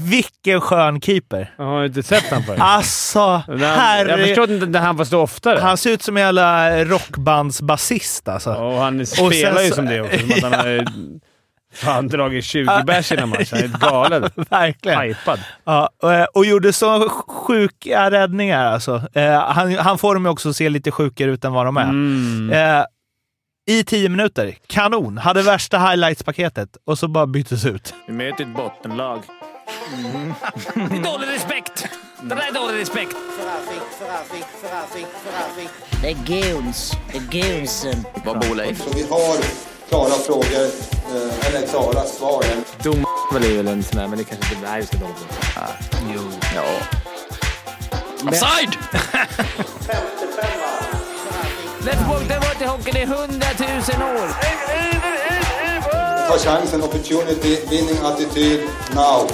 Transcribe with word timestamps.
vilken 0.00 0.60
skön 0.60 1.00
keeper. 1.00 1.54
Jag 1.56 1.64
har 1.64 1.84
inte 1.84 2.02
sett 2.02 2.30
han 2.30 2.42
förut. 2.42 2.60
Alltså, 2.60 3.42
herre... 3.60 4.10
Jag 4.10 4.18
förstår 4.28 4.50
inte 4.50 4.66
när 4.66 4.80
han 4.80 4.96
får 4.96 5.04
stå 5.04 5.20
oftare. 5.20 5.58
Han 5.60 5.76
ser 5.76 5.90
ut 5.90 6.02
som 6.02 6.16
en 6.16 6.22
jävla 6.22 6.84
rockbandsbasist 6.84 8.28
alltså. 8.28 8.50
och 8.54 8.74
han 8.80 9.06
spelar 9.06 9.54
sen 9.56 9.64
ju 9.64 9.68
så- 9.70 9.74
som 9.76 9.86
det 9.86 10.00
också. 10.00 10.18
Som 10.18 10.30
att 10.34 10.42
han 10.42 10.52
har 10.52 10.84
fan 11.74 12.08
dragit 12.08 12.44
20 12.44 12.82
bärs 12.86 13.12
innan 13.12 13.28
matchen. 13.28 13.46
Han 13.52 13.60
är 13.62 13.90
galen. 13.90 14.30
Verkligen. 14.50 15.00
Hypad. 15.00 15.40
Ja, 15.64 15.90
och, 16.02 16.12
eh, 16.14 16.24
och 16.34 16.44
gjorde 16.46 16.72
så 16.72 17.08
sjuka 17.28 18.10
räddningar 18.10 18.66
alltså. 18.66 19.02
Eh, 19.14 19.40
han, 19.40 19.74
han 19.76 19.98
får 19.98 20.14
dem 20.14 20.24
ju 20.24 20.30
också 20.30 20.48
att 20.48 20.56
se 20.56 20.68
lite 20.68 20.90
sjukare 20.90 21.30
ut 21.30 21.44
än 21.44 21.52
vad 21.52 21.66
de 21.66 21.76
är. 21.76 21.82
Mm. 21.84 22.50
Eh, 22.52 22.84
I 23.70 23.84
tio 23.84 24.08
minuter. 24.08 24.54
Kanon! 24.66 25.18
Hade 25.18 25.42
värsta 25.42 25.78
highlights-paketet 25.78 26.68
och 26.86 26.98
så 26.98 27.08
bara 27.08 27.26
byttes 27.26 27.64
ut. 27.66 27.94
Vi 28.06 28.12
möter 28.12 28.44
ett 28.44 28.56
bottenlag. 28.56 29.22
Det 30.74 30.96
är 30.96 31.02
dålig 31.02 31.28
respekt! 31.28 31.86
Det 32.22 32.34
där 32.34 32.48
är 32.48 32.52
dålig 32.52 32.80
respekt. 32.80 33.16
Det 36.02 36.08
är 36.08 36.14
goons. 36.14 36.92
Det 37.12 37.18
är 37.18 37.42
goonsen. 37.42 38.04
Vad 38.24 38.40
bor 38.40 38.54
Leif? 38.54 38.82
Så 38.84 38.90
vi 38.94 39.02
har 39.02 39.36
klara 39.88 40.10
frågor, 40.10 40.64
eh, 41.14 41.46
eller 41.46 41.66
klara 41.66 42.04
svar. 42.04 42.44
Dom 42.82 43.04
är 43.34 43.56
väl 43.56 43.68
en 43.68 43.82
sån 43.82 43.98
där, 43.98 44.08
men 44.08 44.18
det 44.18 44.24
kanske 44.24 44.54
inte... 44.54 44.70
Nej, 44.70 44.80
vi 44.80 44.86
ska 44.86 44.96
dom. 44.96 45.14
Ja. 46.54 46.64
Offside! 48.28 48.76
Let's 51.80 52.08
walk 52.08 52.28
the 52.28 52.34
water 52.34 52.66
hockey 52.66 52.98
i 52.98 53.04
hundratusen 53.04 54.02
år! 54.02 55.29
Ta 56.30 56.38
chansen, 56.38 56.82
opportunity, 56.82 57.56
winning 57.70 57.96
attityd, 58.04 58.60
now. 58.94 59.28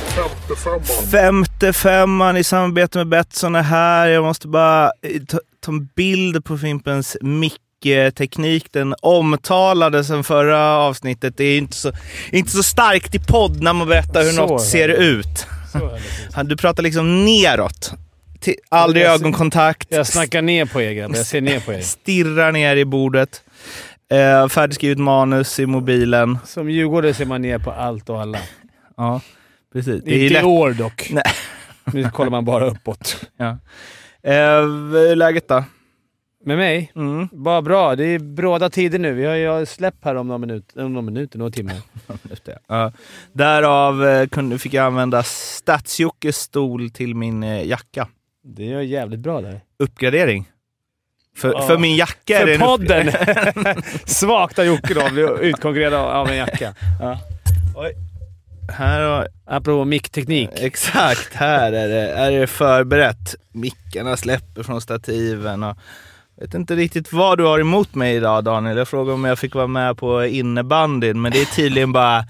Femte 1.11 1.73
femman 1.73 2.37
i 2.37 2.45
samarbete 2.45 2.99
med 2.99 3.09
Betsson 3.09 3.55
är 3.55 3.63
här. 3.63 4.07
Jag 4.09 4.25
måste 4.25 4.49
bara 4.49 4.85
eh, 5.03 5.23
ta, 5.29 5.39
ta 5.65 5.73
en 5.73 5.87
bild 5.97 6.45
på 6.45 6.59
Fimpens 6.59 7.17
mickteknik. 7.21 8.73
Den 8.73 8.95
omtalade 9.03 10.05
sen 10.05 10.25
förra 10.25 10.77
avsnittet. 10.77 11.37
Det 11.37 11.45
är 11.45 11.59
inte 11.59 11.77
så, 11.77 11.93
inte 12.33 12.51
så 12.51 12.63
starkt 12.63 13.15
i 13.15 13.19
podd 13.19 13.63
när 13.63 13.73
man 13.73 13.89
berättar 13.89 14.23
hur 14.23 14.31
Så 14.31 14.47
något 14.47 14.63
ser 14.63 14.89
ut. 14.89 15.47
Han- 16.33 16.47
Du 16.47 16.57
pratar 16.57 16.83
liksom 16.83 17.25
neråt. 17.25 17.93
Aldrig 18.69 19.05
Jag- 19.05 19.15
ögonkontakt. 19.15 19.87
Jag 19.91 20.07
snackar 20.07 20.43
ner 20.43 20.65
på 20.65 20.83
er 20.83 20.93
grabbar. 20.93 21.17
Jag 21.17 21.27
ser 21.27 21.41
ner 21.41 21.61
på 21.61 21.73
er. 21.73 21.81
Stirrar 21.81 22.53
ner 22.53 22.77
i 22.77 22.85
bordet. 22.85 23.43
Eh, 24.11 24.49
färdigskrivet 24.49 24.99
manus 24.99 25.61
i 25.61 25.67
mobilen. 25.67 26.39
Som 26.45 26.71
djurgårdare 26.71 27.15
ser 27.15 27.27
man 27.27 27.43
ner 27.43 27.59
på 27.59 27.71
allt 27.71 28.11
och 28.11 28.21
alla. 28.21 28.39
Ja, 28.97 29.21
precis. 29.73 30.03
Det 30.05 30.15
är 30.15 30.27
Inte 30.27 30.41
i 30.41 30.43
år 30.45 30.71
dock. 30.71 31.09
Nej. 31.13 31.25
Nu 31.93 32.11
kollar 32.11 32.31
man 32.31 32.45
bara 32.45 32.67
uppåt. 32.67 33.27
Ja. 33.37 33.59
Eh, 34.23 34.33
är 34.33 35.17
läget 35.17 35.49
då? 35.49 35.65
Med 36.45 36.57
mig? 36.57 36.93
Mm. 36.97 37.29
Bara 37.33 37.63
bra. 37.63 37.97
Det 37.97 38.05
är 38.05 38.19
bråda 38.19 38.71
tider 38.71 38.99
nu. 38.99 39.13
Vi 39.13 39.25
har 39.25 39.35
ju 39.59 39.67
släpp 39.67 39.95
här 40.05 40.15
om 40.15 40.27
några 40.29 40.39
minuter, 40.39 40.85
om 40.85 40.93
några, 40.93 41.05
minuter, 41.05 41.39
några 41.39 41.51
timmar. 41.51 41.77
Just 42.31 42.45
det. 42.45 42.59
Ja. 42.67 42.93
Därav 43.33 44.07
eh, 44.07 44.27
kunde, 44.27 44.59
fick 44.59 44.75
jag 44.75 44.87
använda 44.87 45.23
Stadsjockes 45.23 46.37
stol 46.37 46.91
till 46.91 47.15
min 47.15 47.43
eh, 47.43 47.67
jacka. 47.67 48.09
Det 48.45 48.65
gör 48.65 48.81
jävligt 48.81 49.21
bra 49.21 49.41
där. 49.41 49.61
Uppgradering. 49.79 50.49
För, 51.37 51.53
Ja. 51.53 51.63
för 51.67 51.79
min 51.79 51.97
jacka 51.97 52.39
är 52.41 52.47
det 52.47 52.59
För 52.59 52.65
en 52.65 52.69
podden! 52.71 53.13
Svagt 54.07 54.59
av 54.59 54.65
Jocke 54.65 54.95
då, 54.95 55.11
bli 55.11 55.23
utkonkurrerad 55.49 55.95
av 55.95 56.29
en 56.31 56.37
jacka. 56.37 56.75
Oj. 57.77 57.93
Här 58.79 59.01
har, 59.03 59.29
Apropå 59.47 59.85
mickteknik. 59.85 60.51
exakt, 60.55 61.35
här 61.35 61.73
är 61.73 61.89
det, 61.89 62.11
är 62.13 62.31
det 62.41 62.47
förberett. 62.47 63.35
Mickarna 63.53 64.17
släpper 64.17 64.63
från 64.63 64.81
stativen 64.81 65.63
och 65.63 65.77
vet 66.41 66.55
inte 66.55 66.77
riktigt 66.77 67.13
vad 67.13 67.39
du 67.39 67.45
har 67.45 67.59
emot 67.59 67.95
mig 67.95 68.17
idag 68.17 68.45
Daniel. 68.45 68.77
Jag 68.77 68.89
frågade 68.89 69.15
om 69.15 69.25
jag 69.25 69.39
fick 69.39 69.55
vara 69.55 69.67
med 69.67 69.97
på 69.99 70.25
innebandyn, 70.25 71.21
men 71.21 71.33
det 71.33 71.41
är 71.41 71.45
tydligen 71.45 71.93
bara 71.93 72.25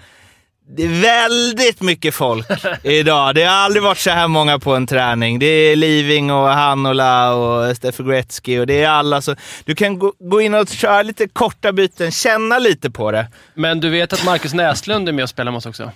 det 0.69 0.83
är 0.83 1.03
väldigt 1.03 1.81
mycket 1.81 2.15
folk 2.15 2.47
idag. 2.83 3.35
Det 3.35 3.45
har 3.45 3.55
aldrig 3.55 3.83
varit 3.83 3.99
så 3.99 4.11
här 4.11 4.29
många 4.29 4.59
på 4.59 4.75
en 4.75 4.87
träning. 4.87 5.39
Det 5.39 5.47
är 5.47 5.77
Living 5.77 6.33
och 6.33 6.49
Hanola 6.49 7.35
och 7.35 7.77
Steffe 7.77 8.03
Gretzky 8.03 8.59
och 8.59 8.67
det 8.67 8.83
är 8.83 8.89
alla. 8.89 9.23
Så 9.23 9.37
du 9.65 9.75
kan 9.75 9.99
gå, 9.99 10.13
gå 10.19 10.41
in 10.41 10.55
och 10.55 10.69
köra 10.69 11.03
lite 11.03 11.29
korta 11.29 11.73
byten, 11.73 12.11
känna 12.11 12.59
lite 12.59 12.91
på 12.91 13.11
det. 13.11 13.27
Men 13.55 13.81
du 13.81 13.91
vet 13.91 14.13
att 14.13 14.25
Marcus 14.25 14.55
Näslund 14.55 15.09
är 15.09 15.13
med 15.13 15.23
och 15.23 15.29
spelar 15.29 15.53
med 15.53 15.59
oss 15.59 15.67
också? 15.67 15.93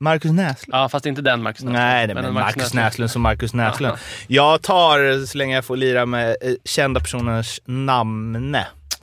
Marcus 0.00 0.32
Näslund? 0.32 0.74
Ja, 0.76 0.88
fast 0.88 1.06
inte 1.06 1.22
den 1.22 1.42
Marcus 1.42 1.62
Näslund. 1.62 1.78
Nej, 1.78 2.06
nej 2.06 2.14
men, 2.14 2.24
en 2.24 2.34
Marcus 2.34 2.74
Näslund 2.74 3.10
som 3.10 3.22
Marcus 3.22 3.54
Näslund. 3.54 3.98
Jag 4.26 4.62
tar 4.62 5.26
så 5.26 5.38
länge 5.38 5.54
jag 5.54 5.64
får 5.64 5.76
lira 5.76 6.06
med 6.06 6.36
eh, 6.40 6.52
kända 6.64 7.00
personers 7.00 7.60
namn. 7.64 8.56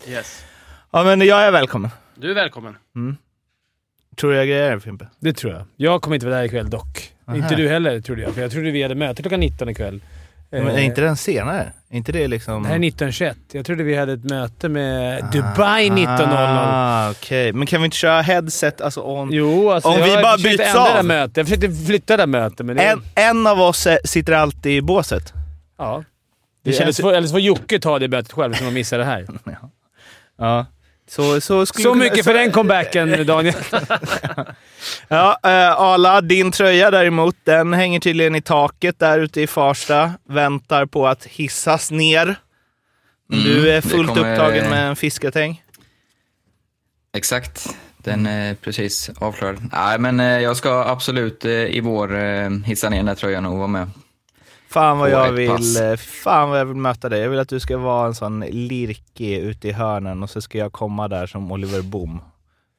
Yes. 0.08 0.44
Ja, 0.92 1.04
men 1.04 1.22
jag 1.22 1.44
är 1.44 1.52
välkommen. 1.52 1.92
Du 2.16 2.32
är 2.32 2.36
välkommen. 2.36 2.76
Tror 4.16 4.32
du 4.32 4.38
jag 4.38 4.48
grejer 4.48 4.80
Fimpen? 4.80 5.08
Det 5.20 5.34
tror 5.34 5.54
jag. 5.54 5.64
Jag 5.76 6.02
kommer 6.02 6.16
inte 6.16 6.26
vara 6.28 6.38
där 6.38 6.44
ikväll 6.46 6.70
dock. 6.70 7.12
Aha. 7.28 7.38
Inte 7.38 7.56
du 7.56 7.70
heller, 7.70 8.02
trodde 8.02 8.22
jag. 8.22 8.34
För 8.34 8.42
jag 8.42 8.52
trodde 8.52 8.72
vi 8.72 8.84
hade 8.84 8.96
möte 8.96 9.22
klockan 9.22 9.40
19 9.40 9.70
ikväll. 9.70 10.02
Men 10.50 10.68
är 10.68 10.74
Eh, 10.78 10.86
inte 10.86 11.02
den 11.02 11.18
senare? 11.18 11.72
Är 11.90 11.98
inte 11.98 12.12
det 12.12 12.28
liksom... 12.28 12.64
Det 12.64 12.70
här 12.70 12.76
är 12.76 12.80
19.21. 12.80 13.36
Jag 13.52 13.66
trodde 13.66 13.84
vi 13.84 13.96
hade 13.96 14.14
ett 14.14 14.24
möte 14.24 14.70
med 14.70 15.26
Dubai 15.32 15.90
19.00. 15.90 16.28
Ah, 16.38 17.12
Okej, 17.12 17.54
men 17.54 17.68
kan 17.68 17.82
vi 17.82 17.86
inte 17.86 17.98
köra 17.98 18.22
headset, 18.22 18.82
alltså 18.82 19.02
on? 19.02 19.30
Jo, 19.32 19.72
alltså 19.72 19.90
Om 19.90 20.00
jag 20.00 20.18
vi 20.18 20.24
bara 20.24 20.38
byts 20.38 20.60
ändra 20.64 20.84
det 20.94 21.00
av. 21.00 21.06
mötet. 21.06 21.38
Jag 21.38 21.46
försökte 21.46 21.72
flytta 21.86 22.18
det 22.18 22.22
här 22.22 22.28
mötet, 22.28 22.66
men 22.66 22.76
det... 22.76 22.84
En, 22.84 23.02
en 23.16 23.48
av 23.48 23.60
oss 23.62 23.88
sitter 24.04 24.34
alltid 24.34 24.72
i 24.72 24.82
båset. 24.82 25.34
ja. 25.78 26.04
Det 26.64 26.70
Det 26.72 26.76
känns- 26.78 26.82
eller, 26.82 26.92
så 26.92 27.02
får, 27.02 27.14
eller 27.14 27.28
så 27.28 27.32
får 27.32 27.40
Jocke 27.42 27.80
ta 27.80 28.00
det 28.00 28.08
mötet 28.08 28.32
själv, 28.32 28.54
som 28.54 28.66
man 28.66 28.74
missar 28.74 28.98
det 28.98 29.06
här. 29.06 29.26
Ja. 30.38 30.66
Så, 31.08 31.42
så, 31.42 31.66
Så 31.66 31.74
kunna- 31.74 31.96
mycket 31.96 32.26
för 32.26 32.34
den 32.34 32.52
comebacken, 32.52 33.26
Daniel. 33.26 33.56
Ja, 35.08 35.40
eh, 35.44 35.72
Arla, 35.82 36.22
din 36.22 36.52
tröja 36.52 36.92
däremot, 36.92 37.36
den 37.44 37.74
hänger 37.74 38.00
tydligen 38.00 38.36
i 38.36 38.42
taket 38.42 39.00
där 39.00 39.20
ute 39.20 39.42
i 39.42 39.48
Farsta. 39.48 40.14
Väntar 40.30 40.86
på 40.86 41.08
att 41.08 41.26
hissas 41.26 41.92
ner. 41.92 42.36
du 43.30 43.70
är 43.72 43.82
fullt 43.82 44.08
kommer- 44.10 44.32
upptagen 44.34 44.70
med 44.70 44.88
en 44.88 44.96
fiskatäng. 44.96 45.64
Exakt. 47.14 47.76
Den 47.98 48.26
är 48.26 48.56
precis 48.56 49.10
avklarad. 49.18 49.70
Nej, 49.72 50.00
men 50.00 50.20
eh, 50.20 50.26
jag 50.40 50.58
ska 50.58 50.84
absolut 50.88 51.46
eh, 51.46 51.52
i 51.52 51.80
vår 51.84 52.16
eh, 52.24 52.50
hissa 52.66 52.90
ner 52.90 52.98
den 52.98 53.06
där 53.06 53.16
tröjan 53.16 53.46
och 53.46 53.58
vara 53.58 53.68
med. 53.68 53.90
Fan 54.76 54.98
vad 54.98 55.10
jag 55.10 55.32
vill, 55.32 55.82
eh, 55.84 55.96
fan 55.98 56.50
vad 56.50 56.60
jag 56.60 56.66
vill 56.66 56.76
möta 56.76 57.10
dig. 57.10 57.22
Jag 57.22 57.30
vill 57.30 57.40
att 57.40 57.50
du 57.50 57.60
ska 57.60 57.78
vara 57.78 58.08
en 58.08 58.16
sån 58.16 58.40
lirki 58.40 59.36
ute 59.40 59.68
i 59.68 59.72
hörnen 59.72 60.24
och 60.24 60.30
så 60.30 60.42
ska 60.42 60.58
jag 60.58 60.72
komma 60.74 61.08
där 61.08 61.28
som 61.28 61.52
Oliver 61.52 61.82
Boom 61.82 62.22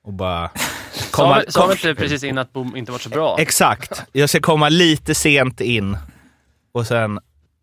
och 0.04 0.12
bara... 0.12 0.50
Vi- 1.44 1.52
Sa 1.52 1.72
inte 1.72 1.94
precis 1.94 2.24
innan 2.24 2.38
att 2.42 2.52
Boom 2.52 2.76
inte 2.76 2.92
varit 2.92 3.02
så 3.02 3.08
bra? 3.08 3.36
Exakt. 3.38 4.02
Jag 4.12 4.28
ska 4.28 4.40
komma 4.40 4.68
lite 4.68 5.14
sent 5.14 5.60
in 5.60 5.98
och 6.72 6.86
sen 6.86 7.18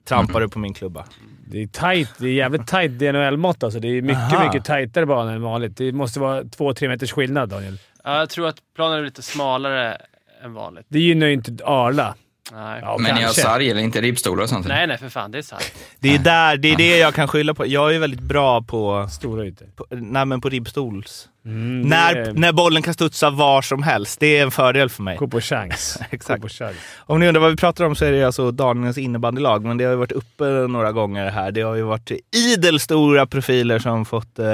trampar 0.08 0.40
du 0.42 0.50
på 0.50 0.60
min 0.60 0.74
klubba. 0.74 1.06
Det 1.48 1.64
är 1.64 1.68
tight. 1.68 2.10
Det 2.18 2.28
är 2.28 2.34
jävligt 2.34 2.68
tight 2.68 2.92
DNHL-mått 2.92 3.64
alltså. 3.64 3.80
Det 3.80 3.88
är 3.88 4.02
mycket, 4.02 4.34
Aha. 4.34 4.46
mycket 4.46 4.66
tajtare 4.66 5.06
bana 5.06 5.32
än 5.34 5.42
vanligt. 5.42 5.78
Det 5.78 5.92
måste 5.92 6.20
vara 6.20 6.44
två, 6.44 6.74
tre 6.74 6.88
meters 6.88 7.12
skillnad, 7.12 7.50
Daniel. 7.50 7.78
Ja, 8.04 8.18
jag 8.20 8.30
tror 8.30 8.48
att 8.48 8.56
planen 8.76 9.00
är 9.00 9.04
lite 9.04 9.22
smalare 9.22 9.98
än 10.44 10.54
vanligt. 10.54 10.86
Det 10.90 11.00
gynnar 11.00 11.28
ju 11.28 11.34
inte 11.34 11.66
Arla. 11.66 12.16
Nej. 12.52 12.80
Ja, 12.81 12.96
men 13.00 13.04
ni 13.04 13.12
har 13.12 13.20
kanske. 13.22 13.42
sarg 13.42 13.70
eller 13.72 13.81
inte 13.81 14.02
ribbstolar 14.02 14.44
och 14.44 14.50
sånt? 14.50 14.68
nej, 14.68 14.88
nej, 14.88 14.98
för 14.98 15.09
fan. 15.09 15.31
Det 15.31 15.38
är 15.38 15.42
sant. 15.42 15.74
Det 16.00 16.16
är 16.16 16.20
där, 16.20 16.58
det 16.58 16.68
är 16.72 16.76
det 16.78 16.98
jag 16.98 17.14
kan 17.14 17.28
skylla 17.28 17.54
på. 17.54 17.68
Jag 17.68 17.96
är 17.96 18.00
väldigt 18.00 18.20
bra 18.20 18.62
på, 18.62 19.08
Stora 19.12 19.46
ytor. 19.46 19.68
på, 19.76 19.86
nej, 19.90 20.26
men 20.26 20.42
på 20.42 20.50
ribbstols. 20.50 21.30
Mm, 21.46 21.81
När, 21.81 22.16
är- 22.16 22.34
när 22.34 22.52
bollen 22.52 22.81
kan 22.81 22.94
studsa 22.94 23.30
var 23.30 23.62
som 23.62 23.84
helst. 23.84 24.20
Det 24.20 24.38
är 24.38 24.44
en 24.44 24.52
fördel 24.52 24.90
för 24.90 25.04
mig. 25.04 25.18
Gå 25.18 25.28
på 25.28 25.42
chans. 25.42 26.00
Exakt. 26.09 26.42
På 26.42 26.50
chans. 26.50 26.76
Om 26.98 27.20
ni 27.20 27.28
undrar 27.28 27.42
vad 27.42 27.51
vi 27.51 27.57
pratar 27.57 27.86
om 27.86 27.95
så 27.95 28.06
är 28.06 28.12
det 28.12 28.24
alltså 28.24 28.51
Daniels 28.51 28.98
innebandylag, 28.98 29.66
men 29.66 29.78
det 29.78 29.84
har 29.84 29.92
ju 29.92 29.98
varit 29.98 30.12
uppe 30.12 30.44
några 30.44 30.92
gånger 30.92 31.30
här. 31.31 31.51
Det 31.51 31.62
har 31.62 31.75
ju 31.75 31.81
varit 31.84 32.12
idel 32.56 32.80
stora 32.80 33.25
profiler 33.28 33.80
som 33.80 34.06
fått 34.06 34.40
eh, 34.40 34.45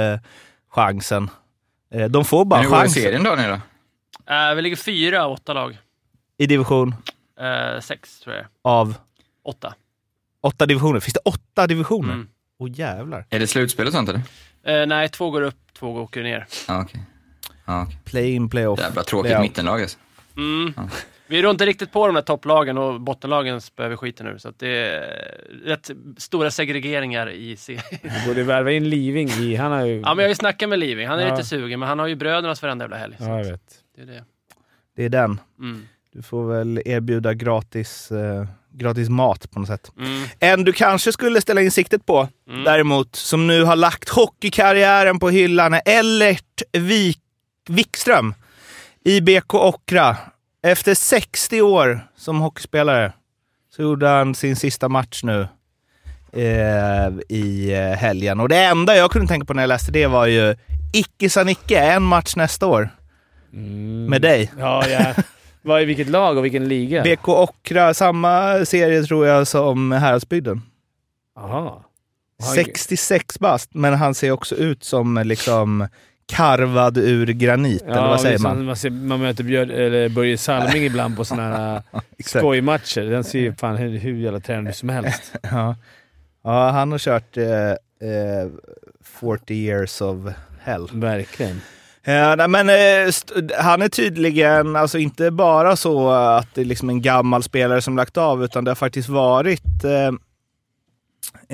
chansen. 0.71 1.29
Eh, 1.93 2.05
de 2.05 2.25
får 2.25 2.45
bara 2.45 2.57
Men 2.61 2.63
hur 2.65 2.69
går 2.71 2.77
chansen 2.81 3.03
serien 3.03 3.23
då, 3.23 3.35
ni 3.35 3.43
då? 3.47 3.53
Eh, 4.33 4.55
vi 4.55 4.61
ligger 4.61 4.75
fyra 4.77 5.25
av 5.25 5.31
åtta 5.31 5.53
lag. 5.53 5.77
i 6.37 6.45
division 6.45 6.95
Eh, 7.39 7.79
sex, 7.79 8.19
tror 8.19 8.35
jag. 8.35 8.45
av 8.61 8.95
Åtta. 9.43 9.73
åtta 10.41 10.65
divisioner. 10.65 10.99
Finns 10.99 11.13
det 11.13 11.19
åtta 11.25 11.67
divisioner? 11.67 12.13
Mm. 12.13 12.27
Åh 12.59 12.69
jävlar. 12.71 13.25
Är 13.29 13.39
det 13.39 13.47
slutspel 13.47 13.87
och 13.87 13.93
sånt 13.93 14.09
eller? 14.09 14.21
Eh, 14.81 14.87
nej, 14.87 15.09
två 15.09 15.29
går 15.31 15.41
upp, 15.41 15.73
två 15.73 15.93
går 15.93 16.01
åker 16.01 16.23
ner. 16.23 16.45
Ja, 16.67 16.81
okej. 16.81 17.01
Ja, 17.65 17.83
okej. 17.83 17.97
Play 18.05 18.31
in, 18.31 18.49
play 18.49 18.67
off. 18.67 18.79
Jävla 18.79 19.03
tråkigt 19.03 19.29
Playout. 19.29 19.41
mittenlag 19.49 19.81
alltså. 19.81 19.97
Mm. 20.37 20.73
Vi 21.27 21.41
rår 21.41 21.51
inte 21.51 21.65
riktigt 21.65 21.91
på 21.91 22.05
de 22.07 22.15
där 22.15 22.21
topplagen 22.21 22.77
och 22.77 23.01
bottenlagen 23.01 23.61
vi 23.89 23.95
skiten 23.97 24.25
nu. 24.25 24.39
Så 24.39 24.49
att 24.49 24.59
det 24.59 24.67
är 24.67 25.37
rätt 25.65 25.89
stora 26.17 26.51
segregeringar 26.51 27.29
i 27.29 27.55
serien. 27.57 27.83
Du 28.03 28.27
borde 28.27 28.43
värva 28.43 28.71
in 28.71 28.89
Living 28.89 29.29
i... 29.29 29.55
Han 29.55 29.71
har 29.71 29.85
ju... 29.85 29.93
Ja, 29.99 30.07
men 30.13 30.17
jag 30.17 30.23
har 30.23 30.29
ju 30.29 30.35
snackat 30.35 30.69
med 30.69 30.79
Living. 30.79 31.07
Han 31.07 31.19
är 31.19 31.27
Ja. 31.27 31.31
lite 31.35 31.47
sugen, 31.47 31.79
men 31.79 31.89
han 31.89 31.99
har 31.99 32.07
ju 32.07 32.15
brödernas 32.15 32.61
varenda 32.61 32.83
jävla 32.85 32.97
helg. 32.97 33.15
Så 33.17 33.23
Ja, 33.23 33.29
jag 33.29 33.41
att 33.41 33.47
vet. 33.51 33.83
det 33.95 34.01
är 34.01 34.05
det. 34.05 34.23
Det 34.95 35.05
är 35.05 35.09
den. 35.09 35.39
Mm. 35.59 35.87
Du 36.13 36.21
får 36.21 36.47
väl 36.47 36.81
erbjuda 36.85 37.33
gratis, 37.33 38.11
eh, 38.11 38.45
gratis 38.73 39.09
mat 39.09 39.51
på 39.51 39.59
något 39.59 39.67
sätt. 39.69 39.91
Mm. 39.99 40.23
En 40.39 40.63
du 40.63 40.73
kanske 40.73 41.11
skulle 41.11 41.41
ställa 41.41 41.61
in 41.61 41.71
siktet 41.71 42.05
på, 42.05 42.27
Mm. 42.49 42.63
däremot, 42.63 43.15
som 43.15 43.47
nu 43.47 43.63
har 43.63 43.75
lagt 43.75 44.09
hockeykarriären 44.09 45.19
på 45.19 45.29
hyllan, 45.29 45.73
är 45.73 45.81
Ellert 45.85 46.61
Wik 46.73 47.19
Wikström 47.69 48.33
i 49.05 49.21
BK 49.21 49.53
Ockra. 49.53 50.17
Efter 50.63 50.93
60 50.95 51.61
år 51.61 52.07
som 52.17 52.39
hockeyspelare 52.39 53.13
så 53.75 53.81
gjorde 53.81 54.07
han 54.07 54.35
sin 54.35 54.55
sista 54.55 54.89
match 54.89 55.23
nu 55.23 55.47
eh, 56.33 57.09
i 57.29 57.73
eh, 57.73 57.97
helgen. 57.97 58.39
Och 58.39 58.49
det 58.49 58.57
enda 58.63 58.95
jag 58.95 59.11
kunde 59.11 59.27
tänka 59.27 59.45
på 59.45 59.53
när 59.53 59.63
jag 59.63 59.67
läste 59.67 59.91
det 59.91 60.07
var 60.07 60.25
ju 60.25 60.55
icke 60.93 61.29
sa 61.29 61.43
Nicke, 61.43 61.79
en 61.79 62.03
match 62.03 62.35
nästa 62.35 62.65
år 62.67 62.89
med 64.09 64.21
dig. 64.21 64.51
Ja, 64.59 64.87
ja. 64.87 65.13
Vad, 65.61 65.81
I 65.81 65.85
vilket 65.85 66.09
lag 66.09 66.37
och 66.37 66.45
vilken 66.45 66.67
liga? 66.67 67.03
BK 67.03 67.27
Ockra, 67.29 67.93
samma 67.93 68.65
serie 68.65 69.03
tror 69.03 69.27
jag 69.27 69.47
som 69.47 69.91
Häradsbygden. 69.91 70.61
Aha. 71.37 71.83
Han- 72.43 72.55
66 72.55 73.39
bast, 73.39 73.69
men 73.73 73.93
han 73.93 74.13
ser 74.15 74.31
också 74.31 74.55
ut 74.55 74.83
som 74.83 75.21
liksom 75.25 75.87
karvad 76.25 76.97
ur 76.97 77.25
granit, 77.27 77.81
eller 77.81 78.07
vad 78.07 78.21
säger 78.21 78.39
man? 78.39 78.65
Man, 78.65 78.75
ser, 78.75 78.89
man 78.89 79.19
möter 79.19 79.43
Björn, 79.43 79.69
eller 79.71 80.09
Börje 80.09 80.37
Salming 80.37 80.83
ibland 80.85 81.17
på 81.17 81.25
sådana 81.25 81.57
här 81.57 81.81
Exakt. 82.17 82.41
skojmatcher. 82.41 83.01
Den 83.01 83.23
ser 83.23 83.39
ju 83.39 83.53
fan 83.55 83.77
hur, 83.77 83.97
hur 83.97 84.13
jävla 84.15 84.39
tränad 84.39 84.75
som 84.75 84.89
helst. 84.89 85.35
Ja. 85.51 85.75
ja, 86.43 86.69
han 86.69 86.91
har 86.91 86.99
kört 86.99 87.37
eh, 87.37 87.69
eh, 88.09 88.47
40 89.03 89.53
years 89.53 90.01
of 90.01 90.17
hell. 90.61 90.87
Verkligen. 90.93 91.61
Ja, 92.03 92.35
nej, 92.35 92.47
men 92.47 92.69
eh, 92.69 93.13
han 93.59 93.81
är 93.81 93.89
tydligen, 93.89 94.75
alltså 94.75 94.97
inte 94.97 95.31
bara 95.31 95.75
så 95.75 96.09
att 96.11 96.55
det 96.55 96.61
är 96.61 96.65
liksom 96.65 96.89
en 96.89 97.01
gammal 97.01 97.43
spelare 97.43 97.81
som 97.81 97.95
lagt 97.97 98.17
av, 98.17 98.43
utan 98.43 98.63
det 98.63 98.71
har 98.71 98.75
faktiskt 98.75 99.09
varit 99.09 99.83
eh, 99.83 100.07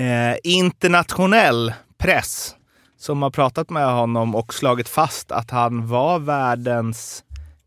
eh, 0.06 0.38
internationell 0.44 1.74
press 1.98 2.56
som 2.98 3.22
har 3.22 3.30
pratat 3.30 3.70
med 3.70 3.88
honom 3.94 4.36
och 4.36 4.54
slagit 4.54 4.90
fast 4.90 5.32
att 5.32 5.52
han 5.52 5.88
var 5.88 6.20
världens 6.20 7.24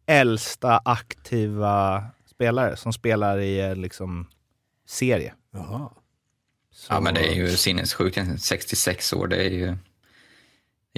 äldsta 0.07 0.81
aktiva 0.85 2.05
spelare 2.35 2.77
som 2.77 2.93
spelar 2.93 3.39
i 3.39 3.61
en 3.61 3.81
liksom, 3.83 4.27
serie. 4.89 5.33
Jaha. 5.55 5.89
Så- 6.73 6.93
Ja, 6.95 7.01
men 7.01 7.15
det 7.15 7.21
är 7.29 7.35
ju 7.35 7.57
sinnessjukt. 7.57 8.17
egentligen. 8.17 8.39
66 8.39 9.13
år, 9.13 9.27
det 9.27 9.37
är 9.37 9.51
ju... 9.51 9.77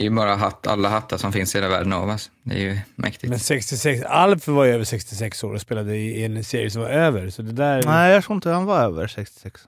Det 0.00 0.04
är 0.04 0.10
ju 0.10 0.16
bara 0.16 0.34
hatt, 0.34 0.66
alla 0.66 0.88
hattar 0.88 1.16
som 1.16 1.32
finns 1.32 1.54
i 1.54 1.58
hela 1.58 1.68
världen 1.68 1.92
av. 1.92 2.10
Alltså. 2.10 2.30
Det 2.42 2.54
är 2.54 2.58
ju 2.58 2.78
mäktigt. 2.96 3.30
Men 3.30 3.38
66... 3.38 4.02
Alf 4.04 4.48
var 4.48 4.64
ju 4.64 4.72
över 4.72 4.84
66 4.84 5.44
år 5.44 5.54
och 5.54 5.60
spelade 5.60 5.96
i 5.96 6.24
en 6.24 6.44
serie 6.44 6.70
som 6.70 6.82
var 6.82 6.88
över, 6.88 7.30
så 7.30 7.42
det 7.42 7.52
där... 7.52 7.82
Nej, 7.82 8.12
jag 8.12 8.24
tror 8.24 8.34
inte 8.34 8.50
han 8.50 8.64
var 8.64 8.80
över 8.80 9.06
66. 9.06 9.60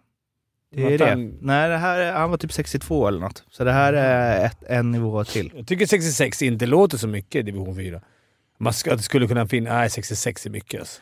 Det 0.75 0.95
är 0.95 0.99
det. 0.99 1.09
han- 1.09 1.39
Nej, 1.41 1.69
det 1.69 1.77
här 1.77 1.99
är, 1.99 2.13
han 2.13 2.31
var 2.31 2.37
typ 2.37 2.53
62 2.53 3.09
eller 3.09 3.21
något. 3.21 3.43
Så 3.51 3.65
det 3.65 3.73
här 3.73 3.93
är 3.93 4.47
ett, 4.47 4.63
en 4.69 4.91
nivå 4.91 5.25
till. 5.25 5.53
Jag 5.57 5.67
tycker 5.67 5.87
66 5.87 6.43
inte 6.43 6.67
låter 6.67 6.99
så 6.99 7.07
mycket 7.09 7.35
i 7.39 7.43
division 7.43 7.77
4. 7.77 8.01
Man 8.59 8.73
ska, 8.73 8.99
skulle 8.99 9.29
kunna 9.29 9.47
finnas... 9.49 9.71
Nej, 9.73 9.91
66 9.91 10.47
är 10.47 10.51
mycket 10.51 10.81
alltså. 10.81 11.01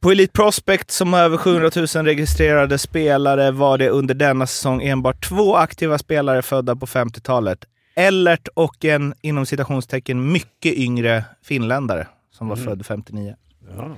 På 0.00 0.10
Elite 0.10 0.32
Prospect 0.32 0.90
som 0.90 1.12
har 1.12 1.20
över 1.20 1.36
700 1.36 1.70
000 1.76 1.86
registrerade 1.86 2.78
spelare 2.78 3.50
var 3.50 3.78
det 3.78 3.88
under 3.88 4.14
denna 4.14 4.46
säsong 4.46 4.82
enbart 4.82 5.28
två 5.28 5.56
aktiva 5.56 5.98
spelare 5.98 6.42
födda 6.42 6.76
på 6.76 6.86
50-talet. 6.86 7.64
Ellert 7.96 8.48
och 8.54 8.84
en 8.84 9.14
inom 9.22 9.46
citationstecken 9.46 10.32
mycket 10.32 10.74
yngre 10.74 11.24
finländare 11.44 12.06
som 12.32 12.48
var 12.48 12.56
Mm. 12.56 12.66
född 12.68 12.86
59. 12.86 13.34
Ja, 13.76 13.96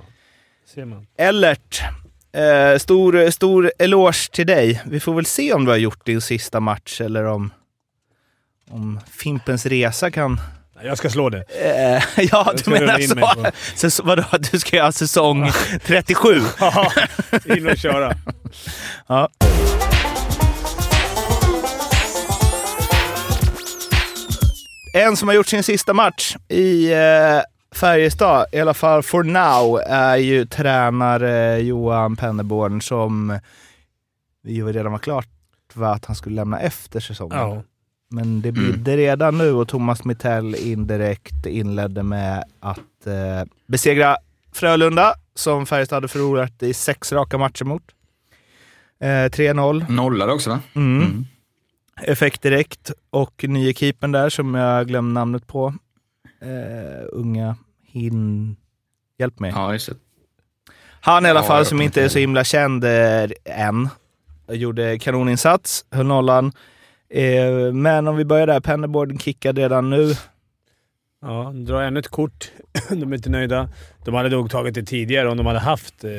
ser 0.74 0.84
man. 0.84 1.06
Ellert, 1.18 1.80
eh, 2.32 2.78
stor, 2.78 3.30
stor 3.30 3.72
eloge 3.78 4.30
till 4.32 4.46
dig. 4.46 4.82
Vi 4.86 5.00
får 5.00 5.14
väl 5.14 5.26
se 5.26 5.52
om 5.52 5.64
du 5.64 5.70
har 5.70 5.78
gjort 5.78 6.06
din 6.06 6.20
sista 6.20 6.60
match 6.60 7.00
eller 7.00 7.24
om, 7.24 7.50
om 8.70 9.00
Fimpens 9.10 9.66
Resa 9.66 10.10
kan... 10.10 10.40
Jag 10.82 10.98
ska 10.98 11.10
slå 11.10 11.28
det. 11.30 11.44
Eh, 11.64 12.24
ja, 12.32 12.52
du 12.64 12.70
menar 12.70 12.98
så. 13.00 13.14
på- 13.16 13.88
så 13.90 14.02
vadå, 14.02 14.24
du 14.52 14.58
ska 14.58 14.76
göra 14.76 14.92
säsong 14.92 15.50
37? 15.84 16.40
Ja, 16.60 16.92
in 17.56 17.68
och 17.68 17.76
köra. 17.76 18.14
Ja. 19.06 19.28
En 24.92 25.16
som 25.16 25.28
har 25.28 25.34
gjort 25.34 25.46
sin 25.46 25.62
sista 25.62 25.94
match 25.94 26.36
i 26.48 26.92
eh, 26.92 27.40
Färjestad, 27.74 28.46
i 28.52 28.60
alla 28.60 28.74
fall 28.74 29.02
for 29.02 29.22
now, 29.22 29.80
är 29.86 30.16
ju 30.16 30.46
tränare 30.46 31.58
Johan 31.60 32.16
Penneborn 32.16 32.82
som 32.82 33.38
vi 34.42 34.52
ju 34.52 34.72
redan 34.72 34.92
var 34.92 34.98
klart 34.98 35.28
var 35.74 35.92
att 35.94 36.04
han 36.04 36.16
skulle 36.16 36.36
lämna 36.36 36.60
efter 36.60 37.00
säsongen. 37.00 37.38
Ja. 37.38 37.62
Men 38.10 38.42
det 38.42 38.52
bidde 38.52 38.96
redan 38.96 39.38
nu 39.38 39.52
och 39.52 39.68
Thomas 39.68 40.04
Mittell 40.04 40.54
indirekt 40.54 41.46
inledde 41.46 42.02
med 42.02 42.44
att 42.60 43.06
eh, 43.06 43.48
besegra 43.66 44.16
Frölunda, 44.52 45.14
som 45.34 45.66
Färjestad 45.66 45.96
hade 45.96 46.08
förlorat 46.08 46.62
i 46.62 46.74
sex 46.74 47.12
raka 47.12 47.38
matcher 47.38 47.64
mot. 47.64 47.82
Eh, 49.00 49.06
3-0. 49.06 49.90
Nollade 49.92 50.32
också 50.32 50.50
va? 50.50 50.60
Mm. 50.74 51.02
Mm. 51.02 51.26
Effekt 52.02 52.42
direkt 52.42 52.92
och 53.10 53.44
nye 53.48 53.74
keepern 53.74 54.12
där 54.12 54.28
som 54.28 54.54
jag 54.54 54.88
glömde 54.88 55.12
namnet 55.20 55.46
på. 55.46 55.74
Eh, 56.40 57.06
unga 57.12 57.56
Hin... 57.86 58.56
Hjälp 59.18 59.38
mig. 59.40 59.52
Ja, 59.54 59.72
just 59.72 59.88
det. 59.88 59.96
Han 61.00 61.26
i 61.26 61.28
alla 61.28 61.40
Ja, 61.40 61.44
fall 61.46 61.64
som 61.66 61.82
inte 61.82 62.02
är 62.02 62.08
så 62.08 62.18
himla 62.18 62.44
känd 62.44 62.84
eh, 62.84 63.24
än. 63.44 63.88
Gjorde 64.48 64.98
kanoninsats, 64.98 65.84
höll 65.90 66.06
nollan. 66.06 66.52
Eh, 67.10 67.72
men 67.72 68.08
om 68.08 68.16
vi 68.16 68.24
börjar 68.24 68.46
där, 68.46 68.60
Pennerboard 68.60 69.22
kickade 69.22 69.60
redan 69.62 69.90
nu. 69.90 70.14
Ja, 71.22 71.52
dra 71.54 71.82
ännu 71.82 72.00
ett 72.00 72.08
kort. 72.08 72.52
De 72.90 73.12
är 73.12 73.16
inte 73.16 73.30
nöjda. 73.30 73.68
De 74.04 74.14
hade 74.14 74.28
nog 74.28 74.50
tagit 74.50 74.74
det 74.74 74.82
tidigare 74.82 75.28
om 75.28 75.36
de 75.36 75.46
hade 75.46 75.58
haft 75.58 76.04
eh, 76.04 76.10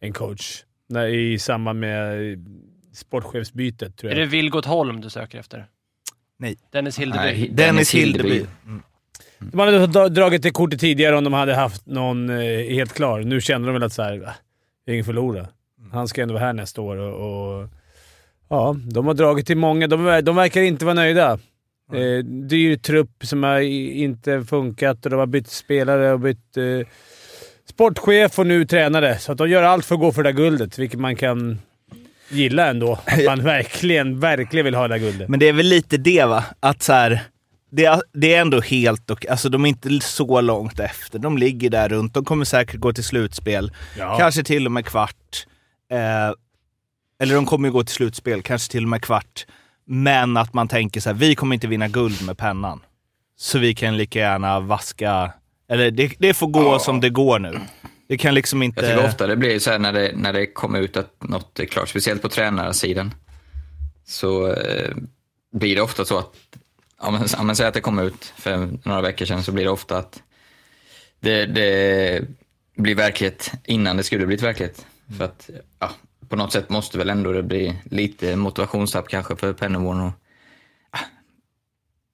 en 0.00 0.12
coach. 0.12 0.62
När, 0.88 1.06
I 1.06 1.38
samband 1.38 1.80
med 1.80 2.18
sportchefsbytet, 2.94 3.96
tror 3.96 4.10
Är 4.10 4.16
jag. 4.16 4.26
det 4.26 4.30
Vilgot 4.30 4.64
Holm 4.64 5.00
du 5.00 5.10
söker 5.10 5.38
efter? 5.38 5.66
Nej. 6.38 6.56
Dennis 6.72 6.98
Hildeby? 6.98 7.18
Nej, 7.24 7.48
Dennis 7.52 7.94
Hildeby. 7.94 8.46
De 9.38 9.58
hade 9.58 9.86
dra- 9.86 10.08
dragit 10.08 10.42
det 10.42 10.50
kortet 10.50 10.80
tidigare 10.80 11.16
om 11.16 11.24
de 11.24 11.32
hade 11.32 11.54
haft 11.54 11.86
någon 11.86 12.30
eh, 12.30 12.36
helt 12.74 12.92
klar. 12.92 13.20
Nu 13.20 13.40
känner 13.40 13.66
de 13.66 13.72
väl 13.72 13.82
att 13.82 13.92
så 13.92 14.02
här, 14.02 14.18
"Va, 14.18 14.34
det 14.86 14.90
är 14.92 14.94
ingen 14.94 15.04
förlora. 15.04 15.46
Han 15.92 16.08
ska 16.08 16.22
ändå 16.22 16.34
vara 16.34 16.44
här 16.44 16.52
nästa 16.52 16.80
år 16.80 16.96
och, 16.96 17.60
och 17.60 17.68
ja, 18.48 18.76
de 18.92 19.06
har 19.06 19.14
dragit 19.14 19.46
till 19.46 19.56
många. 19.56 19.86
De, 19.86 20.20
de 20.24 20.36
verkar 20.36 20.60
inte 20.62 20.84
vara 20.84 20.94
nöjda. 20.94 21.38
Eh, 21.92 22.24
dyr 22.24 22.76
trupp 22.76 23.10
som 23.24 23.42
har 23.42 23.60
inte 23.60 24.44
funkat 24.44 25.04
och 25.04 25.10
de 25.10 25.18
har 25.20 25.26
bytt 25.26 25.48
spelare 25.50 26.12
och 26.12 26.20
bytt 26.20 26.56
eh, 26.56 26.86
sportchef 27.70 28.38
och 28.38 28.46
nu 28.46 28.64
tränare. 28.66 29.18
Så 29.18 29.32
att 29.32 29.38
de 29.38 29.48
gör 29.50 29.62
allt 29.62 29.84
för 29.84 29.94
att 29.94 30.00
gå 30.00 30.12
för 30.12 30.22
det 30.22 30.32
där 30.32 30.36
guldet, 30.36 30.78
vilket 30.78 31.00
man 31.00 31.16
kan 31.16 31.58
gilla 32.28 32.66
ändå. 32.66 32.92
Att 33.04 33.24
man 33.26 33.42
verkligen, 33.44 34.20
verkligen 34.20 34.64
vill 34.64 34.74
ha 34.74 34.88
det 34.88 34.94
där 34.94 34.98
guldet. 34.98 35.28
Men 35.28 35.40
det 35.40 35.48
är 35.48 35.52
väl 35.52 35.66
lite 35.66 35.96
det 35.96 36.24
va? 36.24 36.44
Att 36.60 36.82
så 36.82 36.92
här, 36.92 37.20
det, 37.70 37.84
är- 37.84 38.02
det 38.12 38.34
är 38.34 38.40
ändå 38.40 38.60
helt 38.60 39.10
och 39.10 39.26
Alltså 39.26 39.48
de 39.48 39.64
är 39.64 39.68
inte 39.68 40.00
så 40.00 40.40
långt 40.40 40.80
efter. 40.80 41.18
De 41.18 41.38
ligger 41.38 41.70
där 41.70 41.88
runt. 41.88 42.14
De 42.14 42.24
kommer 42.24 42.44
säkert 42.44 42.80
gå 42.80 42.92
till 42.92 43.04
slutspel. 43.04 43.72
Ja. 43.98 44.16
Kanske 44.18 44.42
till 44.42 44.66
och 44.66 44.72
med 44.72 44.86
kvart. 44.86 45.46
Eh, 45.92 46.34
eller 47.22 47.34
de 47.34 47.46
kommer 47.46 47.68
ju 47.68 47.72
gå 47.72 47.84
till 47.84 47.94
slutspel, 47.94 48.42
kanske 48.42 48.72
till 48.72 48.82
och 48.82 48.88
med 48.88 49.02
kvart. 49.02 49.46
Men 49.86 50.36
att 50.36 50.54
man 50.54 50.68
tänker 50.68 51.00
så 51.00 51.08
här, 51.08 51.14
vi 51.16 51.34
kommer 51.34 51.54
inte 51.54 51.66
vinna 51.66 51.88
guld 51.88 52.22
med 52.26 52.38
pennan. 52.38 52.80
Så 53.36 53.58
vi 53.58 53.74
kan 53.74 53.96
lika 53.96 54.18
gärna 54.18 54.60
vaska... 54.60 55.32
Eller 55.68 55.90
det, 55.90 56.12
det 56.18 56.34
får 56.34 56.46
gå 56.46 56.78
som 56.78 57.00
det 57.00 57.10
går 57.10 57.38
nu. 57.38 57.60
Det 58.08 58.16
kan 58.16 58.34
liksom 58.34 58.62
inte... 58.62 58.80
Jag 58.80 58.90
tycker 58.90 59.08
ofta 59.08 59.26
det 59.26 59.36
blir 59.36 59.58
så 59.58 59.70
här 59.70 59.78
när 59.78 59.92
det, 59.92 60.12
när 60.16 60.32
det 60.32 60.46
kommer 60.46 60.80
ut 60.80 60.96
att 60.96 61.22
något 61.22 61.60
är 61.60 61.64
klart, 61.64 61.88
speciellt 61.88 62.22
på 62.22 62.28
tränarsidan. 62.28 63.14
Så 64.06 64.52
eh, 64.52 64.94
blir 65.52 65.74
det 65.76 65.82
ofta 65.82 66.04
så 66.04 66.18
att, 66.18 66.34
om 66.98 67.12
man, 67.14 67.26
om 67.38 67.46
man 67.46 67.56
säger 67.56 67.68
att 67.68 67.74
det 67.74 67.80
kom 67.80 67.98
ut 67.98 68.24
för 68.36 68.68
några 68.88 69.00
veckor 69.00 69.26
sedan, 69.26 69.42
så 69.42 69.52
blir 69.52 69.64
det 69.64 69.70
ofta 69.70 69.98
att 69.98 70.22
det, 71.20 71.46
det 71.46 72.22
blir 72.76 72.94
verklighet 72.94 73.52
innan 73.64 73.96
det 73.96 74.02
skulle 74.02 74.26
blivit 74.26 74.42
verklighet. 74.44 74.86
För 75.18 75.24
att, 75.24 75.50
ja, 75.78 75.90
på 76.28 76.36
något 76.36 76.52
sätt 76.52 76.68
måste 76.68 76.98
väl 76.98 77.10
ändå 77.10 77.32
det 77.32 77.42
bli 77.42 77.76
lite 77.84 78.36
motivationstapp 78.36 79.08
kanske 79.08 79.36
för 79.36 79.52
Pennerborn 79.52 80.00
och 80.00 80.12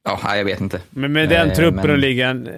Ja, 0.04 0.36
jag 0.36 0.44
vet 0.44 0.60
inte. 0.60 0.80
Men 0.90 1.12
med 1.12 1.28
den 1.28 1.48
Eh, 1.48 1.54
truppen 1.54 1.76
men- 1.76 1.90
och 1.90 1.98
ligga 1.98 2.28
en, 2.28 2.48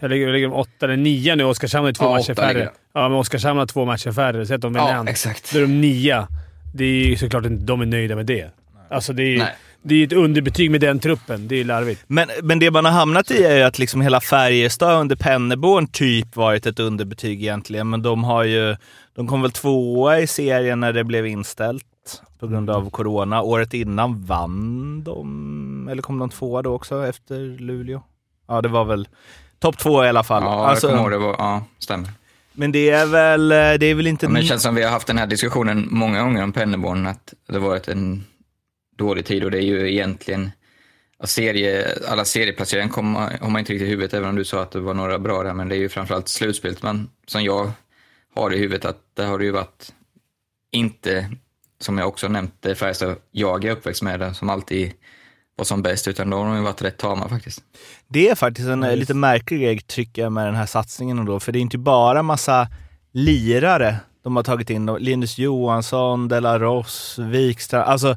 jag 0.00 0.10
ligger, 0.10 0.26
jag 0.26 0.32
ligger 0.32 0.54
åtta 0.58 0.70
eller 0.86 0.96
nio 0.96 1.36
nu. 1.36 1.44
Oskarshamn 1.44 1.84
har 1.84 1.92
två 1.92 2.04
Ja, 2.04 2.10
matcher 2.12 2.32
åtta 2.32 2.48
ligger 2.48 2.60
färre. 2.60 2.70
Ja, 2.94 3.08
men 3.08 3.18
Oskarshamn 3.18 3.58
har 3.58 3.66
två 3.66 3.84
matcher 3.84 4.12
färre. 4.12 4.46
Så 4.46 4.54
att 4.54 4.60
de 4.60 4.72
vinner 4.72 4.92
Ja, 4.92 4.98
en. 5.00 5.08
exakt. 5.08 5.52
Då 5.52 5.58
är 5.58 5.62
de 5.62 5.80
nia. 5.80 6.28
Det 6.74 6.84
är 6.84 7.06
ju 7.06 7.16
såklart 7.16 7.44
inte 7.46 7.64
de 7.64 7.80
är 7.80 7.86
nöjda 7.86 8.16
med 8.16 8.26
det. 8.26 8.50
Alltså 8.90 9.12
det 9.12 9.22
är, 9.22 9.26
ju- 9.36 9.42
det 9.82 9.94
är 9.94 10.06
ett 10.06 10.12
underbetyg 10.12 10.70
med 10.70 10.80
den 10.80 10.98
truppen. 10.98 11.48
Det 11.48 11.56
är 11.60 11.64
larvigt. 11.64 12.04
Men, 12.06 12.28
men 12.42 12.58
det 12.58 12.70
man 12.70 12.84
har 12.84 12.92
hamnat 12.92 13.30
i 13.30 13.44
är 13.44 13.56
ju 13.56 13.62
att 13.62 13.78
liksom 13.78 14.00
hela 14.00 14.20
Färjestad 14.20 15.00
under 15.00 15.16
Penneborn 15.16 15.86
typ 15.86 16.36
varit 16.36 16.66
ett 16.66 16.78
underbetyg 16.80 17.42
egentligen, 17.42 17.90
men 17.90 18.02
de 18.02 18.24
har 18.24 18.44
ju... 18.44 18.76
De 19.14 19.26
kom 19.26 19.42
väl 19.42 19.50
tvåa 19.52 20.20
i 20.20 20.26
serien 20.26 20.80
när 20.80 20.92
det 20.92 21.04
blev 21.04 21.26
inställt 21.26 21.84
på 22.38 22.46
grund 22.46 22.70
av 22.70 22.90
corona. 22.90 23.42
Året 23.42 23.74
innan 23.74 24.24
vann 24.24 25.02
de, 25.04 25.88
eller 25.90 26.02
kom 26.02 26.18
de 26.18 26.30
tvåa 26.30 26.62
då 26.62 26.74
också 26.74 27.06
efter 27.06 27.58
Luleå? 27.58 28.02
Ja, 28.48 28.60
det 28.62 28.68
var 28.68 28.84
väl 28.84 29.08
topp 29.60 29.78
två 29.78 30.04
i 30.04 30.08
alla 30.08 30.22
fall. 30.22 30.42
Ja, 30.42 30.66
Alltså, 30.66 30.86
jag 30.86 30.96
kommer 30.96 31.10
ihåg 31.10 31.20
det. 31.20 31.26
Var, 31.26 31.36
ja, 31.38 31.64
stämmer. 31.78 32.10
men 32.52 32.72
det 32.72 32.90
är 32.90 33.06
väl, 33.06 33.48
det 33.48 33.86
är 33.86 33.94
väl 33.94 34.06
inte... 34.06 34.26
Ja, 34.26 34.30
men 34.30 34.42
det 34.42 34.48
känns 34.48 34.62
som 34.62 34.74
vi 34.74 34.82
har 34.82 34.90
haft 34.90 35.06
den 35.06 35.18
här 35.18 35.26
diskussionen 35.26 35.88
många 35.90 36.22
gånger 36.22 36.42
om 36.42 36.52
Penneborn, 36.52 37.06
att 37.06 37.34
det 37.48 37.58
varit 37.58 37.88
en 37.88 38.24
dålig 38.96 39.24
tid 39.24 39.44
och 39.44 39.50
det 39.50 39.58
är 39.58 39.66
ju 39.66 39.92
egentligen 39.92 40.50
serie, 41.24 41.98
alla 42.08 42.24
serieplaceringar 42.24 42.88
kommer, 42.88 43.38
har 43.40 43.50
man 43.50 43.58
inte 43.58 43.72
riktigt 43.72 43.88
i 43.88 43.90
huvudet, 43.90 44.14
även 44.14 44.28
om 44.28 44.36
du 44.36 44.44
sa 44.44 44.62
att 44.62 44.70
det 44.70 44.80
var 44.80 44.94
några 44.94 45.18
bra 45.18 45.42
där, 45.42 45.54
men 45.54 45.68
det 45.68 45.76
är 45.76 45.78
ju 45.78 45.88
framförallt 45.88 46.28
slutspelet 46.28 46.82
man, 46.82 47.10
som 47.26 47.44
jag 47.44 47.72
har 48.34 48.54
i 48.54 48.58
huvudet, 48.58 48.84
att 48.84 49.00
det 49.14 49.24
har 49.24 49.38
det 49.38 49.44
ju 49.44 49.50
varit 49.50 49.92
inte, 50.70 51.30
som 51.80 51.98
jag 51.98 52.08
också 52.08 52.28
nämnt, 52.28 52.54
det 52.60 52.74
Färjestad 52.74 53.16
jag 53.30 53.64
är 53.64 53.70
uppväxt 53.70 54.02
med, 54.02 54.36
som 54.36 54.50
alltid 54.50 54.92
var 55.56 55.64
som 55.64 55.82
bäst, 55.82 56.08
utan 56.08 56.30
då 56.30 56.36
har 56.36 56.44
de 56.46 56.56
ju 56.56 56.62
varit 56.62 56.82
rätt 56.82 56.98
tama 56.98 57.28
faktiskt. 57.28 57.62
Det 58.08 58.28
är 58.28 58.34
faktiskt 58.34 58.68
en 58.68 58.82
eh, 58.82 58.96
lite 58.96 59.14
märklig 59.14 59.60
grej 59.60 59.78
tycker 59.86 60.22
jag 60.22 60.32
med 60.32 60.46
den 60.46 60.54
här 60.54 60.66
satsningen 60.66 61.18
ändå, 61.18 61.40
för 61.40 61.52
det 61.52 61.58
är 61.58 61.60
inte 61.60 61.78
bara 61.78 62.22
massa 62.22 62.68
lirare 63.12 63.96
de 64.24 64.36
har 64.36 64.42
tagit 64.42 64.70
in. 64.70 64.86
Linus 64.86 65.38
Johansson, 65.38 66.28
Delaros, 66.28 67.18
Wikstrand, 67.18 67.84
alltså 67.84 68.08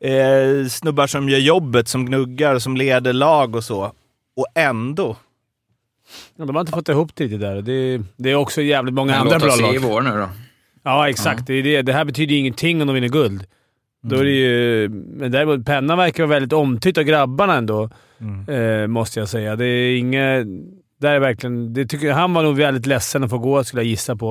eh, 0.00 0.66
snubbar 0.70 1.06
som 1.06 1.28
gör 1.28 1.38
jobbet, 1.38 1.88
som 1.88 2.06
gnuggar, 2.06 2.58
som 2.58 2.76
leder 2.76 3.12
lag 3.12 3.56
och 3.56 3.64
så. 3.64 3.92
Och 4.36 4.46
ändå, 4.54 5.16
Ja, 6.36 6.44
de 6.44 6.54
har 6.56 6.60
inte 6.60 6.72
fått 6.72 6.88
ihop 6.88 7.10
det 7.14 7.24
riktigt 7.24 7.40
där. 7.40 7.62
Det, 7.62 8.02
det 8.16 8.30
är 8.30 8.34
också 8.34 8.62
jävligt 8.62 8.94
många 8.94 9.12
Men 9.12 9.20
andra 9.20 9.34
låt 9.34 9.42
bra 9.42 9.52
oss 9.52 9.58
se 9.58 9.76
i 9.76 9.78
lag. 9.78 9.88
vår 9.88 10.02
nu 10.02 10.10
då. 10.10 10.28
Ja, 10.82 11.08
exakt. 11.08 11.46
Det, 11.46 11.54
är 11.54 11.62
det. 11.62 11.82
det 11.82 11.92
här 11.92 12.04
betyder 12.04 12.34
ingenting 12.36 12.80
om 12.80 12.86
de 12.86 12.94
vinner 12.94 13.08
guld. 13.08 13.46
Då 14.06 14.16
är 14.16 14.24
det 14.24 14.30
ju... 14.30 14.88
Men 14.88 15.32
däremot, 15.32 15.66
Penna 15.66 15.96
verkar 15.96 16.22
vara 16.22 16.34
väldigt 16.34 16.52
omtyckt 16.52 16.98
av 16.98 17.04
grabbarna 17.04 17.54
ändå, 17.54 17.90
eh, 18.48 18.86
måste 18.86 19.20
jag 19.20 19.28
säga. 19.28 19.56
Det 19.56 19.66
är 19.66 19.96
inget... 19.96 20.46
Där 21.00 21.14
är 21.14 21.20
verkligen, 21.20 21.74
det 21.74 21.86
tycker, 21.86 22.12
han 22.12 22.34
var 22.34 22.42
nog 22.42 22.56
väldigt 22.56 22.86
ledsen 22.86 23.24
att 23.24 23.30
få 23.30 23.38
gå, 23.38 23.64
skulle 23.64 23.82
jag 23.82 23.88
gissa 23.88 24.16
på. 24.16 24.30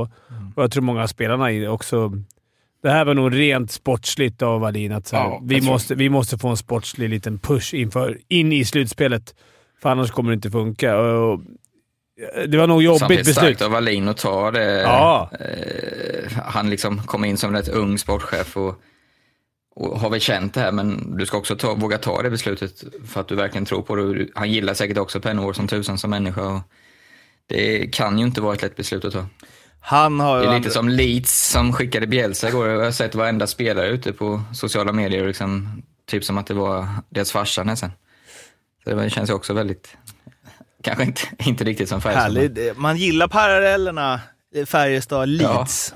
Och 0.56 0.64
jag 0.64 0.72
tror 0.72 0.84
många 0.84 1.04
av 1.04 1.08
spelarna 1.08 1.72
också... 1.72 2.12
Det 2.84 2.90
här 2.90 3.06
var 3.06 3.14
nog 3.14 3.40
rent 3.40 3.72
sportsligt 3.72 4.42
av 4.42 4.62
Wallin. 4.62 4.92
Att 4.92 5.08
så 5.08 5.16
här, 5.16 5.24
Ja, 5.24 5.42
vi, 5.44 5.62
måste, 5.62 5.96
vi 5.96 6.10
måste 6.10 6.38
få 6.38 6.48
en 6.48 6.58
sportslig 6.58 7.10
liten 7.10 7.40
push 7.40 7.74
inför, 7.74 8.18
in 8.28 8.54
i 8.54 8.66
slutspelet. 8.66 9.36
För 9.82 9.90
annars 9.90 10.12
kommer 10.12 10.30
det 10.30 10.36
inte 10.36 10.52
funka. 10.52 10.98
Och, 10.98 11.40
det 12.48 12.58
var 12.58 12.68
nog 12.68 12.84
jobbigt 12.84 13.00
Samtidigt 13.00 13.26
beslut. 13.26 13.38
starkt 13.38 13.62
av 13.62 13.72
Wallin 13.72 14.08
att 14.08 14.18
ta 14.18 14.52
det. 14.52 14.82
Ja. 14.82 15.30
Eh, 15.40 16.32
han 16.46 16.70
liksom 16.70 17.00
kom 17.02 17.26
in 17.26 17.38
som 17.38 17.54
rätt 17.54 17.68
ung 17.70 17.98
sportchef 17.98 18.58
och, 18.58 18.76
och 19.76 20.00
har 20.00 20.10
väl 20.10 20.22
känt 20.22 20.54
det 20.54 20.62
här, 20.62 20.72
men 20.72 21.18
du 21.18 21.26
ska 21.26 21.38
också 21.38 21.56
ta, 21.56 21.74
våga 21.74 21.98
ta 21.98 22.22
det 22.22 22.30
beslutet 22.30 22.84
för 23.08 23.22
att 23.22 23.28
du 23.28 23.36
verkligen 23.36 23.66
tror 23.66 23.82
på 23.82 23.96
det. 23.96 24.28
Han 24.36 24.52
gillar 24.52 24.74
säkert 24.74 24.98
också 24.98 25.20
Pennyworth 25.20 25.58
som 25.58 25.68
tusan 25.68 25.98
som 25.98 26.10
människa. 26.10 26.64
Det 27.48 27.88
kan 27.88 28.20
ju 28.20 28.26
inte 28.26 28.42
vara 28.42 28.54
ett 28.54 28.62
lätt 28.62 28.76
beslut 28.76 29.06
att 29.06 29.14
ta. 29.14 29.26
han 29.80 30.20
har 30.20 30.40
Det 30.40 30.48
är 30.48 30.58
lite 30.58 30.70
som 30.70 30.90
Leeds 30.90 31.50
som 31.50 31.74
skickade 31.74 32.08
Bielsa 32.08 32.48
igår. 32.50 32.68
Jag 32.68 32.84
har 32.84 32.92
sett 32.92 33.16
varenda 33.16 33.48
spelare 33.48 33.88
ute 33.88 34.14
på 34.14 34.42
sociala 34.54 34.92
medier, 34.92 35.28
liksom, 35.28 35.84
typ 36.08 36.24
som 36.24 36.38
att 36.38 36.48
det 36.48 36.54
var 36.54 36.88
deras 37.10 37.32
farsa 37.32 37.64
nästan. 37.64 37.92
Så 38.84 38.96
det 38.96 39.10
känns 39.10 39.30
ju 39.30 39.34
också 39.34 39.54
väldigt, 39.54 39.98
kanske 40.84 41.04
inte, 41.04 41.22
inte 41.40 41.64
riktigt 41.64 41.90
som 41.90 42.02
Färjestad. 42.02 42.78
Man 42.78 42.98
gillar 42.98 43.28
parallellerna 43.28 44.22
Färjestad-Leeds. 44.56 45.94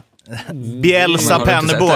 Man 0.48 0.82
Bielsa, 0.82 1.46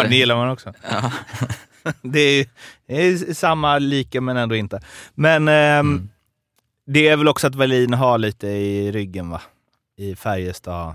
det. 0.03 0.15
gillar 0.15 0.35
man 0.35 0.49
också. 0.49 0.73
Ja. 0.91 1.11
det, 2.01 2.19
är, 2.19 2.45
det 2.87 2.93
är 3.07 3.33
samma 3.33 3.79
lika 3.79 4.21
men 4.21 4.37
ändå 4.37 4.55
inte. 4.55 4.79
Men 5.13 5.47
ehm, 5.47 5.79
Mm. 5.91 6.09
det 6.85 7.07
är 7.07 7.17
väl 7.17 7.27
också 7.27 7.47
att 7.47 7.55
Wallin 7.55 7.93
har 7.93 8.17
lite 8.17 8.47
i 8.47 8.91
ryggen 8.91 9.29
va? 9.29 9.41
I 9.97 10.15
Färjestad. 10.15 10.93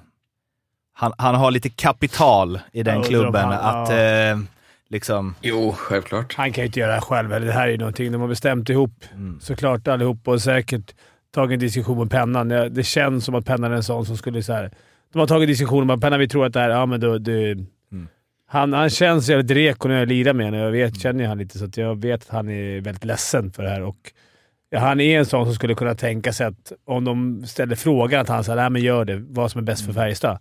Han, 0.92 1.12
han 1.18 1.34
har 1.34 1.50
lite 1.50 1.68
kapital 1.68 2.60
i 2.72 2.82
den 2.82 2.96
Ja, 2.96 3.02
klubben. 3.02 3.44
han- 3.44 3.52
att 3.82 3.88
ja. 3.90 3.96
eh, 3.96 4.38
liksom... 4.88 5.34
Jo, 5.42 5.72
självklart. 5.78 6.34
Han 6.34 6.52
kan 6.52 6.62
ju 6.62 6.66
inte 6.66 6.80
göra 6.80 6.94
det 6.94 7.00
själv. 7.00 7.28
Det 7.28 7.52
här 7.52 7.66
är 7.66 7.70
ju 7.72 7.78
någonting 7.78 8.12
de 8.12 8.20
har 8.20 8.28
bestämt 8.28 8.68
ihop. 8.70 9.04
Såklart 9.40 9.88
allihop 9.88 10.28
och 10.28 10.42
säkert 10.42 10.94
tagit 11.34 11.52
en 11.54 11.58
diskussion 11.60 11.98
med 11.98 12.10
Pennan. 12.10 12.48
Det, 12.48 12.68
det 12.68 12.82
känns 12.82 13.24
som 13.24 13.34
att 13.34 13.46
Pennan 13.46 13.72
är 13.72 13.76
en 13.76 13.82
sån 13.82 14.06
som 14.06 14.16
skulle 14.16 14.42
så 14.42 14.52
här. 14.52 14.70
De 15.12 15.18
har 15.18 15.26
tagit 15.26 15.48
diskussioner 15.48 15.84
med 15.84 16.00
Pennan. 16.00 16.18
Vi 16.20 16.28
tror 16.28 16.46
att 16.46 16.52
det 16.52 16.60
här... 16.60 16.68
Ja, 16.70 16.86
men 16.86 17.00
då, 17.00 17.18
det, 17.18 17.54
han, 18.48 18.72
han 18.72 18.90
känns 18.90 19.28
jävligt 19.28 19.50
reko 19.50 19.88
när 19.88 19.98
jag 19.98 20.08
lirar 20.08 20.32
med 20.32 20.46
honom. 20.46 20.60
Jag 20.60 20.70
vet, 20.70 21.00
känner 21.00 21.20
ju 21.24 21.28
han 21.28 21.38
lite, 21.38 21.58
så 21.58 21.64
att 21.64 21.76
jag 21.76 22.00
vet 22.02 22.22
att 22.22 22.28
han 22.30 22.48
är 22.50 22.80
väldigt 22.80 23.04
ledsen 23.04 23.52
för 23.52 23.62
det 23.62 23.68
här. 23.70 23.82
Och 23.82 24.12
ja, 24.70 24.78
han 24.80 25.00
är 25.00 25.18
en 25.18 25.26
sån 25.26 25.44
som 25.44 25.54
skulle 25.54 25.74
kunna 25.74 25.94
tänka 25.94 26.32
sig 26.32 26.46
att 26.46 26.72
om 26.86 27.04
de 27.04 27.44
ställer 27.46 27.76
frågan 27.76 28.20
att 28.20 28.28
han 28.28 28.44
säger 28.44 28.56
nej 28.56 28.70
men 28.70 28.82
gör 28.82 29.04
det. 29.04 29.16
Vad 29.28 29.50
som 29.50 29.58
är 29.58 29.62
bäst 29.62 29.86
för 29.86 29.92
Färjestad. 29.92 30.38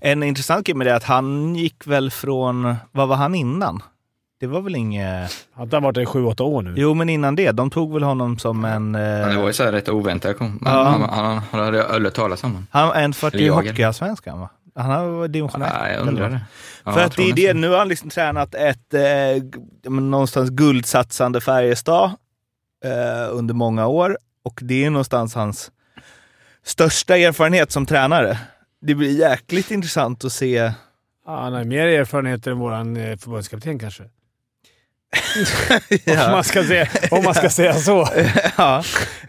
En 0.00 0.22
intressant 0.22 0.66
grej 0.66 0.74
med 0.76 0.86
det 0.86 0.90
är 0.90 0.96
att 0.96 1.04
han 1.04 1.54
gick 1.56 1.86
väl 1.86 2.10
från... 2.10 2.74
Vad 2.92 3.08
var 3.08 3.16
han 3.16 3.34
innan? 3.34 3.82
Det 4.40 4.46
var 4.46 4.60
väl 4.60 4.74
inget... 4.76 5.30
Har 5.52 5.64
inte 5.64 5.76
han 5.76 5.82
varit 5.82 5.94
där 5.94 6.02
i 6.02 6.06
sju, 6.06 6.24
åtta 6.24 6.44
år 6.44 6.62
nu? 6.62 6.74
Jo, 6.76 6.94
men 6.94 7.08
innan 7.08 7.36
det. 7.36 7.52
De 7.52 7.70
tog 7.70 7.92
väl 7.94 8.02
honom 8.02 8.38
som 8.38 8.64
en... 8.64 8.90
Men 8.90 9.02
det 9.28 9.32
Eh, 9.34 9.40
var 9.40 9.46
ju 9.46 9.52
så 9.52 9.64
här 9.64 9.72
rätt 9.72 9.88
oväntat. 9.88 10.38
Kom- 10.38 10.62
Ja. 10.64 10.70
Han, 10.70 11.00
han, 11.02 11.24
han, 11.24 11.40
han 11.50 11.60
hade 11.64 11.86
aldrig 11.86 12.14
talas 12.14 12.44
om 12.44 12.50
honom. 12.50 12.66
han 12.70 12.92
en 12.92 13.12
för 13.12 13.28
Eller 13.28 13.40
i 13.40 13.46
jag. 13.46 13.54
Hockeyallsvenskan 13.54 14.40
va? 14.40 14.48
Han 14.78 14.90
har 14.90 15.08
varit 15.08 15.32
division 15.32 15.62
1. 15.62 15.72
Nej, 15.80 15.94
jag 15.94 16.08
undrar 16.08 16.30
det. 16.30 16.40
Ja, 16.84 16.92
För 16.92 17.00
att 17.00 17.16
det 17.16 17.30
är 17.30 17.34
det, 17.34 17.54
nu 17.54 17.68
har 17.68 17.78
han 17.78 17.88
liksom 17.88 18.10
tränat 18.10 18.54
ett 18.54 18.94
eh, 18.94 19.90
någonstans 19.90 20.50
guldsatsande 20.50 21.40
Färjestad 21.40 22.10
eh, 22.84 23.28
under 23.30 23.54
många 23.54 23.86
år 23.86 24.18
och 24.44 24.60
det 24.62 24.84
är 24.84 24.90
någonstans 24.90 25.34
hans 25.34 25.70
största 26.62 27.16
erfarenhet 27.16 27.72
som 27.72 27.86
tränare. 27.86 28.38
Det 28.80 28.94
blir 28.94 29.18
jäkligt 29.18 29.70
intressant 29.70 30.24
att 30.24 30.32
se. 30.32 30.72
Ja, 31.26 31.40
han 31.42 31.52
har 31.52 31.64
mer 31.64 31.86
erfarenheter 31.86 32.50
än 32.50 32.58
vår 32.58 32.72
eh, 32.72 33.16
förbundskapten 33.16 33.78
kanske. 33.78 34.04
Om, 35.90 35.98
Ja. 36.04 36.30
man 36.30 36.44
ska 36.44 36.64
säga, 36.64 36.88
om 37.10 37.24
man 37.24 37.34
ska 37.34 37.50
säga 37.50 37.74
så. 37.74 38.08
ja. 38.56 38.78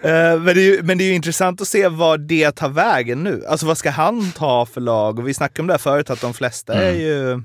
Eh, 0.02 0.40
men, 0.40 0.46
det 0.46 0.52
är 0.62 0.66
ju, 0.76 0.80
men 0.84 0.98
det 0.98 1.04
är 1.04 1.06
ju 1.06 1.14
intressant 1.14 1.62
att 1.62 1.68
se 1.68 1.88
vad 1.88 2.20
det 2.22 2.52
tar 2.52 2.70
vägen 2.70 3.24
nu. 3.24 3.44
Alltså 3.50 3.66
vad 3.66 3.78
ska 3.78 3.90
han 3.90 4.32
ta 4.32 4.66
för 4.66 4.82
lag? 4.82 5.20
Och 5.20 5.28
vi 5.28 5.34
snackade 5.34 5.62
om 5.62 5.68
det 5.68 5.74
här 5.74 5.78
förut, 5.78 6.10
att 6.10 6.22
de 6.22 6.34
flesta 6.34 6.74
är 6.74 6.90
Mm. 6.90 7.02
ju... 7.02 7.30
Jag 7.30 7.44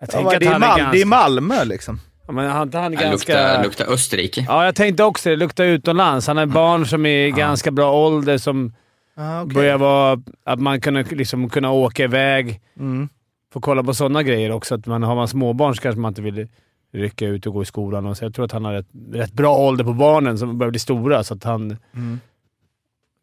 Ja, 0.00 0.06
tänker 0.06 0.40
det, 0.40 0.46
är 0.46 0.58
Mal- 0.58 0.62
är 0.62 0.76
det 0.76 0.82
är 0.82 0.84
ganska... 0.92 1.06
Malmö 1.06 1.64
liksom. 1.64 2.00
Ja, 2.26 2.32
men 2.32 2.50
han, 2.50 2.56
han 2.72 2.74
är 2.74 2.80
Han 2.80 2.92
ganska... 3.10 3.32
luktar, 3.32 3.64
luktar 3.64 3.86
Österrike. 3.92 4.44
Ja, 4.48 4.64
jag 4.64 4.74
tänkte 4.74 5.04
också 5.04 5.28
det. 5.30 5.36
Luktar 5.36 5.64
utomlands. 5.64 6.26
Han 6.26 6.36
har 6.36 6.46
barn 6.46 6.86
som 6.86 7.06
är 7.06 7.26
i 7.26 7.30
ganska 7.30 7.70
bra 7.70 7.92
ålder 7.92 8.38
som 8.38 8.74
Ah, 9.16 9.42
okay. 9.42 9.54
börjar 9.54 9.78
vara... 9.78 10.22
Att 10.44 10.60
man 10.60 10.80
kunna, 10.80 11.04
liksom, 11.10 11.50
kunna 11.50 11.70
åka 11.70 12.04
iväg. 12.04 12.60
mm. 12.78 13.08
Få 13.52 13.60
kolla 13.60 13.82
på 13.82 13.94
sådana 13.94 14.22
grejer 14.22 14.50
också. 14.50 14.74
Att 14.74 14.86
man, 14.86 15.02
har 15.02 15.14
man 15.14 15.28
småbarn 15.28 15.74
så 15.76 15.82
kanske 15.82 16.00
man 16.00 16.08
inte 16.10 16.22
vill 16.22 16.48
rycka 16.94 17.26
ut 17.26 17.46
och 17.46 17.52
gå 17.54 17.62
i 17.62 17.64
skolan. 17.64 18.06
Och 18.06 18.16
så 18.16 18.24
jag 18.24 18.34
tror 18.34 18.44
att 18.44 18.52
han 18.52 18.64
har 18.64 18.72
rätt, 18.72 18.86
rätt 19.12 19.32
bra 19.32 19.56
ålder 19.56 19.84
på 19.84 19.92
barnen 19.92 20.38
som 20.38 20.58
börjar 20.58 20.70
bli 20.70 20.80
stora, 20.80 21.24
så 21.24 21.34
att 21.34 21.44
han 21.44 21.76
Mm. 21.94 22.20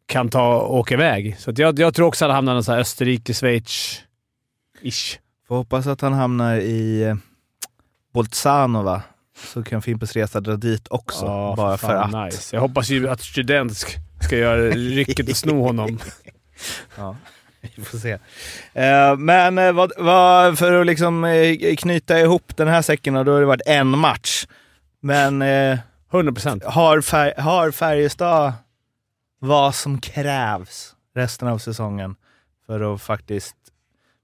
kan 0.06 0.28
ta 0.28 0.56
och 0.56 0.76
åka 0.78 0.94
iväg. 0.94 1.36
Så 1.38 1.52
jag, 1.56 1.78
jag 1.78 1.94
tror 1.94 2.06
också 2.06 2.24
att 2.24 2.28
han 2.30 2.34
hamnar 2.34 2.52
någonstans 2.52 2.78
Österrike, 2.80 3.32
Schweiz-ish. 3.32 5.18
Får 5.48 5.56
hoppas 5.56 5.86
att 5.86 6.00
han 6.00 6.12
hamnar 6.12 6.56
i 6.56 7.02
eh, 7.02 7.14
Bolzano? 8.14 9.00
Så 9.52 9.62
kan 9.62 9.82
Fimpens 9.82 10.12
Resa 10.12 10.40
dra 10.40 10.56
dit 10.56 10.88
också. 10.88 11.26
Ja, 11.26 11.54
bara 11.56 11.76
för 11.76 11.94
att. 11.94 12.24
Nice. 12.24 12.56
Jag 12.56 12.60
hoppas 12.60 12.90
ju 12.90 13.08
att 13.08 13.20
Student 13.20 13.76
ska, 13.76 13.98
ska 14.20 14.36
göra 14.36 14.70
rycket 14.70 15.28
och 15.30 15.36
sno 15.36 15.62
honom. 15.62 15.98
Ja, 16.96 17.16
vi 17.76 17.84
får 17.84 17.98
se. 17.98 18.18
Eh, 18.72 19.16
men 19.16 19.58
eh, 19.58 19.72
vad, 19.72 19.92
vad, 19.96 20.58
för 20.58 20.80
att 20.80 20.86
liksom 20.86 21.24
eh, 21.24 21.76
knyta 21.76 22.20
ihop 22.20 22.56
den 22.56 22.68
här 22.68 22.82
säcken, 22.82 23.14
då 23.14 23.32
har 23.32 23.40
det 23.40 23.46
varit 23.46 23.66
en 23.66 23.98
match. 23.98 24.46
Men 25.00 25.42
eh, 25.42 25.78
100 26.12 26.32
procent. 26.32 26.64
har, 26.64 27.00
fär, 27.00 27.34
har 27.38 27.70
Färjestad 27.70 28.52
vad 29.38 29.74
som 29.74 30.00
krävs 30.00 30.94
resten 31.14 31.48
av 31.48 31.58
säsongen 31.58 32.16
för 32.66 32.94
att 32.94 33.02
faktiskt 33.02 33.56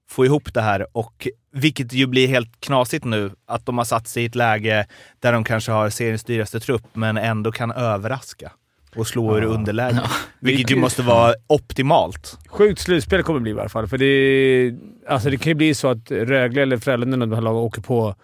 få 0.09 0.25
ihop 0.25 0.53
det 0.53 0.61
här? 0.61 0.87
Och 0.97 1.27
vilket 1.51 1.93
ju 1.93 2.07
blir 2.07 2.27
helt 2.27 2.59
knasigt 2.59 3.05
nu, 3.05 3.31
att 3.45 3.65
de 3.65 3.77
har 3.77 3.85
satt 3.85 4.07
sig 4.07 4.23
i 4.23 4.25
ett 4.25 4.35
läge 4.35 4.87
där 5.19 5.33
de 5.33 5.43
kanske 5.43 5.71
har 5.71 5.89
seriens 5.89 6.23
dyraste 6.23 6.59
trupp, 6.59 6.83
men 6.93 7.17
ändå 7.17 7.51
kan 7.51 7.71
överraska 7.71 8.51
och 8.95 9.07
slå 9.07 9.37
ur 9.37 9.43
underläge. 9.43 10.01
Vilket 10.39 10.71
ju 10.71 10.75
måste 10.75 11.01
vara 11.01 11.33
optimalt. 11.47 12.37
Sjukt 12.47 12.81
slutspel 12.81 13.23
kommer 13.23 13.39
det 13.39 13.43
bli 13.43 13.51
i 13.51 13.59
alla 13.59 13.69
fall. 13.69 13.87
För 13.87 13.97
det, 13.97 14.73
alltså 15.07 15.29
det 15.29 15.37
kan 15.37 15.49
ju 15.51 15.55
bli 15.55 15.73
så 15.75 15.87
att 15.87 16.11
Rögle 16.11 16.61
eller 16.61 16.77
Frölunda, 16.77 17.17
de 17.17 17.31
här 17.33 17.41
lagen, 17.41 17.57
åker 17.57 17.81
på 17.81 18.15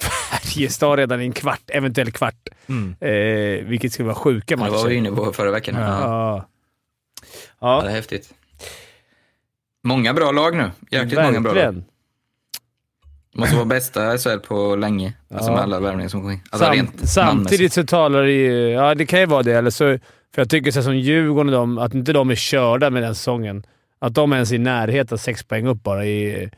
Färjestad 0.00 0.98
redan 0.98 1.20
i 1.20 1.24
en 1.24 1.32
kvart, 1.32 1.62
eventuell 1.66 2.12
kvart. 2.12 2.48
Mm. 2.68 2.96
Eh, 3.00 3.64
vilket 3.68 3.92
skulle 3.92 4.06
vara 4.06 4.14
sjuka 4.16 4.56
Det 4.56 4.60
matcher. 4.60 4.72
var 4.72 4.88
vi 4.88 4.94
inne 4.94 5.10
på 5.10 5.32
förra 5.32 5.50
veckan. 5.50 5.74
Ja. 5.74 5.80
Ja. 6.00 6.46
Ja, 7.60 7.76
Ja. 7.76 7.82
det 7.82 7.88
är 7.90 7.94
häftigt. 7.94 8.30
Många 9.84 10.14
bra 10.14 10.30
lag 10.30 10.56
nu. 10.56 10.70
Jäkligt 10.90 11.20
många 11.22 11.40
bra 11.40 11.52
lag. 11.52 11.82
Måste 13.36 13.54
vara 13.56 13.64
bästa 13.64 14.18
SHL 14.18 14.38
på 14.38 14.76
länge. 14.76 15.12
Alltså 15.34 15.50
med 15.52 15.60
alla 15.60 15.80
värvningar 15.80 16.08
som 16.08 16.20
kommer 16.20 16.34
in. 16.34 16.40
Alltså 16.50 16.66
Sam, 16.66 16.88
samtidigt 17.06 17.72
så 17.72 17.84
talar 17.86 18.22
det 18.22 18.32
ju... 18.32 18.68
Ja, 18.68 18.94
det 18.94 19.06
kan 19.06 19.20
ju 19.20 19.26
vara 19.26 19.42
det. 19.42 19.52
Eller 19.52 19.70
så, 19.70 19.84
för 20.34 20.42
jag 20.42 20.50
tycker 20.50 20.70
så 20.70 20.82
som 20.82 20.96
Djurgården 20.96 21.54
och 21.54 21.60
de, 21.60 21.78
att 21.78 21.94
inte 21.94 22.12
de 22.12 22.30
är 22.30 22.34
körda 22.34 22.90
med 22.90 23.02
den 23.02 23.14
säsongen. 23.14 23.62
Att 23.98 24.14
de 24.14 24.32
ens 24.32 24.50
är 24.50 24.54
i 24.54 24.58
närheten 24.58 25.14
av 25.14 25.18
sex 25.18 25.42
poäng 25.42 25.66
upp 25.66 25.82
bara 25.82 26.06
i, 26.06 26.48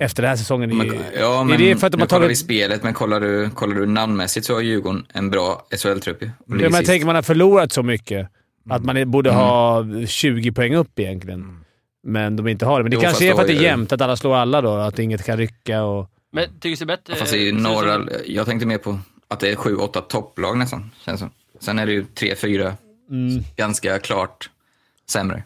efter 0.00 0.22
den 0.22 0.28
här 0.28 0.36
säsongen. 0.36 0.76
Men, 0.76 0.86
i, 0.86 1.00
ja, 1.20 1.40
är 1.40 1.44
men 1.44 1.58
det 1.58 1.76
för 1.76 1.86
att 1.86 1.92
de 1.92 2.00
har 2.00 2.06
kollar 2.08 2.20
tagit- 2.20 2.30
vi 2.30 2.36
spelet, 2.36 2.82
men 2.82 2.94
kollar 2.94 3.20
du, 3.20 3.50
kollar 3.50 3.74
du 3.74 3.86
namnmässigt 3.86 4.46
så 4.46 4.54
har 4.54 4.60
Djurgården 4.60 5.06
en 5.12 5.30
bra 5.30 5.66
SHL-trupp 5.76 6.22
ju. 6.22 6.26
Ja, 6.26 6.32
men 6.46 6.72
jag 6.72 6.84
tänker 6.86 7.06
man 7.06 7.14
har 7.14 7.22
förlorat 7.22 7.72
så 7.72 7.82
mycket. 7.82 8.28
Att 8.70 8.84
man 8.84 8.96
är- 8.96 9.04
borde 9.04 9.30
Mm. 9.30 9.42
ha 9.42 9.84
20 10.06 10.52
poäng 10.52 10.74
upp 10.74 10.98
egentligen. 10.98 11.64
Men 12.08 12.36
de 12.36 12.48
inte 12.48 12.66
har 12.66 12.78
det. 12.78 12.82
Men 12.84 12.90
det 12.90 12.94
Jo, 12.94 13.00
kanske 13.00 13.30
är 13.30 13.34
för 13.34 13.40
att 13.40 13.46
det 13.46 13.52
är 13.54 13.58
är 13.58 13.62
jämnt, 13.62 13.92
att 13.92 14.00
alla 14.00 14.16
slår 14.16 14.36
alla 14.36 14.60
då. 14.60 14.72
Att 14.74 14.98
inget 14.98 15.24
kan 15.24 15.36
rycka 15.36 15.82
och... 15.82 16.10
Men 16.32 16.44
tycker 16.60 16.86
det 16.86 16.92
är 16.92 16.96
bättre... 16.96 17.12
Ja, 17.12 17.16
Fast 17.16 17.32
det 17.32 17.52
några, 17.52 17.94
som- 17.94 18.08
jag 18.26 18.46
tänkte 18.46 18.66
mer 18.66 18.78
på 18.78 18.98
att 19.28 19.40
det 19.40 19.50
är 19.50 19.56
sju, 19.56 19.76
åtta 19.76 20.00
topplag 20.00 20.58
nästan, 20.58 20.90
känns 21.04 21.20
som. 21.20 21.30
Sen 21.60 21.78
är 21.78 21.86
det 21.86 21.92
ju 21.92 22.04
tre, 22.04 22.34
fyra 22.36 22.74
Mm. 23.10 23.42
ganska 23.56 23.98
klart 23.98 24.50
sämre. 25.10 25.34
Men 25.36 25.42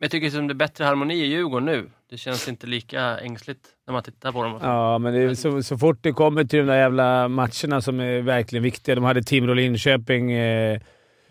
jag 0.00 0.10
tycker 0.10 0.30
som 0.30 0.46
det 0.48 0.52
är 0.52 0.54
bättre 0.54 0.84
harmoni 0.84 1.14
i 1.14 1.26
Djurgården 1.26 1.66
nu. 1.66 1.86
Det 2.10 2.16
känns 2.18 2.48
inte 2.48 2.66
lika 2.66 3.18
ängsligt 3.18 3.60
när 3.86 3.92
man 3.92 4.02
tittar 4.02 4.32
på 4.32 4.42
dem. 4.42 4.58
Ja, 4.62 4.98
men 4.98 5.14
det 5.14 5.20
är 5.20 5.34
så, 5.34 5.62
så 5.62 5.78
fort 5.78 5.98
det 6.00 6.12
kommer 6.12 6.44
till 6.44 6.58
de 6.58 6.64
där 6.66 6.76
jävla 6.78 7.28
matcherna 7.28 7.80
som 7.80 8.00
är 8.00 8.20
verkligen 8.20 8.62
viktiga. 8.62 8.94
De 8.94 9.04
hade 9.04 9.20
Timrå-Linköping 9.22 10.32
eh, 10.32 10.80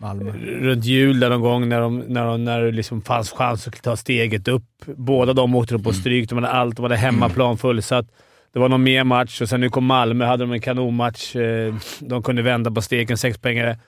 Malmö. 0.04 0.32
runt 0.60 0.84
jul 0.84 1.20
där 1.20 1.30
någon 1.30 1.40
gång 1.40 1.68
när, 1.68 1.80
de, 1.80 1.98
när, 1.98 2.24
de, 2.24 2.44
när 2.44 2.60
det 2.62 2.70
liksom 2.72 3.02
fanns 3.02 3.30
chans 3.32 3.68
att 3.68 3.82
ta 3.82 3.96
steget 3.96 4.48
upp. 4.48 4.62
Båda 4.86 5.32
de 5.32 5.54
åkte 5.54 5.74
upp 5.74 5.84
på 5.84 5.92
stryk. 5.92 6.28
De 6.28 6.34
hade 6.34 6.48
allt. 6.48 6.76
De 6.76 6.82
hade 6.82 6.96
hemmaplan 6.96 7.58
fullsatt. 7.58 8.06
Det 8.52 8.58
var 8.58 8.68
någon 8.68 8.82
mer 8.82 9.04
match 9.04 9.40
och 9.42 9.48
sen 9.48 9.60
nu 9.60 9.68
kom 9.70 9.84
Malmö. 9.86 10.24
hade 10.24 10.44
de 10.44 10.52
en 10.52 10.60
kanonmatch. 10.60 11.36
Eh, 11.36 11.74
De 12.00 12.22
kunde 12.22 12.42
vända 12.42 12.70
på 12.70 12.82
steken. 12.82 13.18
Sexpoängare. 13.18 13.78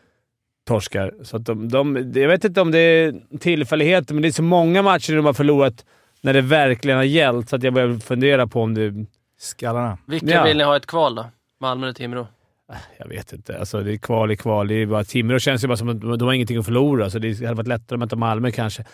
Torskar. 0.69 1.13
Så 1.23 1.37
att 1.37 1.45
de, 1.45 1.69
de, 1.69 2.13
jag 2.15 2.29
vet 2.29 2.45
inte 2.45 2.61
om 2.61 2.71
det 2.71 2.79
är 2.79 3.15
tillfälligheter, 3.41 4.15
men 4.15 4.23
det 4.23 4.29
är 4.29 4.33
så 4.33 4.43
många 4.43 4.83
matcher 4.83 5.17
de 5.17 5.27
har 5.27 5.33
förlorat 5.33 5.85
när 6.21 6.33
det 6.35 6.41
verkligen 6.41 6.97
har 6.97 7.05
gällt, 7.05 7.49
så 7.49 7.57
att 7.57 7.63
jag 7.63 7.75
börjar 7.75 7.99
fundera 7.99 8.47
på 8.47 8.63
om 8.63 8.75
det... 8.75 8.95
Skallarna. 9.39 9.99
Vilka 10.07 10.27
Ja. 10.31 10.45
vill 10.45 10.57
ni 10.57 10.65
ha 10.65 10.77
ett 10.77 10.87
kval 10.87 11.15
då? 11.15 11.27
Malmö 11.61 11.87
eller 11.87 11.95
Timrå? 11.95 12.27
Jag 12.99 13.09
vet 13.09 13.33
inte. 13.33 13.59
Alltså, 13.59 13.81
det 13.83 13.93
är 13.93 13.97
kval 13.97 14.31
i 14.31 14.37
kval. 14.37 14.69
Det 14.69 14.75
är 14.75 14.87
bara, 14.87 15.05
Timrå 15.05 15.39
känns 15.39 15.65
ju 15.65 15.69
bara 15.69 15.77
som 15.77 15.89
att 15.89 16.01
de 16.01 16.23
har 16.23 16.33
ingenting 16.33 16.59
att 16.59 16.65
förlora, 16.65 17.11
så 17.11 17.19
det 17.19 17.41
hade 17.41 17.55
varit 17.55 17.69
lättare 17.69 17.97
att 17.97 18.01
möta 18.01 18.17
Malmö 18.17 18.51
kanske. 18.51 18.85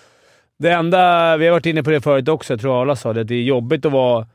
Det 0.58 0.70
enda, 0.70 1.36
vi 1.36 1.46
har 1.46 1.52
varit 1.52 1.66
inne 1.66 1.82
på 1.82 1.90
det 1.90 2.00
förut 2.00 2.28
också, 2.28 2.52
jag 2.52 2.60
tror 2.60 2.82
Arla 2.82 2.96
sa 2.96 3.12
det, 3.12 3.20
att 3.20 3.28
det 3.28 3.34
är 3.34 3.42
jobbigt 3.42 3.84
att 3.84 3.92
vara 3.92 4.26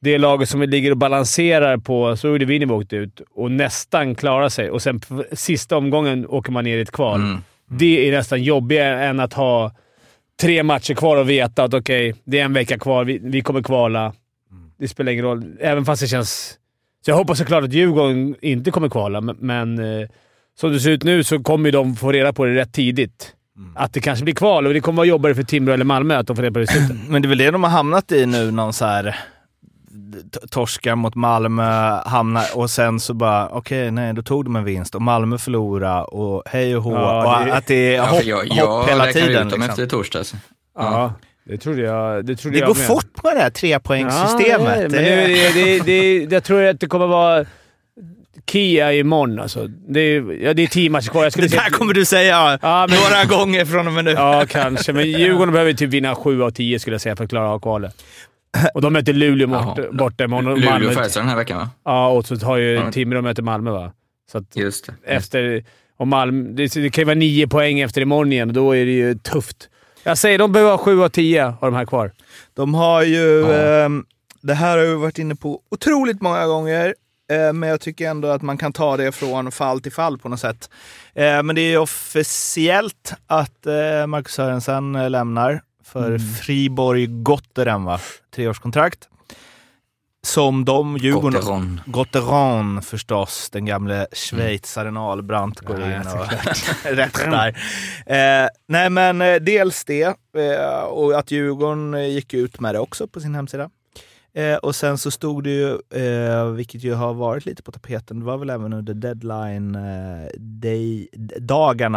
det 0.00 0.18
laget 0.18 0.48
som 0.48 0.62
ligger 0.62 0.90
och 0.90 0.96
balanserar 0.96 1.76
på, 1.76 2.16
så 2.16 2.28
gjorde 2.28 2.44
vi 2.44 2.58
när 2.58 2.66
vi 2.66 2.72
åkte 2.72 2.96
ut, 2.96 3.20
och 3.34 3.50
nästan 3.50 4.14
klarar 4.14 4.48
sig. 4.48 4.70
Och 4.70 4.82
sen 4.82 5.00
sista 5.32 5.76
omgången 5.76 6.26
åker 6.26 6.52
man 6.52 6.64
ner 6.64 6.78
i 6.78 6.80
ett 6.80 6.90
kval. 6.90 7.20
Mm. 7.20 7.40
Det 7.68 8.08
är 8.08 8.12
nästan 8.12 8.42
jobbigare 8.42 9.04
än 9.04 9.20
att 9.20 9.32
ha 9.32 9.72
tre 10.40 10.62
matcher 10.62 10.94
kvar 10.94 11.16
och 11.16 11.30
veta 11.30 11.64
att 11.64 11.74
okej, 11.74 12.14
det 12.24 12.40
är 12.40 12.44
en 12.44 12.52
vecka 12.52 12.78
kvar, 12.78 13.04
vi, 13.04 13.18
vi 13.22 13.40
kommer 13.40 13.62
kvala. 13.62 14.12
Det 14.78 14.88
spelar 14.88 15.12
ingen 15.12 15.24
roll, 15.24 15.56
även 15.60 15.84
fast 15.84 16.02
det 16.02 16.08
känns... 16.08 16.58
Så 17.04 17.10
jag 17.10 17.16
hoppas 17.16 17.38
såklart 17.38 17.64
att 17.64 17.72
Djurgården 17.72 18.34
inte 18.42 18.70
kommer 18.70 18.88
kvala, 18.88 19.20
men, 19.20 19.36
men 19.38 19.78
eh, 20.00 20.08
som 20.60 20.72
det 20.72 20.80
ser 20.80 20.90
ut 20.90 21.02
nu 21.04 21.24
så 21.24 21.38
kommer 21.42 21.72
de 21.72 21.96
få 21.96 22.12
reda 22.12 22.32
på 22.32 22.44
det 22.44 22.54
rätt 22.54 22.72
tidigt. 22.72 23.34
Att 23.76 23.92
det 23.92 24.00
kanske 24.00 24.24
blir 24.24 24.34
kval 24.34 24.66
och 24.66 24.74
det 24.74 24.80
kommer 24.80 24.96
vara 24.96 25.06
jobbigare 25.06 25.34
för 25.34 25.42
Timrå 25.42 25.72
eller 25.74 25.84
Malmö 25.84 26.16
att 26.18 26.26
de 26.26 26.36
får 26.36 26.42
reda 26.42 26.52
på 26.52 26.58
det 26.58 26.64
i 26.64 26.66
slutet. 26.66 26.96
Men 27.08 27.22
det 27.22 27.26
är 27.26 27.28
väl 27.28 27.38
det 27.38 27.50
de 27.50 27.62
har 27.64 27.70
hamnat 27.70 28.12
i 28.12 28.26
nu, 28.26 28.50
någon 28.50 28.72
så 28.72 28.84
här 28.84 29.16
t- 30.32 30.38
torskar 30.50 30.94
mot 30.94 31.14
Malmö, 31.14 31.62
hamnar, 32.06 32.44
och 32.54 32.70
sen 32.70 33.00
så 33.00 33.14
bara, 33.14 33.48
okej, 33.48 33.90
nej, 33.90 34.12
då 34.14 34.22
tog 34.22 34.44
de 34.44 34.56
en 34.56 34.64
vinst 34.64 34.94
och 34.94 35.02
Malmö 35.02 35.38
förlorade 35.38 36.02
och 36.04 36.42
hej 36.46 36.76
och 36.76 36.82
hå. 36.82 36.94
Ja, 36.94 37.38
och 37.40 37.46
det- 37.46 37.54
att 37.54 37.66
det 37.66 37.74
är 37.94 37.96
Ja, 37.96 38.04
hopp, 38.06 38.20
för 38.20 38.28
jag, 38.28 38.46
jag 38.46 38.66
hopp 38.78 38.88
hela 38.90 39.06
räknar 39.06 39.22
tiden. 39.22 39.46
ut 39.46 39.50
dem 39.52 39.60
Liksom. 39.60 39.68
efter 39.70 39.86
torsdags. 39.86 40.34
Ja, 40.78 41.12
det 41.44 41.58
trodde 41.58 41.82
jag, 41.82 42.24
det 42.26 42.36
trodde 42.36 42.56
Det 42.56 42.60
jag 42.60 42.68
går 42.68 42.74
med. 42.74 42.86
fort 42.86 43.22
med 43.24 43.36
det 43.36 43.40
här 43.40 43.50
trepoängssystemet. 43.50 44.48
Ja, 44.48 44.58
men 44.58 44.90
Det 44.90 44.98
det, 44.98 45.26
det, 45.54 45.78
det, 45.78 46.26
det, 46.26 46.32
jag 46.34 46.44
tror 46.44 46.62
att 46.64 46.80
det 46.80 46.86
kommer 46.86 47.06
vara 47.06 47.44
Kia 48.50 48.92
imorgon 48.92 49.40
alltså. 49.40 49.66
Det 49.66 50.00
är, 50.00 50.42
ja, 50.42 50.54
det 50.54 50.62
är 50.62 50.66
tio 50.66 50.90
matcher 50.90 51.10
kvar. 51.10 51.22
Jag 51.22 51.32
skulle 51.32 51.46
det 51.48 51.56
där 51.56 51.62
säga- 51.62 51.70
kommer 51.78 51.94
du 51.94 52.04
säga 52.04 52.58
Ja, 52.62 52.86
men- 52.90 52.98
några 53.00 53.24
gånger 53.38 53.64
från 53.64 53.86
och 53.86 53.92
med 53.92 54.04
nu. 54.04 54.10
Ja, 54.10 54.44
kanske. 54.48 54.92
Men 54.92 55.10
Djurgården 55.10 55.52
behöver 55.52 55.72
typ 55.72 55.90
vinna 55.90 56.14
sju 56.14 56.42
av 56.42 56.50
tio 56.50 56.78
skulle 56.78 56.94
jag 56.94 57.00
säga 57.00 57.16
för 57.16 57.24
att 57.24 57.30
klara 57.30 57.48
av 57.50 57.60
kvalet. 57.60 58.04
Och 58.74 58.82
de 58.82 58.92
möter 58.92 59.12
Luleå 59.12 59.46
bort, 59.48 59.78
Jaha. 59.78 59.86
borta 59.92 60.24
imorgon. 60.24 60.54
Luleå 60.54 60.70
Malmö- 60.70 60.86
och 60.88 60.94
Färjestad 60.94 61.22
den 61.22 61.28
här 61.30 61.36
veckan 61.36 61.58
va? 61.58 61.70
Ja, 61.84 62.08
och 62.08 62.26
så 62.26 62.36
har 62.36 62.56
ju. 62.56 62.90
Timrå 62.92 63.22
möter 63.22 63.42
Malmö 63.42 63.70
va? 63.70 63.92
Så 64.32 64.38
att 64.38 64.56
Just 64.56 64.86
det. 64.86 64.92
efter... 65.14 65.64
Och 65.96 66.08
Malmö, 66.08 66.48
det, 66.52 66.74
det 66.74 66.90
kan 66.90 67.02
ju 67.02 67.06
vara 67.06 67.14
nio 67.14 67.46
poäng 67.48 67.80
efter 67.80 68.00
imorgon 68.00 68.32
igen 68.32 68.48
och 68.48 68.54
då 68.54 68.76
är 68.76 68.84
det 68.84 68.92
ju 68.92 69.14
tufft. 69.14 69.68
Jag 70.02 70.18
säger 70.18 70.38
de 70.38 70.52
behöver 70.52 70.70
ha 70.70 70.78
sju 70.78 71.02
av 71.02 71.08
tio 71.08 71.46
av 71.46 71.56
de 71.60 71.74
här 71.74 71.84
kvar. 71.84 72.12
De 72.54 72.74
har 72.74 73.02
ju, 73.02 73.40
Ja. 73.40 73.52
ehm, 73.54 74.04
det 74.40 74.54
här 74.54 74.78
har 74.78 74.84
vi 74.84 74.94
varit 74.94 75.18
inne 75.18 75.34
på 75.36 75.60
otroligt 75.70 76.22
många 76.22 76.46
gånger, 76.46 76.94
eh, 77.30 77.52
men 77.52 77.68
jag 77.68 77.80
tycker 77.80 78.08
ändå 78.10 78.28
att 78.28 78.42
man 78.42 78.58
kan 78.58 78.72
ta 78.72 78.96
det 78.96 79.12
från 79.12 79.52
fall 79.52 79.80
till 79.80 79.92
fall 79.92 80.18
på 80.18 80.28
något 80.28 80.40
sätt. 80.40 80.70
Eh, 81.14 81.42
men 81.42 81.54
det 81.56 81.60
är 81.60 81.78
officiellt 81.78 83.12
att 83.26 83.66
eh, 83.66 84.06
Marcus 84.06 84.32
Sörensen 84.34 84.94
eh, 84.94 85.10
lämnar 85.10 85.62
för 85.84 86.06
Mm. 86.08 86.18
Friborg 86.20 87.06
Gotteren, 87.06 87.84
va? 87.84 88.00
Treårskontrakt. 88.34 89.08
Som 90.26 90.64
de, 90.64 90.96
Djurgården, 90.96 91.32
Gotteron. 91.40 91.80
Gotteron 91.86 92.82
förstås, 92.82 93.50
den 93.50 93.64
gamle 93.64 94.06
schweizaren 94.12 94.96
Ahlbrandt 94.96 95.60
går 95.60 95.80
Ja, 95.80 95.86
in 95.86 96.02
ja, 96.04 96.20
och 96.20 96.26
rättar. 96.96 97.48
Eh, 98.06 98.48
nej 98.68 98.90
men 98.90 99.20
eh, 99.22 99.34
dels 99.34 99.84
det, 99.84 100.16
eh, 100.36 100.82
och 100.84 101.18
att 101.18 101.30
Djurgården 101.30 101.94
eh, 101.94 102.06
gick 102.06 102.34
ut 102.34 102.60
med 102.60 102.74
det 102.74 102.78
också 102.78 103.06
på 103.06 103.20
sin 103.20 103.34
hemsida. 103.34 103.70
Eh, 104.34 104.56
och 104.56 104.74
sen 104.76 104.98
så 104.98 105.10
stod 105.10 105.44
det 105.44 105.50
ju, 105.50 105.70
eh, 106.02 106.44
vilket 106.46 106.82
ju 106.82 106.94
har 106.94 107.14
varit 107.14 107.46
lite 107.46 107.62
på 107.62 107.72
tapeten, 107.72 108.20
det 108.20 108.26
var 108.26 108.36
väl 108.36 108.50
även 108.50 108.72
under 108.72 108.94
deadline 108.94 109.74
eh, 109.74 110.28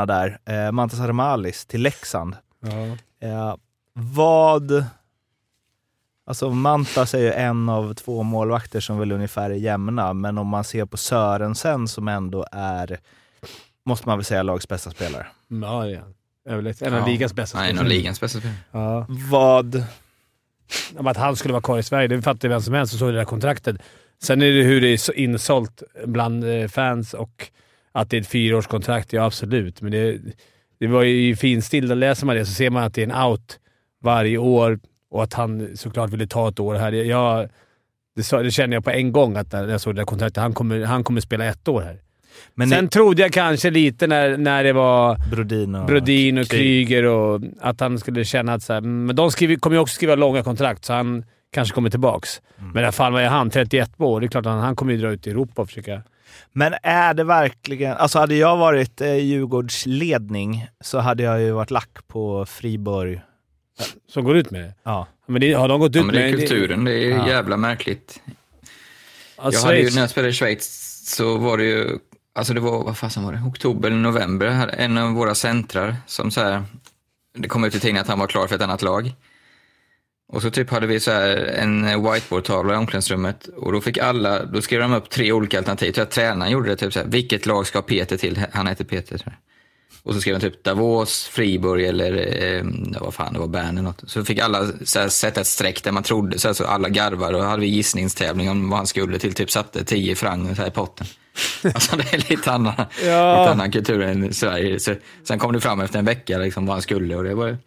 där, 0.05 0.37
eh, 0.45 0.71
Mantas 0.71 0.99
Armalis 0.99 1.65
till 1.65 1.81
Leksand. 1.81 2.35
Eh, 3.21 3.55
vad... 3.93 4.85
Alltså 6.27 6.49
Mantas 6.49 7.13
är 7.13 7.19
ju 7.19 7.31
en 7.31 7.69
av 7.69 7.93
två 7.93 8.23
målvakter 8.23 8.79
som 8.79 8.99
väl 8.99 9.11
ungefär 9.11 9.49
är 9.49 9.55
jämna, 9.55 10.13
men 10.13 10.37
om 10.37 10.47
man 10.47 10.63
ser 10.63 10.85
på 10.85 10.97
Sörensen 10.97 11.87
som 11.87 12.07
ändå 12.07 12.45
är, 12.51 12.99
måste 13.85 14.07
man 14.07 14.17
väl 14.17 14.25
säga, 14.25 14.43
lagets 14.43 14.67
bästa 14.67 14.91
spelare. 14.91 15.27
Ja, 15.47 15.83
det 15.85 15.95
är. 15.95 16.03
Överlägset. 16.49 16.87
En 16.87 16.93
av 16.93 16.99
Ja. 16.99 17.05
ligans 17.05 17.33
bästa 17.33 17.57
Nej, 17.57 17.69
en 17.69 17.75
av 17.77 17.81
spelare. 17.81 17.97
ligans 17.97 18.21
bästa 18.21 18.39
spelare. 18.39 18.57
Ja. 18.71 19.05
Vad... 19.09 19.83
Om 20.97 21.07
att 21.07 21.17
han 21.17 21.35
skulle 21.35 21.51
vara 21.51 21.61
kvar 21.61 21.77
i 21.79 21.83
Sverige, 21.83 22.07
det 22.07 22.21
fattar 22.21 22.47
ju 22.47 22.49
vem 22.53 22.61
som 22.61 22.73
helst 22.73 22.91
som 22.91 22.99
såg 22.99 23.09
det 23.09 23.17
där 23.17 23.25
kontraktet. 23.25 23.75
Sen 24.23 24.41
är 24.41 24.45
det 24.51 24.63
hur 24.63 24.81
det 24.81 24.87
är 24.87 24.97
så 24.97 25.13
insålt 25.13 25.83
bland 26.05 26.43
eh, 26.43 26.67
fans 26.67 27.13
och 27.13 27.49
att 27.91 28.09
det 28.09 28.17
är 28.17 28.21
ett 28.21 28.27
fyraårskontrakt, 28.27 29.13
ja 29.13 29.25
absolut. 29.25 29.81
Men 29.81 29.91
det, 29.91 30.17
det 30.79 30.87
var 30.87 31.03
ju 31.03 31.29
i 31.29 31.35
finstil, 31.35 31.87
där 31.87 31.95
läser 31.95 32.25
man 32.25 32.35
det 32.35 32.45
så 32.45 32.51
ser 32.53 32.69
man 32.69 32.83
att 32.83 32.93
det 32.93 33.01
är 33.03 33.07
en 33.07 33.23
out 33.31 33.59
varje 34.03 34.37
år 34.37 34.79
och 35.15 35.23
att 35.23 35.33
han 35.33 35.77
såklart 35.77 36.09
ville 36.09 36.27
ta 36.27 36.49
ett 36.49 36.59
år 36.59 36.75
här. 36.75 36.91
Jag, 36.91 37.49
det, 38.15 38.43
det 38.43 38.51
kände 38.51 38.75
jag 38.75 38.83
på 38.83 38.91
en 38.91 39.11
gång 39.11 39.37
att 39.37 39.51
när 39.51 39.67
jag 39.67 39.81
såg 39.81 39.95
det 39.95 40.01
där 40.01 40.05
kontraktet, 40.05 40.43
han 40.43 40.53
kommer, 40.53 40.83
han 40.83 41.03
kommer 41.03 41.21
spela 41.21 41.45
ett 41.45 41.67
år 41.67 41.81
här. 41.81 41.99
Men 42.53 42.69
Sen 42.69 42.89
trodde 42.89 43.21
jag 43.21 43.33
kanske 43.33 43.69
lite 43.69 44.07
när, 44.07 44.37
när 44.37 44.63
det 44.63 44.73
var 44.73 45.17
Brodin 45.31 45.75
och... 45.75 45.85
Brodin 45.85 46.37
och 46.37 46.47
Kryger. 46.47 47.05
Och 47.05 47.41
att 47.61 47.79
han 47.79 47.99
skulle 47.99 48.25
känna 48.25 48.53
att 48.53 48.63
så 48.63 48.73
här, 48.73 48.77
mm, 48.77 49.05
men 49.05 49.15
de 49.15 49.31
skriver, 49.31 49.55
kommer 49.55 49.75
ju 49.75 49.81
också 49.81 49.95
skriva 49.95 50.15
långa 50.15 50.43
kontrakt, 50.43 50.85
så 50.85 50.93
han 50.93 51.25
kanske 51.51 51.75
kommer 51.75 51.89
tillbaks. 51.89 52.41
Mm. 52.59 52.71
Men 52.71 52.81
i 52.81 52.85
alla 52.85 52.91
fall, 52.91 53.13
vad 53.13 53.21
är 53.21 53.27
han? 53.27 53.49
31 53.49 53.91
år. 53.97 54.19
Det 54.19 54.25
är 54.25 54.27
klart 54.27 54.45
att 54.45 54.51
han, 54.51 54.61
han 54.61 54.75
kommer 54.75 54.93
ju 54.93 54.99
dra 54.99 55.09
ut 55.09 55.27
i 55.27 55.29
Europa 55.29 55.61
och 55.61 55.67
försöka... 55.67 56.01
Men 56.51 56.73
är 56.83 57.13
det 57.13 57.23
verkligen... 57.23 57.97
Alltså 57.97 58.19
hade 58.19 58.35
jag 58.35 58.57
varit 58.57 59.01
eh, 59.01 59.15
Djurgårds 59.15 59.85
ledning 59.85 60.67
så 60.83 60.99
hade 60.99 61.23
jag 61.23 61.41
ju 61.41 61.51
varit 61.51 61.71
lack 61.71 61.97
på 62.07 62.45
Friborg. 62.45 63.21
Som 64.07 64.23
går 64.23 64.37
ut 64.37 64.51
med 64.51 64.61
det. 64.61 64.73
Ja. 64.83 65.07
Men 65.25 65.41
det, 65.41 65.53
har 65.53 65.67
de 65.67 65.79
gått 65.79 65.89
ut 65.89 65.95
Ja, 65.95 66.03
men 66.03 66.15
det 66.15 66.21
med 66.21 66.33
är 66.33 66.37
kulturen. 66.37 66.83
Det 66.85 66.93
är 66.93 67.09
Ja. 67.09 67.27
jävla 67.27 67.57
märkligt. 67.57 68.21
Ja, 69.37 69.49
Jag 69.53 69.59
hade 69.61 69.75
ju, 69.75 69.81
Schweiz. 69.81 69.95
när 69.95 70.01
jag 70.01 70.09
spelade 70.09 70.29
i 70.29 70.33
Schweiz 70.33 70.91
så 71.15 71.37
var 71.37 71.57
det 71.57 71.63
ju, 71.65 71.97
alltså 72.35 72.53
det 72.53 72.59
var, 72.59 72.83
vad 72.83 72.97
fasen 72.97 73.23
var 73.23 73.33
det, 73.33 73.39
oktober 73.47 73.87
eller 73.89 73.99
november, 73.99 74.69
en 74.77 74.97
av 74.97 75.11
våra 75.11 75.35
centrar 75.35 75.95
som 76.07 76.31
så 76.31 76.41
här, 76.41 76.63
det 77.37 77.47
kom 77.47 77.63
ut 77.63 77.75
i 77.75 77.79
tidningen 77.79 78.01
att 78.01 78.07
han 78.07 78.19
var 78.19 78.27
klar 78.27 78.47
för 78.47 78.55
ett 78.55 78.61
annat 78.61 78.81
lag. 78.81 79.11
Och 80.27 80.41
så 80.41 80.51
typ 80.51 80.69
hade 80.69 80.87
vi 80.87 80.99
så 80.99 81.11
här 81.11 81.37
en 81.37 81.85
whiteboard-tavla 81.85 82.73
i 82.73 82.77
omklädningsrummet 82.77 83.47
och 83.47 83.71
då 83.71 83.81
fick 83.81 83.97
alla, 83.97 84.45
då 84.45 84.61
skrev 84.61 84.81
de 84.81 84.93
upp 84.93 85.09
tre 85.09 85.31
olika 85.31 85.57
alternativ. 85.57 85.91
Tror 85.91 86.01
jag 86.05 86.11
tränaren 86.11 86.51
gjorde 86.51 86.69
det, 86.69 86.75
typ 86.75 86.93
så 86.93 86.99
här, 86.99 87.07
vilket 87.07 87.45
lag 87.45 87.67
ska 87.67 87.81
Peter 87.81 88.17
till? 88.17 88.45
Han 88.51 88.67
heter 88.67 88.83
Peter. 88.85 89.17
tror 89.17 89.33
jag. 89.33 89.54
Och 90.05 90.13
så 90.13 90.21
skrev 90.21 90.33
han 90.33 90.41
typ 90.41 90.63
Davos, 90.63 91.27
Friburg 91.27 91.83
eller 91.85 92.43
eh, 92.43 92.63
vad 93.01 93.13
fan 93.13 93.33
det 93.33 93.39
var, 93.39 93.47
Bern 93.47 93.69
eller 93.69 93.81
något. 93.81 94.03
Så 94.07 94.25
fick 94.25 94.39
alla 94.39 94.67
så 94.83 95.09
sätta 95.09 95.41
ett 95.41 95.47
streck 95.47 95.83
där 95.83 95.91
man 95.91 96.03
trodde, 96.03 96.39
så, 96.39 96.47
här, 96.47 96.53
så 96.53 96.65
alla 96.65 96.89
garvar 96.89 97.33
och 97.33 97.43
hade 97.43 97.61
vi 97.61 97.67
gissningstävling 97.67 98.49
om 98.49 98.69
vad 98.69 98.79
han 98.79 98.87
skulle 98.87 99.19
till. 99.19 99.33
Typ 99.33 99.51
satte 99.51 99.83
10 99.83 100.15
franc 100.15 100.67
i 100.67 100.71
potten. 100.71 101.07
Alltså 101.63 101.95
det 101.97 102.13
är 102.13 102.29
lite 102.29 102.51
annan, 102.51 102.73
Ja. 103.05 103.39
lite 103.41 103.51
annan 103.51 103.71
kultur 103.71 104.01
än 104.01 104.33
Sverige. 104.33 104.79
Så, 104.79 104.93
sen 105.23 105.39
kom 105.39 105.53
det 105.53 105.61
fram 105.61 105.79
efter 105.79 105.99
en 105.99 106.05
vecka 106.05 106.37
liksom, 106.37 106.65
vad 106.65 106.75
han 106.75 106.81
skulle 106.81 107.15
och 107.15 107.23
det 107.23 107.35
var 107.35 107.57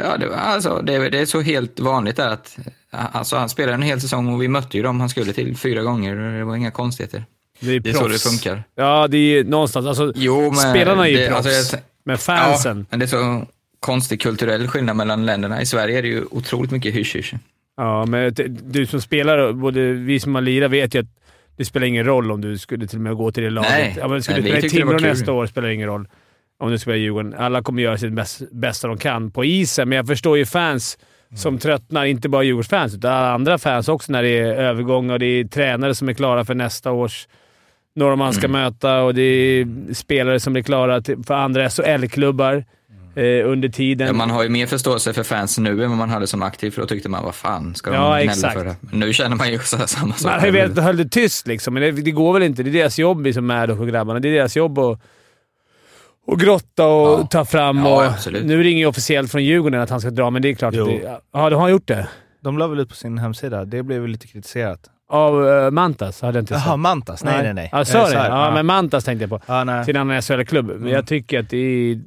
Ja, 0.00 0.16
det, 0.16 0.28
var, 0.28 0.36
alltså, 0.36 0.82
det, 0.82 1.08
det 1.10 1.18
är 1.18 1.26
så 1.26 1.40
helt 1.40 1.80
vanligt 1.80 2.16
där 2.16 2.28
att 2.28 2.58
alltså, 2.90 3.36
han 3.36 3.48
spelade 3.48 3.74
en 3.74 3.82
hel 3.82 4.00
säsong 4.00 4.34
och 4.34 4.42
vi 4.42 4.48
mötte 4.48 4.76
ju 4.76 4.82
dem 4.82 5.00
han 5.00 5.08
skulle 5.08 5.32
till 5.32 5.56
fyra 5.56 5.82
gånger 5.82 6.16
och 6.16 6.32
det 6.38 6.44
var 6.44 6.56
inga 6.56 6.70
konstigheter. 6.70 7.24
Det 7.60 7.74
är, 7.74 7.80
Det 7.80 7.90
är 7.90 7.94
så 7.94 8.08
det 8.08 8.18
funkar. 8.22 8.62
Ja, 8.74 9.08
det 9.08 9.18
är 9.18 9.44
någonstans... 9.44 9.86
Alltså, 9.86 10.12
Jo, 10.16 10.54
spelarna 10.54 11.06
är 11.06 11.10
ju 11.10 11.16
det- 11.16 11.28
proffs, 11.28 11.46
alltså, 11.46 11.76
jag- 11.76 11.82
men 12.04 12.18
fansen... 12.18 12.78
Ja, 12.78 12.84
men 12.90 12.98
det 12.98 13.04
är 13.04 13.06
så 13.06 13.46
konstig 13.80 14.20
kulturell 14.20 14.68
skillnad 14.68 14.96
mellan 14.96 15.26
länderna. 15.26 15.62
I 15.62 15.66
Sverige 15.66 15.98
är 15.98 16.02
det 16.02 16.08
ju 16.08 16.24
otroligt 16.30 16.70
mycket 16.70 16.94
hysch-hysch. 16.94 17.34
Ja, 17.76 18.06
men 18.06 18.34
du 18.62 18.86
som 18.86 19.00
spelar, 19.00 19.52
både 19.52 19.92
vi 19.92 20.20
som 20.20 20.34
har 20.34 20.42
lirat 20.42 20.70
vet 20.70 20.94
ju 20.94 20.98
att 21.00 21.06
det 21.56 21.64
spelar 21.64 21.86
ingen 21.86 22.04
roll 22.04 22.30
om 22.32 22.40
du 22.40 22.58
skulle 22.58 22.86
till 22.86 22.98
och 22.98 23.02
med 23.02 23.16
gå 23.16 23.30
till 23.32 23.42
det 23.42 23.50
laget. 23.50 23.70
Nej. 23.70 23.94
ja, 23.98 24.08
men 24.08 24.22
skulle 24.22 24.40
Nej, 24.40 24.60
du 24.60 24.68
spela 24.68 24.84
Timrå 24.84 24.98
nästa 24.98 25.32
år 25.32 25.46
spelar 25.46 25.68
ingen 25.68 25.86
roll 25.88 26.08
om 26.58 26.70
du 26.70 26.78
spelar 26.78 26.96
i 26.96 27.00
Djurgården. 27.00 27.34
Alla 27.38 27.62
kommer 27.62 27.82
göra 27.82 27.98
sitt 27.98 28.12
bäst, 28.12 28.42
bästa 28.52 28.88
de 28.88 28.98
kan 28.98 29.30
på 29.30 29.44
isen, 29.44 29.88
men 29.88 29.96
jag 29.96 30.06
förstår 30.06 30.38
ju 30.38 30.46
fans 30.46 30.98
som 31.36 31.58
tröttnar. 31.58 32.04
Inte 32.04 32.28
bara 32.28 32.42
Djurgårdsfans, 32.42 32.94
utan 32.94 33.12
alla 33.12 33.32
andra 33.32 33.58
fans 33.58 33.88
också 33.88 34.12
när 34.12 34.22
det 34.22 34.38
är 34.38 34.44
övergång 34.54 35.10
och 35.10 35.18
det 35.18 35.26
är 35.26 35.44
tränare 35.44 35.94
som 35.94 36.08
är 36.08 36.12
klara 36.12 36.44
för 36.44 36.54
nästa 36.54 36.92
års 36.92 37.28
några 37.98 38.16
man 38.16 38.32
ska 38.32 38.48
möta 38.48 39.02
och 39.02 39.14
det 39.14 39.22
är 39.22 39.94
spelare 39.94 40.40
som 40.40 40.52
blir 40.52 40.62
klara 40.62 41.02
för 41.26 41.34
andra 41.34 41.68
SHL-klubbar 41.70 42.64
eh, 43.14 43.22
under 43.50 43.68
tiden. 43.68 44.06
Ja, 44.06 44.12
man 44.12 44.30
har 44.30 44.42
ju 44.42 44.48
mer 44.48 44.66
förståelse 44.66 45.12
för 45.12 45.22
fans 45.22 45.58
nu 45.58 45.84
än 45.84 45.88
vad 45.90 45.98
man 45.98 46.10
hade 46.10 46.26
som 46.26 46.42
aktiv, 46.42 46.70
för 46.70 46.80
då 46.80 46.86
tyckte 46.86 47.08
man 47.08 47.24
vad 47.24 47.34
fan 47.34 47.74
ska 47.74 47.90
de 47.90 47.96
Ja, 47.96 48.10
gnälla 48.16 48.32
exakt. 48.32 48.54
för 48.54 48.64
det? 48.64 48.76
Men 48.80 49.00
nu 49.00 49.12
känner 49.12 49.36
man 49.36 49.50
ju 49.52 49.58
så 49.58 49.76
här 49.76 49.86
samma 49.96 50.14
sak. 50.14 50.30
Man 50.30 50.40
har 50.40 50.46
ju 50.46 50.52
velat 50.52 50.78
hålla 50.84 50.92
det 50.92 51.08
tyst 51.10 51.46
liksom, 51.46 51.74
men 51.74 51.82
det, 51.82 51.90
det 52.02 52.10
går 52.10 52.32
väl 52.32 52.42
inte. 52.42 52.62
Det 52.62 52.70
är 52.70 52.72
deras 52.72 52.98
jobb 52.98 53.24
liksom, 53.24 53.46
Maddox 53.46 53.80
och 53.80 53.88
grabbarna. 53.88 54.20
Det 54.20 54.28
är 54.28 54.32
deras 54.32 54.56
jobb 54.56 54.78
att 54.78 55.00
och 56.26 56.40
grotta 56.40 56.86
och 56.86 57.20
Ja. 57.20 57.26
ta 57.30 57.44
fram. 57.44 57.78
Ja, 57.78 57.96
och, 57.96 58.04
absolut. 58.04 58.44
nu 58.44 58.62
ringer 58.62 58.78
ju 58.78 58.86
officiellt 58.86 59.30
från 59.32 59.44
Djurgården 59.44 59.80
att 59.80 59.90
han 59.90 60.00
ska 60.00 60.10
dra, 60.10 60.30
men 60.30 60.42
det 60.42 60.48
är 60.48 60.54
klart 60.54 60.74
Jo. 60.76 60.82
att 60.82 60.88
det... 60.88 61.20
Ja, 61.32 61.50
de 61.50 61.60
har 61.60 61.68
gjort 61.68 61.88
det. 61.88 62.08
De 62.40 62.58
la 62.58 62.66
väl 62.66 62.80
ut 62.80 62.88
på 62.88 62.94
sin 62.94 63.18
hemsida. 63.18 63.64
Det 63.64 63.82
blev 63.82 64.00
väl 64.02 64.10
lite 64.10 64.26
kritiserat. 64.26 64.80
Av 65.10 65.34
uh, 65.44 65.70
Mantas 65.70 66.22
hade 66.22 66.38
jag 66.38 66.42
inte 66.42 66.54
Jaha, 66.54 66.76
Mantas? 66.76 67.24
Nej, 67.24 67.42
nej, 67.42 67.54
nej. 67.54 67.68
Ja, 67.72 67.78
Eh, 67.78 67.84
sorry. 67.84 68.14
Ja, 68.14 68.50
men 68.54 68.66
Mantas 68.66 69.04
tänkte 69.04 69.22
jag 69.22 69.30
på. 69.30 69.40
Ja, 69.46 69.64
nej. 69.64 69.84
Sin 69.84 69.96
annan 69.96 70.22
SHL-klubb. 70.22 70.66
Men 70.66 70.92
jag 70.92 71.06
tycker 71.06 71.40
att 71.40 71.50
det 71.50 71.56
är... 71.56 71.98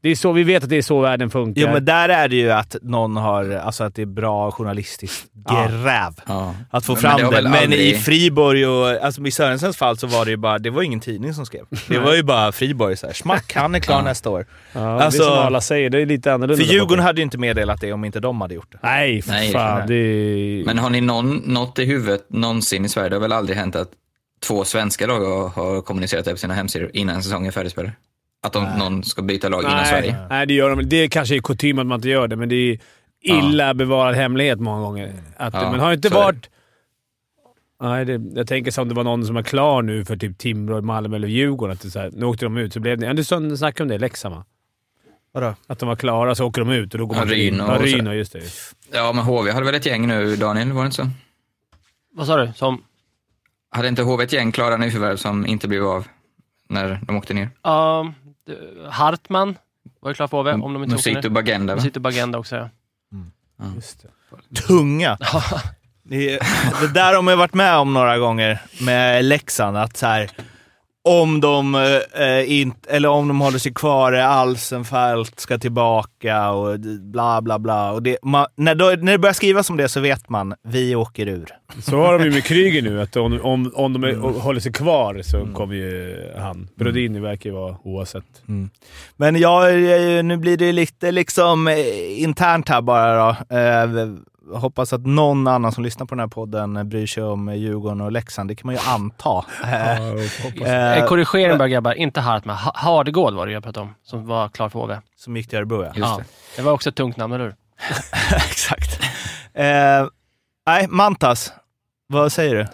Det 0.00 0.08
är 0.08 0.16
så, 0.16 0.32
vi 0.32 0.42
vet 0.44 0.62
att 0.64 0.68
det 0.70 0.76
är 0.76 0.82
så 0.82 1.00
världen 1.00 1.30
funkar. 1.30 1.62
Jo, 1.62 1.68
men 1.72 1.84
där 1.84 2.08
är 2.08 2.28
det 2.28 2.36
ju 2.36 2.50
att 2.50 2.76
någon 2.82 3.16
har, 3.16 3.50
alltså 3.50 3.84
att 3.84 3.94
det 3.94 4.02
är 4.02 4.06
bra 4.06 4.50
journalistiskt 4.50 5.26
gräv. 5.50 6.12
Ja. 6.26 6.54
Att 6.70 6.84
få 6.84 6.92
Men 6.92 7.00
fram 7.02 7.16
det 7.18 7.24
har 7.24 7.32
det. 7.32 7.42
Men 7.42 7.54
i 7.54 7.62
aldrig- 7.64 8.00
Friborg 8.00 8.66
och, 8.66 8.88
alltså 9.04 9.22
i 9.26 9.30
Sörensens 9.30 9.76
fall 9.76 9.98
så 9.98 10.06
var 10.06 10.24
det 10.24 10.30
ju 10.30 10.36
bara, 10.36 10.58
det 10.58 10.70
var 10.70 10.82
ingen 10.82 11.00
tidning 11.00 11.34
som 11.34 11.46
skrev. 11.46 11.64
Det 11.88 11.98
var 11.98 12.14
ju 12.14 12.22
bara 12.22 12.52
Friborg 12.52 12.96
såhär, 12.96 13.12
smack, 13.14 13.52
han 13.54 13.74
är 13.74 13.78
klar 13.80 13.96
Ja. 13.96 14.02
nästa 14.02 14.30
år. 14.30 14.46
ja, 14.72 15.00
alltså- 15.02 15.22
det 15.22 15.28
är 15.28 15.36
som 15.36 15.46
alla 15.46 15.60
säger, 15.60 15.90
det 15.90 16.00
är 16.02 16.06
lite 16.06 16.32
annorlunda. 16.34 16.64
För 16.64 16.72
Djurgården 16.72 17.04
hade 17.04 17.20
ju 17.20 17.24
inte 17.24 17.38
meddelat 17.38 17.80
det 17.80 17.92
om 17.92 18.04
inte 18.04 18.20
de 18.20 18.40
hade 18.40 18.54
gjort 18.54 18.72
det. 18.72 18.78
Nej, 18.82 19.22
för 19.22 19.30
Nej, 19.30 19.52
fan. 19.52 19.86
Det. 19.88 20.62
Men 20.66 20.78
har 20.78 20.90
ni 20.90 21.00
någon, 21.00 21.36
något 21.36 21.78
i 21.78 21.84
huvudet 21.84 22.26
någonsin 22.30 22.84
i 22.84 22.88
Sverige? 22.88 23.08
Det 23.08 23.16
har 23.16 23.20
väl 23.20 23.32
aldrig 23.32 23.58
hänt 23.58 23.76
att 23.76 23.88
två 24.46 24.64
svenska 24.64 25.06
lag 25.06 25.20
har, 25.20 25.48
har 25.48 25.80
kommunicerat 25.82 26.24
det 26.24 26.30
på 26.30 26.36
sina 26.36 26.54
hemsidor 26.54 26.90
innan 26.94 27.22
säsongen 27.22 27.46
är 27.46 27.50
färdigspelad? 27.52 27.92
Att 28.42 28.52
de, 28.52 28.64
någon 28.78 29.04
ska 29.04 29.22
byta 29.22 29.48
lag 29.48 29.62
innan 29.62 29.76
Nej, 29.76 29.86
Sverige? 29.86 30.16
nej, 30.30 30.46
det 30.46 30.54
gör 30.54 30.70
de 30.76 30.88
Det 30.88 30.96
är 30.96 31.08
kanske 31.08 31.36
är 31.36 31.40
kutym 31.40 31.78
att 31.78 31.86
man 31.86 31.98
inte 31.98 32.08
gör 32.08 32.28
det, 32.28 32.36
men 32.36 32.48
det 32.48 32.54
är 32.54 32.78
illa 33.20 33.74
bevarad 33.74 34.14
hemlighet 34.14 34.60
många 34.60 34.80
gånger. 34.80 35.12
Att, 35.36 35.54
Ja, 35.54 35.70
men 35.70 35.80
har 35.80 35.92
inte 35.92 36.08
varit... 36.08 36.50
Nej, 37.82 38.04
det, 38.04 38.20
jag 38.34 38.46
tänker 38.46 38.70
som 38.70 38.88
det 38.88 38.94
var 38.94 39.04
någon 39.04 39.26
som 39.26 39.34
var 39.34 39.42
klar 39.42 39.82
nu 39.82 40.04
för 40.04 40.16
typ 40.16 40.38
Timrå, 40.38 40.80
Malmö 40.82 41.16
eller 41.16 41.28
Djurgården. 41.28 41.72
Att 41.72 41.80
det 41.82 41.90
så 41.90 41.98
här, 41.98 42.10
nu 42.14 42.26
åkte 42.26 42.44
de 42.44 42.56
ut, 42.56 42.72
så 42.72 42.80
blev 42.80 42.98
det... 42.98 43.06
Ja, 43.06 43.12
du 43.12 43.24
snackade 43.56 43.82
om 43.82 43.88
det 43.88 43.94
i 43.94 43.98
Leksand 43.98 44.34
va? 44.34 44.44
Vadå? 45.32 45.54
Att 45.66 45.78
de 45.78 45.88
var 45.88 45.96
klara, 45.96 46.34
så 46.34 46.46
åker 46.46 46.60
de 46.64 46.70
ut 46.70 46.94
och 46.94 46.98
då 46.98 47.06
går 47.06 47.16
Ja, 47.16 47.20
man 47.20 47.28
till... 47.28 47.36
Ryn 47.36 47.60
och- 47.60 47.68
ja, 47.74 47.78
Ryn 47.78 48.06
och 48.06 48.14
just 48.14 48.32
det. 48.32 48.42
Ja, 48.92 49.12
men 49.12 49.24
HV 49.24 49.50
hade 49.50 49.66
väl 49.66 49.74
ett 49.74 49.86
gäng 49.86 50.06
nu, 50.08 50.36
Daniel? 50.36 50.72
Var 50.72 50.82
det 50.82 50.86
inte 50.86 50.96
så? 50.96 51.08
Vad 52.14 52.26
sa 52.26 52.36
du? 52.36 52.52
Som... 52.54 52.82
Hade 53.70 53.88
inte 53.88 54.02
HV 54.02 54.24
ett 54.24 54.32
gäng 54.32 54.52
klara 54.52 54.76
nyförvärv 54.76 55.16
som 55.16 55.46
inte 55.46 55.68
blev 55.68 55.84
av 55.86 56.06
när 56.68 57.00
de 57.06 57.16
åkte 57.16 57.34
ner? 57.34 57.50
Ja, 57.62 58.12
Hartman 58.90 59.58
var 60.00 60.10
ju 60.10 60.14
klar 60.14 60.26
för 60.26 60.36
HV, 60.36 60.52
om 60.52 60.72
de 60.72 60.82
inte 60.82 60.94
Musito. 60.94 61.30
Bagenda? 61.30 61.74
Musito 61.74 62.00
Bagenda 62.00 62.38
också, 62.38 62.56
ja. 62.56 62.68
Just 63.74 64.02
det. 64.02 64.60
Tunga! 64.60 65.18
det, 66.02 66.38
det 66.80 66.88
där 66.94 67.14
har 67.14 67.22
man 67.22 67.32
ju 67.34 67.38
varit 67.38 67.54
med 67.54 67.76
om 67.76 67.94
några 67.94 68.18
gånger 68.18 68.58
med 68.80 69.24
Leksand, 69.24 69.76
att 69.76 69.96
så 69.96 70.06
här, 70.06 70.30
om 71.08 71.40
de, 71.40 71.74
eh, 71.74 72.52
inte, 72.60 72.90
eller 72.90 73.08
om 73.08 73.28
de 73.28 73.40
håller 73.40 73.58
sig 73.58 73.74
kvar, 73.74 74.12
är 74.12 74.22
Alsenfelt 74.22 75.40
ska 75.40 75.58
tillbaka 75.58 76.50
och 76.50 76.80
bla 77.00 77.42
bla 77.42 77.58
bla. 77.58 77.92
Och 77.92 78.02
det, 78.02 78.16
man, 78.22 78.46
när, 78.56 78.74
då, 78.74 78.84
när 78.84 79.12
det 79.12 79.18
börjar 79.18 79.32
skrivas 79.34 79.70
om 79.70 79.76
det 79.76 79.88
så 79.88 80.00
vet 80.00 80.28
man, 80.28 80.54
vi 80.68 80.94
åker 80.94 81.26
ur. 81.28 81.48
Så 81.82 81.96
har 81.96 82.18
de 82.18 82.24
ju 82.24 82.30
med 82.30 82.44
Kryger 82.44 82.82
nu, 82.82 83.00
att 83.02 83.16
om, 83.16 83.40
om, 83.42 83.72
om 83.74 83.92
de 83.92 84.04
är, 84.04 84.08
Mm. 84.08 84.34
håller 84.34 84.60
sig 84.60 84.72
kvar 84.72 85.20
så 85.24 85.46
kommer 85.54 85.74
ju 85.74 86.16
han. 86.38 86.68
Brodin 86.76 87.22
verkar 87.22 87.50
ju 87.50 87.56
vara 87.56 87.76
oavsett. 87.84 88.24
Men 89.16 89.36
jag, 89.36 89.68
eh, 90.16 90.22
nu 90.22 90.36
blir 90.36 90.56
det 90.56 90.72
lite 90.72 91.10
liksom 91.12 91.68
eh, 91.68 92.22
internt 92.22 92.68
här 92.68 92.80
bara 92.82 93.16
då. 93.26 93.56
Eh, 93.56 94.08
hoppas 94.54 94.92
att 94.92 95.06
någon 95.06 95.46
annan 95.46 95.72
som 95.72 95.84
lyssnar 95.84 96.06
på 96.06 96.14
den 96.14 96.20
här 96.20 96.26
podden 96.28 96.88
bryr 96.88 97.06
sig 97.06 97.22
om 97.22 97.54
Djurgården 97.56 98.00
och 98.00 98.12
Leksand. 98.12 98.50
Det 98.50 98.54
kan 98.54 98.66
man 98.66 98.74
ju 98.74 98.80
anta. 98.80 99.44
Eh, 99.64 99.98
En 100.64 100.98
eh, 101.02 101.06
korrigering 101.06 101.58
bara 101.58 101.68
grabbar, 101.68 101.92
inte 101.94 102.20
Hartman. 102.20 102.56
Ha- 102.56 102.72
Hardegård 102.74 103.34
var 103.34 103.46
det 103.46 103.52
jag 103.52 103.62
pratade 103.62 103.86
om, 103.86 103.94
som 104.02 104.26
var 104.26 104.48
klar 104.48 104.68
för 104.68 104.78
HV. 104.80 104.96
som 105.16 105.36
gick 105.36 105.48
till 105.48 105.58
Örebro 105.58 105.82
ja. 105.82 105.86
Just 105.86 105.98
Ja, 105.98 106.16
det. 106.18 106.24
det 106.56 106.62
var 106.62 106.72
också 106.72 106.88
ett 106.88 106.94
tungt 106.96 107.16
namn, 107.16 107.32
eller 107.32 107.44
hur? 107.44 107.54
Exakt. 108.36 109.00
Eh, 109.54 110.06
nej, 110.66 110.86
Mantas. 110.88 111.52
Vad 112.06 112.32
säger 112.32 112.54
du? 112.54 112.66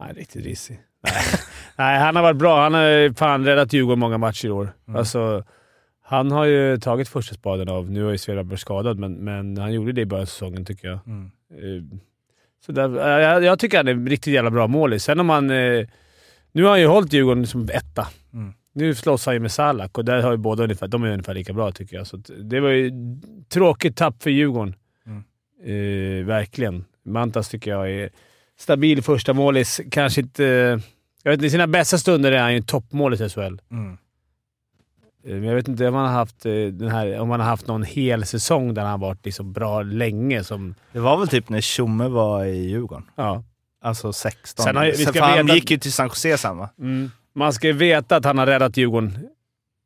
Nej, 0.00 0.12
riktigt 0.16 0.44
risig. 0.44 0.80
Nej. 1.02 1.22
Nej, 1.76 1.98
han 1.98 2.16
har 2.16 2.22
varit 2.22 2.36
bra. 2.36 2.62
Han 2.62 2.74
har 2.74 3.14
fan 3.14 3.44
räddat 3.44 3.72
Djurgården 3.72 3.98
många 3.98 4.18
matcher 4.18 4.46
i 4.46 4.50
år. 4.50 4.72
Mm. 4.88 4.98
Alltså, 4.98 5.44
han 6.08 6.30
har 6.30 6.44
ju 6.44 6.76
tagit 6.78 7.08
första 7.08 7.34
spaden 7.34 7.68
av... 7.68 7.90
Nu 7.90 8.04
har 8.04 8.10
ju 8.10 8.18
Svedberg 8.18 8.58
skadat, 8.58 8.98
men, 8.98 9.12
men 9.14 9.58
han 9.58 9.72
gjorde 9.72 9.92
det 9.92 10.00
i 10.00 10.06
början 10.06 10.22
av 10.22 10.26
säsongen 10.26 10.64
tycker 10.64 10.88
jag. 10.88 10.98
Mm. 11.06 11.30
Eh, 11.50 11.98
Så 12.66 12.72
där, 12.72 12.88
jag, 13.20 13.44
jag 13.44 13.58
tycker 13.58 13.76
han 13.76 13.88
är 13.88 13.92
en 13.92 14.08
riktigt 14.08 14.34
jävla 14.34 14.50
bra 14.50 14.66
målis. 14.66 15.04
Sen 15.04 15.20
om 15.20 15.28
han... 15.28 15.50
eh, 15.50 15.86
Nu 16.52 16.62
har 16.62 16.70
han 16.70 16.80
ju 16.80 16.86
hållit 16.86 17.12
Djurgården 17.12 17.46
som 17.46 17.62
etta. 17.72 18.08
Mm. 18.32 18.52
Nu 18.72 18.94
slåss 18.94 19.26
han 19.26 19.34
ju 19.34 19.40
med 19.40 19.52
Salak 19.52 19.98
och 19.98 20.04
där 20.04 20.22
har 20.22 20.30
ju 20.30 20.36
båda 20.36 20.62
ungefär, 20.62 20.88
de 20.88 21.04
är 21.04 21.08
ungefär 21.12 21.34
lika 21.34 21.52
bra 21.52 21.72
tycker 21.72 21.96
jag. 21.96 22.06
Så 22.06 22.16
det 22.42 22.60
var 22.60 22.68
ju 22.70 22.92
tråkigt 23.48 23.96
tapp 23.96 24.22
för 24.22 24.30
Djurgården. 24.30 24.74
Mm. 25.06 25.24
Eh, 25.64 26.26
verkligen. 26.26 26.84
Mantas 27.04 27.48
tycker 27.48 27.70
jag 27.70 27.90
är 27.90 28.10
stabil 28.58 29.02
första 29.02 29.32
målis. 29.32 29.80
Kanske 29.90 30.20
inte... 30.20 30.44
Jag 31.22 31.30
vet 31.30 31.36
inte, 31.38 31.46
i 31.46 31.50
sina 31.50 31.66
bästa 31.66 31.98
stunder 31.98 32.32
är 32.32 32.38
han 32.42 32.54
ju 32.54 32.60
toppmålis 32.62 33.20
i 33.20 33.28
SHL. 33.28 33.40
Mm. 33.70 33.98
Eh, 35.24 35.30
Men 35.34 35.44
jag 35.44 35.54
vet 35.54 35.68
inte 35.68 35.88
om 35.88 35.94
man 35.94 36.06
har 36.06 36.12
haft, 36.12 36.46
eh, 36.46 36.52
den 36.52 36.88
här, 36.88 37.20
om 37.20 37.28
man 37.28 37.40
har 37.40 37.46
haft 37.46 37.66
någon 37.66 37.82
hel 37.82 38.24
säsong 38.26 38.74
där 38.74 38.82
han 38.82 38.90
har 38.90 38.98
varit 39.08 39.24
liksom 39.24 39.52
bra 39.52 39.82
länge. 39.82 40.44
Som, 40.44 40.74
Det 40.92 41.00
var 41.00 41.16
väl 41.18 41.28
typ 41.28 41.48
när 41.48 41.60
Tjomme 41.60 42.08
var 42.08 42.44
i 42.44 42.56
Djurgården. 42.68 43.04
ja. 43.16 43.42
Alltså 43.82 44.12
16. 44.12 44.64
Sen 44.64 44.76
har 44.76 44.84
vi 44.84 44.92
ska 44.92 45.12
För 45.12 45.20
han 45.20 45.36
veta- 45.46 45.54
gick 45.54 45.70
ju 45.70 45.78
till 45.78 45.92
San 45.92 46.06
Jose 46.08 46.38
sen 46.38 46.56
va? 46.58 46.68
Mm. 46.78 47.10
Man 47.34 47.52
ska 47.52 47.66
ju 47.66 47.72
veta 47.72 48.16
att 48.16 48.24
han 48.24 48.38
har 48.38 48.46
räddat 48.46 48.76
Djurgården 48.76 49.18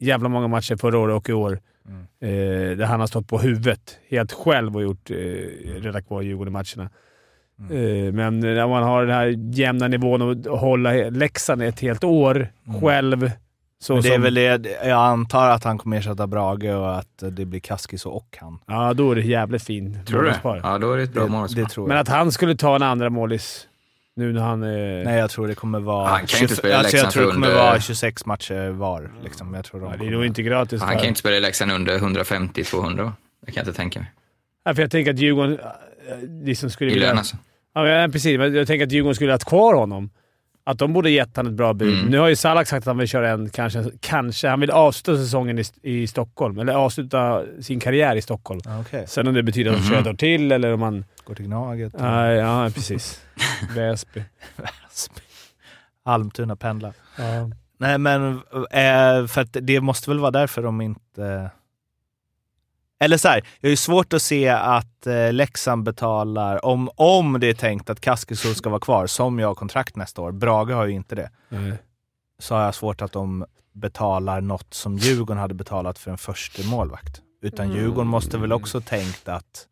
jävla 0.01 0.29
många 0.29 0.49
matcher 0.49 0.77
förra 0.77 0.99
året 0.99 1.17
och 1.17 1.29
i 1.29 1.33
år. 1.33 1.61
Mm. 1.89 2.01
Eh, 2.21 2.77
där 2.77 2.85
han 2.85 3.01
har 3.01 3.07
stått 3.07 3.29
på 3.29 3.39
huvudet 3.39 3.99
helt 4.09 4.33
själv 4.33 4.77
och 4.77 4.83
gjort, 4.83 5.11
eh, 5.11 5.17
räddat 5.83 6.07
kvar 6.07 6.23
Djurgården 6.23 6.51
i 6.51 6.53
matcherna. 6.53 6.91
Mm. 7.61 8.07
Eh, 8.07 8.13
men 8.13 8.41
när 8.41 8.67
man 8.69 8.83
har 8.83 9.07
den 9.07 9.15
här 9.15 9.55
jämna 9.59 9.89
nivån 9.89 10.23
och 10.23 10.59
hålla 10.59 10.93
Leksand 10.93 11.63
ett 11.63 11.81
helt 11.81 12.05
år 12.05 12.49
själv. 12.81 13.31
Så. 13.83 13.93
Men 13.93 14.03
det 14.03 14.09
är 14.09 14.13
som, 14.13 14.23
väl 14.23 14.35
det, 14.35 14.79
jag 14.85 14.91
antar 14.91 15.49
att 15.51 15.65
han 15.65 15.79
kommer 15.79 15.97
ersätta 15.97 16.27
Brage 16.27 16.65
och 16.65 16.99
att 16.99 17.23
det 17.31 17.45
blir 17.45 17.61
Kaskis 17.61 18.07
och 18.07 18.37
han. 18.41 18.59
Ja, 18.67 18.95
då 18.95 19.11
är 19.11 19.15
det 19.15 19.21
jävligt 19.23 19.63
fin 19.63 19.99
Tror 20.07 20.23
du 20.23 20.29
det? 20.29 20.41
Ja, 20.43 20.79
då 20.79 20.93
är 20.93 20.97
det 20.97 21.03
ett 21.03 21.13
bra 21.13 21.27
målvaktspar. 21.27 21.87
Men 21.87 21.97
att 21.99 22.09
han 22.09 22.33
skulle 22.33 22.57
ta 22.57 22.77
en 22.77 22.83
andra 22.83 23.11
målis 23.11 23.69
nu 24.17 24.33
när 24.33 24.41
han... 24.41 24.63
Eh, 24.63 24.69
Nej, 25.05 25.19
jag 25.19 25.31
tror 25.31 25.49
det 25.49 25.55
kommer 25.55 25.81
vara... 25.81 26.09
Han 26.09 26.27
kan 26.27 26.39
ju 26.39 26.45
inte 26.45 26.57
spela 26.57 26.79
alltså, 26.79 26.97
jag 26.97 27.11
tror 27.11 27.27
det 27.27 27.33
kommer 27.33 27.47
under- 27.49 27.63
vara 27.63 27.81
26 27.81 28.27
matcher 28.27 28.69
var. 28.71 29.11
Liksom. 29.25 29.55
Jag 29.55 29.65
tror 29.65 29.81
de 29.81 29.91
ja, 29.91 29.97
det 29.97 30.07
är 30.07 30.11
nog 30.11 30.25
inte 30.27 30.43
gratis. 30.43 30.81
Han 30.81 30.91
för- 30.93 30.99
kan 30.99 31.09
inte 31.09 31.21
spela 31.21 31.37
i 31.37 31.41
Leksand 31.41 31.73
under 31.73 31.99
150-200, 31.99 33.03
va? 33.03 33.13
Det 33.47 33.53
kan 33.53 33.61
jag 33.61 33.69
inte 33.69 33.77
tänka 33.77 33.99
mig. 34.01 34.13
Ja, 34.65 34.75
för 34.75 34.83
jag 34.83 34.91
tänker 34.91 35.13
att 35.13 35.19
Djurgården 35.19 35.59
äh, 35.61 36.45
liksom 36.45 36.71
skulle 36.71 36.91
I 36.91 36.95
vilja... 36.95 37.09
lön 37.09 37.19
alltså. 37.19 37.37
Ja, 37.75 38.09
precis. 38.13 38.39
Men 38.39 38.55
Jag 38.55 38.67
tänker 38.67 38.87
att 38.87 38.93
Djurgården 38.93 39.15
skulle 39.15 39.31
ha 39.31 39.35
haft 39.35 39.45
kvar 39.49 39.75
honom. 39.75 40.11
Att 40.65 40.79
de 40.79 40.93
borde 40.93 41.11
gett 41.11 41.37
honom 41.37 41.53
ett 41.53 41.57
bra 41.57 41.73
bud. 41.73 41.99
Mm. 41.99 42.07
Nu 42.11 42.19
har 42.19 42.29
ju 42.29 42.37
Salak 42.37 42.69
sagt 42.69 42.79
att 42.83 42.87
han 42.87 42.99
vill 42.99 43.09
köra 43.09 43.31
en, 43.31 43.51
kanske, 43.51 43.85
kanske. 44.01 44.49
Han 44.49 44.61
vill 44.61 44.71
avsluta 44.71 45.23
säsongen 45.23 45.59
i, 45.59 45.65
i 45.83 46.07
Stockholm. 46.07 46.59
Eller 46.59 46.73
avsluta 46.75 47.43
sin 47.61 47.81
karriär 47.81 48.17
i 48.17 48.23
Stockholm. 48.23 48.61
Ja, 48.65 48.81
Okej, 48.81 49.05
Sen 49.09 49.29
om 49.29 49.35
det 49.35 49.43
betyder 49.43 49.71
att 49.71 49.77
han 49.77 49.85
Mhm. 49.87 49.93
kör 49.95 50.01
ett 50.01 50.07
år 50.07 50.15
till 50.19 50.53
eller 50.53 50.73
om 50.75 50.83
han... 50.83 51.05
går 51.25 51.35
till 51.35 51.45
Gnaget. 51.45 51.93
Nej, 51.99 52.37
ja, 52.37 52.71
precis. 52.75 53.21
Väsby. 53.77 54.23
Almtuna 56.05 56.57
pendlar. 56.57 56.93
Ja. 57.19 57.51
Nej 57.79 57.99
men, 57.99 58.33
eh, 58.71 59.27
för 59.27 59.41
att 59.41 59.57
det 59.63 59.81
måste 59.81 60.11
väl 60.11 60.19
vara 60.19 60.31
därför 60.31 60.63
de 60.63 60.81
inte... 60.81 61.51
Eller 63.03 63.17
så 63.17 63.29
här, 63.29 63.43
jag 63.61 63.69
har 63.69 63.71
ju 63.71 63.77
svårt 63.77 64.13
att 64.13 64.23
se 64.23 64.49
att 64.49 65.07
eh, 65.07 65.33
Leksand 65.33 65.83
betalar, 65.83 66.65
om, 66.65 66.91
om 66.97 67.41
det 67.41 67.47
är 67.47 67.55
tänkt 67.55 67.91
att 67.91 68.01
Kaskisuo 68.01 68.55
ska 68.55 68.71
vara 68.71 68.81
kvar, 68.81 69.07
som 69.07 69.39
jag 69.39 69.49
har 69.49 69.55
kontrakt 69.55 69.97
nästa 69.97 70.23
år, 70.23 70.33
Brage 70.33 70.71
har 70.71 70.87
ju 70.87 70.93
inte 70.93 71.15
det, 71.15 71.31
Nej. 71.49 71.73
så 72.39 72.55
har 72.55 72.65
jag 72.65 72.75
svårt 72.75 73.03
att 73.03 73.13
de 73.13 73.45
betalar 73.75 74.41
något 74.41 74.75
som 74.75 74.97
Djurgården 74.99 75.39
hade 75.39 75.55
betalat 75.55 75.99
för 75.99 76.11
en 76.11 76.19
första 76.19 76.63
målvakt. 76.63 77.21
Utan 77.43 77.67
Mm. 77.67 77.79
Djurgården 77.79 78.07
måste 78.09 78.39
väl 78.39 78.53
också 78.53 78.81
tänkt 78.81 79.29
att 79.29 79.67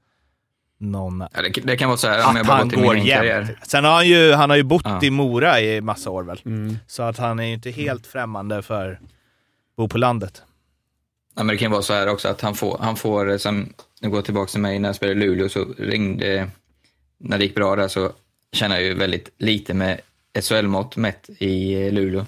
någon... 0.79 1.25
Ja, 1.35 1.43
det, 1.43 1.61
det 1.61 1.77
kan 1.77 1.89
vara 1.89 1.99
så 1.99 2.09
här, 2.09 2.29
om 2.29 2.37
jag 2.37 2.41
Att 2.41 2.47
bara 2.47 2.57
han 2.57 2.69
går 2.69 2.97
jämnt. 2.97 3.51
Sen 3.63 3.85
har 3.85 3.93
han 3.93 4.09
ju, 4.09 4.33
han 4.33 4.51
har 4.51 4.57
ju 4.57 4.63
bott 4.63 4.83
Ja. 4.85 5.01
i 5.03 5.11
Mora 5.11 5.61
i 5.61 5.81
massa 5.81 6.11
år 6.11 6.23
väl. 6.23 6.41
Mm. 6.45 6.79
Så 6.87 7.03
att 7.03 7.19
han 7.19 7.39
är 7.41 7.45
ju 7.45 7.53
inte 7.53 7.71
helt 7.71 8.07
främmande 8.07 8.63
för 8.63 8.93
att 8.93 8.99
bo 9.77 9.89
på 9.89 9.99
landet. 9.99 10.43
Ja, 11.35 11.43
men 11.43 11.47
det 11.47 11.57
kan 11.57 11.71
vara 11.71 11.83
så 11.83 11.93
här 11.93 12.09
också 12.09 12.29
att 12.29 12.41
han 12.41 12.55
får, 12.55 12.79
han 12.81 12.97
får 12.97 13.39
som, 13.39 13.73
nu 14.01 14.09
går 14.09 14.19
jag 14.19 14.25
tillbaka 14.25 14.51
till 14.51 14.61
mig 14.61 14.79
när 14.79 14.89
jag 14.89 14.97
spelade 14.97 15.21
i 15.21 15.27
Luleå, 15.27 15.49
så 15.49 15.65
ringde, 15.79 16.51
när 17.19 17.39
det 17.39 17.45
gick 17.45 17.55
bra 17.55 17.77
där 17.77 17.89
så 17.89 18.13
tjänade 18.53 18.81
jag 18.81 18.89
ju 18.89 18.95
väldigt 18.95 19.31
lite 19.39 19.75
med 19.75 20.01
SHL-mått 20.43 20.97
mätt 20.97 21.31
i 21.39 21.83
eh, 21.87 21.93
Luleå. 21.93 22.27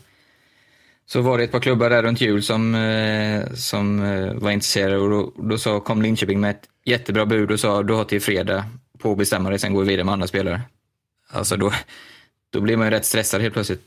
Så 1.07 1.21
var 1.21 1.39
det 1.39 1.45
ett 1.45 1.53
par 1.53 1.61
klubbar 1.61 1.91
där 1.91 2.03
runt 2.03 2.21
jul 2.21 2.43
som, 2.43 2.75
eh, 2.75 3.53
som 3.55 4.03
eh, 4.03 4.35
var 4.35 4.51
intresserade 4.51 4.99
och 4.99 5.11
då, 5.11 5.33
då 5.37 5.59
sa, 5.59 5.81
kom 5.81 6.03
Linköping 6.03 6.41
med 6.41 6.51
ett 6.51 6.69
jättebra 6.85 7.27
bud 7.27 7.51
och 7.51 7.61
sa 7.61 7.83
du 7.83 7.95
har 7.95 8.05
till 8.05 8.21
fredag 8.21 8.65
på 8.99 9.13
att 9.13 9.19
bestämma 9.19 9.51
dig, 9.51 9.59
sen 9.59 9.75
går 9.75 9.83
vi 9.83 9.89
vidare 9.89 10.05
med 10.05 10.13
andra 10.13 10.27
spelare. 10.27 10.61
Alltså 11.29 11.57
då, 11.57 11.73
då 12.51 12.61
blir 12.61 12.77
man 12.77 12.87
ju 12.87 12.91
rätt 12.91 13.05
stressad 13.05 13.41
helt 13.41 13.55
plötsligt. 13.55 13.83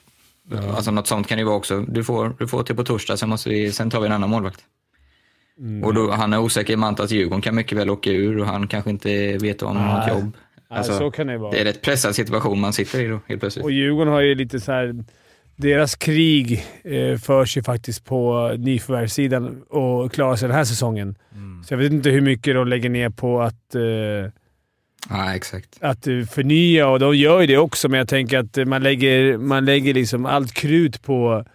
Alltså 0.75 0.91
något 0.91 1.07
sånt 1.07 1.27
kan 1.27 1.37
det 1.37 1.39
ju 1.39 1.45
vara 1.45 1.55
också. 1.55 1.81
Du 1.81 2.03
får, 2.03 2.35
du 2.39 2.47
får 2.47 2.63
till 2.63 2.75
på 2.75 2.83
torsdag, 2.83 3.17
sen, 3.17 3.29
måste 3.29 3.49
vi, 3.49 3.71
sen 3.71 3.89
tar 3.89 3.99
vi 3.99 4.05
en 4.05 4.11
annan 4.11 4.29
målvakt. 4.29 4.63
Och 5.83 5.93
då, 5.93 6.11
han 6.11 6.33
är 6.33 6.39
osäker 6.39 6.73
i 6.73 6.75
Mant 6.75 6.99
att 6.99 7.11
Djurgården 7.11 7.41
kan 7.41 7.55
mycket 7.55 7.77
väl 7.77 7.89
åka 7.89 8.09
ur 8.11 8.39
och 8.39 8.45
han 8.47 8.67
kanske 8.67 8.89
inte 8.89 9.37
vet 9.37 9.61
om 9.61 9.77
han 9.77 9.89
har 9.89 9.99
ett 10.01 10.07
Nej. 10.07 10.15
jobb. 10.15 10.33
Ja, 10.69 10.75
Alltså, 10.75 10.97
så 10.97 11.11
kan 11.11 11.27
det 11.27 11.37
vara. 11.37 11.51
det 11.51 11.57
är 11.57 11.61
en 11.61 11.67
rätt 11.67 11.81
pressad 11.81 12.15
situation 12.15 12.59
man 12.59 12.73
sitter 12.73 12.99
i 13.03 13.07
då, 13.07 13.19
helt 13.27 13.39
plötsligt. 13.41 13.65
Och 13.65 13.71
Djurgården 13.71 14.13
har 14.13 14.21
ju 14.21 14.35
lite 14.35 14.59
så 14.59 14.71
här... 14.71 15.03
Deras 15.57 15.95
krig 15.95 16.65
eh, 16.83 17.17
förs 17.17 17.57
ju 17.57 17.63
faktiskt 17.63 18.05
på 18.05 18.51
nyförvärvssidan 18.57 19.61
och 19.69 20.11
klarar 20.11 20.35
sig 20.35 20.47
den 20.47 20.57
här 20.57 20.63
säsongen. 20.63 21.15
Så 21.65 21.73
jag 21.73 21.77
vet 21.77 21.91
inte 21.91 22.09
hur 22.09 22.21
mycket 22.21 22.55
de 22.55 22.67
lägger 22.67 22.89
ner 22.89 23.09
på 23.09 23.41
att, 23.41 23.75
eh, 23.75 23.81
Ja, 25.09 25.35
exakt. 25.35 25.77
att 25.81 26.07
eh, 26.07 26.21
förnya 26.21 26.87
och 26.89 26.99
de 26.99 27.15
gör 27.17 27.41
ju 27.41 27.47
det 27.47 27.57
också, 27.57 27.89
men 27.89 27.97
jag 27.97 28.07
tänker 28.09 28.39
att 28.39 28.57
eh, 28.57 28.65
man 28.65 28.83
lägger, 28.83 29.37
man 29.37 29.65
lägger 29.65 29.93
liksom 29.93 30.25
allt 30.25 30.53
krut 30.53 31.01
på, 31.03 31.45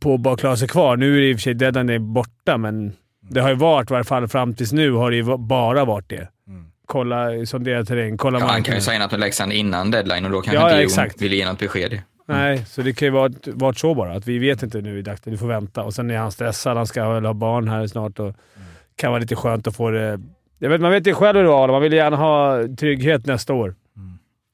på 0.00 0.14
att 0.14 0.20
bara 0.20 0.36
klara 0.36 0.56
sig 0.56 0.68
kvar. 0.68 0.96
Nu 0.96 1.16
är 1.16 1.20
det 1.20 1.28
i 1.30 1.32
och 1.34 1.36
för 1.36 1.42
sig 1.42 1.54
Deadline 1.54 1.90
är 1.90 1.98
borta, 1.98 2.58
men 2.58 2.92
det 3.28 3.40
har 3.40 3.48
ju 3.48 3.54
varit, 3.54 3.90
i 3.90 3.92
varje 3.92 4.04
fall 4.04 4.28
fram 4.28 4.54
tills 4.54 4.72
nu, 4.72 4.92
har 4.92 5.10
det 5.10 5.16
ju 5.16 5.36
bara 5.38 5.84
varit 5.84 6.08
det. 6.08 6.28
Kolla, 6.86 7.46
sondera 7.46 7.84
terräng, 7.84 8.16
kolla 8.16 8.38
Ja, 8.38 8.46
han 8.46 8.62
kan 8.62 8.74
ju 8.74 8.80
signat 8.80 9.10
med 9.10 9.20
Leksand 9.20 9.52
innan 9.52 9.90
deadline 9.90 10.24
och 10.24 10.30
då 10.30 10.40
kanske 10.40 10.54
Ja, 10.62 10.68
inte 10.68 10.76
ja, 10.76 10.82
exakt. 10.82 11.22
vill 11.22 11.32
ge 11.32 11.46
något 11.46 11.58
besked. 11.58 12.02
Nej, 12.28 12.64
så 12.66 12.82
det 12.82 12.92
kan 12.92 13.06
ju 13.06 13.12
vara 13.12 13.32
varit 13.46 13.78
så 13.78 13.94
bara. 13.94 14.12
Att 14.16 14.26
vi 14.28 14.38
vet 14.38 14.62
inte 14.62 14.80
nu 14.80 14.98
i 14.98 15.02
dagsläget. 15.02 15.32
Vi 15.34 15.36
får 15.40 15.46
vänta. 15.46 15.82
Och 15.82 15.94
sen 15.94 16.10
är 16.10 16.18
han 16.18 16.32
stressad. 16.32 16.76
Han 16.76 16.86
ska 16.86 17.10
väl 17.12 17.24
ha 17.24 17.34
barn 17.34 17.68
här 17.68 17.86
snart 17.86 18.18
och 18.18 18.34
kan 18.96 19.10
vara 19.10 19.20
lite 19.20 19.36
skönt 19.36 19.66
att 19.66 19.76
få 19.76 19.90
det... 19.90 20.20
Jag 20.58 20.70
vet, 20.70 20.80
man 20.80 20.90
vet 20.90 21.06
ju 21.06 21.14
själv 21.14 21.36
hur 21.36 21.42
det 21.44 21.50
var. 21.50 21.68
Man 21.68 21.82
vill 21.82 21.92
gärna 21.92 22.16
ha 22.16 22.58
trygghet 22.78 23.26
nästa 23.26 23.52
år. 23.54 23.74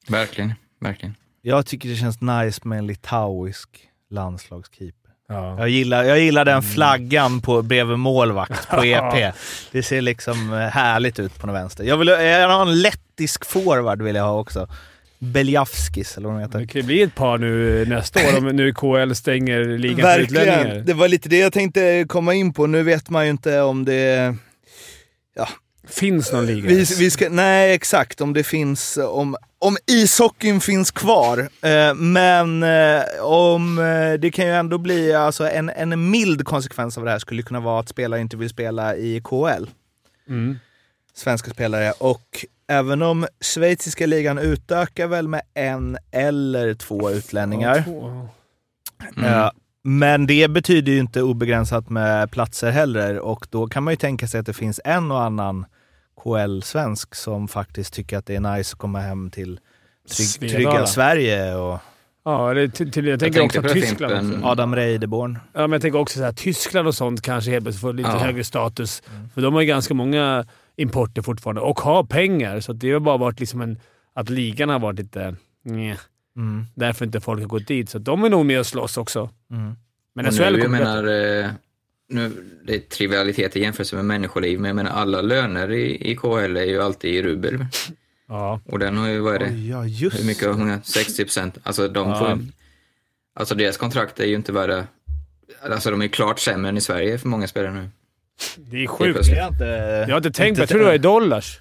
Verkligen, 0.09 0.53
verkligen. 0.79 1.15
Jag 1.41 1.65
tycker 1.65 1.89
det 1.89 1.95
känns 1.95 2.21
nice 2.21 2.61
med 2.67 2.77
en 2.79 2.87
litauisk 2.87 3.69
landslagskeeper. 4.09 5.00
Ja. 5.31 5.55
Jag 5.59 5.69
gillar, 5.69 6.03
jag 6.03 6.19
gillar 6.19 6.45
den 6.45 6.61
flaggan 6.61 7.41
på, 7.41 7.61
bredvid 7.61 7.99
målvakt 7.99 8.69
på 8.69 8.85
EP. 8.85 9.33
Det 9.71 9.83
ser 9.83 10.01
liksom 10.01 10.53
eh, 10.53 10.59
härligt 10.59 11.19
ut 11.19 11.39
på 11.39 11.47
den 11.47 11.53
vänster. 11.53 11.83
Jag 11.83 11.97
vill 11.97 12.07
jag 12.07 12.49
ha 12.49 12.61
en 12.61 12.81
lettisk 12.81 13.45
forward 13.45 14.01
vill 14.01 14.15
jag 14.15 14.23
ha 14.23 14.39
också. 14.39 14.67
Beljavskis 15.19 16.17
eller 16.17 16.29
vad 16.29 16.37
de 16.37 16.41
heter. 16.41 16.59
Det 16.59 16.67
kan 16.67 16.81
ju 16.81 16.87
bli 16.87 17.01
ett 17.01 17.15
par 17.15 17.37
nu 17.37 17.85
nästa 17.85 18.19
år 18.19 18.37
om 18.37 18.55
nu 18.55 18.73
KL 18.73 19.13
stänger 19.13 19.77
ligan 19.77 20.13
för 20.13 20.19
utlänningar. 20.19 20.83
Det 20.85 20.93
var 20.93 21.07
lite 21.07 21.29
det 21.29 21.37
jag 21.37 21.53
tänkte 21.53 22.05
komma 22.09 22.33
in 22.33 22.53
på. 22.53 22.67
Nu 22.67 22.83
vet 22.83 23.09
man 23.09 23.25
ju 23.25 23.31
inte 23.31 23.61
om 23.61 23.85
det... 23.85 24.35
Finns 25.87 26.31
någon 26.31 26.45
liga? 26.45 26.69
Vi, 26.69 26.85
vi 26.99 27.11
ska, 27.11 27.29
nej, 27.29 27.73
exakt. 27.73 28.21
Om 28.21 28.33
det 28.33 28.43
finns... 28.43 28.97
Om, 28.97 29.35
om 29.61 29.77
ishockeyn 29.87 30.61
finns 30.61 30.91
kvar. 30.91 31.39
Eh, 31.61 31.93
men 31.95 32.63
eh, 32.63 33.03
om 33.21 33.79
eh, 33.79 34.19
det 34.19 34.31
kan 34.31 34.45
ju 34.45 34.51
ändå 34.51 34.77
bli... 34.77 35.13
Alltså 35.13 35.49
en, 35.49 35.69
en 35.69 36.09
mild 36.09 36.45
konsekvens 36.45 36.97
av 36.97 37.05
det 37.05 37.11
här 37.11 37.19
skulle 37.19 37.41
kunna 37.41 37.59
vara 37.59 37.79
att 37.79 37.89
spelare 37.89 38.21
inte 38.21 38.37
vill 38.37 38.49
spela 38.49 38.95
i 38.95 39.21
KL. 39.23 39.65
Mm. 40.29 40.59
Svenska 41.13 41.51
spelare. 41.51 41.91
Och 41.91 42.45
även 42.67 43.01
om 43.01 43.27
schweiziska 43.41 44.05
ligan 44.05 44.39
utökar 44.39 45.07
väl 45.07 45.27
med 45.27 45.41
en 45.53 45.97
eller 46.11 46.73
två 46.73 47.11
utlänningar. 47.11 47.83
Mm. 49.17 49.49
Men 49.83 50.27
det 50.27 50.47
betyder 50.47 50.91
ju 50.91 50.99
inte 50.99 51.21
obegränsat 51.21 51.89
med 51.89 52.31
platser 52.31 52.71
heller 52.71 53.19
och 53.19 53.47
då 53.49 53.67
kan 53.67 53.83
man 53.83 53.93
ju 53.93 53.97
tänka 53.97 54.27
sig 54.27 54.39
att 54.39 54.45
det 54.45 54.53
finns 54.53 54.79
en 54.85 55.11
och 55.11 55.21
annan 55.23 55.65
KL-svensk 56.23 57.15
som 57.15 57.47
faktiskt 57.47 57.93
tycker 57.93 58.17
att 58.17 58.25
det 58.25 58.35
är 58.35 58.55
nice 58.57 58.73
att 58.73 58.79
komma 58.79 58.99
hem 58.99 59.29
till 59.31 59.59
trygg, 60.39 60.51
trygga 60.51 60.85
Sverige 60.85 61.55
och 61.55 61.79
Ja, 62.23 62.51
eller 62.51 62.67
till, 62.67 62.91
till, 62.91 63.07
jag 63.07 63.19
tänker 63.19 63.41
också 63.41 63.61
det, 63.61 63.73
Tyskland. 63.73 64.33
Också. 64.33 64.45
Adam 64.47 64.75
Reideborn. 64.75 65.39
Ja, 65.53 65.61
men 65.61 65.71
jag 65.71 65.81
tänker 65.81 65.99
också 65.99 66.19
så 66.19 66.25
här, 66.25 66.31
Tyskland 66.31 66.87
och 66.87 66.95
sånt 66.95 67.21
kanske 67.21 67.51
helt 67.51 67.65
plötsligt 67.65 67.81
får 67.81 67.93
lite 67.93 68.09
Ja. 68.09 68.17
högre 68.17 68.43
status. 68.43 69.03
För 69.33 69.41
de 69.41 69.53
har 69.53 69.61
ju 69.61 69.67
ganska 69.67 69.93
många 69.93 70.45
importer 70.75 71.21
fortfarande 71.21 71.61
och 71.61 71.79
har 71.79 72.03
pengar. 72.03 72.59
Så 72.59 72.73
det 72.73 72.91
har 72.91 72.99
bara 72.99 73.17
varit 73.17 73.39
liksom 73.39 73.61
en... 73.61 73.79
Att 74.13 74.29
ligan 74.29 74.69
har 74.69 74.79
varit 74.79 74.99
lite... 74.99 75.35
Nja. 75.65 75.95
Mm. 76.35 76.65
Därför 76.75 77.05
inte 77.05 77.21
folk 77.21 77.41
har 77.41 77.47
gått 77.47 77.67
dit. 77.67 77.89
Så 77.89 77.99
de 77.99 78.23
är 78.23 78.29
nog 78.29 78.45
med 78.45 78.59
och 78.59 78.65
slåss 78.65 78.97
också. 78.97 79.29
Mm. 79.51 79.75
Men 80.15 80.25
SHL 80.31 80.37
nu, 80.37 80.43
jag 80.43 80.61
kommer 80.61 80.79
menar, 80.79 81.43
eh, 81.43 81.49
nu, 82.11 82.31
det 82.63 82.75
är 82.75 82.79
trivialitet 82.79 83.55
i 83.55 83.61
jämförelse 83.61 83.95
med 83.95 84.05
människoliv, 84.05 84.59
men 84.59 84.69
jag 84.69 84.75
menar 84.75 84.91
alla 84.91 85.21
löner 85.21 85.71
i, 85.71 86.11
i 86.11 86.15
KHL 86.15 86.57
är 86.57 86.63
ju 86.65 86.81
alltid 86.81 87.15
i 87.15 87.21
rubel. 87.21 87.65
Ja. 88.27 88.61
Och 88.65 88.79
den 88.79 88.97
har 88.97 89.07
ju, 89.09 89.19
vad 89.19 89.35
är 89.35 89.39
det? 89.39 89.45
Oj, 89.45 89.69
ja, 89.69 89.85
just 89.85 90.19
Hur 90.19 90.25
mycket? 90.25 90.43
160 90.43 91.23
procent. 91.23 91.57
Alltså 91.63 91.87
de 91.87 92.09
Ja. 92.09 92.19
får 92.19 92.39
Alltså 93.33 93.55
deras 93.55 93.77
kontrakt 93.77 94.19
är 94.19 94.25
ju 94.25 94.35
inte 94.35 94.51
värda... 94.51 94.83
Alltså 95.61 95.91
de 95.91 96.01
är 96.01 96.05
ju 96.05 96.09
klart 96.09 96.39
sämre 96.39 96.69
än 96.69 96.77
i 96.77 96.81
Sverige 96.81 97.17
för 97.17 97.27
många 97.27 97.47
spelare 97.47 97.73
nu. 97.73 97.89
Det 98.57 98.83
är 98.83 98.87
sjukt. 98.87 99.27
Jag 99.27 99.43
har 99.43 99.51
inte, 99.51 99.65
Jag 100.07 100.13
har 100.13 100.17
inte 100.17 100.31
tänkt 100.31 100.57
på 100.57 100.61
Jag 100.61 100.69
tror 100.69 100.79
det 100.79 100.85
var 100.85 100.93
i 100.93 100.97
dollars. 100.97 101.59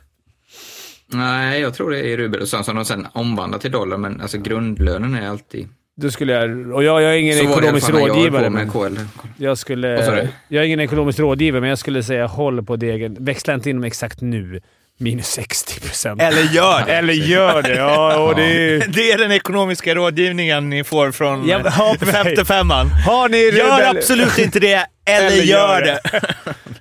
Nej, 1.06 1.60
jag 1.60 1.74
tror 1.74 1.90
det 1.90 1.98
är 1.98 2.04
i 2.04 2.16
rubel. 2.16 2.40
Och 2.40 2.48
sen 2.48 2.64
som 2.64 2.76
de 2.76 2.84
sen 2.84 3.06
omvandlar 3.12 3.58
till 3.58 3.70
dollar, 3.70 3.96
men 3.96 4.20
alltså 4.20 4.38
grundlönen 4.38 5.14
är 5.14 5.28
alltid... 5.28 5.68
Då 6.00 6.10
skulle 6.10 6.32
jag... 6.32 6.72
Och 6.72 6.84
jag, 6.84 7.02
jag 7.02 7.14
är 7.14 7.18
ingen 7.18 7.38
Så 7.38 7.44
ekonomisk 7.44 7.88
jag 7.88 8.08
rådgivare. 8.08 8.50
med 8.50 8.52
Men 8.52 8.70
KL. 8.70 8.98
jag 9.36 9.58
skulle... 9.58 9.96
Vad 9.96 10.04
sa 10.04 10.10
du? 10.14 10.28
Jag 10.48 10.62
är 10.62 10.66
ingen 10.66 10.80
ekonomisk 10.80 11.18
rådgivare, 11.18 11.60
men 11.60 11.70
jag 11.70 11.78
skulle 11.78 12.02
säga 12.02 12.26
håll 12.26 12.64
på 12.64 12.76
degen. 12.76 13.16
Växla 13.24 13.54
inte 13.54 13.70
in 13.70 13.76
dem 13.76 13.84
exakt 13.84 14.20
nu. 14.20 14.60
Minus 14.98 15.26
60 15.26 15.80
procent. 15.80 16.22
Eller 16.22 16.42
gör 16.42 16.86
det! 16.86 16.92
Eller 16.92 17.12
gör 17.14 17.62
det. 17.62 17.74
Ja, 17.76 18.18
och 18.18 18.34
det 18.36 18.42
är... 18.42 18.88
Det 18.92 19.12
är 19.12 19.18
den 19.18 19.32
ekonomiska 19.32 19.94
rådgivningen 19.94 20.70
ni 20.70 20.84
får 20.84 21.12
från 21.12 21.48
Ja, 21.48 21.60
ja, 21.64 21.96
ja, 22.00 22.06
femte 22.06 22.44
femman. 22.44 22.86
Har 23.06 23.28
ni 23.28 23.58
Gör 23.58 23.96
absolut 23.96 24.38
inte 24.38 24.60
det, 24.60 24.74
eller, 25.04 25.26
Eller 25.26 25.42
gör 25.42 25.80
gör 25.80 25.80
det. 25.82 26.00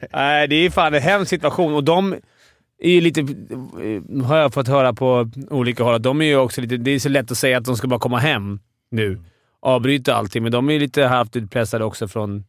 Nej, 0.13 0.47
det 0.47 0.55
är 0.55 0.69
fan 0.69 0.93
en 0.93 1.01
hemsk 1.01 1.29
situation 1.29 1.73
och 1.73 1.83
de 1.83 2.15
är 2.81 2.89
ju 2.91 3.01
lite, 3.01 3.21
har 4.25 4.37
jag 4.37 4.53
fått 4.53 4.67
höra 4.67 4.93
på 4.93 5.29
olika 5.49 5.83
håll, 5.83 5.95
att 5.95 6.03
de 6.03 6.21
är 6.21 6.25
ju 6.25 6.37
också 6.37 6.61
lite... 6.61 6.77
Det 6.77 6.91
är 6.91 6.99
så 6.99 7.09
lätt 7.09 7.31
att 7.31 7.37
säga 7.37 7.57
att 7.57 7.65
de 7.65 7.75
ska 7.77 7.87
bara 7.87 7.99
komma 7.99 8.17
hem 8.17 8.59
nu. 8.91 9.19
Avbryta 9.61 10.15
allting, 10.15 10.43
men 10.43 10.51
de 10.51 10.69
är 10.69 10.79
lite 10.79 11.03
halvt 11.03 11.35
utpressade 11.35 11.83
också 11.85 12.07
från, 12.07 12.43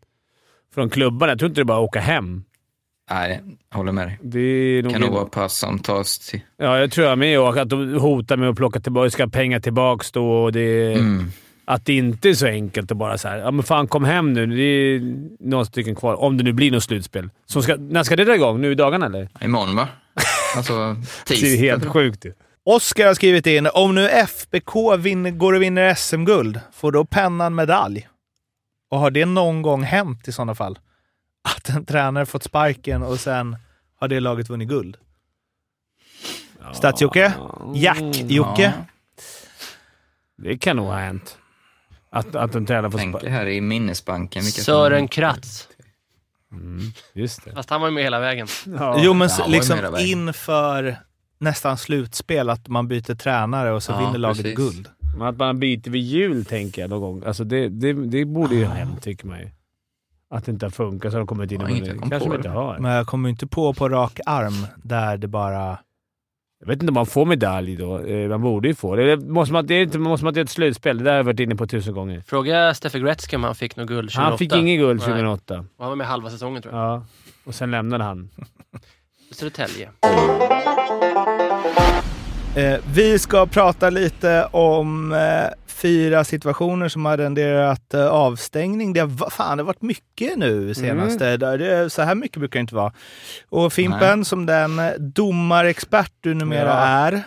från 0.74 0.90
klubbarna. 0.90 1.32
Jag 1.32 1.38
tror 1.38 1.48
inte 1.48 1.60
det 1.60 1.62
är 1.62 1.64
bara 1.64 1.78
att 1.78 1.84
åka 1.88 2.00
hem. 2.00 2.44
Nej, 3.10 3.40
jag 3.70 3.76
håller 3.78 3.92
med 3.92 4.06
dig. 4.06 4.18
Det 4.22 4.82
nog 4.82 4.92
kan 4.92 5.00
nog 5.00 5.10
vara 5.12 5.24
pass 5.24 5.58
som 5.58 5.78
tas 5.78 6.18
till... 6.18 6.40
Ja, 6.56 6.78
jag 6.78 6.90
tror 6.90 7.06
jag 7.06 7.18
med. 7.18 7.40
Och 7.40 7.56
att 7.56 7.68
de 7.68 7.94
hotar 7.98 8.36
med 8.36 8.48
att 8.48 8.56
plocka 8.56 8.80
tillbaka, 8.80 9.10
ska 9.10 9.28
pengar 9.28 9.60
tillbaka 9.60 10.04
då. 10.12 10.32
Och 10.32 10.52
det, 10.52 10.92
Mm. 10.92 11.24
Att 11.64 11.84
det 11.86 11.94
inte 11.96 12.28
är 12.28 12.34
så 12.34 12.46
enkelt 12.46 12.90
att 12.92 12.96
bara 12.96 13.18
så 13.18 13.28
här, 13.28 13.38
ja 13.38 13.50
men 13.50 13.62
fan 13.62 13.86
kom 13.86 14.04
hem 14.04 14.32
nu. 14.32 14.46
Det 14.46 14.62
är 14.62 15.00
några 15.40 15.64
stycken 15.64 15.94
kvar. 15.94 16.14
Om 16.20 16.36
det 16.36 16.44
nu 16.44 16.52
blir 16.52 16.70
något 16.70 16.82
slutspel. 16.82 17.30
Som 17.46 17.62
ska, 17.62 17.76
när 17.76 18.02
ska 18.02 18.16
det 18.16 18.24
dra 18.24 18.34
igång? 18.34 18.60
Nu 18.60 18.72
i 18.72 18.74
dagarna 18.74 19.06
eller? 19.06 19.28
Imorgon 19.40 19.76
va? 19.76 19.88
Alltså 20.56 20.96
Det 21.28 21.34
tisdag. 21.34 21.46
är 21.48 21.56
helt 21.56 21.86
sjukt 21.86 22.24
ju. 22.24 22.32
Oskar 22.70 23.06
har 23.06 23.14
skrivit 23.14 23.46
in, 23.46 23.68
om 23.74 23.94
nu 23.94 24.08
FBK 24.08 24.74
vinner, 24.98 25.30
går 25.30 25.52
och 25.52 25.62
vinner 25.62 25.94
SM-guld, 25.94 26.60
får 26.72 26.92
då 26.92 27.04
pennan 27.04 27.54
medalj? 27.54 28.08
Och 28.90 28.98
har 28.98 29.10
det 29.10 29.24
någon 29.24 29.62
gång 29.62 29.82
hänt 29.82 30.28
i 30.28 30.32
sådana 30.32 30.54
fall? 30.54 30.78
Att 31.56 31.68
en 31.68 31.84
tränare 31.84 32.26
fått 32.26 32.42
sparken 32.42 33.02
och 33.02 33.20
sen 33.20 33.56
har 34.00 34.08
det 34.08 34.20
laget 34.20 34.48
vunnit 34.50 34.68
guld? 34.68 34.96
Stats-Jocke? 36.72 37.32
Jack-Jocke? 37.74 38.62
Ja. 38.62 38.72
Det 40.36 40.58
kan 40.58 40.76
nog 40.76 40.86
ha 40.86 40.96
hänt. 40.98 41.38
Att, 42.10 42.34
att 42.34 42.54
en 42.54 42.66
tränare 42.66 42.92
Tänker 42.92 43.08
sparken. 43.18 43.32
här 43.32 43.46
i 43.48 43.60
minnesbanken. 43.60 44.42
Vilka 44.42 44.62
Sören 44.62 45.08
Kratz. 45.08 45.68
Just 47.12 47.44
det. 47.44 47.52
Fast 47.52 47.70
han 47.70 47.80
var 47.80 47.88
ju 47.88 47.94
med 47.94 48.02
hela 48.04 48.20
vägen. 48.20 48.46
Ja. 48.66 48.96
Jo, 48.98 49.14
men 49.14 49.28
Ja, 49.38 49.46
liksom 49.46 49.78
vägen. 49.78 50.00
inför 50.00 50.96
nästan 51.40 51.76
slutspel, 51.78 52.50
att 52.50 52.68
man 52.68 52.88
byter 52.88 53.14
tränare 53.14 53.72
och 53.72 53.82
så 53.82 53.92
Ja, 53.92 53.98
vinner 54.06 54.18
laget 54.18 54.42
precis. 54.42 54.56
guld. 54.58 54.88
Men 55.18 55.28
att 55.28 55.36
man 55.36 55.58
byter 55.60 55.90
vid 55.90 56.02
jul, 56.02 56.44
tänker 56.44 56.82
jag, 56.82 56.90
någon 56.90 57.00
gång. 57.00 57.22
Alltså 57.26 57.44
det, 57.44 57.68
det, 57.68 57.92
det 57.92 58.24
borde 58.24 58.54
ju 58.54 58.64
ha 58.64 58.74
hänt, 58.74 59.02
tycker 59.02 59.26
man 59.26 59.38
ju. 59.38 59.48
Att 60.30 60.44
det 60.44 60.52
inte 60.52 60.66
har 60.66 60.70
funkat 60.70 61.12
så 61.12 61.16
har 61.16 61.20
de 61.20 61.26
kommit 61.26 61.52
in 61.52 61.60
Ja, 61.60 61.68
i 61.70 61.78
inget 61.78 62.00
kom 62.00 62.10
Kanske 62.10 62.34
inte 62.36 62.48
har. 62.48 62.78
Men 62.78 62.92
jag 62.92 63.06
kommer 63.06 63.28
inte 63.28 63.46
på 63.46 63.74
på 63.74 63.88
rak 63.88 64.20
arm 64.26 64.66
där 64.82 65.16
det 65.16 65.28
bara... 65.28 65.78
Jag 66.60 66.66
vet 66.66 66.82
inte 66.82 66.88
om 66.90 66.94
man 66.94 67.06
får 67.06 67.26
medalj 67.26 67.76
då. 67.76 67.98
Eh, 67.98 68.28
Man 68.28 68.42
borde 68.42 68.68
ju 68.68 68.74
få 68.74 68.96
det. 68.96 69.16
Måste 69.16 69.52
man, 69.52 69.66
det 69.66 69.74
är 69.74 69.82
inte, 69.82 69.98
måste 69.98 70.24
man 70.24 70.30
inte 70.30 70.38
göra 70.40 70.44
ett 70.44 70.50
slutspel? 70.50 70.98
Det 70.98 71.04
där 71.04 71.10
har 71.10 71.16
jag 71.16 71.24
varit 71.24 71.40
inne 71.40 71.56
på 71.56 71.66
tusen 71.66 71.94
gånger. 71.94 72.20
Fråga 72.26 72.74
Steffe 72.74 72.98
Gretzky 72.98 73.36
om 73.36 73.44
han 73.44 73.54
fick 73.54 73.76
något 73.76 73.88
guld 73.88 74.10
2008. 74.10 74.28
Han 74.30 74.38
fick 74.38 74.52
ingen 74.56 74.78
guld 74.78 74.98
Nej. 75.00 75.06
2008. 75.08 75.58
Och 75.58 75.64
han 75.78 75.88
var 75.88 75.96
med 75.96 76.06
halva 76.06 76.30
säsongen 76.30 76.62
tror 76.62 76.74
jag. 76.74 76.82
Ja. 76.84 77.04
Och 77.44 77.54
sen 77.54 77.70
lämnade 77.70 78.04
han. 78.04 78.30
Södertälje. 79.30 79.90
Eh, 82.56 82.80
vi 82.94 83.18
ska 83.18 83.46
prata 83.46 83.90
lite 83.90 84.44
om 84.44 85.12
eh, 85.12 85.48
fyra 85.66 86.24
situationer 86.24 86.88
som 86.88 87.04
har 87.04 87.16
renderat 87.16 87.94
eh, 87.94 88.06
avstängning. 88.06 88.92
Det 88.92 89.00
har, 89.00 89.30
fan, 89.30 89.56
det 89.56 89.62
har 89.62 89.66
varit 89.66 89.82
mycket 89.82 90.38
nu 90.38 90.74
senaste. 90.74 91.28
Mm. 91.28 91.58
Det, 91.58 91.90
så 91.90 92.02
här 92.02 92.14
mycket 92.14 92.38
brukar 92.38 92.58
det 92.58 92.60
inte 92.60 92.74
vara. 92.74 92.92
Och 93.48 93.72
Fimpen, 93.72 94.24
som 94.24 94.46
den 94.46 94.80
domarexpert 94.98 96.12
du 96.20 96.34
numera 96.34 96.68
Ja. 96.68 96.74
är. 96.76 97.22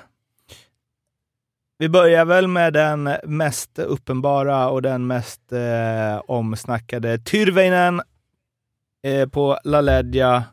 Vi 1.78 1.89
börjar 1.89 2.26
väl 2.26 2.48
med 2.48 2.74
den 2.74 3.10
mest 3.24 3.80
uppenbara 3.80 4.70
och 4.70 4.82
den 4.82 5.08
mest 5.08 5.52
eh, 5.52 6.22
omsnackade. 6.28 7.18
Tyrväinen 7.18 8.02
eh, 9.08 9.28
på 9.30 9.60
LaLeggia. 9.63 10.44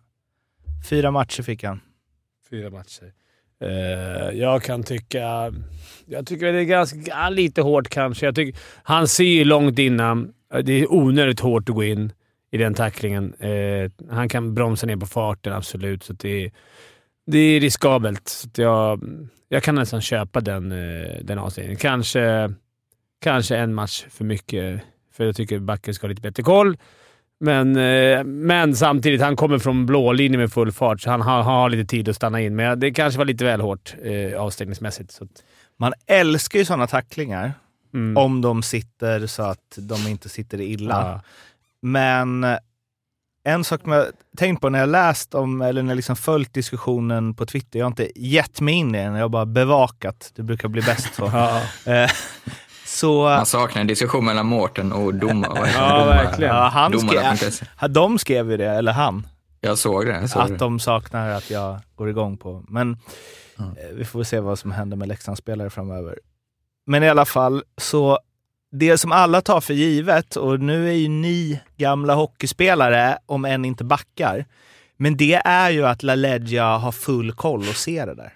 Fyra 0.89 1.11
matcher 1.11 1.43
fick 1.43 1.65
han. 1.65 1.81
Fyra 2.51 2.71
matcher. 2.71 3.13
Uh, 3.65 4.39
jag 4.39 4.63
kan 4.63 4.83
tycka... 4.83 5.53
Jag 6.07 6.27
tycker 6.27 6.53
det 6.53 6.61
är 6.61 6.65
ganska 6.65 7.29
lite 7.29 7.63
hårt 7.63 7.89
kanske. 7.89 8.27
Jag 8.27 8.35
tycker, 8.35 8.61
han 8.83 9.09
ser 9.09 9.25
ju 9.25 9.45
långt 9.45 9.79
innan. 9.79 10.33
Eh, 10.55 10.59
det 10.59 10.73
är 10.73 10.93
onödigt 10.93 11.41
hårt 11.41 11.69
att 11.69 11.75
gå 11.75 11.85
in 11.85 12.13
i 12.51 12.59
den 12.59 12.75
tacklingen. 12.75 13.35
Uh, 13.35 13.91
han 14.11 14.29
kan 14.29 14.55
bromsa 14.55 14.87
ner 14.87 14.97
på 14.97 15.07
farten, 15.07 15.53
absolut. 15.53 16.03
Så 16.03 16.13
det, 16.13 16.45
är, 16.45 16.53
det 17.27 17.39
är 17.39 17.61
riskabelt. 17.61 18.29
Så 18.29 18.49
att 18.49 18.59
jag, 18.59 19.01
jag 19.49 19.63
kan 19.63 19.75
nästan 19.75 20.01
köpa 20.01 20.41
den, 20.41 20.73
uh, 20.73 21.17
den 21.23 21.39
avstängningen. 21.39 21.77
Kanske, 21.77 22.53
kanske 23.21 23.57
en 23.57 23.75
match 23.75 24.07
för 24.11 24.25
mycket, 24.25 24.83
för 25.13 25.25
jag 25.25 25.37
tycker 25.37 25.59
backen 25.59 25.95
ska 25.95 26.07
ha 26.07 26.09
lite 26.09 26.23
bättre 26.23 26.43
koll. 26.43 26.77
Men, 27.41 27.77
eh, 27.77 28.25
men 28.25 28.77
samtidigt, 28.77 29.21
han 29.21 29.37
kommer 29.37 29.59
från 29.59 29.87
blå 29.87 30.13
linje 30.13 30.39
med 30.39 30.53
full 30.53 30.73
fart, 30.73 31.01
så 31.01 31.11
han 31.11 31.21
har, 31.21 31.43
har 31.43 31.71
lite 31.71 31.91
tid 31.91 32.09
att 32.09 32.17
stanna 32.17 32.41
in. 32.41 32.57
Men 32.57 32.81
det 32.81 32.91
kanske 32.91 33.19
var 33.19 33.25
lite 33.25 33.45
väl 33.45 33.61
hårt 33.61 33.95
eh, 34.03 34.41
avstängningsmässigt. 34.41 35.13
Så 35.13 35.27
Man 35.79 35.93
älskar 36.07 36.59
ju 36.59 36.65
sådana 36.65 36.87
tacklingar. 36.87 37.53
mm. 37.95 38.17
Om 38.17 38.41
de 38.41 38.63
sitter 38.63 39.27
så 39.27 39.43
att 39.43 39.79
de 39.79 40.07
inte 40.09 40.29
sitter 40.29 40.61
illa. 40.61 40.95
Ja. 40.95 41.21
Men 41.83 42.45
eh, 42.45 42.59
en 43.45 43.65
sak 43.65 43.81
som 43.81 43.93
jag 43.93 44.07
tänkt 44.37 44.61
på 44.61 44.69
när 44.69 44.79
jag 44.79 44.89
läst 44.89 45.35
om, 45.35 45.63
eller 45.63 45.83
när 45.83 45.91
jag 45.91 45.97
liksom 45.97 46.17
följt 46.17 46.55
diskussionen 46.55 47.35
på 47.35 47.47
Twitter, 47.47 47.79
jag 47.79 47.87
har 47.87 47.91
inte 47.91 48.11
gett 48.17 48.61
mig 48.61 48.75
in 48.75 48.95
i 48.95 48.99
den, 48.99 49.15
jag 49.15 49.23
har 49.23 49.29
bara 49.29 49.47
bevakat. 49.47 50.33
Det 50.35 50.43
brukar 50.43 50.69
bli 50.69 50.83
bäst 50.83 51.15
så. 51.15 51.31
Ja. 51.85 52.09
Så 52.91 53.23
Man 53.25 53.47
saknar 53.47 53.81
en 53.81 53.87
diskussion 53.87 54.25
mellan 54.25 54.47
Mårten 54.47 54.93
och 54.93 55.15
domare. 55.15 55.49
vad 55.61 55.67
heter 55.69 55.81
Ja, 55.81 56.05
verkligen. 56.05 56.55
ja, 56.57 56.69
han 56.69 57.01
skrev, 57.01 57.93
de 57.93 58.19
skrev 58.19 58.51
ju 58.51 58.57
det, 58.57 58.71
eller 58.71 58.93
han, 58.93 59.27
Jag 59.61 59.79
såg 59.79 60.07
det. 60.07 60.13
Jag 60.21 60.31
såg 60.31 60.43
att 60.43 60.49
det. 60.49 60.57
de 60.57 60.81
saknar 60.81 61.31
att 61.31 61.51
jag 61.51 61.79
går 61.95 62.09
igång 62.11 62.37
på. 62.37 62.65
Men 62.69 62.97
eh, 63.59 63.65
vi 63.95 64.05
får 64.05 64.23
se 64.25 64.41
vad 64.41 64.59
som 64.59 64.73
händer 64.73 64.97
med 64.97 65.09
Leksandsspelare 65.09 65.71
framöver. 65.71 66.19
Men 66.87 67.03
i 67.03 67.09
alla 67.09 67.25
fall, 67.25 67.63
så 67.77 68.19
det 68.73 68.99
som 68.99 69.13
alla 69.13 69.41
tar 69.41 69.61
för 69.61 69.75
givet, 69.75 70.37
och 70.37 70.61
nu 70.61 70.89
är 70.89 70.93
ju 70.93 71.09
ni 71.09 71.61
gamla 71.77 72.15
hockeyspelare, 72.15 73.19
om 73.27 73.45
än 73.45 73.65
inte 73.65 73.85
backar, 73.85 74.45
men 74.97 75.17
det 75.17 75.35
är 75.35 75.71
ju 75.71 75.87
att 75.87 76.03
LaLeggia 76.03 76.65
har 76.77 76.93
full 76.93 77.33
koll 77.33 77.61
och 77.61 77.77
ser 77.77 78.07
det 78.07 78.15
där. 78.15 78.33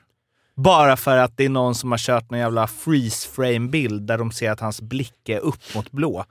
Bara 0.56 0.96
för 0.96 1.16
att 1.16 1.36
det 1.36 1.44
är 1.44 1.48
någon 1.48 1.74
som 1.74 1.90
har 1.90 1.98
kört 1.98 2.30
någon 2.30 2.40
jävla 2.40 2.66
freeze 2.66 3.28
frame-bild 3.28 4.02
där 4.02 4.18
de 4.18 4.32
ser 4.32 4.50
att 4.50 4.60
hans 4.60 4.80
blick 4.80 5.28
är 5.28 5.38
upp 5.38 5.74
mot 5.74 5.90
blå. 5.90 6.24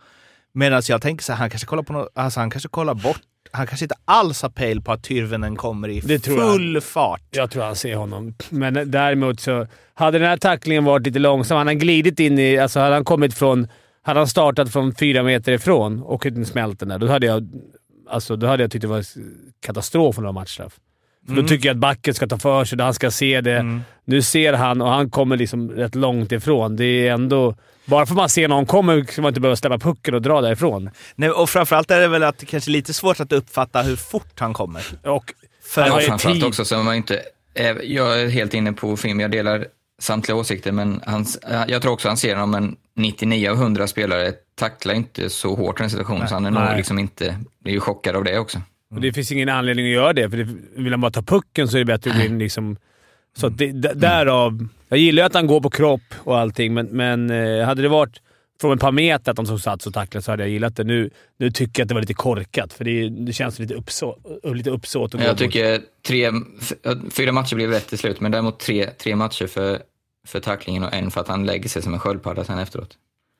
Medan 0.54 0.82
jag 0.90 1.02
tänker 1.02 1.24
så 1.24 1.32
här, 1.32 1.40
han 1.40 1.50
kanske 1.50 1.68
kollar 1.68 1.84
på 1.84 1.94
något, 1.94 2.10
alltså 2.16 2.40
han 2.40 2.50
kanske 2.50 2.70
kollar 2.70 2.94
bort, 2.94 3.22
han 3.52 3.68
kanske 3.68 3.86
inte 3.86 3.96
alls 4.06 4.42
har 4.42 4.50
pejl 4.50 4.82
på 4.82 4.92
att 4.92 5.04
Tyrvännen 5.04 5.56
kommer 5.56 5.90
i 5.90 6.02
full 6.20 6.82
fart. 6.82 7.22
Jag 7.32 7.52
tror 7.52 7.64
han 7.64 7.76
ser 7.76 7.96
honom. 7.96 8.36
Men 8.50 8.92
däremot 8.92 9.40
så... 9.40 9.68
Hade 9.94 10.20
den 10.20 10.30
här 10.30 10.38
tacklingen 10.38 10.84
varit 10.84 11.06
lite 11.06 11.20
långsam, 11.20 11.58
hade 11.58 11.70
han 11.70 11.80
glidit 11.80 12.20
in 12.20 12.40
i... 12.40 12.58
Alltså 12.58 12.80
hade 12.80 12.96
han 12.96 13.06
kommit 13.06 13.34
från... 13.34 13.68
Hade 14.02 14.20
han 14.20 14.28
startat 14.28 14.72
från 14.72 14.96
fyra 14.96 15.24
meter 15.24 15.52
ifrån 15.52 16.04
och 16.04 16.26
smält 16.46 16.80
den 16.80 16.90
där, 16.90 17.00
då 17.00 17.08
hade 17.08 17.26
jag... 17.26 17.50
Alltså, 18.10 18.36
då 18.36 18.48
hade 18.48 18.64
jag 18.64 18.72
tyckt 18.72 18.82
det 18.82 18.88
var 18.88 19.06
katastrof 19.62 20.18
om 20.18 20.24
det 20.24 20.28
var 20.28 20.34
matchstraff. 20.34 20.80
För 21.28 21.36
Då 21.36 21.44
tycker 21.48 21.70
jag 21.70 21.74
att 21.76 21.80
backen 21.80 22.14
ska 22.14 22.28
ta 22.28 22.38
för 22.38 22.66
sig, 22.66 22.82
han 22.82 22.94
ska 22.94 23.12
se 23.12 23.42
det. 23.42 23.82
Nu 24.06 24.22
ser 24.22 24.54
han 24.54 24.82
och 24.82 24.90
han 24.90 25.10
kommer 25.10 25.38
liksom 25.38 25.72
rätt 25.72 25.96
långt 25.96 26.32
ifrån. 26.32 26.76
Det 26.76 26.86
är 27.08 27.14
ändå... 27.14 27.56
Bara 27.86 28.06
för 28.06 28.14
att 28.14 28.18
man 28.18 28.30
ser 28.30 28.48
någon 28.48 28.66
komma 28.66 29.06
ska 29.10 29.22
man 29.22 29.30
inte 29.30 29.40
behöva 29.42 29.56
släppa 29.56 29.78
pucken 29.78 30.14
och 30.14 30.22
dra 30.22 30.42
därifrån. 30.42 30.90
Nej, 31.16 31.30
och 31.30 31.50
framförallt 31.50 31.92
är 31.92 32.00
det 32.00 32.08
väl 32.08 32.24
att 32.24 32.38
det 32.38 32.46
kanske 32.46 32.72
är 32.72 32.74
lite 32.74 32.94
svårt 32.94 33.20
att 33.20 33.32
uppfatta 33.32 33.82
hur 33.82 33.96
fort 33.96 34.40
han 34.40 34.54
kommer. 34.54 34.84
Och 35.04 35.34
För 35.64 35.82
Ja, 35.88 36.00
framförallt 36.00 36.36
tid. 36.40 36.44
också 36.44 36.66
så 36.66 36.84
man 36.84 36.96
inte... 36.96 37.22
eh, 37.54 37.66
Jag 37.84 38.22
är 38.22 38.28
helt 38.30 38.54
inne 38.54 38.74
på 38.74 38.98
film, 38.98 39.20
jag 39.20 39.32
delar 39.32 39.66
samtliga 40.02 40.36
åsikter, 40.36 40.72
men 40.72 41.02
han, 41.06 41.26
jag 41.68 41.82
tror 41.82 41.92
också 41.92 42.08
han 42.08 42.18
ser 42.18 42.36
dem, 42.36 42.52
men 42.52 42.76
99 42.96 43.50
av 43.50 43.56
100 43.56 43.88
spelare 43.88 44.32
tacklar 44.56 44.94
inte 44.94 45.30
så 45.30 45.56
hårt 45.56 45.78
den 45.78 45.90
situationen, 45.90 46.28
så 46.28 46.34
han 46.34 46.46
är 46.46 46.52
nog 46.52 46.78
liksom 46.78 47.00
inte... 47.00 47.26
är 47.66 47.72
ju 47.72 47.80
chockad 47.80 48.16
av 48.16 48.24
det 48.24 48.40
också. 48.40 48.62
Och 48.96 49.02
det 49.02 49.14
finns 49.14 49.32
ingen 49.32 49.50
anledning 49.50 49.86
att 49.86 49.92
göra 49.92 50.14
det, 50.14 50.30
för 50.30 50.38
det, 50.38 50.48
vill 50.76 50.94
han 50.94 51.02
bara 51.02 51.12
ta 51.12 51.22
pucken 51.22 51.68
så 51.68 51.78
är 51.78 51.80
det 51.80 51.86
bättre 51.86 52.12
att 52.12 52.18
gå 52.18 52.24
in 52.24 52.40
liksom... 52.40 52.78
Så 53.38 53.50
det, 53.50 53.72
d- 53.72 53.92
därav... 53.96 54.68
Jag 54.90 55.00
gillar 55.00 55.24
ju 55.24 55.28
att 55.28 55.34
han 55.34 55.48
går 55.48 55.62
på 55.62 55.70
kropp 55.70 56.02
och 56.18 56.40
allting, 56.40 56.74
men, 56.74 56.86
men 56.86 57.30
eh, 57.30 57.66
hade 57.66 57.82
det 57.82 57.88
varit 57.88 58.22
från 58.62 58.74
ett 58.74 58.80
par 58.80 58.92
meter 58.92 59.32
att 59.32 59.36
de 59.38 59.46
som 59.46 59.60
sats 59.60 59.88
och 59.88 59.94
tacklade 59.94 60.22
så 60.24 60.32
hade 60.32 60.44
jag 60.44 60.50
gillat 60.50 60.76
det. 60.76 60.84
Nu, 60.84 61.10
nu 61.38 61.52
tycker 61.52 61.82
jag 61.82 61.86
att 61.86 61.90
det 61.90 61.94
var 61.94 62.02
lite 62.02 62.14
korkat, 62.14 62.74
för 62.74 62.84
det, 62.86 63.10
det 63.10 63.34
känns 63.34 63.60
lite, 63.60 63.74
uppså, 63.74 64.18
lite 64.44 64.70
uppsåt 64.70 65.14
Jag 65.14 65.38
tycker 65.38 65.82
tre, 66.08 66.32
f- 66.62 66.98
fyra 67.12 67.32
matcher 67.32 67.56
blev 67.56 67.70
rätt 67.70 67.88
till 67.88 67.98
slut, 67.98 68.20
men 68.20 68.32
däremot 68.32 68.60
tre, 68.60 68.90
tre 68.90 69.16
matcher 69.16 69.48
för, 69.48 69.80
för 70.28 70.40
tacklingen 70.40 70.84
och 70.84 70.94
en 70.94 71.12
för 71.12 71.22
att 71.22 71.28
han 71.28 71.46
lägger 71.46 71.70
sig 71.70 71.82
som 71.82 71.94
en 71.94 72.00
sköldpadda 72.00 72.44
sen 72.44 72.60
efteråt. 72.60 72.90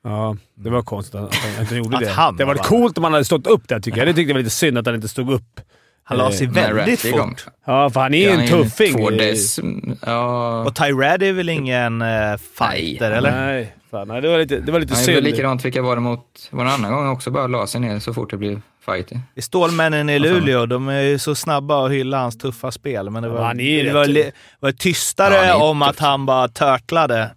Ja, 0.04 0.36
det 0.56 0.70
var 0.70 0.82
konstigt 0.82 1.16
att 1.16 1.36
han 1.36 1.62
inte 1.62 1.76
gjorde 1.76 1.98
Att 1.98 2.04
det. 2.04 2.10
han 2.10 2.38
det 2.38 2.46
var 2.46 2.56
var- 2.56 2.64
coolt 2.64 2.98
om 2.98 3.04
han 3.04 3.14
hade 3.14 3.26
stått 3.26 3.48
upp 3.48 3.68
där 3.68 3.80
tycker 3.80 3.98
jag. 3.98 4.08
Det 4.08 4.14
tyckte 4.14 4.30
jag 4.30 4.36
var 4.36 4.40
lite 4.40 4.50
synd 4.56 4.78
att 4.78 4.86
han 4.86 4.96
inte 4.96 5.08
stod 5.08 5.32
upp. 5.32 5.60
Han 6.06 6.18
la 6.18 6.32
sig 6.32 6.48
Eh, 6.48 6.54
väldigt 6.54 7.00
fort. 7.02 7.46
Ja, 7.66 7.90
för 7.90 8.00
han 8.02 8.14
är 8.14 8.18
ju 8.18 8.24
Ja, 8.24 8.42
en 8.42 8.48
tuffing. 8.48 9.98
Ja, 10.06 10.64
Och 10.64 10.76
Tyrad 10.76 11.24
är 11.24 11.34
väl 11.34 11.50
ingen 11.50 12.02
uh, 12.02 12.38
fighter, 12.38 13.10
Nej, 13.10 13.18
eller? 13.18 13.32
Nej, 13.46 13.76
fan, 13.92 14.08
nej, 14.08 14.22
det 14.22 14.28
var 14.30 14.38
lite, 14.38 14.60
det 14.60 14.72
var 14.72 14.80
lite 14.80 14.94
han 14.94 15.04
gjorde 15.04 15.14
synd. 15.16 15.26
likadant 15.28 15.66
vilka 15.66 15.82
var 15.82 15.96
det 15.96 16.02
mot... 16.02 16.48
Var 16.52 16.66
det 16.66 16.72
en 16.72 16.76
annan 16.76 16.92
gång 16.94 17.08
också 17.10 17.32
bara 17.32 17.48
la 17.48 17.68
sig 17.68 17.82
ner 17.82 18.00
så 18.00 18.14
fort 18.14 18.30
det 18.32 18.38
blev 18.38 18.62
fighter. 18.86 19.20
I 19.36 19.42
Stålmännen 19.42 20.10
i 20.10 20.20
Luleå, 20.20 20.66
de 20.66 20.88
är 20.88 21.02
ju 21.02 21.20
så 21.20 21.36
snabba 21.36 21.86
att 21.86 21.92
hylla 21.92 22.18
hans 22.20 22.38
tuffa 22.38 22.72
spel. 22.72 23.10
Men 23.10 23.24
det 23.24 23.30
Ja, 23.30 23.36
var, 23.36 23.44
han 23.44 23.60
är 23.60 23.64
ju 23.64 23.84
det 23.84 23.94
var, 23.94 24.06
li- 24.06 24.32
var 24.60 24.72
tystare 24.72 25.34
Ja, 25.34 25.40
han 25.40 25.62
är 25.62 25.64
om 25.70 25.80
tuff. 25.82 25.90
att 25.90 26.00
han 26.00 26.26
bara 26.26 26.48
törtlade 26.48 27.30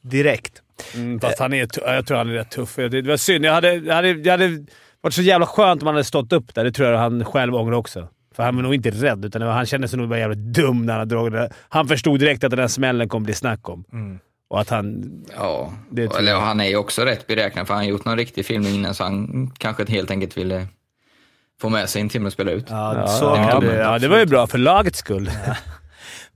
direkt. 0.00 0.52
Mm, 0.94 1.20
fast 1.20 1.38
han 1.38 1.52
är, 1.52 1.68
jag 1.86 2.06
tror 2.06 2.16
han 2.16 2.28
är 2.28 2.34
rätt 2.34 2.50
tuff. 2.50 2.76
Det, 2.76 2.88
det 2.88 3.02
var 3.02 3.16
synd. 3.16 3.44
Jag 3.44 3.52
hade, 3.52 3.74
jag 3.74 3.94
hade, 3.94 4.14
det 4.14 4.30
hade 4.30 4.66
varit 5.00 5.14
så 5.14 5.22
jävla 5.22 5.46
skönt 5.46 5.82
om 5.82 5.86
han 5.86 5.94
hade 5.94 6.04
stått 6.04 6.32
upp 6.32 6.54
där. 6.54 6.64
Det 6.64 6.72
tror 6.72 6.88
jag 6.88 6.98
han 6.98 7.24
själv 7.24 7.54
ångrar 7.54 7.76
också. 7.76 8.08
För 8.34 8.42
han 8.42 8.56
var 8.56 8.62
nog 8.62 8.74
inte 8.74 8.90
rädd, 8.90 9.24
utan 9.24 9.42
han 9.42 9.66
kände 9.66 9.88
sig 9.88 9.98
nog 9.98 10.08
bara 10.08 10.18
jävligt 10.18 10.38
dum 10.38 10.86
när 10.86 10.98
han 10.98 11.08
drog 11.08 11.32
det. 11.32 11.50
Han 11.68 11.88
förstod 11.88 12.20
direkt 12.20 12.44
att 12.44 12.50
den 12.50 12.58
där 12.58 12.68
smällen 12.68 13.08
kommer 13.08 13.24
bli 13.24 13.34
snack 13.34 13.68
om. 13.68 13.84
Och 14.48 14.60
att 14.60 14.70
han... 14.70 15.04
Ja, 15.36 15.72
eller 15.96 16.32
jag. 16.32 16.40
han 16.40 16.60
är 16.60 16.64
ju 16.64 16.76
också 16.76 17.02
rätt 17.02 17.26
beräknad 17.26 17.66
för 17.66 17.74
han 17.74 17.82
har 17.82 17.90
gjort 17.90 18.04
någon 18.04 18.16
riktig 18.16 18.46
filmning 18.46 18.74
innan 18.74 18.94
så 18.94 19.04
han 19.04 19.50
kanske 19.58 19.84
helt 19.88 20.10
enkelt 20.10 20.36
ville 20.36 20.66
få 21.60 21.68
med 21.68 21.88
sig 21.88 22.02
en 22.02 22.08
timme 22.08 22.26
och 22.26 22.32
spela 22.32 22.50
ut. 22.50 22.66
Ja, 22.68 22.96
Ja, 22.96 23.06
så 23.06 23.24
ja, 23.24 23.60
det 23.60 23.74
ja, 23.74 23.98
det 23.98 24.08
var 24.08 24.18
ju 24.18 24.26
bra 24.26 24.46
för 24.46 24.58
lagets 24.58 24.98
skull. 24.98 25.30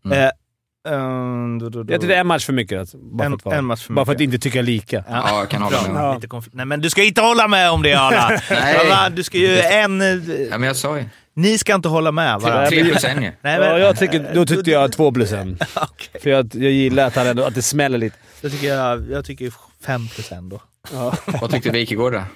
Mm. 0.04 0.30
Ehm, 0.94 1.58
då, 1.58 1.68
då, 1.68 1.82
då. 1.82 1.92
Jag 1.92 2.00
tycker 2.00 2.08
det 2.08 2.16
är 2.16 2.20
en 2.20 2.26
match 2.26 2.46
för 2.46 2.52
mycket. 2.52 2.80
Alltså, 2.80 2.98
bara, 2.98 3.24
En- 3.26 3.38
för 3.38 3.50
att, 3.50 3.56
en 3.58 3.64
match 3.64 3.86
för 3.86 3.92
bara 3.94 4.04
för 4.06 4.12
att 4.12 4.20
inte 4.20 4.38
tycka 4.38 4.62
lika. 4.62 5.04
Ja, 5.08 5.38
jag 5.38 5.48
kan 5.50 5.62
hålla 5.62 5.88
med. 6.18 6.28
Konflikt. 6.28 6.54
Nej, 6.56 6.66
men 6.66 6.80
du 6.80 6.90
ska 6.90 7.02
inte 7.04 7.20
hålla 7.20 7.48
med 7.48 7.70
om 7.70 7.82
det 7.82 7.94
Arla! 7.94 8.40
Nej. 8.50 9.10
Du 9.10 9.22
ska 9.22 9.38
ju 9.38 9.58
en... 9.60 10.00
eh, 10.00 10.06
Ja, 10.50 10.58
men 10.58 10.62
jag 10.66 10.76
sa 10.76 10.98
ju. 10.98 11.04
Ni 11.34 11.58
ska 11.58 11.74
inte 11.74 11.88
hålla 11.88 12.12
med 12.12 12.40
varandra. 12.40 12.66
Tre 12.68 12.84
plus 12.84 13.04
en 13.04 13.22
ju. 13.22 13.32
Nej, 13.40 13.60
Ja, 13.60 13.78
jag 13.78 13.98
tycker, 13.98 14.30
då 14.34 14.46
tyckte 14.46 14.70
jag 14.70 14.92
två 14.92 15.12
plus 15.12 15.32
en. 15.32 15.58
Okej. 15.74 16.20
För 16.22 16.30
jag, 16.30 16.54
jag 16.54 16.72
gillar 16.72 17.06
att, 17.06 17.16
han 17.16 17.26
ändå, 17.26 17.44
att 17.44 17.54
det 17.54 17.62
smäller 17.62 17.98
lite. 17.98 18.16
Jag 18.40 18.52
tycker, 18.52 18.66
jag, 18.74 19.10
jag 19.10 19.24
tycker 19.24 19.52
fem 19.86 20.08
plus 20.08 20.32
en 20.32 20.48
då. 20.48 20.60
Vad 21.40 21.50
tyckte 21.50 21.70
Wikegård 21.70 22.12
då? 22.12 22.18
Att 22.18 22.26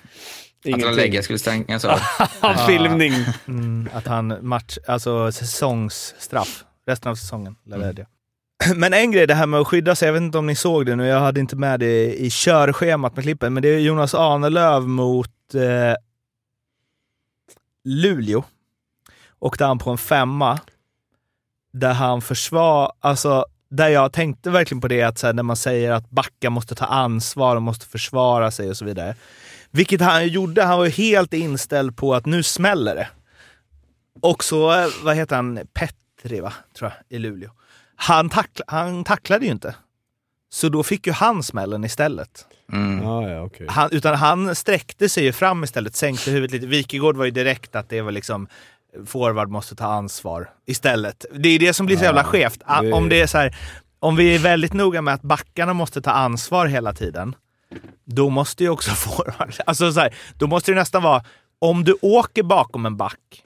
Ingenting. 0.64 0.94
lägga 0.96 1.22
skulle 1.22 1.38
stängas 1.38 1.84
av? 1.84 1.98
Filmning. 2.66 3.14
Mm, 3.48 3.88
att 3.94 4.06
han 4.06 4.38
match, 4.48 4.78
alltså 4.88 5.32
säsongsstraff 5.32 6.64
resten 6.86 7.10
av 7.10 7.14
säsongen. 7.14 7.56
levererade 7.66 8.00
jag. 8.00 8.06
Men 8.76 8.94
en 8.94 9.10
grej, 9.10 9.26
det 9.26 9.34
här 9.34 9.46
med 9.46 9.60
att 9.60 9.66
skydda 9.66 9.94
sig, 9.94 10.06
jag 10.06 10.12
vet 10.12 10.22
inte 10.22 10.38
om 10.38 10.46
ni 10.46 10.54
såg 10.54 10.86
det 10.86 10.96
nu, 10.96 11.06
jag 11.06 11.20
hade 11.20 11.40
inte 11.40 11.56
med 11.56 11.80
det 11.80 12.14
i 12.14 12.30
körschemat 12.30 13.16
med 13.16 13.24
klippen, 13.24 13.54
men 13.54 13.62
det 13.62 13.68
är 13.68 13.78
Jonas 13.78 14.14
Ahnelöv 14.14 14.88
mot 14.88 15.54
eh, 15.54 15.94
Luleå. 17.84 18.44
Åkte 19.38 19.64
han 19.64 19.78
på 19.78 19.90
en 19.90 19.98
femma 19.98 20.58
där 21.72 21.92
han 21.92 22.22
försvar, 22.22 22.92
alltså 23.00 23.46
där 23.70 23.88
jag 23.88 24.12
tänkte 24.12 24.50
verkligen 24.50 24.80
på 24.80 24.88
det 24.88 25.02
att 25.02 25.18
så 25.18 25.26
här, 25.26 25.34
när 25.34 25.42
man 25.42 25.56
säger 25.56 25.92
att 25.92 26.10
backar 26.10 26.50
måste 26.50 26.74
ta 26.74 26.84
ansvar 26.84 27.56
och 27.56 27.62
måste 27.62 27.86
försvara 27.86 28.50
sig 28.50 28.70
och 28.70 28.76
så 28.76 28.84
vidare. 28.84 29.16
Vilket 29.70 30.00
han 30.00 30.28
gjorde, 30.28 30.62
han 30.62 30.78
var 30.78 30.84
ju 30.84 30.90
helt 30.90 31.34
inställd 31.34 31.96
på 31.96 32.14
att 32.14 32.26
nu 32.26 32.42
smäller 32.42 32.94
det. 32.94 33.08
Och 34.20 34.44
så, 34.44 34.72
eh, 34.72 34.86
vad 35.04 35.16
heter 35.16 35.36
han, 35.36 35.60
Petri 35.72 36.40
va, 36.40 36.52
tror 36.74 36.90
jag, 36.90 37.16
i 37.16 37.18
Luleå. 37.18 37.50
Han, 38.02 38.28
tackla, 38.28 38.64
han 38.68 39.04
tacklade 39.04 39.44
ju 39.44 39.50
inte. 39.52 39.74
Så 40.50 40.68
då 40.68 40.82
fick 40.82 41.06
ju 41.06 41.12
han 41.12 41.42
smällen 41.42 41.84
istället. 41.84 42.46
Mm. 42.72 43.02
Ja, 43.04 43.28
ja, 43.28 43.42
okej. 43.42 43.66
Han, 43.70 43.88
utan 43.92 44.14
han 44.14 44.54
sträckte 44.54 45.08
sig 45.08 45.24
ju 45.24 45.32
fram 45.32 45.64
istället, 45.64 45.96
sänkte 45.96 46.30
huvudet 46.30 46.52
lite. 46.52 46.66
Wikegård 46.66 47.16
var 47.16 47.24
ju 47.24 47.30
direkt 47.30 47.76
att 47.76 47.88
det 47.88 48.00
var 48.00 48.12
liksom 48.12 48.48
forward 49.06 49.48
måste 49.48 49.74
ta 49.74 49.86
ansvar 49.86 50.50
istället. 50.66 51.24
Det 51.34 51.48
är 51.48 51.58
det 51.58 51.72
som 51.72 51.86
blir 51.86 51.96
så 51.96 52.04
jävla 52.04 52.24
skevt. 52.24 52.62
Om 52.92 53.08
det 53.08 53.20
är 53.20 53.26
så 53.26 53.38
här, 53.38 53.56
om 53.98 54.16
vi 54.16 54.34
är 54.34 54.38
väldigt 54.38 54.72
noga 54.72 55.02
med 55.02 55.14
att 55.14 55.22
backarna 55.22 55.72
måste 55.72 56.02
ta 56.02 56.10
ansvar 56.10 56.66
hela 56.66 56.92
tiden, 56.92 57.34
då 58.04 58.28
måste 58.30 58.64
ju 58.64 58.70
också 58.70 58.90
forward... 58.94 59.54
Alltså 59.66 59.92
så 59.92 60.00
här, 60.00 60.14
då 60.38 60.46
måste 60.46 60.72
det 60.72 60.78
nästan 60.78 61.02
vara, 61.02 61.24
om 61.58 61.84
du 61.84 61.96
åker 62.02 62.42
bakom 62.42 62.86
en 62.86 62.96
back, 62.96 63.41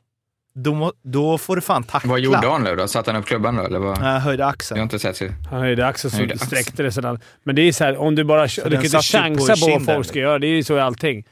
då, 0.59 0.93
då 1.03 1.39
får 1.39 1.57
du 1.57 1.63
fan 1.63 1.83
tackla. 1.85 2.11
Vad 2.11 2.21
gjorde 2.21 2.49
Arnlöv 2.49 2.77
då? 2.77 2.89
Satte 2.89 3.11
han 3.13 3.21
upp 3.21 3.27
klubban 3.27 3.57
då? 3.57 3.63
Eller 3.63 3.79
vad? 3.79 3.99
Jag 3.99 4.21
höjde 4.21 4.41
Jag 4.43 4.47
har 4.47 4.53
axeln. 4.53 4.81
inte 4.81 4.99
sett 4.99 5.17
så. 5.17 5.29
Han 5.51 5.61
höjde 5.61 5.87
axeln 5.87 6.11
så 6.11 6.17
Höjde 6.17 6.35
axeln. 6.35 6.47
sträckte 6.47 6.83
det 6.83 6.93
sedan. 6.93 7.21
Men 7.43 7.57
det 7.57 7.63
är 7.63 7.73
så 7.73 7.85
här, 7.85 7.97
om 7.97 8.15
du 8.15 8.25
bara 8.25 8.47
du 8.47 8.63
den 8.63 8.71
kan 8.73 8.85
inte 8.85 8.87
ju 8.87 8.91
på 8.91 9.03
chansa 9.03 9.57
på, 9.67 9.73
vad 9.73 9.85
folk 9.95 10.07
ska 10.07 10.19
göra. 10.19 10.39
Det 10.39 10.47
är 10.47 10.55
ju 10.57 10.63
så 10.65 10.77
i 10.77 10.81
allting. 10.81 11.27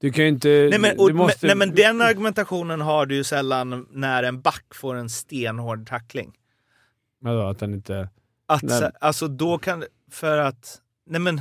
Du 0.00 0.12
kan 0.12 0.24
ju 0.24 0.28
inte... 0.30 0.48
Nej 0.48 0.78
men, 0.78 0.96
du 0.96 1.02
och, 1.02 1.10
måste, 1.14 1.46
nej 1.46 1.56
men 1.56 1.74
den 1.74 2.00
argumentationen 2.02 2.80
har 2.80 3.06
du 3.06 3.14
ju 3.14 3.24
sällan 3.24 3.86
när 3.90 4.22
en 4.22 4.40
back 4.40 4.64
får 4.74 4.94
en 4.94 5.10
stenhård 5.10 5.88
tackling. 5.88 6.32
Vadå, 7.20 7.48
att 7.48 7.60
han 7.60 7.74
inte... 7.74 8.08
Att, 8.48 8.62
Nej. 8.62 8.78
så- 8.80 8.90
alltså 9.00 9.28
då 9.28 9.58
kan, 9.58 9.84
för 10.12 10.38
att, 10.38 10.80
nej 11.06 11.20
men. 11.20 11.40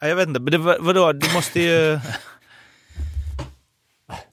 Ja, 0.00 0.08
Jag 0.08 0.16
vet 0.16 0.28
inte, 0.28 0.40
men 0.40 0.52
det, 0.52 0.58
vadå, 0.80 1.12
du 1.12 1.34
måste 1.34 1.60
ju... 1.60 2.00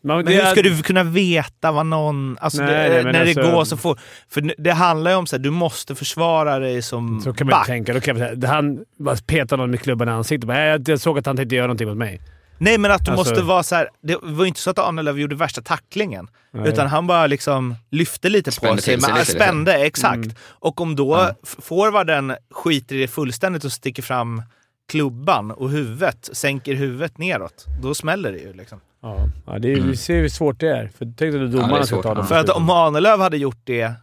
Men, 0.05 0.17
Men 0.17 0.27
hur 0.33 0.41
är- 0.41 0.51
ska 0.51 0.61
du 0.61 0.81
kunna 0.83 1.03
veta 1.03 1.71
vad 1.71 1.85
någon... 1.85 2.37
Alltså 2.41 2.61
Nej, 2.63 2.89
det, 2.89 3.03
nej, 3.03 3.13
när 3.13 3.21
alltså- 3.21 3.41
det 3.41 3.51
går 3.51 3.65
så 3.65 3.77
fort. 3.77 3.99
För 4.29 4.53
det- 4.57 4.71
handlar 4.73 5.11
ju 5.11 5.17
om 5.17 5.27
så 5.27 5.35
här, 5.35 5.43
du 5.43 5.49
måste 5.49 5.95
försvara 5.95 6.59
dig 6.59 6.81
som 6.81 7.21
Så 7.21 7.33
kan 7.33 7.47
man 7.47 7.51
back. 7.51 7.65
tänka. 7.67 7.93
Då 7.93 7.99
kan 8.01 8.19
man 8.19 8.43
han 8.43 8.85
bara 8.99 9.15
petade 9.27 9.61
någon 9.61 9.71
med 9.71 9.81
klubban 9.81 10.07
i 10.07 10.11
ansiktet. 10.11 10.47
Men 10.47 10.57
jag, 10.61 10.89
jag 10.89 10.99
såg 10.99 11.19
att 11.19 11.25
han 11.25 11.35
tänkte 11.37 11.55
göra 11.55 11.67
någonting 11.67 11.87
mot 11.87 11.97
mig. 11.97 12.21
Nej, 12.57 12.77
men 12.77 12.91
att 12.91 13.05
du 13.05 13.11
Alltså- 13.11 13.29
måste 13.31 13.43
vara 13.45 13.63
så 13.63 13.75
här. 13.75 13.89
Det 14.03 14.17
var 14.21 14.43
ju 14.43 14.47
inte 14.47 14.59
så 14.59 14.69
att 14.69 14.79
Arnelöv 14.79 15.19
gjorde 15.19 15.35
värsta 15.35 15.61
tacklingen. 15.61 16.27
Nej. 16.53 16.69
Utan 16.69 16.87
han 16.87 17.07
bara 17.07 17.27
liksom 17.27 17.75
lyfte 17.91 18.29
lite 18.29 18.49
på 18.51 18.55
Spände 18.55 18.81
sig. 18.81 18.93
till 18.93 19.03
sig 19.03 19.11
Men, 19.13 19.19
lite, 19.19 19.31
liksom. 19.31 19.45
spände, 19.47 19.73
exakt. 19.85 20.15
Mm. 20.15 20.31
Och 20.41 20.81
om 20.81 20.95
då 20.95 21.15
f- 21.43 21.55
forwarden 21.59 22.35
skiter 22.51 22.95
i 22.95 22.99
det 23.01 23.07
fullständigt 23.07 23.63
och 23.63 23.71
sticker 23.71 24.03
fram 24.03 24.41
klubban 24.89 25.51
och 25.51 25.69
huvudet, 25.69 26.29
sänker 26.33 26.73
huvudet 26.73 27.17
neråt, 27.17 27.65
då 27.81 27.93
smäller 27.95 28.31
det 28.31 28.37
ju. 28.39 28.53
Liksom. 28.53 28.79
Ja, 29.01 29.17
ja 29.45 29.59
det 29.59 29.71
är, 29.73 29.81
vi 29.81 29.97
ser 29.97 30.15
hur 30.21 30.29
svårt 30.29 30.59
det 30.59 30.69
är. 30.69 30.87
För 30.87 31.05
tänk 31.05 31.17
dig 31.17 31.29
att 31.29 31.33
Ja, 31.53 31.61
domarna 31.61 31.77
är 31.79 31.83
ska 31.83 32.01
ta 32.01 32.13
det. 32.13 32.19
ja. 32.21 32.25
För 32.25 32.35
att 32.39 32.49
om 32.49 32.69
Arnelöv 32.69 33.19
hade 33.19 33.37
gjort 33.37 33.59
det 33.63 33.93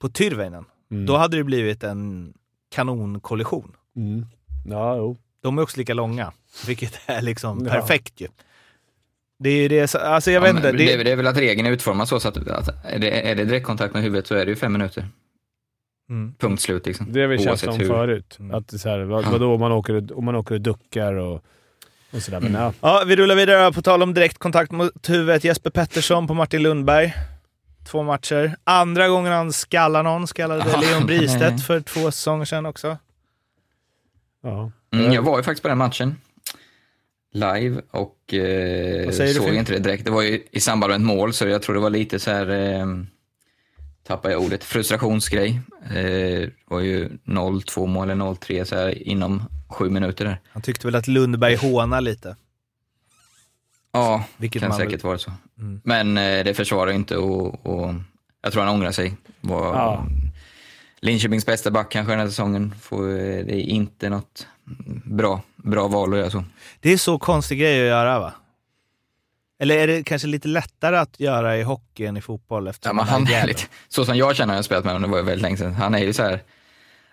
på 0.00 0.08
Tyrväinen, 0.08 0.64
Mm. 0.90 1.06
då 1.06 1.16
hade 1.16 1.36
det 1.36 1.44
blivit 1.44 1.84
en 1.84 2.32
kanonkollision. 2.74 3.72
Mm. 3.96 4.26
Ja, 4.66 4.96
jo. 4.96 5.16
De 5.42 5.58
är 5.58 5.62
också 5.62 5.78
lika 5.78 5.94
långa, 5.94 6.32
vilket 6.66 7.00
är 7.06 7.22
liksom 7.22 7.64
Ja. 7.66 7.72
perfekt 7.72 8.20
ju. 8.20 8.28
Det 9.38 9.50
är 9.50 9.68
det, 9.68 9.88
så- 9.88 9.98
alltså 9.98 10.30
jag 10.30 10.40
vet 10.40 10.48
Ja, 10.48 10.54
men 10.54 10.64
inte. 10.74 10.84
Det, 10.96 11.04
det 11.04 11.12
är 11.12 11.16
väl 11.16 11.26
att 11.26 11.36
regeln 11.36 11.66
är 11.66 11.70
utformad 11.70 12.08
så, 12.08 12.20
så 12.20 12.28
att, 12.28 12.36
att 12.48 12.84
är, 12.84 12.98
det, 12.98 13.30
är 13.30 13.34
det 13.34 13.44
direktkontakt 13.44 13.94
med 13.94 14.02
huvudet 14.02 14.26
så 14.26 14.34
är 14.34 14.44
det 14.44 14.50
ju 14.50 14.56
fem 14.56 14.72
minuter. 14.72 15.08
Mm. 16.10 16.34
Punkt 16.38 16.62
slut 16.62 16.86
liksom. 16.86 17.12
Det 17.12 17.20
har 17.20 17.28
vi 17.28 17.38
tjatat 17.38 17.68
om 17.68 17.80
hur. 17.80 17.86
förut. 17.88 18.36
Mm. 18.40 18.54
Att 18.54 18.68
det 18.68 18.76
är 18.76 18.78
så 18.78 18.88
här, 18.88 18.98
vad, 18.98 19.24
vadå 19.24 19.54
om 19.54 19.60
man 19.60 19.72
åker, 19.72 20.18
om 20.18 20.24
man 20.24 20.34
åker 20.36 20.54
och 20.54 20.60
duckar 20.60 21.14
och, 21.14 21.44
och 22.10 22.22
sådär. 22.22 22.40
Men 22.40 22.52
ja. 22.54 22.72
Ja, 22.80 23.02
vi 23.06 23.16
rullar 23.16 23.34
vidare. 23.34 23.72
På 23.72 23.82
tal 23.82 24.02
om 24.02 24.14
direktkontakt 24.14 24.72
mot 24.72 25.08
huvudet. 25.08 25.44
Jesper 25.44 25.70
Pettersson 25.70 26.26
på 26.26 26.34
Martin 26.34 26.62
Lundberg. 26.62 27.14
Två 27.90 28.02
matcher. 28.02 28.56
Andra 28.64 29.08
gången 29.08 29.32
han 29.32 29.52
skallar 29.52 30.02
någon, 30.02 30.26
skallade 30.26 30.64
Ja. 30.72 30.80
Leon 30.80 31.06
Bristedt 31.06 31.66
för 31.66 31.80
två 31.80 32.10
säsonger 32.10 32.44
sedan 32.44 32.66
också. 32.66 32.98
ja. 34.42 34.70
Mm, 34.94 35.12
jag 35.12 35.22
var 35.22 35.36
ju 35.36 35.42
faktiskt 35.42 35.62
på 35.62 35.68
den 35.68 35.78
matchen. 35.78 36.16
Live 37.32 37.80
och 37.90 38.34
eh, 38.34 39.04
Vad 39.04 39.14
säger 39.14 39.34
du, 39.34 39.40
såg 39.40 39.54
inte 39.54 39.72
det 39.72 39.78
direkt. 39.78 40.04
Det 40.04 40.10
var 40.10 40.22
ju 40.22 40.42
i 40.50 40.60
samband 40.60 40.90
med 40.90 40.96
ett 41.00 41.06
mål 41.06 41.32
så 41.32 41.48
jag 41.48 41.62
tror 41.62 41.74
det 41.74 41.80
var 41.80 41.90
lite 41.90 42.18
så 42.18 42.30
här, 42.30 42.50
eh, 42.50 42.86
tappade 44.06 44.34
jag 44.34 44.42
ordet, 44.42 44.64
frustrationsgrej. 44.64 45.60
Eh, 45.84 45.92
det 45.94 46.50
var 46.64 46.80
ju 46.80 47.08
0-2 47.24 47.86
mål 47.86 48.10
eller 48.10 48.24
0-3 48.24 48.64
så 48.64 48.74
här 48.76 49.08
inom 49.08 49.42
sju 49.68 49.90
minuter 49.90 50.24
där. 50.24 50.40
Han 50.48 50.62
tyckte 50.62 50.86
väl 50.86 50.94
att 50.94 51.06
Lundberg 51.08 51.56
hånar 51.56 52.00
lite. 52.00 52.36
Ja, 53.92 54.24
Vilket 54.36 54.62
kan 54.62 54.72
säkert 54.72 55.04
vara 55.04 55.18
så. 55.18 55.32
Mm. 55.58 55.80
Men 55.84 56.18
eh, 56.18 56.44
det 56.44 56.54
försvarar 56.54 56.90
inte 56.92 57.16
och, 57.16 57.66
och 57.66 57.94
jag 58.42 58.52
tror 58.52 58.62
han 58.62 58.74
ångrar 58.74 58.92
sig. 58.92 59.16
Var, 59.40 59.74
Ja. 59.74 60.06
Linköpings 61.00 61.46
bästa 61.46 61.70
back 61.70 61.90
kanske 61.90 62.12
den 62.12 62.20
här 62.20 62.26
säsongen. 62.28 62.74
Får, 62.80 63.08
eh, 63.10 63.16
det 63.16 63.54
är 63.54 63.60
inte 63.60 64.08
något 64.08 64.46
bra, 65.04 65.42
bra 65.56 65.88
val 65.88 66.12
att 66.12 66.18
göra 66.18 66.30
så. 66.30 66.44
Det 66.80 66.92
är 66.92 66.96
så 66.96 67.18
konstig 67.18 67.60
grej 67.60 67.80
att 67.80 67.86
göra 67.86 68.18
va? 68.18 68.32
Eller 69.58 69.78
är 69.78 69.86
det 69.86 70.02
kanske 70.02 70.28
lite 70.28 70.48
lättare 70.48 70.96
att 70.96 71.20
göra 71.20 71.56
i 71.56 71.62
hockey 71.62 72.06
än 72.06 72.16
i 72.16 72.20
fotboll? 72.20 72.72
Ja, 72.82 72.92
men 72.92 73.04
han 73.04 73.26
är 73.26 73.46
lite, 73.46 73.62
så 73.88 74.04
som 74.04 74.16
jag 74.16 74.36
känner 74.36 74.46
när 74.46 74.54
jag 74.54 74.64
spelat 74.64 74.84
med 74.84 74.92
honom, 74.94 75.10
det 75.10 75.12
var 75.12 75.18
ju 75.18 75.24
väldigt 75.26 75.42
länge 75.42 75.56
sedan. 75.56 75.74
Han 75.74 75.94
är 75.94 75.98
ju 75.98 76.12
så 76.12 76.22
här 76.22 76.42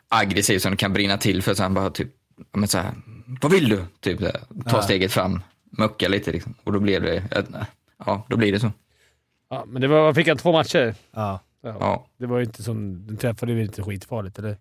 aggressiv 0.07 0.59
som 0.59 0.77
kan 0.77 0.93
brinna 0.93 1.17
till 1.17 1.41
för 1.41 1.53
så 1.53 1.63
han 1.63 1.73
bara 1.73 1.89
typ, 1.89 2.07
men 2.51 2.67
så 2.67 2.77
här, 2.77 2.91
vad 3.41 3.51
vill 3.51 3.69
du? 3.69 3.85
Typ 3.99 4.21
här, 4.21 4.31
ta 4.31 4.77
Ja. 4.77 4.81
steget 4.81 5.11
fram, 5.11 5.41
mucka 5.77 6.07
lite 6.09 6.31
liksom. 6.31 6.53
Och 6.63 6.73
då 6.73 6.79
blir 6.79 6.99
det, 6.99 7.23
ja, 8.05 8.25
då 8.29 8.37
blir 8.37 8.51
det 8.51 8.59
så. 8.59 8.71
ja, 9.49 9.63
men 9.67 9.81
det 9.81 9.87
var, 9.87 10.13
fick 10.13 10.27
han 10.27 10.37
två 10.37 10.51
matcher. 10.51 10.95
Ja, 11.11 11.39
Ja. 11.65 11.75
Ja, 11.79 12.07
Det 12.17 12.25
var 12.25 12.37
ju 12.37 12.43
inte 12.45 12.63
som... 12.63 13.07
Den 13.07 13.17
träffade 13.17 13.51
ju 13.51 13.61
inte 13.61 13.83
skitfarligt, 13.83 14.39
eller? 14.39 14.57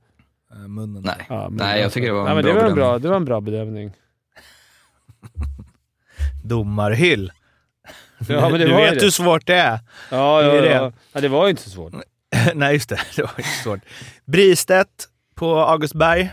eh, 0.52 0.56
munnen. 0.56 1.02
nej. 1.02 1.26
Ja, 1.28 1.48
men- 1.48 1.56
nej, 1.56 1.80
jag 1.80 1.92
tycker 1.92 2.06
det 2.08 2.14
var 2.14 2.22
Nej, 2.24 2.30
en 2.30 2.36
men 2.36 2.44
bra 2.44 2.52
det 2.54 2.60
var 2.60 2.68
en 2.68 2.74
bedömning. 2.74 2.90
bra, 2.92 2.98
Det 2.98 3.08
var 3.08 3.16
en 3.16 3.24
bra 3.24 3.40
bedömning. 3.40 3.92
Domarhyll. 6.44 7.32
Ja, 8.28 8.48
men 8.48 8.52
det 8.60 8.66
du 8.66 8.72
var 8.72 8.80
ju 8.80 8.84
vet 8.86 8.94
det. 8.98 9.04
hur 9.04 9.10
svårt 9.10 9.46
det 9.46 9.54
är. 9.54 9.78
Ja, 10.10 10.40
Det 10.42 10.46
ja, 10.48 10.54
är 10.54 10.62
det. 10.62 10.72
ja. 10.72 10.92
ja, 11.12 11.20
det 11.20 11.28
var 11.28 11.44
ju 11.46 11.50
inte 11.50 11.62
så 11.62 11.70
svårt. 11.70 11.92
Nej, 12.54 12.72
just 12.74 12.88
det. 12.88 13.00
Det 13.16 13.22
var 13.22 13.32
inte 13.36 13.48
svårt. 13.62 13.80
Bristedt 14.24 15.08
på 15.34 15.58
Augustberg. 15.60 16.30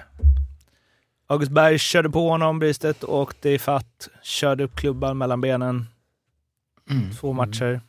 Augustberg 1.28 1.80
körde 1.80 2.10
på 2.10 2.30
honom, 2.30 2.60
Bristedt 2.60 3.04
åkte 3.04 3.50
i 3.50 3.60
fatt, 3.60 4.08
körde 4.24 4.64
upp 4.64 4.76
klubban 4.76 5.18
mellan 5.18 5.42
benen. 5.42 5.88
Mm. 6.90 7.16
Två 7.16 7.34
matcher. 7.34 7.82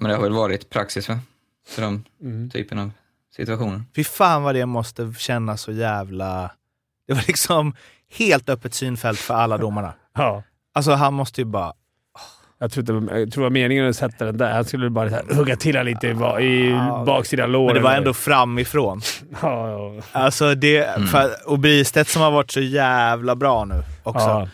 Men 0.00 0.08
det 0.10 0.16
har 0.16 0.22
väl 0.22 0.32
varit 0.32 0.70
praxis 0.70 1.08
va? 1.08 1.18
För 1.68 1.82
de 1.82 2.04
Mm. 2.22 2.50
typen 2.50 2.78
av 2.78 2.90
situationer. 3.36 3.82
Fy 3.96 4.04
fan 4.04 4.42
vad 4.42 4.54
det 4.54 4.66
måste 4.66 5.14
kännas 5.18 5.60
så 5.62 5.72
jävla... 5.72 6.50
Det 7.06 7.14
var 7.14 7.24
liksom 7.26 7.74
helt 8.10 8.48
öppet 8.48 8.74
synfält 8.74 9.18
för 9.18 9.34
alla 9.34 9.58
domarna. 9.58 9.92
Ja. 10.14 10.42
Alltså 10.74 10.92
han 10.92 11.14
måste 11.14 11.40
ju 11.40 11.44
bara... 11.44 11.72
Jag 12.58 12.72
tror, 12.72 13.00
inte, 13.00 13.14
jag 13.14 13.32
tror 13.32 13.42
det 13.42 13.46
var 13.46 13.50
meningen 13.50 13.88
att 13.88 13.96
sätta 13.96 14.24
den 14.24 14.36
där. 14.38 14.52
Han 14.52 14.64
skulle 14.64 14.90
bara 14.90 15.08
här, 15.08 15.34
hugga 15.34 15.56
till 15.56 15.76
honom 15.76 15.86
lite 15.94 16.06
i, 16.06 16.10
i 16.66 16.72
baksida 17.06 17.46
låren. 17.46 17.66
Men 17.66 17.74
det 17.74 17.80
var 17.88 17.92
ändå 17.96 18.14
framifrån. 18.14 19.00
Ja, 19.42 19.70
ja. 19.70 20.02
Alltså 20.12 20.54
det... 20.54 21.08
För, 21.10 21.30
och 21.46 21.58
Bristedt 21.58 22.08
som 22.10 22.22
har 22.22 22.30
varit 22.30 22.50
så 22.50 22.60
jävla 22.60 23.36
bra 23.36 23.64
nu 23.64 23.82
också. 24.02 24.26
ja. 24.26 24.48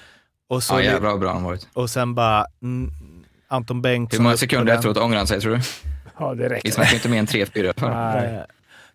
Och, 0.48 0.62
så, 0.62 0.74
Ja, 0.74 0.82
jävlar 0.82 1.11
vad 1.11 1.20
bra 1.20 1.32
han 1.32 1.42
varit. 1.42 1.68
och 1.72 1.90
sen 1.90 2.14
bara... 2.14 2.46
Mm, 2.62 2.90
Anton 3.48 3.82
Bengtsson... 3.82 4.18
Hur 4.20 4.22
många 4.24 4.36
sekunder 4.36 4.66
den. 4.66 4.76
efteråt 4.76 4.96
ångrar 4.96 5.18
han 5.18 5.26
sig 5.26 5.40
tror 5.40 5.53
du? 5.57 5.61
Ja, 6.18 6.34
det 6.34 6.42
Vi 6.42 6.48
räcker. 6.48 6.70
snackar 6.70 6.94
inte 6.94 7.09
mer 7.09 7.18
än 7.18 7.26
tre, 7.26 7.46
fyra. 7.46 7.72
Nej. 8.14 8.24
Eh, 8.34 8.40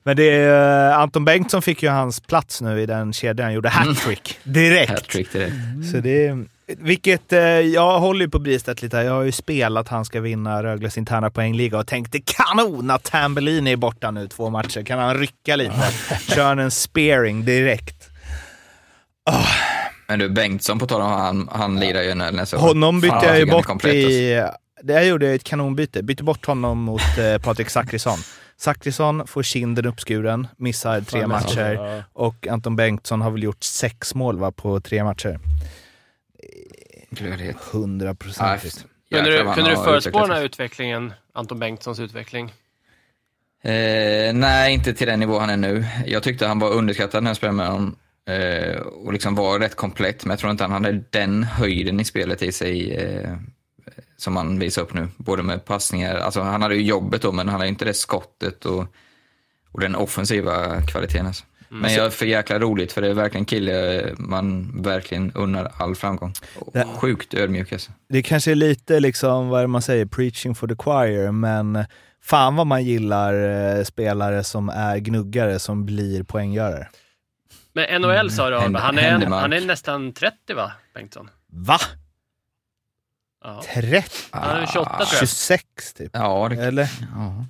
Men 0.04 0.16
det 0.18 0.24
är, 0.30 0.90
eh, 0.92 1.00
Anton 1.00 1.26
Bengtsson 1.26 1.62
fick 1.62 1.84
ju 1.84 1.90
hans 1.90 2.20
plats 2.20 2.62
nu 2.62 2.82
i 2.82 2.86
den 2.86 3.14
kedjan. 3.14 3.46
Han 3.46 3.54
gjorde 3.54 3.70
hattrick 3.70 4.40
direkt. 4.44 4.92
Hattrick 4.92 5.32
direkt. 5.32 5.54
Så 5.92 5.98
det 5.98 6.28
är, 6.28 6.46
vilket, 6.68 7.34
eh, 7.34 7.40
jag 7.40 8.00
håller 8.00 8.26
ju 8.26 8.30
på 8.30 8.40
Bristedt 8.40 8.82
lite. 8.82 8.98
här. 8.98 9.04
Jag 9.04 9.14
har 9.14 9.24
ju 9.24 9.32
spelat 9.32 9.88
han 9.88 10.06
ska 10.06 10.22
vinna 10.22 10.64
Rögles 10.64 10.98
interna 10.98 11.30
poängliga 11.32 11.78
och 11.80 11.88
tänkte 11.88 12.20
kanon 12.20 12.92
att 12.92 13.04
Tambellini 13.04 13.72
är 13.72 13.76
borta 13.76 14.12
nu 14.12 14.28
två 14.28 14.50
matcher. 14.50 14.84
Kan 14.84 15.00
han 15.00 15.18
rycka 15.18 15.56
lite? 15.56 15.92
Kör 16.36 16.58
en 16.58 16.72
spearing 16.72 17.46
direkt. 17.46 18.10
Men 20.08 20.20
du, 20.20 20.30
Bengtsson 20.30 20.80
på 20.80 20.88
tal 20.88 21.02
om 21.02 21.12
han, 21.12 21.50
han 21.52 21.80
lirar 21.80 22.02
ju 22.02 22.16
när- 22.16 22.32
nästa. 22.32 22.58
Honom 22.58 23.02
bytte 23.02 23.16
Fan, 23.16 23.28
jag 23.28 23.40
ju 23.40 23.46
bort 23.46 23.66
komplett, 23.66 23.96
alltså. 23.96 24.10
i... 24.10 24.44
Det 24.84 25.04
gjorde 25.04 25.26
jag 25.26 25.36
ett 25.36 25.44
kanonbyte. 25.44 26.04
Bytte 26.04 26.24
bort 26.24 26.46
honom 26.46 26.78
mot 26.80 27.18
eh, 27.18 27.42
Patrik 27.42 27.70
Zackrisson. 27.70 28.18
Zackrisson 28.58 29.28
får 29.28 29.44
kinden 29.44 29.86
uppskuren, 29.86 30.48
missar 30.58 31.02
tre 31.02 31.22
Fan, 31.22 31.30
matcher 31.30 31.72
ja. 31.74 32.04
och 32.14 32.48
Anton 32.48 32.76
Bengtsson 32.76 33.22
har 33.22 33.32
väl 33.32 33.44
gjort 33.44 33.64
sex 33.64 34.16
mål 34.16 34.40
va, 34.40 34.52
på 34.52 34.80
tre 34.80 35.04
matcher. 35.04 35.40
Kunde 39.10 39.30
Jäklar 39.30 39.38
du, 39.38 39.44
vad 39.44 39.56
kunde 39.56 39.70
du 39.70 39.76
förutspå 39.76 40.22
den 40.22 40.32
här 40.32 40.44
utvecklingen, 40.44 41.14
Anton 41.34 41.60
Bengtssons 41.60 42.00
utveckling? 42.00 42.54
Eh, 43.64 44.34
nej, 44.34 44.74
inte 44.74 44.94
till 44.94 45.08
den 45.08 45.20
nivå 45.20 45.40
han 45.40 45.50
är 45.50 45.58
nu. 45.58 45.86
Jag 46.06 46.24
tyckte 46.24 46.48
han 46.48 46.60
var 46.60 46.72
underskattad 46.72 47.24
när 47.24 47.30
jag 47.30 47.38
spelade 47.38 47.58
med 47.58 47.68
honom 47.68 47.96
eh, 48.28 48.80
och 48.80 49.14
liksom 49.14 49.36
var 49.36 49.60
rätt 49.60 49.76
komplett, 49.76 50.26
men 50.26 50.30
jag 50.30 50.40
tror 50.40 50.52
inte 50.52 50.64
han 50.64 50.72
hade 50.72 51.04
den 51.10 51.44
höjden 51.44 52.00
i 52.00 52.06
spelet 52.06 52.42
i 52.42 52.52
sig 52.52 52.96
eh, 52.96 53.38
som 54.18 54.36
han 54.36 54.60
visar 54.60 54.82
upp 54.82 54.94
nu. 54.94 55.08
Både 55.18 55.44
med 55.44 55.66
passningar, 55.66 56.16
alltså 56.16 56.42
han 56.42 56.62
hade 56.62 56.76
ju 56.76 56.82
jobbet 56.82 57.22
då, 57.22 57.32
men 57.32 57.48
han 57.48 57.60
hade 57.60 57.70
inte 57.70 57.86
det 57.86 57.94
skottet 57.94 58.66
och, 58.66 58.86
och 59.72 59.80
den 59.80 59.96
offensiva 59.96 60.82
kvaliteten. 60.82 61.28
Alltså. 61.28 61.44
Men 61.70 61.94
jag 61.94 62.06
är 62.06 62.10
för 62.10 62.26
jäkla 62.26 62.60
roligt, 62.60 62.92
för 62.92 63.02
det 63.02 63.08
är 63.10 63.14
verkligen 63.14 63.42
en 63.42 63.46
kille 63.46 64.04
man 64.18 64.72
verkligen 64.84 65.32
unnar 65.32 65.72
all 65.78 65.96
framgång. 65.96 66.34
Det- 66.74 66.86
Sjukt 66.96 67.34
ödmjuk 67.34 67.74
alltså. 67.74 67.92
Det 68.10 68.24
kanske 68.24 68.52
är 68.52 68.56
lite 68.56 69.00
liksom, 69.00 69.50
vad 69.50 69.70
man 69.70 69.82
säger, 69.82 70.06
preaching 70.06 70.56
for 70.56 70.68
the 70.68 70.76
choir, 70.76 71.32
men 71.32 71.86
fan 72.24 72.56
vad 72.56 72.68
man 72.68 72.84
gillar 72.84 73.34
eh, 73.78 73.84
spelare 73.84 74.44
som 74.44 74.70
är 74.70 74.98
gnuggare 74.98 75.60
som 75.60 75.86
blir 75.86 76.24
poänggörare. 76.24 76.90
Men 77.74 78.02
NHL 78.02 78.32
sa 78.32 78.50
du, 78.50 78.56
Händ- 78.58 78.78
han 78.78 78.98
är, 78.98 79.26
han 79.26 79.54
är 79.54 79.66
nästan 79.66 80.14
30 80.14 80.54
va, 80.54 80.72
Bengtsson? 80.94 81.30
Va? 81.52 81.78
Ja. 83.44 83.64
30? 83.74 84.10
Han 84.32 84.58
är 84.62 84.66
28 84.66 84.90
tror 84.90 85.00
jag. 85.12 85.20
26 85.20 85.94
typ? 85.94 86.12
Ja, 86.14 86.50
det, 86.50 86.56
Eller? 86.56 86.84
ja. 87.16 87.46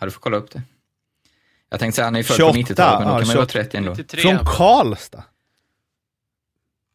ja, 0.00 0.04
du 0.06 0.10
får 0.10 0.20
kolla 0.20 0.36
upp 0.36 0.50
det. 0.50 0.62
Jag 1.70 1.80
tänkte 1.80 1.96
säga 1.96 2.04
han 2.06 2.14
är 2.14 2.18
ju 2.18 2.24
född 2.24 2.36
28, 2.36 2.52
på 2.52 2.58
90-talet, 2.58 2.98
men 3.00 3.08
då 3.08 3.14
ja, 3.14 3.18
kan 3.18 3.26
man 3.26 3.34
ju 3.34 3.36
vara 3.36 3.46
28. 3.48 3.52
30 3.64 3.76
ändå. 3.76 3.90
93. 3.90 4.20
Från 4.22 4.38
Karlstad? 4.46 5.18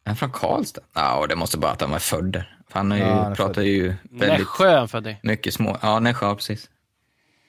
Är 0.04 0.08
han 0.08 0.16
från 0.16 0.30
Karlstad? 0.30 0.80
Ja, 0.94 1.26
det 1.28 1.36
måste 1.36 1.58
bara 1.58 1.72
att 1.72 1.80
han 1.80 1.90
var 1.90 1.98
född 1.98 2.24
där. 2.32 2.56
För 2.68 2.78
han 2.78 2.92
är 2.92 2.96
ju, 2.96 3.02
Ja, 3.02 3.22
han 3.22 3.32
är 3.32 3.36
pratar 3.36 3.54
född. 3.54 3.64
ju 3.64 3.94
väldigt 4.10 4.38
Nässjö 4.38 4.68
är 4.68 4.78
han 4.78 4.88
född 4.88 5.06
i. 5.06 5.16
mycket 5.22 5.54
små. 5.54 5.76
Ja, 5.82 6.00
Nässjö, 6.00 6.34
precis. 6.34 6.70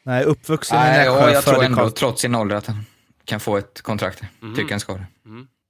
Nej, 0.03 0.23
uppvuxen 0.23 0.78
i 0.78 0.82
Nej, 0.82 0.97
Nässjö, 1.05 1.19
ja, 1.28 1.32
jag 1.34 1.43
tror 1.43 1.63
i 1.63 1.65
ändå, 1.65 1.78
Karlstad. 1.78 1.99
trots 1.99 2.21
sin 2.21 2.36
ålder, 2.36 2.55
att 2.55 2.67
han 2.67 2.86
kan 3.25 3.39
få 3.39 3.57
ett 3.57 3.82
kontrakt. 3.82 4.21
Mhm. 4.39 4.55
Tycker 4.55 4.71
han 4.71 4.80
ska 4.80 4.93
det. 4.93 5.05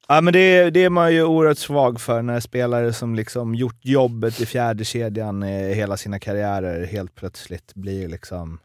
Ja, 0.09 0.21
men 0.21 0.33
det, 0.33 0.69
det 0.69 0.83
är 0.83 0.89
man 0.89 1.13
ju 1.13 1.23
oerhört 1.23 1.57
svag 1.57 2.01
för 2.01 2.21
när 2.21 2.39
spelare 2.39 2.93
som 2.93 3.15
liksom 3.15 3.55
gjort 3.55 3.79
jobbet 3.85 4.41
i 4.41 4.45
fjärde 4.45 4.85
kedjan 4.85 5.43
i 5.43 5.73
hela 5.73 5.97
sina 5.97 6.19
karriärer 6.19 6.85
helt 6.85 7.15
plötsligt 7.15 7.73
blir 7.75 8.07
liksom 8.07 8.59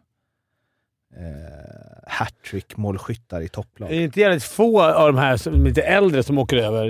eh, 1.16 2.02
hattrick-målskyttar 2.06 3.40
i 3.40 3.48
topplag. 3.48 3.88
Det 3.90 3.96
är 3.96 4.00
inte 4.00 4.20
jävligt 4.20 4.44
få 4.44 4.82
av 4.82 5.12
de 5.12 5.18
här 5.18 5.36
som 5.36 5.64
lite 5.64 5.82
äldre 5.82 6.22
som 6.22 6.38
åker 6.38 6.56
över. 6.56 6.88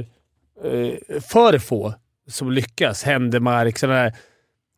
Eh, 0.65 1.21
för 1.21 1.59
få 1.59 1.95
som 2.29 2.51
lyckas. 2.53 3.03
Händemark, 3.05 3.79
sådana 3.79 4.03
där. 4.03 4.13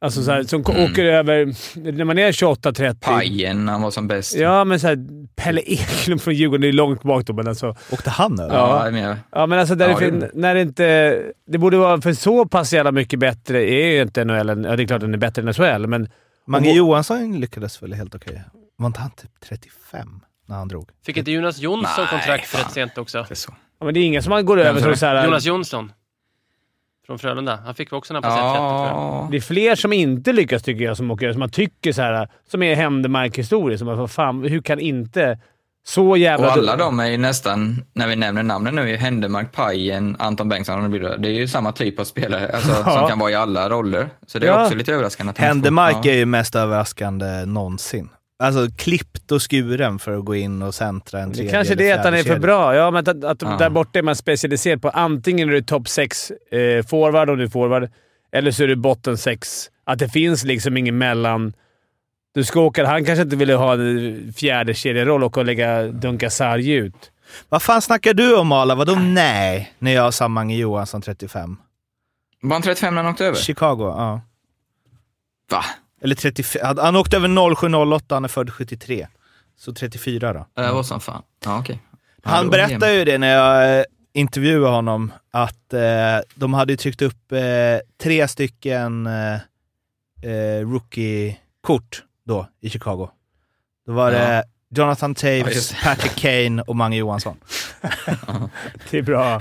Alltså 0.01 0.22
så 0.22 0.30
här, 0.32 0.42
som 0.42 0.64
Mm. 0.68 0.84
åker 0.84 1.05
över... 1.05 1.47
När 1.92 2.05
man 2.05 2.18
är 2.18 2.32
28-30. 2.32 2.95
Pajen, 3.01 3.68
han 3.68 3.82
var 3.82 3.90
som 3.90 4.09
bäst. 4.09 4.34
Ja, 4.36 4.64
men 4.64 4.80
så 4.80 4.86
här, 4.86 4.99
Pelle 5.36 5.61
Eklund 5.61 6.22
från 6.22 6.34
Djurgården, 6.34 6.61
det 6.61 6.68
är 6.68 6.72
långt 6.72 7.03
bak 7.03 7.24
då, 7.26 7.32
men 7.32 7.49
alltså... 7.49 7.76
Åkte 7.92 8.11
han 8.11 8.40
över? 8.40 8.55
Ja, 8.55 8.88
men, 8.90 9.16
Ja, 9.32 9.47
men 9.47 9.59
alltså 9.59 9.74
där 9.74 9.88
Ja, 9.88 10.11
det, 10.11 10.30
när 10.34 10.55
det 10.55 10.61
inte... 10.61 11.22
Det 11.47 11.59
borde 11.59 11.76
vara 11.76 12.01
för 12.01 12.12
så 12.12 12.47
pass 12.47 12.72
jävla 12.72 12.92
mycket 12.92 13.18
bättre 13.18 13.70
är 13.70 13.86
ju 13.92 14.03
inte 14.03 14.24
NHL. 14.24 14.49
Ja, 14.49 14.76
det 14.76 14.82
är 14.82 14.86
klart 14.86 15.01
den 15.01 15.14
är 15.14 15.18
bättre 15.18 15.42
än 15.42 15.55
SHL, 15.55 15.86
men... 15.86 16.09
Mange 16.47 16.70
Och- 16.70 16.76
Johansson 16.76 17.40
lyckades 17.40 17.82
väl 17.82 17.92
helt 17.92 18.14
okej? 18.14 18.42
Var 18.77 18.87
inte 18.87 19.01
han 19.01 19.11
typ 19.11 19.31
35 19.49 20.20
när 20.47 20.57
han 20.57 20.68
drog? 20.68 20.91
Fick 21.07 21.16
inte 21.16 21.31
Jonas 21.31 21.59
Jonsson 21.59 21.95
Nej, 21.99 22.07
kontrakt 22.11 22.47
fan. 22.47 22.61
rätt 22.64 22.72
sent 22.72 22.99
också? 22.99 23.18
det 23.29 23.35
är 23.35 23.35
så. 23.35 23.55
Ja, 23.79 23.85
men 23.85 23.95
det 23.95 24.01
är 24.01 24.05
ingen 24.05 24.22
som 24.22 24.31
man 24.31 24.47
går 24.47 24.61
över 24.61 24.81
sa 24.81 24.97
så, 24.97 25.07
här, 25.07 25.25
Jonas 25.25 25.45
Jonsson. 25.45 25.93
Från 27.07 27.18
Frölunda. 27.18 27.59
Han 27.64 27.75
fick 27.75 27.93
också 27.93 28.14
när 28.14 28.22
han 28.22 28.31
passerade 28.31 28.51
30 28.51 28.59
tror 28.59 28.87
jag. 28.87 28.97
Ja, 28.97 29.29
Det 29.31 29.37
är 29.37 29.41
fler 29.41 29.75
som 29.75 29.93
inte 29.93 30.33
lyckas 30.33 30.62
tycker 30.62 30.85
jag, 30.85 30.97
som 30.97 31.11
åker 31.11 31.33
som 31.33 31.41
man 31.41 31.51
tycker 31.51 31.93
så 31.93 32.03
här, 32.03 32.29
som 32.51 32.62
är 32.62 32.75
händemark-historier. 32.75 33.79
Som 33.79 33.87
man, 33.87 33.99
vad 33.99 34.11
fan, 34.11 34.45
hur 34.45 34.62
kan 34.62 34.81
inte 34.81 35.39
så 35.87 36.16
jävla... 36.16 36.47
och 36.47 36.53
alla 36.53 36.77
de 36.77 37.01
är 37.01 37.07
ju 37.07 37.16
nästan, 37.18 37.85
när 37.93 38.09
vi 38.09 38.16
nämner 38.16 38.43
namnen 38.43 38.75
nu, 38.75 38.91
är 38.91 38.97
Händemark, 38.97 39.53
Pajen, 39.53 40.16
Anton 40.18 40.49
Bengtsson 40.49 40.77
och 40.77 40.83
det 40.83 40.99
blir- 40.99 41.16
det 41.18 41.29
är 41.29 41.33
ju 41.33 41.49
samma 41.49 41.72
typ 41.72 41.99
av 42.01 42.05
spelare 42.05 42.49
alltså, 42.55 42.70
Ja. 42.87 42.99
som 42.99 43.09
kan 43.09 43.18
vara 43.18 43.31
i 43.31 43.35
alla 43.35 43.68
roller. 43.68 44.09
Så 44.27 44.39
det 44.39 44.47
är 44.47 44.51
Ja. 44.51 44.64
också 44.64 44.75
lite 44.77 44.93
överraskande. 44.93 45.33
Händemark 45.37 45.97
ja. 46.03 46.11
är 46.11 46.16
ju 46.16 46.27
mest 46.27 46.55
överraskande 46.55 47.45
någonsin. 47.47 48.09
Alltså 48.45 48.68
klippt 48.76 49.32
och 49.32 49.51
skuren 49.51 49.99
för 49.99 50.18
att 50.18 50.24
gå 50.24 50.34
in 50.34 50.62
och 50.62 50.74
centra 50.74 51.20
en 51.20 51.28
Det 51.28 51.34
tredje 51.34 51.53
kanske 51.53 51.74
det 51.74 51.84
är 51.84 51.92
eller 51.92 51.99
att 51.99 52.05
han 52.05 52.14
är 52.14 52.22
för 52.22 52.38
bra. 52.38 52.74
Ja, 52.76 52.90
men 52.90 53.01
att, 53.09 53.24
att 53.24 53.42
Ja. 53.42 53.57
där 53.59 53.70
borta 53.70 53.99
är 53.99 54.03
man 54.03 54.16
specialiserad 54.16 54.82
på 54.82 54.88
antingen 54.88 55.49
är 55.49 55.53
du 55.53 55.62
topp 55.62 55.88
6 55.88 56.30
eh, 56.30 56.86
forward 56.86 57.30
om 57.30 57.38
du 57.38 57.45
är 57.45 57.49
forward, 57.49 57.90
eller 58.32 58.51
så 58.51 58.62
är 58.62 58.68
du 58.68 58.76
botten 58.76 59.18
6. 59.18 59.70
Att 59.84 59.99
det 59.99 60.09
finns 60.09 60.45
liksom 60.45 60.76
ingen 60.76 60.99
mellan... 60.99 61.53
Du 62.34 62.45
ska 62.45 62.61
åka, 62.61 62.86
han 62.86 63.05
kanske 63.05 63.22
inte 63.22 63.36
ville 63.36 63.55
ha 63.55 63.72
en 63.72 64.32
fjärde 64.36 64.74
kedjeroll 64.74 65.24
och 65.24 65.45
lägga 65.45 65.82
dunka 65.82 66.30
sarg 66.30 66.72
ut. 66.72 67.11
Vad 67.49 67.62
fan 67.62 67.82
snackar 67.82 68.14
du 68.14 68.36
om 68.36 68.53
Ala? 68.53 68.74
Vadå 68.74 68.95
nej? 68.95 69.72
När 69.78 69.92
jag 69.92 70.14
sa 70.14 70.28
Mange 70.28 70.57
Johansson 70.57 71.03
35. 71.03 71.57
Var 72.42 72.53
han 72.53 72.62
35 72.62 72.95
när 72.95 73.03
han 73.03 73.12
åkte 73.12 73.26
över? 73.26 73.38
Chicago, 73.38 73.80
ja. 73.97 74.20
Va? 75.51 75.64
Eller 76.05 76.15
35. 76.15 76.61
Han- 76.67 76.79
Han 76.79 76.97
åkte 76.97 77.17
över 77.17 77.29
0708, 77.55 78.15
han 78.15 78.25
är 78.25 78.29
född 78.29 78.51
73. 78.53 79.07
Så 79.57 79.73
34 79.75 80.33
då. 80.33 80.47
Det 80.63 80.73
var 80.73 80.83
som 80.83 81.01
fan. 81.01 81.23
Ja. 81.45 81.65
Ja, 81.69 81.75
Han 82.23 82.45
då- 82.45 82.51
berättade 82.51 82.93
ju 82.95 83.05
det 83.05 83.19
när 83.19 83.29
jag 83.35 83.79
eh, 83.79 83.85
intervjuade 84.15 84.75
honom, 84.75 85.13
att 85.31 85.73
eh, 85.73 85.81
de 86.35 86.55
hade 86.55 86.77
tryckt 86.77 87.03
upp 87.03 87.33
eh, 87.33 87.39
tre 88.03 88.29
stycken 88.29 89.07
eh, 89.07 89.35
eh, 90.31 90.61
rookie-kort 90.67 92.03
då 92.27 92.49
i 92.61 92.71
Chicago. 92.71 93.09
Då 93.87 93.93
var 93.93 94.13
Ja. 94.13 94.19
det 94.19 94.45
Jonathan 94.77 95.11
Ja, 95.11 95.15
Taves, 95.43 95.71
det. 95.71 95.77
Patrick 95.85 96.15
Kane 96.17 96.63
och 96.63 96.77
Mange 96.77 96.97
Johansson. 96.97 97.37
Det 98.91 98.99
är 98.99 99.03
bra. 99.03 99.41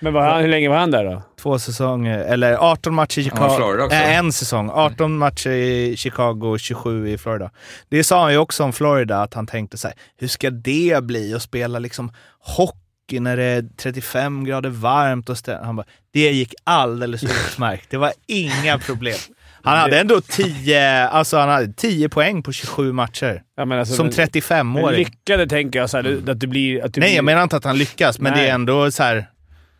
Men 0.00 0.12
var 0.12 0.22
han, 0.30 0.40
hur 0.42 0.48
länge 0.48 0.68
var 0.68 0.76
han 0.76 0.90
där 0.90 1.04
då? 1.04 1.22
Två 1.42 1.58
säsonger, 1.58 2.18
eller 2.18 2.54
18 2.54 2.94
matcher 2.94 3.18
i 3.20 3.24
Chicago. 3.24 3.88
Äh, 3.90 4.16
en 4.18 4.32
säsong. 4.32 4.70
18 4.72 5.18
matcher 5.18 5.50
i 5.50 5.96
Chicago, 5.96 6.58
27 6.58 7.08
i 7.08 7.18
Florida. 7.18 7.50
Det 7.88 8.04
sa 8.04 8.22
han 8.22 8.32
ju 8.32 8.38
också 8.38 8.64
om 8.64 8.72
Florida, 8.72 9.22
att 9.22 9.34
han 9.34 9.46
tänkte 9.46 9.78
så 9.78 9.88
här, 9.88 9.96
hur 10.18 10.28
ska 10.28 10.50
det 10.50 11.04
bli 11.04 11.34
att 11.34 11.42
spela 11.42 11.78
liksom 11.78 12.12
hockey 12.40 13.20
när 13.20 13.36
det 13.36 13.44
är 13.44 13.64
35 13.76 14.44
grader 14.44 14.70
varmt? 14.70 15.28
Och 15.28 15.36
han 15.62 15.76
bara, 15.76 15.86
det 16.12 16.30
gick 16.32 16.54
alldeles 16.64 17.22
utmärkt. 17.24 17.90
Det 17.90 17.96
var 17.96 18.12
inga 18.26 18.78
problem. 18.78 19.18
Han 19.62 19.78
hade 19.78 20.00
ändå 20.00 20.20
10, 20.20 21.08
alltså 21.08 21.36
han 21.38 21.48
hade 21.48 21.72
10 21.72 22.08
poäng 22.08 22.42
på 22.42 22.52
27 22.52 22.92
matcher. 22.92 23.42
Ja, 23.56 23.64
men 23.64 23.78
alltså, 23.78 23.94
Som 23.94 24.06
men- 24.06 24.12
35-åring. 24.14 24.84
Men 24.84 24.94
lyckade 24.94 25.46
tänker 25.46 25.78
jag, 25.78 25.90
så 25.90 25.96
här, 25.96 26.30
att 26.30 26.40
du 26.40 26.46
blir... 26.46 26.84
Att 26.84 26.94
du 26.94 27.00
Nej, 27.00 27.08
blir, 27.08 27.16
jag 27.16 27.24
menar 27.24 27.42
inte 27.42 27.56
att 27.56 27.64
han 27.64 27.78
lyckas, 27.78 28.18
men 28.18 28.32
Nej. 28.32 28.42
det 28.42 28.48
är 28.48 28.54
ändå 28.54 28.90
så 28.90 29.02
här. 29.02 29.26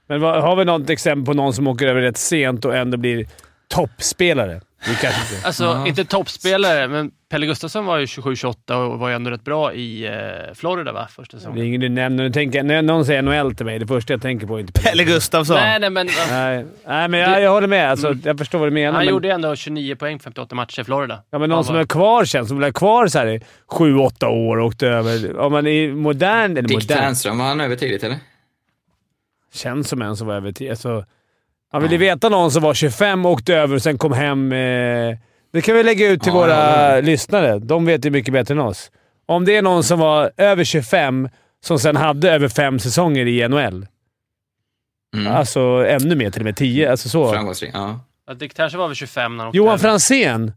Men 0.09 0.21
vad, 0.21 0.43
har 0.43 0.57
vi 0.57 0.65
något 0.65 0.91
exempel 0.91 1.27
på 1.27 1.33
någon 1.35 1.53
som 1.53 1.67
åker 1.67 1.87
över 1.87 2.01
rätt 2.01 2.17
sent 2.17 2.65
och 2.65 2.77
ändå 2.77 2.97
blir 2.97 3.27
toppspelare? 3.69 4.61
Inte... 4.89 5.11
Alltså, 5.45 5.65
Ja. 5.65 5.87
inte 5.87 6.05
toppspelare, 6.05 6.89
men 6.89 7.11
Pelle 7.31 7.47
Gustafsson 7.47 7.87
var 7.87 7.99
ju 7.99 8.05
27-28 8.07 8.73
och 8.75 8.99
var 8.99 9.09
ju 9.09 9.15
ändå 9.15 9.31
rätt 9.31 9.45
bra 9.45 9.73
i 9.73 10.07
eh, 10.07 10.55
Florida 10.55 10.93
va, 10.93 11.09
första 11.11 11.37
Det 11.37 11.39
är 11.39 11.41
säsongen. 11.41 11.65
ingen 11.67 11.81
du 11.81 11.89
nämner. 11.89 12.25
Nu 12.25 12.31
tänker, 12.31 12.63
när 12.63 12.83
någon 12.83 13.05
säger 13.07 13.23
NHL 13.23 13.55
till 13.55 13.67
mig, 13.67 13.79
det 13.79 13.87
första 13.87 14.13
jag 14.13 14.23
tänker 14.23 14.47
på 14.47 14.57
är 14.57 14.61
inte 14.61 14.81
Pelle 14.81 15.05
Gustafsson. 15.05 15.57
Nej, 15.57 15.81
nej, 15.81 15.91
men 15.91 16.09
Nej, 16.31 16.65
nej 16.87 17.09
men 17.09 17.21
jag, 17.21 17.43
jag 17.43 17.51
håller 17.51 17.67
med. 17.69 17.91
Alltså, 17.91 18.15
Jag 18.25 18.39
förstår 18.39 18.59
vad 18.59 18.69
du 18.69 18.73
menar. 18.73 18.93
han 18.93 19.05
men, 19.05 19.15
gjorde 19.15 19.33
ändå 19.33 19.57
29 19.57 19.97
poäng 19.97 20.19
på 20.19 20.23
58 20.23 20.55
matcher 20.55 20.81
i 20.81 20.85
Florida. 20.85 21.23
ja, 21.31 21.39
men 21.39 21.49
någon 21.49 21.57
Han 21.57 21.65
som 21.65 21.75
var- 21.75 21.83
är 21.83 21.87
kvar 21.87 22.25
känns 22.25 22.49
som 22.49 22.63
är 22.63 22.71
kvar 22.73 23.07
så 23.07 23.19
här 23.19 23.27
i 23.27 23.41
7-8 23.71 24.27
år 24.27 24.57
och 24.59 24.67
åkte 24.67 24.87
över. 24.89 25.39
Om 25.39 25.53
man 25.53 25.67
är 25.67 25.93
modern, 25.93 26.51
eller 26.51 26.63
Dick 26.63 26.77
modern, 26.83 26.99
Ternström, 26.99 27.39
var 27.39 27.47
han 27.47 27.61
över 27.61 27.77
tidigt 27.77 28.05
eller? 28.05 28.17
Känns 29.53 29.89
som 29.89 30.03
en 30.03 30.17
som 30.17 30.27
var 30.27 30.35
över 30.35 30.53
tio. 30.53 30.71
Alltså, 30.71 31.05
man 31.73 31.83
vill 31.83 31.93
ju 31.93 31.99
veta 31.99 32.29
någon 32.29 32.51
som 32.51 32.63
var 32.63 32.75
25 32.75 33.27
och 33.27 33.33
åkte 33.33 33.55
över 33.55 33.75
och 33.75 33.83
sen 33.83 33.99
kom 33.99 34.13
hem 34.13 34.53
eh, 34.53 35.17
Det 35.53 35.61
kan 35.63 35.75
vi 35.77 35.83
lägga 35.83 36.09
ut 36.11 36.23
till 36.23 36.33
Ja, 36.33 36.39
våra 36.39 36.95
ja. 36.95 37.01
lyssnare. 37.01 37.59
De 37.59 37.85
vet 37.87 38.05
ju 38.05 38.11
mycket 38.11 38.33
bättre 38.33 38.55
än 38.55 38.61
oss. 38.61 38.91
Om 39.27 39.45
det 39.45 39.57
är 39.57 39.63
någon 39.63 39.85
som 39.85 39.99
var 39.99 40.33
över 40.37 40.65
25 40.65 41.29
som 41.61 41.79
sen 41.79 41.97
hade 41.97 42.31
över 42.33 42.49
fem 42.49 42.79
säsonger 42.79 43.27
i 43.27 43.49
NHL. 43.49 43.87
Mm. 45.17 45.33
Alltså 45.33 45.61
ännu 45.89 46.15
mer, 46.17 46.31
till 46.31 46.41
och 46.41 46.45
med 46.45 46.57
10. 46.57 46.91
Alltså 46.91 47.09
så. 47.09 47.33
Framgångsrik. 47.33 47.71
Ja. 47.75 48.01
Ja, 48.27 48.35
Dick 48.35 48.55
Tertian 48.55 48.81
var 48.81 48.89
väl 48.89 48.95
25 48.97 49.37
när 49.37 49.45
han 49.45 49.49
åkte 49.49 49.57
Johan. 49.57 49.79
Franzén. 49.79 50.53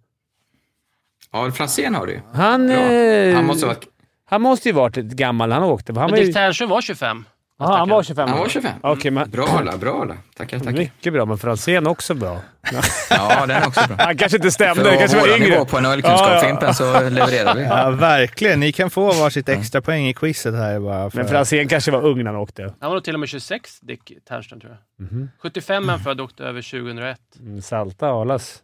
Ja, 1.32 1.52
Franzén 1.52 1.96
har 1.96 2.06
du 2.06 2.12
ju. 2.14 2.20
Han, 2.34 2.70
eh, 2.70 3.36
Han 3.36 3.46
måste 3.46 3.66
ha 3.66 3.74
varit... 3.74 3.88
han 4.26 4.42
måste 4.42 4.70
ju 4.70 4.74
varit 4.74 4.96
gammal 4.96 5.52
han 5.52 5.64
åkte. 5.64 5.94
Han 5.94 6.02
Men 6.02 6.12
var 6.12 6.18
ju... 6.18 6.24
Dick 6.26 6.34
Tertian 6.36 6.70
var 6.70 6.82
25. 6.82 7.26
Aha, 7.62 7.78
han 7.78 7.90
var 7.90 8.04
25 8.04 8.30
Han 8.30 8.40
var 8.40 8.50
25. 8.50 8.72
Okej, 8.82 9.12
men... 9.12 9.30
Bra 9.30 9.48
alla, 9.48 9.78
bra 9.78 10.02
alla. 10.02 10.18
Tackar, 10.36 10.60
tackar. 10.60 10.72
Mycket 10.72 11.14
bra, 11.14 11.26
men 11.26 11.38
Franzén 11.38 11.88
också 11.88 12.14
bra. 12.14 12.40
Ja, 13.10 13.46
den 13.46 13.52
är 13.64 13.68
också 13.68 13.88
bra. 13.88 13.96
Han 14.00 14.18
kanske 14.18 14.38
inte 14.38 14.52
stämde. 14.52 14.84
Det 14.84 14.98
kanske 14.98 15.18
var 15.20 15.28
yngre. 15.28 15.50
nivå 15.50 15.66
på 15.66 15.80
NHL-kunskap-Fimpen 15.80 16.74
så 16.74 17.10
levererar 17.10 17.56
vi. 17.56 17.64
Ja, 17.64 17.90
verkligen. 17.90 18.60
Ni 18.60 18.72
kan 18.72 18.90
få 18.90 19.06
varsitt 19.12 19.50
extra 19.50 19.82
poäng 19.82 20.08
i 20.08 20.14
quizet 20.14 20.56
här 20.56 20.80
bara. 20.80 21.10
För... 21.10 21.18
Men 21.18 21.28
Franzén 21.28 21.68
kanske 21.68 21.92
var 21.92 22.06
ung 22.06 22.18
när 22.18 22.32
han 22.32 22.36
åkte. 22.36 22.64
Han 22.64 22.90
var 22.90 22.96
nog 22.96 23.04
till 23.04 23.14
och 23.14 23.20
med 23.20 23.30
26, 23.30 23.80
Dick 23.80 24.12
Tertian 24.30 24.60
tror 24.60 24.78
jag. 24.98 25.08
Mhm. 25.12 25.30
75 25.42 25.84
är 25.84 25.90
han 25.92 26.00
född 26.00 26.20
och 26.20 26.26
åkte 26.26 26.44
över 26.44 26.62
2001. 26.62 27.18
Mm, 27.40 27.62
Salta 27.62 28.08
Arlas 28.08 28.60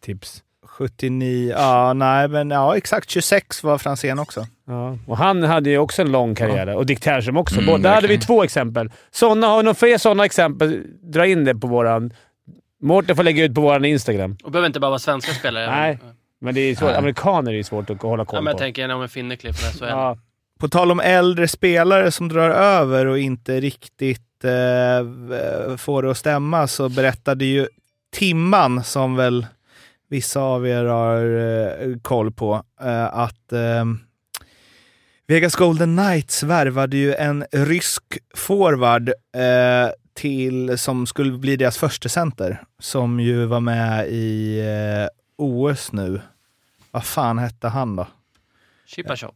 tips. 0.00 0.42
79, 0.66 1.50
ja 1.58 1.92
nej 1.92 2.28
men 2.28 2.50
ja 2.50 2.76
exakt 2.76 3.10
26 3.10 3.62
var 3.62 3.78
Franzén 3.78 4.18
också. 4.18 4.46
Ja. 4.66 4.98
Och 5.06 5.16
han 5.16 5.42
hade 5.42 5.70
ju 5.70 5.78
också 5.78 6.02
en 6.02 6.12
lång 6.12 6.34
karriär. 6.34 6.74
Och 6.76 6.86
Dick 6.86 7.00
Tertian 7.00 7.36
också. 7.36 7.60
Mm, 7.60 7.82
Där 7.82 7.94
hade 7.94 8.08
vi 8.08 8.18
två 8.18 8.44
exempel. 8.44 8.90
Såna, 9.10 9.46
har 9.46 9.56
vi 9.56 9.62
några 9.62 9.74
fler 9.74 9.98
sådana 9.98 10.24
exempel, 10.24 10.82
dra 11.02 11.26
in 11.26 11.44
det 11.44 11.54
på 11.54 11.66
våran... 11.66 12.12
Mårten 12.82 13.16
får 13.16 13.22
lägga 13.22 13.44
ut 13.44 13.54
på 13.54 13.60
våran 13.60 13.84
Instagram. 13.84 14.36
Och 14.44 14.50
behöver 14.50 14.66
inte 14.66 14.80
bara 14.80 14.88
vara 14.90 14.98
svenska 14.98 15.32
spelare. 15.32 15.66
Nej. 15.70 15.98
Men 16.40 16.54
det 16.54 16.60
är 16.60 16.74
svårt. 16.74 16.88
Nej. 16.88 16.98
Amerikaner 16.98 17.52
är 17.52 17.56
ju 17.56 17.64
svårt 17.64 17.90
att 17.90 18.02
hålla 18.02 18.20
Ja, 18.20 18.24
koll 18.24 18.42
men 18.44 18.50
jag 18.50 18.56
på. 18.56 18.58
tänker 18.58 18.94
om 18.94 19.02
en 19.02 19.08
Finnekliff 19.08 19.56
från 19.56 19.70
SHL. 19.72 19.84
Ja. 19.92 20.18
På 20.60 20.68
tal 20.68 20.90
om 20.90 21.00
äldre 21.00 21.48
spelare 21.48 22.10
som 22.10 22.28
drar 22.28 22.50
över 22.50 23.06
och 23.06 23.18
inte 23.18 23.60
riktigt 23.60 24.44
eh, 24.44 25.76
får 25.76 26.02
det 26.02 26.10
att 26.10 26.16
stämma 26.16 26.66
så 26.66 26.88
berättade 26.88 27.44
ju 27.44 27.66
Timman, 28.16 28.84
som 28.84 29.16
väl 29.16 29.46
vissa 30.10 30.40
av 30.40 30.66
er 30.68 30.84
har 30.84 31.36
eh, 31.36 31.96
koll 32.02 32.32
på, 32.32 32.62
eh, 32.82 33.04
att 33.18 33.52
eh, 33.52 33.84
Vegas 35.26 35.54
Golden 35.54 35.96
Knights 35.96 36.42
värvade 36.42 36.96
ju 36.96 37.14
en 37.14 37.44
rysk 37.52 38.18
forward 38.34 39.08
eh, 39.08 39.90
till, 40.14 40.78
som 40.78 41.06
skulle 41.06 41.38
bli 41.38 41.56
deras 41.56 41.78
första 41.78 42.08
center 42.08 42.62
som 42.78 43.20
ju 43.20 43.44
var 43.44 43.60
med 43.60 44.08
i 44.08 44.58
eh, 44.60 45.08
OS 45.38 45.92
nu. 45.92 46.20
Vad 46.90 47.04
fan 47.04 47.38
hette 47.38 47.68
han 47.68 47.96
då? 47.96 48.06
Chipachov. 48.86 49.34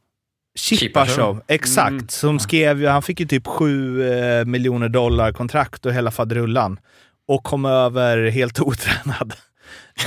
Chipachov, 0.54 1.42
exakt. 1.46 1.90
Mm. 1.90 2.08
Som 2.08 2.38
skrev 2.38 2.80
ju, 2.80 2.86
han 2.86 3.02
fick 3.02 3.20
ju 3.20 3.26
typ 3.26 3.46
7 3.46 4.12
eh, 4.12 4.44
miljoner 4.44 4.88
dollar 4.88 5.32
kontrakt 5.32 5.86
och 5.86 5.92
hela 5.92 6.10
faderullan. 6.10 6.80
Och 7.26 7.44
kom 7.44 7.64
över 7.64 8.30
helt 8.30 8.60
otränad. 8.60 9.34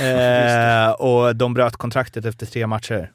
eh, 0.00 0.90
och 0.90 1.36
de 1.36 1.54
bröt 1.54 1.76
kontraktet 1.76 2.24
efter 2.24 2.46
tre 2.46 2.66
matcher. 2.66 3.10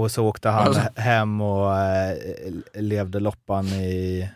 Och 0.00 0.10
så 0.10 0.26
åkte 0.26 0.48
han 0.48 0.66
Alltså. 0.66 0.82
hem 0.96 1.40
och 1.40 1.76
eh, 1.76 2.16
levde 2.74 3.20
loppan 3.20 3.66
i, 3.66 4.28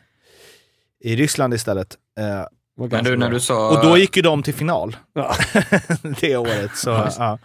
i 1.00 1.16
Ryssland 1.16 1.54
istället. 1.54 1.96
Eh, 2.18 2.42
Men 2.90 3.04
du, 3.04 3.16
när 3.16 3.30
du 3.30 3.40
sa... 3.40 3.68
och 3.70 3.84
då 3.86 3.98
gick 3.98 4.16
ju 4.16 4.22
de 4.22 4.42
till 4.42 4.54
final 4.54 4.96
Ja. 5.14 5.34
det 6.20 6.36
året. 6.36 6.76
Så, 6.76 6.90
Ja. 7.18 7.38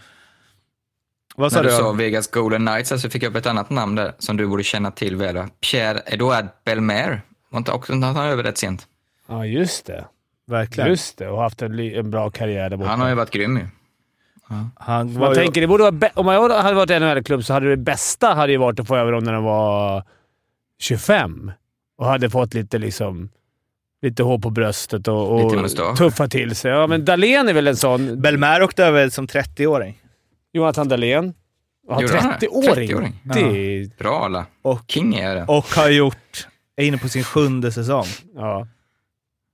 Vad 1.40 1.52
sa 1.52 1.58
När 1.58 1.64
du? 1.64 1.70
du 1.70 1.76
sa? 1.78 1.92
Vegas 1.92 2.28
Golden 2.32 2.66
Knights 2.66 3.02
så 3.02 3.10
fick 3.10 3.24
jag 3.24 3.30
upp 3.30 3.36
ett 3.36 3.46
annat 3.46 3.70
namn 3.70 3.96
där 3.96 4.14
som 4.20 4.38
du 4.38 4.48
borde 4.48 4.64
känna 4.64 4.92
till 4.92 5.16
väl. 5.16 5.36
va? 5.36 5.50
Pierre-Edouard 5.62 6.48
Belmer. 6.66 7.22
Var 7.50 7.58
inte 7.58 7.72
också 7.72 7.94
han 7.94 8.18
över 8.18 8.44
rätt 8.44 8.58
sent? 8.58 8.88
Ja, 9.28 9.46
just 9.46 9.86
det. 9.86 10.06
Verkligen. 10.48 10.90
Just 10.90 11.18
det. 11.18 11.28
Och 11.30 11.42
haft 11.42 11.62
en, 11.62 11.80
en 11.80 12.12
bra 12.12 12.30
karriär 12.30 12.70
där 12.70 12.78
borta. 12.78 12.90
Han 12.90 13.02
har 13.02 13.10
ju 13.10 13.16
varit 13.16 13.32
grym 13.32 13.58
ju. 13.58 13.68
Han 14.76 15.14
var 15.14 15.26
Man 15.26 15.36
tänker, 15.36 15.62
det 15.62 15.68
borde 15.68 15.84
vara 15.92 16.10
om 16.14 16.28
jag 16.28 16.50
hade 16.50 16.76
varit 16.76 16.90
i 16.90 17.00
NHL-klubb 17.00 17.44
så 17.46 17.54
hade 17.54 17.70
det 17.70 17.78
bästa 17.78 18.34
hade 18.34 18.52
ju 18.52 18.58
varit 18.58 18.80
att 18.80 18.88
få 18.88 18.96
över 18.96 19.12
dem 19.12 19.24
när 19.24 19.34
de 19.34 19.44
var 19.44 20.04
25 20.80 21.52
och 21.98 22.06
hade 22.06 22.30
fått 22.30 22.54
lite 22.54 22.78
liksom 22.78 23.30
lite 24.02 24.24
hår 24.24 24.40
på 24.40 24.50
bröstet 24.50 25.08
och, 25.08 25.46
och 25.46 25.96
tuffa 25.98 26.28
till 26.28 26.56
sig. 26.56 26.72
Ja, 26.72 26.88
men 26.88 27.06
Dahlén 27.06 27.50
är 27.50 27.54
väl 27.54 27.68
en 27.68 27.76
sån. 27.76 28.22
Belmer 28.22 28.64
åkte 28.64 28.86
över 28.86 29.10
som 29.10 29.28
30-åring. 29.28 30.02
Jonathan 30.54 30.88
Dahlén. 30.88 31.34
Ja, 31.88 32.02
Gjorde 32.02 32.18
han 32.20 32.34
det? 32.40 32.48
30-åring. 32.48 32.90
30-åring. 32.90 33.20
Det 33.24 33.40
är... 33.40 33.98
Bra 33.98 34.26
alla. 34.26 34.46
Och, 34.62 34.82
King 34.88 35.16
är 35.16 35.36
det. 35.36 35.44
och 35.48 35.66
har 35.66 35.90
gjort, 35.90 36.48
är 36.76 36.86
inne 36.86 36.98
på 36.98 37.10
sin 37.10 37.24
sjunde 37.24 37.72
säsong. 37.72 38.06
Ja, 38.36 38.68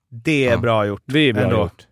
Det 0.09 0.47
är 0.47 0.51
Ja. 0.51 0.57
bra 0.57 0.85
gjort. 0.85 1.01
det 1.05 1.19
är 1.19 1.33
bra 1.33 1.43
Ändå. 1.43 1.57
gjort. 1.61 1.87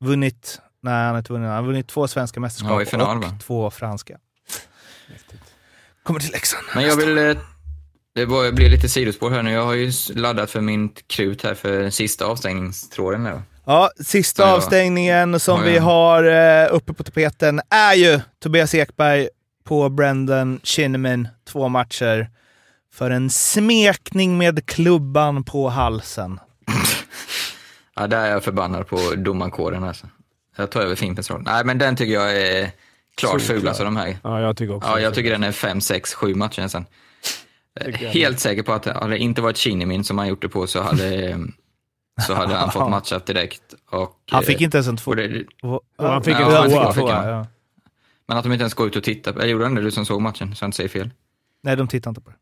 Vunnit, 0.00 0.60
nej 0.92 1.04
han 1.04 1.10
har 1.10 1.18
inte 1.18 1.32
vunnit, 1.32 1.46
han 1.48 1.56
har 1.56 1.62
vunnit 1.62 1.88
två 1.88 2.08
svenska 2.08 2.40
mästerskap 2.40 2.80
Ja, 2.80 2.86
final, 2.86 3.16
och 3.16 3.22
va? 3.24 3.38
två 3.46 3.70
franska. 3.70 4.16
Kommer 6.02 6.20
till 6.20 6.32
Leksand. 6.32 6.62
Men 6.74 6.84
jag 6.84 6.96
vill... 6.96 7.18
eh, 7.18 7.36
Det 8.14 8.26
blir 8.26 8.70
lite 8.70 8.88
sidospår 8.88 9.30
här 9.30 9.42
nu. 9.42 9.50
Jag 9.52 9.64
har 9.64 9.74
ju 9.74 9.92
laddat 10.14 10.50
för 10.50 10.60
min 10.60 10.88
krut 11.06 11.42
här 11.42 11.54
för 11.54 11.90
sista 11.90 12.24
avstängningstråden. 12.24 13.24
Där. 13.24 13.42
Ja, 13.64 13.90
sista 14.04 14.42
Ja. 14.42 14.54
avstängningen 14.56 15.40
som 15.40 15.62
vi 15.62 15.78
har 15.78 16.24
eh, 16.24 16.68
uppe 16.74 16.92
på 16.92 17.04
tapeten 17.04 17.60
är 17.70 17.94
ju 17.94 18.20
Tobias 18.42 18.74
Ekberg 18.74 19.28
på 19.64 19.88
Brendan 19.88 20.60
Shinnimin. 20.62 21.28
Två 21.48 21.68
matcher 21.68 22.30
för 22.94 23.10
en 23.10 23.30
smekning 23.30 24.38
med 24.38 24.66
klubban 24.66 25.44
på 25.44 25.68
halsen. 25.68 26.40
Ja, 27.98 28.06
där 28.06 28.20
är 28.24 28.30
jag 28.30 28.44
förbannad 28.44 28.86
på 28.88 28.96
domarkåren 29.16 29.84
alltså. 29.84 30.06
Jag 30.56 30.70
tar 30.70 30.80
över 30.80 30.94
Fimpens 30.94 31.30
roll. 31.30 31.42
Nej, 31.42 31.64
men 31.64 31.78
den 31.78 31.96
tycker 31.96 32.12
jag 32.14 32.36
är 32.36 32.70
klart 33.16 33.42
fulast 33.42 33.80
av 33.80 33.84
de 33.84 33.96
här. 33.96 34.18
Ja, 34.22 34.40
jag 34.40 34.56
tycker 34.56 34.74
också 34.74 34.88
Ja, 34.90 35.00
jag 35.00 35.14
tycker 35.14 35.30
den 35.30 35.44
är 35.44 35.52
fem, 35.52 35.80
sex, 35.80 36.14
sju 36.14 36.34
matcher 36.34 36.62
nästan. 36.62 36.84
Jag 37.84 37.92
Helt 37.92 38.40
säker 38.40 38.62
på 38.62 38.72
att 38.72 38.84
hade 38.84 39.08
det 39.08 39.18
inte 39.18 39.42
varit 39.42 39.58
Shinnimin 39.58 40.04
som 40.04 40.18
han 40.18 40.28
gjort 40.28 40.42
det 40.42 40.48
på 40.48 40.66
så 40.66 40.82
hade, 40.82 41.38
så 42.26 42.34
hade 42.34 42.54
han 42.54 42.72
fått 42.72 42.90
matcha 42.90 43.18
direkt. 43.18 43.62
Och, 43.90 44.16
Han 44.30 44.42
fick 44.42 44.60
eh, 44.60 44.64
inte 44.64 44.76
ens 44.76 44.88
en 44.88 44.96
två. 44.96 45.10
och 45.10 45.16
det, 45.16 45.44
Ja, 45.62 45.80
han 45.98 46.22
fick 46.22 46.34
en 46.36 46.42
han 46.42 46.70
tvåa. 46.70 46.92
tvåa, 46.92 47.28
ja. 47.30 47.46
Men 48.28 48.36
att 48.36 48.44
de 48.44 48.52
inte 48.52 48.62
ens 48.62 48.74
går 48.74 48.86
ut 48.86 48.96
och 48.96 49.02
tittar 49.04 49.32
på, 49.32 49.40
jag 49.40 49.48
gjorde 49.48 49.68
det 49.68 49.82
du 49.82 49.90
som 49.90 50.06
såg 50.06 50.20
matchen 50.20 50.54
så 50.54 50.62
jag 50.64 50.68
inte 50.68 50.76
säger 50.76 50.88
fel. 50.88 51.10
Nej, 51.62 51.76
de 51.76 51.88
tittar 51.88 52.10
inte 52.10 52.20
på 52.20 52.30
det. 52.30 52.36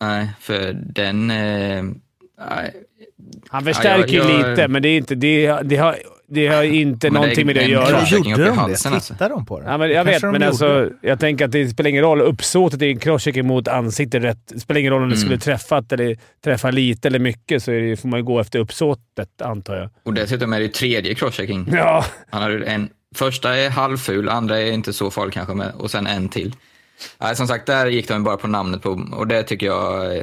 Nej, 0.00 0.30
för 0.40 0.72
den, 0.72 1.30
eh, 1.30 1.84
nej, 2.38 2.74
Han 3.48 3.64
förstärker 3.64 4.12
ju 4.12 4.38
lite, 4.38 4.68
men 4.68 4.82
det, 4.82 4.88
är 4.88 4.96
inte, 4.96 5.14
det, 5.14 5.60
det, 5.62 5.76
har, 5.76 5.98
det 6.28 6.46
har 6.46 6.62
inte 6.62 7.10
Men 7.10 7.12
det 7.12 7.18
är 7.18 7.20
någonting 7.20 7.46
med 7.46 7.54
det 7.56 7.62
att 7.64 7.68
göra. 7.70 8.02
i 8.02 8.30
Gjorde 8.30 8.44
de 8.44 8.56
det? 8.56 8.62
alltså. 8.62 9.00
Tittar 9.14 9.28
de 9.28 9.46
på 9.46 9.60
det? 9.60 9.66
Ja, 9.66 9.78
men 9.78 9.90
jag 9.90 10.04
vet, 10.04 10.12
Kanske 10.12 10.26
men 10.26 10.34
gjorde 10.34 10.46
alltså, 10.48 10.90
jag 11.00 11.20
tänker 11.20 11.44
att 11.44 11.52
det 11.52 11.68
spelar 11.68 11.90
ingen 11.90 12.02
roll. 12.02 12.20
Uppsåtet 12.20 12.82
är 12.82 12.86
en 12.86 12.98
crosschecking 12.98 13.46
mot 13.46 13.68
ansiktet 13.68 14.22
rätt. 14.22 14.38
Det 14.46 14.60
spelar 14.60 14.80
ingen 14.80 14.92
roll 14.92 15.02
om 15.02 15.08
det 15.08 15.14
Mm. 15.14 15.20
skulle 15.26 15.38
träffat 15.38 15.92
eller 15.92 16.16
träffa 16.44 16.70
lite 16.70 17.08
eller 17.08 17.18
mycket, 17.18 17.62
så 17.62 17.72
är 17.72 17.80
det, 17.80 17.96
får 17.96 18.08
man 18.08 18.18
ju 18.20 18.24
gå 18.24 18.40
efter 18.40 18.58
uppsåtet, 18.58 19.42
antar 19.42 19.76
jag. 19.76 19.90
och 20.02 20.14
dessutom 20.14 20.52
är 20.52 20.60
det 20.60 20.68
tredje 20.68 21.14
crosschecking. 21.14 21.68
Ja, 21.72 22.04
Han 22.30 22.42
har 22.42 22.50
en, 22.50 22.88
första 23.14 23.56
är 23.56 23.70
halvful, 23.70 24.28
andra 24.28 24.58
är 24.60 24.72
inte 24.72 24.92
så 24.92 25.10
farlig 25.10 25.34
kanske, 25.34 25.54
men, 25.54 25.70
och 25.70 25.90
sen 25.90 26.06
en 26.06 26.28
till. 26.28 26.54
Nej, 27.20 27.36
som 27.36 27.48
sagt, 27.48 27.66
där 27.66 27.86
gick 27.86 28.08
de 28.08 28.24
bara 28.24 28.36
på 28.36 28.46
namnet 28.46 28.82
på, 28.82 29.00
och 29.12 29.26
det 29.26 29.42
tycker 29.42 29.66
jag, 29.66 30.16
eh, 30.16 30.22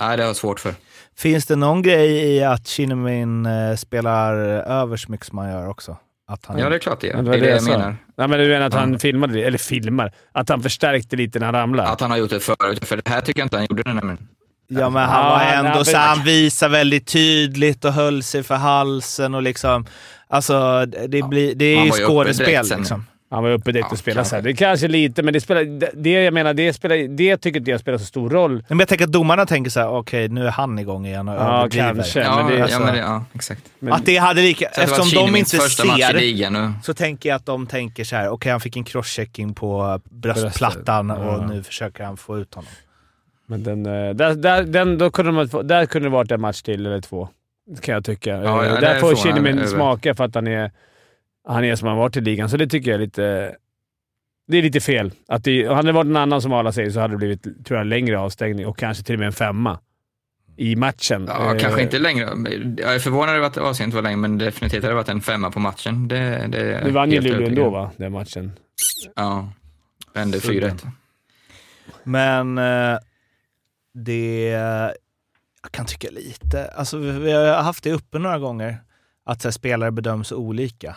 nej, 0.00 0.16
det 0.16 0.22
har 0.22 0.28
jag 0.28 0.36
svårt 0.36 0.60
för. 0.60 0.74
Finns 1.18 1.46
det 1.46 1.56
någon 1.56 1.82
grej 1.82 2.10
i 2.36 2.44
att 2.44 2.68
Shinnimin 2.68 3.46
eh, 3.46 3.76
spelar 3.76 4.34
över 4.82 4.96
så 4.96 5.10
mycket 5.12 5.26
som 5.26 5.38
han 5.38 5.50
gör 5.50 5.68
också? 5.68 5.96
Att 6.28 6.46
han 6.46 6.58
Ja, 6.58 6.68
det 6.68 6.74
är 6.74 6.78
klart 6.78 7.00
det. 7.00 7.16
Men 7.16 7.24
Det 7.24 7.36
är 7.36 7.40
det 7.40 7.48
jag 7.50 7.62
sa. 7.62 7.70
menar. 7.70 7.96
Nej, 8.16 8.28
men 8.28 8.38
du 8.38 8.48
menar 8.48 8.66
att 8.66 8.74
han 8.74 8.92
Ja. 8.92 8.98
filmade 8.98 9.32
det, 9.34 9.42
eller 9.42 9.58
filmar, 9.58 10.12
att 10.32 10.48
han 10.48 10.62
förstärkte 10.62 11.16
lite 11.16 11.38
när 11.38 11.46
han 11.46 11.54
ramlade? 11.54 11.88
Att 11.88 12.00
han 12.00 12.10
har 12.10 12.18
gjort 12.18 12.30
det 12.30 12.40
förut, 12.40 12.84
för 12.88 12.96
det 12.96 13.08
här 13.08 13.20
tycker 13.20 13.40
jag 13.40 13.44
inte 13.46 13.56
han 13.56 13.66
gjorde 13.70 13.82
det 13.82 13.92
nämligen. 13.94 14.28
Ja, 14.68 14.90
men 14.90 15.02
han 15.08 15.24
Ja, 15.24 15.30
var 15.30 15.40
ändå 15.40 15.70
han- 15.70 15.84
så 15.84 15.96
han 15.96 16.24
visade 16.24 16.72
väldigt 16.72 17.06
tydligt 17.06 17.84
och 17.84 17.92
höll 17.92 18.22
sig 18.22 18.42
för 18.42 18.54
halsen 18.54 19.34
och 19.34 19.42
liksom... 19.42 19.86
Alltså, 20.28 20.86
det, 20.86 21.22
blir, 21.28 21.54
det 21.54 21.64
är 21.64 21.84
ju 21.84 21.90
skådespel 21.90 22.66
liksom. 22.78 23.06
Han 23.32 23.42
var 23.42 23.50
uppe 23.50 23.70
Ja, 23.70 23.86
och 23.90 23.98
spelade 23.98 24.16
kanske. 24.18 24.30
så 24.30 24.36
här. 24.36 24.42
Det 24.42 24.50
är 24.50 24.54
kanske 24.54 24.88
lite, 24.88 25.22
men 25.22 25.32
det 25.34 25.40
spelar... 25.40 25.64
Det, 25.64 25.90
det 25.94 26.10
jag 26.10 26.34
menar, 26.34 26.54
det, 26.54 26.72
spelar, 26.72 27.08
det 27.16 27.36
tycker 27.36 27.58
inte 27.60 27.70
jag 27.70 27.80
spelar 27.80 27.98
så 27.98 28.04
stor 28.04 28.30
roll. 28.30 28.64
Men 28.68 28.78
jag 28.78 28.88
tänker 28.88 29.04
att 29.04 29.12
domarna 29.12 29.46
tänker 29.46 29.70
så 29.70 29.80
här: 29.80 29.88
okej 29.90 30.28
nu 30.28 30.46
är 30.46 30.50
han 30.50 30.78
igång 30.78 31.06
igen 31.06 31.28
och 31.28 31.34
Ja, 31.34 31.68
kanske. 31.72 32.20
Ja, 32.20 32.36
men 32.36 32.46
det- 32.52 32.56
ja, 32.58 32.62
alltså- 32.64 32.80
men 32.80 32.94
det, 32.94 33.00
ja 33.00 33.24
exakt. 33.32 33.62
Men, 33.78 33.92
Att 33.92 34.06
det 34.06 34.16
hade 34.16 34.40
lika... 34.42 34.68
Så 34.74 34.80
Eftersom 34.80 35.26
de 35.32 35.36
inte 35.38 35.50
ser 35.50 35.58
så 36.82 36.94
tänker 36.94 37.28
jag 37.28 37.36
att 37.36 37.46
de 37.46 37.66
tänker 37.66 38.04
så 38.04 38.16
här: 38.16 38.28
okej 38.28 38.52
han 38.52 38.60
fick 38.60 38.76
en 38.76 38.84
crosschecking 38.84 39.54
på 39.54 40.00
bröstplattan 40.04 41.06
Bröstet. 41.08 41.26
och 41.26 41.32
Ja. 41.42 41.46
nu 41.46 41.62
försöker 41.62 42.04
han 42.04 42.16
få 42.16 42.38
ut 42.38 42.54
honom. 42.54 42.70
men 43.46 43.62
den, 43.64 43.86
eh, 43.86 44.14
där, 44.14 44.34
där, 44.34 44.62
den, 44.62 44.98
då 44.98 45.10
kunde 45.10 45.32
få- 45.48 45.62
där 45.62 45.86
kunde 45.86 46.08
det 46.08 46.12
varit 46.12 46.30
en 46.30 46.40
match 46.40 46.62
till 46.62 46.86
eller 46.86 47.00
två, 47.00 47.28
kan 47.80 47.94
jag 47.94 48.04
tycka. 48.04 48.30
Ja, 48.30 48.42
ja, 48.42 48.64
Eh, 48.74 48.80
där 48.80 49.00
får 49.00 49.14
över. 49.58 49.66
smaka 49.76 50.14
för 50.14 50.24
att 50.24 50.34
han 50.34 50.46
är, 50.46 50.70
han 51.48 51.64
är 51.64 51.76
som 51.76 51.88
han 51.88 51.96
varit 51.96 52.16
i 52.16 52.20
ligan, 52.20 52.50
så 52.50 52.56
det 52.56 52.66
tycker 52.66 52.90
jag 52.90 53.00
är 53.00 53.04
lite... 53.04 53.56
Det 54.48 54.58
är 54.58 54.62
lite 54.62 54.80
fel. 54.80 55.12
Att 55.28 55.44
det, 55.44 55.66
hade 55.66 55.88
det 55.88 55.92
varit 55.92 56.06
en 56.06 56.16
annan 56.16 56.42
som 56.42 56.52
Arla 56.52 56.72
säger 56.72 56.90
så 56.90 57.00
hade 57.00 57.14
det 57.14 57.18
blivit 57.18 57.66
tror 57.66 57.78
jag, 57.78 57.86
längre 57.86 58.18
avstängning 58.18 58.66
och 58.66 58.78
kanske 58.78 59.04
till 59.04 59.14
och 59.14 59.18
med 59.18 59.26
en 59.26 59.32
femma 59.32 59.78
i 60.56 60.76
matchen. 60.76 61.24
Ja, 61.28 61.54
Eh, 61.54 61.58
kanske 61.60 61.82
inte 61.82 61.98
längre. 61.98 62.28
Jag 62.78 62.94
är 62.94 62.98
förvånad 62.98 63.36
över 63.36 63.46
att 63.46 63.56
avseendet 63.58 63.80
inte 63.80 63.96
var 63.96 64.02
längre, 64.02 64.16
men 64.16 64.38
definitivt 64.38 64.82
hade 64.82 64.92
det 64.92 64.96
varit 64.96 65.08
en 65.08 65.20
femma 65.20 65.50
på 65.50 65.60
matchen. 65.60 66.08
Det, 66.08 66.46
det 66.48 66.80
Nu 66.84 66.90
vann 66.90 67.10
ju 67.10 67.20
Luleå 67.20 67.46
ändå, 67.48 67.66
om. 67.66 67.72
va? 67.72 67.90
Den 67.96 68.12
matchen. 68.12 68.52
Ja. 69.16 69.52
Vände 70.14 70.38
4-1. 70.38 70.88
Men 72.04 72.58
eh, 72.58 72.98
det... 73.94 74.48
Jag 75.62 75.72
kan 75.72 75.86
tycka 75.86 76.08
lite... 76.10 76.68
Alltså, 76.68 76.98
vi 76.98 77.10
vi 77.10 77.32
har 77.32 77.62
haft 77.62 77.84
det 77.84 77.92
uppe 77.92 78.18
några 78.18 78.38
gånger, 78.38 78.76
att 79.24 79.42
så 79.42 79.48
här, 79.48 79.52
spelare 79.52 79.90
bedöms 79.90 80.32
olika. 80.32 80.96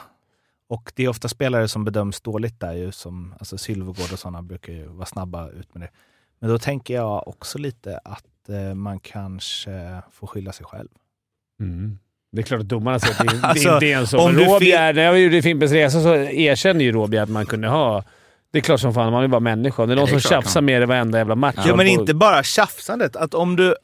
Och 0.73 0.91
det 0.95 1.03
är 1.03 1.07
ofta 1.07 1.27
spelare 1.27 1.67
som 1.67 1.85
bedöms 1.85 2.21
dåligt 2.21 2.59
där 2.59 2.73
ju, 2.73 2.91
som 2.91 3.33
alltså 3.39 3.57
Sylvegård 3.57 4.13
och 4.13 4.19
sådana 4.19 4.41
brukar 4.41 4.73
ju 4.73 4.87
vara 4.87 5.05
snabba 5.05 5.49
ut 5.49 5.73
med 5.73 5.81
det. 5.81 5.89
Men 6.39 6.49
då 6.49 6.57
tänker 6.57 6.93
jag 6.93 7.27
också 7.27 7.57
lite 7.57 7.99
att 8.03 8.49
eh, 8.49 8.73
man 8.73 8.99
kanske 8.99 10.01
får 10.11 10.27
skylla 10.27 10.51
sig 10.51 10.65
själv. 10.65 10.87
Mm. 11.59 11.99
Det 12.31 12.41
är 12.41 12.43
klart 12.43 12.61
att 12.61 12.69
domarna 12.69 12.99
säger 12.99 13.13
att 13.13 13.27
det, 13.27 13.37
det 13.41 13.47
Alltså, 13.47 13.73
inte 13.73 13.85
är 13.85 13.97
en 13.97 14.07
så. 14.07 14.19
om 14.19 14.25
Men 14.25 14.43
du 14.43 14.49
Råbjer, 14.49 14.93
när 14.93 15.03
jag 15.03 15.19
gjorde 15.19 15.41
Fimpens 15.41 15.71
Resa 15.71 16.01
så 16.01 16.15
erkände 16.15 16.83
ju 16.83 16.91
Råbjer 16.91 17.23
att 17.23 17.29
man 17.29 17.45
kunde 17.45 17.67
ha... 17.67 18.03
Det 18.51 18.57
är 18.57 18.61
klart 18.61 18.79
som 18.79 18.93
fan, 18.93 19.11
man 19.11 19.23
är 19.23 19.27
bara 19.27 19.39
människa. 19.39 19.85
Det 19.85 19.93
är 19.93 19.95
någon 19.95 20.05
det 20.05 20.11
är 20.11 20.19
som 20.19 20.29
tjafsar 20.29 20.61
med 20.61 20.81
det 20.81 20.85
varenda 20.85 21.17
jävla 21.17 21.35
match. 21.35 21.63
Ja, 21.65 21.75
men 21.75 21.87
inte 21.87 22.13
bara 22.13 22.43
tjafsandet. 22.43 23.15
Att 23.15 23.33
om 23.33 23.55
du, 23.55 23.75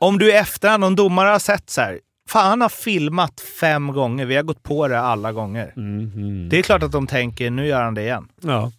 om 0.00 0.18
du 0.18 0.30
i 0.30 0.36
efterhand, 0.36 0.84
om 0.84 0.96
domare 0.96 1.28
har 1.28 1.38
sett 1.38 1.70
så 1.70 1.80
här, 1.80 2.00
fan 2.32 2.48
han 2.48 2.60
har 2.60 2.68
filmat 2.68 3.40
fem 3.40 3.92
gånger, 3.92 4.24
vi 4.26 4.36
har 4.36 4.42
gått 4.42 4.62
på 4.62 4.88
det 4.88 5.00
alla 5.00 5.32
gånger. 5.32 5.72
Mm, 5.76 6.12
mm. 6.14 6.48
Det 6.48 6.58
är 6.58 6.62
klart 6.62 6.82
att 6.82 6.92
de 6.92 7.06
tänker, 7.06 7.50
nu 7.50 7.66
gör 7.66 7.82
han 7.82 7.94
det 7.94 8.02
igen. 8.02 8.28
Ja. 8.40 8.72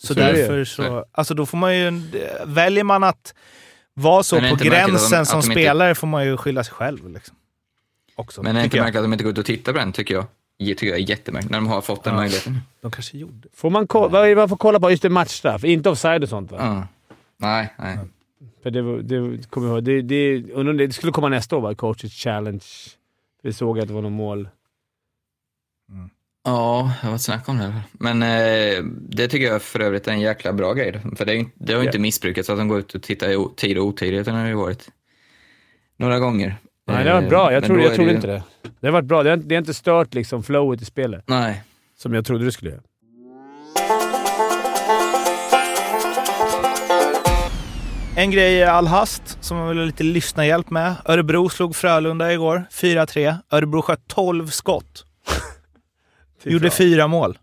Så, 0.00 0.06
Så 0.06 0.14
därför 0.14 0.64
så, 0.64 1.04
alltså 1.12 1.34
då 1.34 1.46
får 1.46 1.58
man 1.58 1.76
ju, 1.78 2.02
väljer 2.46 2.84
man 2.84 3.04
att 3.04 3.34
vara 3.94 4.22
så 4.22 4.36
på 4.36 4.42
de- 4.42 4.64
gränsen 4.68 5.20
att 5.20 5.28
som 5.28 5.40
de 5.40 5.46
inte- 5.46 5.52
spelare 5.60 5.94
får 5.94 6.06
man 6.06 6.24
ju 6.26 6.36
skylla 6.36 6.64
sig 6.64 6.74
själv. 6.74 7.08
Liksom. 7.10 7.36
Också, 8.16 8.42
Men 8.42 8.54
det 8.54 8.60
är 8.60 8.64
inte 8.64 8.76
märkligt 8.80 8.96
att 8.96 9.04
de 9.04 9.12
inte 9.12 9.24
går 9.24 9.32
ut 9.32 9.38
och 9.38 9.44
tittar 9.44 9.72
på 9.72 9.78
den, 9.78 9.92
tycker 9.92 10.14
jag. 10.14 10.24
Det 10.58 10.64
tycker 10.74 10.86
jag 10.86 10.96
är 10.98 11.10
jättemärkligt, 11.10 11.50
när 11.50 11.58
de 11.58 11.66
har 11.66 11.80
fått 11.80 12.04
den 12.04 12.12
Ja. 12.14 12.20
möjligheten. 12.20 12.60
De 12.80 12.90
kanske 12.90 13.18
gjorde. 13.18 13.48
Får 13.54 13.70
man, 13.70 13.86
ko- 13.86 14.08
vad 14.08 14.24
är 14.24 14.28
det 14.28 14.36
man 14.36 14.48
får 14.48 14.56
kolla 14.56 14.80
på? 14.80 14.90
Just 14.90 15.02
det, 15.02 15.08
matchstraff. 15.10 15.64
Inte 15.64 15.90
offside 15.90 16.22
och 16.22 16.28
sånt 16.28 16.52
va? 16.52 16.58
Ja. 16.60 16.86
Nej, 17.36 17.74
nej. 17.78 17.98
För 18.62 18.70
det, 18.70 19.02
det 19.02 19.50
kommer 19.50 19.66
jag 19.68 19.74
ihåg. 19.74 19.84
Det, 19.84 20.02
det, 20.02 20.38
det, 20.62 20.72
det 20.86 20.92
skulle 20.92 21.12
komma 21.12 21.28
nästa 21.28 21.56
år 21.56 21.60
va? 21.60 21.74
Coaches 21.74 22.12
challenge. 22.12 22.64
Det 23.42 23.52
såg 23.52 23.80
att 23.80 23.88
det 23.88 23.94
var 23.94 24.02
något 24.02 24.12
mål. 24.12 24.48
Ja, 26.44 26.92
det 27.02 27.08
var 27.08 27.14
ett 27.14 27.20
snack 27.22 27.48
om 27.48 27.58
det. 27.58 27.80
Men 27.92 28.22
eh, 28.22 28.84
det 29.08 29.28
tycker 29.28 29.46
jag 29.46 29.62
för 29.62 29.80
övrigt 29.80 30.08
är 30.08 30.12
en 30.12 30.20
jäkla 30.20 30.52
bra 30.52 30.72
grej. 30.74 31.00
För 31.16 31.24
det, 31.24 31.32
är, 31.32 31.34
ju 31.34 31.40
inte- 31.40 31.52
det 31.64 31.72
har 31.72 31.80
ju 31.80 31.86
inte 31.86 31.98
missbrukats 31.98 32.50
att 32.50 32.58
de 32.58 32.68
går 32.68 32.78
ut 32.78 32.94
och 32.94 33.02
tittar 33.02 33.28
i 33.30 33.46
tid 33.56 33.78
och 33.78 33.86
otid, 33.86 34.14
utan 34.14 34.34
det 34.34 34.40
har 34.40 34.48
ju 34.48 34.54
varit 34.54 34.88
några 35.96 36.18
gånger. 36.18 36.56
Nej, 36.86 37.04
det 37.04 37.12
var 37.12 37.22
Eh, 37.22 37.28
bra. 37.28 37.52
Jag 37.52 37.60
men 37.60 37.68
trodde, 37.68 37.82
jag 37.82 37.94
trodde 37.94 38.10
ju- 38.10 38.16
inte 38.16 38.26
det. 38.26 38.42
Det 38.80 38.86
har 38.86 38.92
varit 38.92 39.04
bra. 39.04 39.22
Det 39.22 39.28
har, 39.30 39.36
inte- 39.36 39.48
det 39.48 39.54
har 39.54 39.58
inte 39.60 39.74
stört 39.74 40.14
liksom 40.14 40.42
flowet 40.42 40.82
i 40.82 40.84
spelet, 40.84 41.24
Nej. 41.26 41.62
som 41.96 42.14
jag 42.14 42.24
trodde 42.24 42.44
det 42.44 42.52
skulle 42.52 42.70
göra. 42.70 42.82
En 48.16 48.30
grej 48.30 48.52
i 48.54 48.64
all 48.64 48.86
hast 48.86 49.38
som 49.40 49.56
man 49.56 49.68
vill 49.68 49.78
ha 49.78 49.84
lite 49.84 50.02
lyssnarhjälp 50.04 50.70
med. 50.70 50.94
Örebro 51.04 51.48
slog 51.48 51.76
Frölunda 51.76 52.32
igår, 52.32 52.64
4-3. 52.70 53.36
Örebro 53.50 53.82
sköt 53.82 54.08
12 54.08 54.46
skott. 54.46 55.04
Gjorde 56.44 56.70
fyra 56.70 57.06
mål. 57.06 57.38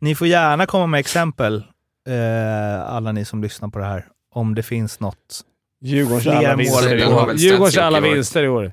Ni 0.00 0.14
får 0.14 0.26
gärna 0.26 0.66
komma 0.66 0.86
med 0.86 1.00
exempel, 1.00 1.64
eh, 2.08 2.82
alla 2.94 3.12
ni 3.12 3.24
som 3.24 3.42
lyssnar 3.42 3.68
på 3.68 3.78
det 3.78 3.84
här, 3.84 4.06
om 4.34 4.54
det 4.54 4.62
finns 4.62 5.00
något. 5.00 5.40
Djurgårdens 5.82 6.26
alla 6.26 6.48
mål 6.48 6.56
vinster 6.56 6.96
i 6.96 7.04
år. 7.06 7.32
Djurgårdens 7.34 7.78
alla 7.78 8.00
vinster 8.00 8.42
i 8.42 8.48
år. 8.48 8.72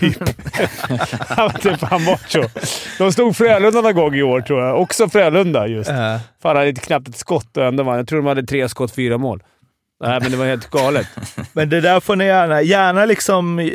typ. 0.00 0.16
Han 1.28 1.46
var 1.46 1.58
typ 1.58 1.80
bort 2.06 2.28
så. 2.30 2.44
De 2.98 3.12
stod 3.12 3.36
Frölunda 3.36 3.80
någon 3.80 3.94
gång 3.94 4.14
i 4.14 4.22
år, 4.22 4.40
tror 4.40 4.62
jag. 4.62 4.80
Också 4.80 5.08
Frölunda 5.08 5.66
just. 5.66 5.90
Eh, 5.90 5.96
Fan, 5.96 6.20
han 6.42 6.56
hade 6.56 6.72
knappt 6.74 7.08
ett 7.08 7.16
skott 7.16 7.56
och 7.56 7.64
ändå 7.64 7.82
vann. 7.82 7.96
Jag 7.96 8.08
tror 8.08 8.18
de 8.22 8.26
hade 8.28 8.42
tre 8.42 8.68
skott, 8.68 8.94
fyra 8.94 9.18
mål. 9.18 9.42
Nej, 10.00 10.20
men 10.20 10.30
det 10.30 10.36
var 10.36 10.46
helt 10.46 10.70
galet. 10.70 11.06
men 11.52 11.68
det 11.68 11.80
där 11.80 12.00
får 12.00 12.16
ni 12.16 12.24
gärna, 12.24 12.62
gärna 12.62 13.04
liksom... 13.04 13.70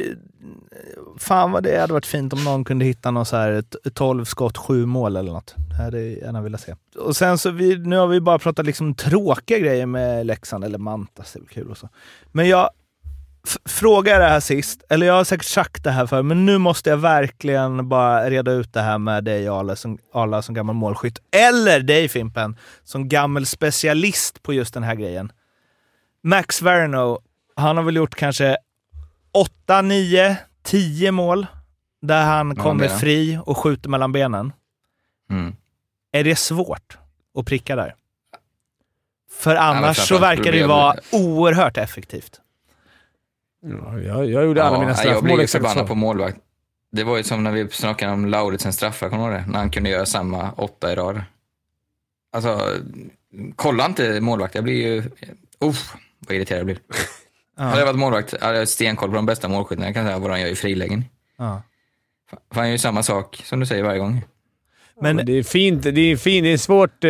Fan 1.18 1.52
vad 1.52 1.64
det 1.64 1.80
hade 1.80 1.94
varit 1.94 2.06
fint 2.06 2.34
om 2.34 2.44
någon 2.44 2.64
kunde 2.64 2.86
hitta 2.86 3.12
någon 3.12 3.26
så 3.26 3.36
här 3.36 3.52
ett 3.52 3.76
12 3.94 4.26
skott, 4.26 4.58
7 4.58 4.86
mål 4.86 5.16
eller 5.16 5.32
något. 5.32 5.56
Det 5.70 5.84
hade 5.84 6.02
jag 6.02 6.18
gärna 6.18 6.42
velat 6.42 6.62
se. 6.62 6.76
Och 6.98 7.16
sen 7.16 7.38
så, 7.38 7.52
vi, 7.52 7.78
nu 7.78 7.98
har 7.98 8.08
vi 8.08 8.22
bara 8.22 8.40
pratat 8.40 8.66
liksom 8.66 8.96
tråkiga 8.96 9.60
grejer 9.60 9.86
med 9.86 10.26
Leksand, 10.26 10.64
eller 10.64 10.78
Mantas, 10.78 11.34
det 11.34 11.40
är 11.40 11.46
kul 11.46 11.72
och 11.72 11.78
så. 11.78 11.90
Men 12.32 12.48
jag 12.48 12.70
frågade 13.66 14.24
det 14.24 14.30
här 14.30 14.40
sist, 14.40 14.84
eller 14.90 15.08
jag 15.08 15.14
har 15.14 15.24
säkert 15.24 15.46
sagt 15.46 15.84
det 15.84 15.92
här 15.92 16.06
för 16.06 16.24
men 16.24 16.46
nu 16.46 16.58
måste 16.58 16.90
jag 16.90 16.98
verkligen 16.98 17.90
bara 17.90 18.30
reda 18.30 18.52
ut 18.52 18.74
det 18.74 18.82
här 18.82 18.98
med 18.98 19.24
dig 19.24 19.48
Arla 19.48 19.76
som, 19.76 19.98
Arla 20.14 20.42
som 20.42 20.56
gammal 20.56 20.76
målskytt. 20.76 21.20
Eller 21.32 21.80
dig 21.80 22.08
Fimpen, 22.08 22.58
som 22.84 23.10
gammal 23.10 23.46
specialist 23.46 24.44
på 24.44 24.54
just 24.54 24.74
den 24.74 24.84
här 24.84 24.96
grejen. 24.96 25.32
Max 26.24 26.62
Verno, 26.62 27.20
han 27.56 27.78
har 27.78 27.84
väl 27.84 27.96
gjort 27.96 28.16
kanske 28.16 28.58
8, 29.32 29.82
9, 29.82 30.38
10 30.64 31.12
mål 31.12 31.48
där 32.02 32.24
han 32.26 32.54
Ja, 32.58 32.64
kommer 32.64 32.84
det 32.84 32.98
fri 33.00 33.40
och 33.46 33.58
skjuter 33.58 33.90
mellan 33.90 34.12
benen. 34.12 34.54
Mm. 35.30 35.56
Är 36.12 36.24
det 36.24 36.36
svårt 36.36 36.98
att 37.40 37.46
pricka 37.46 37.76
där? 37.76 37.96
För 39.32 39.56
annars 39.56 39.98
så 39.98 40.04
framförallt 40.06 40.40
verkar 40.40 40.52
det 40.52 40.58
ju 40.58 40.68
vara 40.68 40.96
oerhört 41.12 41.78
effektivt. 41.78 42.40
Ja, 43.62 44.00
jag, 44.00 44.30
jag 44.30 44.44
gjorde 44.46 44.64
alla 44.64 44.76
Ja, 44.76 44.80
mina 44.80 44.92
jag 44.92 44.98
straffmål 45.00 45.24
blir 45.24 45.36
ju 45.36 45.44
exakt 45.44 45.64
förbannad 45.64 45.84
så. 45.84 45.88
på 45.88 45.96
målvakt. 45.96 46.38
Det 46.92 47.04
var 47.04 47.18
ju 47.18 47.24
som 47.24 47.44
när 47.44 47.52
vi 47.52 47.70
snackade 47.70 48.14
om 48.14 48.26
Lauritsen 48.26 48.74
straffar, 48.74 49.10
kommer 49.10 49.30
du 49.30 49.36
ihåg 49.36 49.44
det? 49.46 49.52
När 49.52 49.60
han 49.60 49.70
kunde 49.70 49.90
göra 49.90 50.06
samma 50.06 50.52
åtta 50.52 50.92
i 50.92 50.96
rad. 50.96 51.22
Alltså, 52.32 52.62
kolla 53.56 53.86
inte 53.86 54.22
målvakt. 54.22 54.56
Jag 54.56 54.64
blir 54.64 54.88
ju... 54.88 55.04
Uff, 55.60 55.96
vad 56.28 56.36
irriterad 56.38 56.60
jag 56.60 56.66
blir. 56.66 56.78
Hade 57.58 57.80
jag 57.80 57.86
varit 57.86 58.00
målvakt 58.00 58.42
hade 58.42 58.58
jag 58.58 58.68
stenkoll 58.68 59.10
på 59.10 59.16
de 59.16 59.26
bästa 59.26 59.48
målskyttarna. 59.48 59.88
Jag 59.88 59.96
kan 59.96 60.06
säga 60.06 60.20
vad 60.20 60.32
de 60.32 60.40
gör 60.40 60.48
i 60.48 60.56
frilägen. 60.56 61.06
Ja. 61.38 61.62
För 62.52 62.60
han 62.60 62.68
gör 62.68 62.72
ju 62.72 62.78
samma 62.78 63.04
sak, 63.04 63.42
som 63.46 63.60
du 63.60 63.66
säger, 63.66 63.84
varje 63.84 64.00
gång. 64.00 64.22
Men 65.02 65.26
det 65.26 65.38
är 65.38 65.44
fint. 65.44 65.84
Det 65.84 66.02
är, 66.02 66.16
fint, 66.16 66.44
det 66.44 66.54
är 66.54 66.58
svårt 66.58 67.04
eh, 67.04 67.10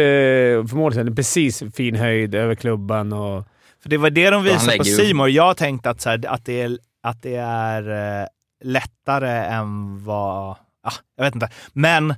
för 0.68 1.00
är 1.00 1.16
precis 1.16 1.64
fin 1.76 1.96
höjd 1.96 2.36
över 2.36 2.56
klubban 2.56 3.14
och... 3.14 3.46
för 3.82 3.90
det 3.90 3.98
var 3.98 4.10
det 4.10 4.30
de 4.30 4.44
visade 4.44 4.78
på 4.78 4.84
Simor. 4.84 5.30
Jag 5.30 5.58
tänkte 5.58 5.90
att, 5.90 6.02
så 6.02 6.10
här, 6.10 6.28
att 6.28 6.46
det 6.46 6.62
är, 6.62 6.78
att 7.04 7.22
det 7.22 7.36
är 7.36 8.22
eh, 8.22 8.28
lättare 8.64 9.46
än 9.46 10.04
vad... 10.06 10.58
Ah, 10.84 10.94
jag 11.18 11.24
vet 11.24 11.36
inte. 11.36 11.50
Men 11.74 12.14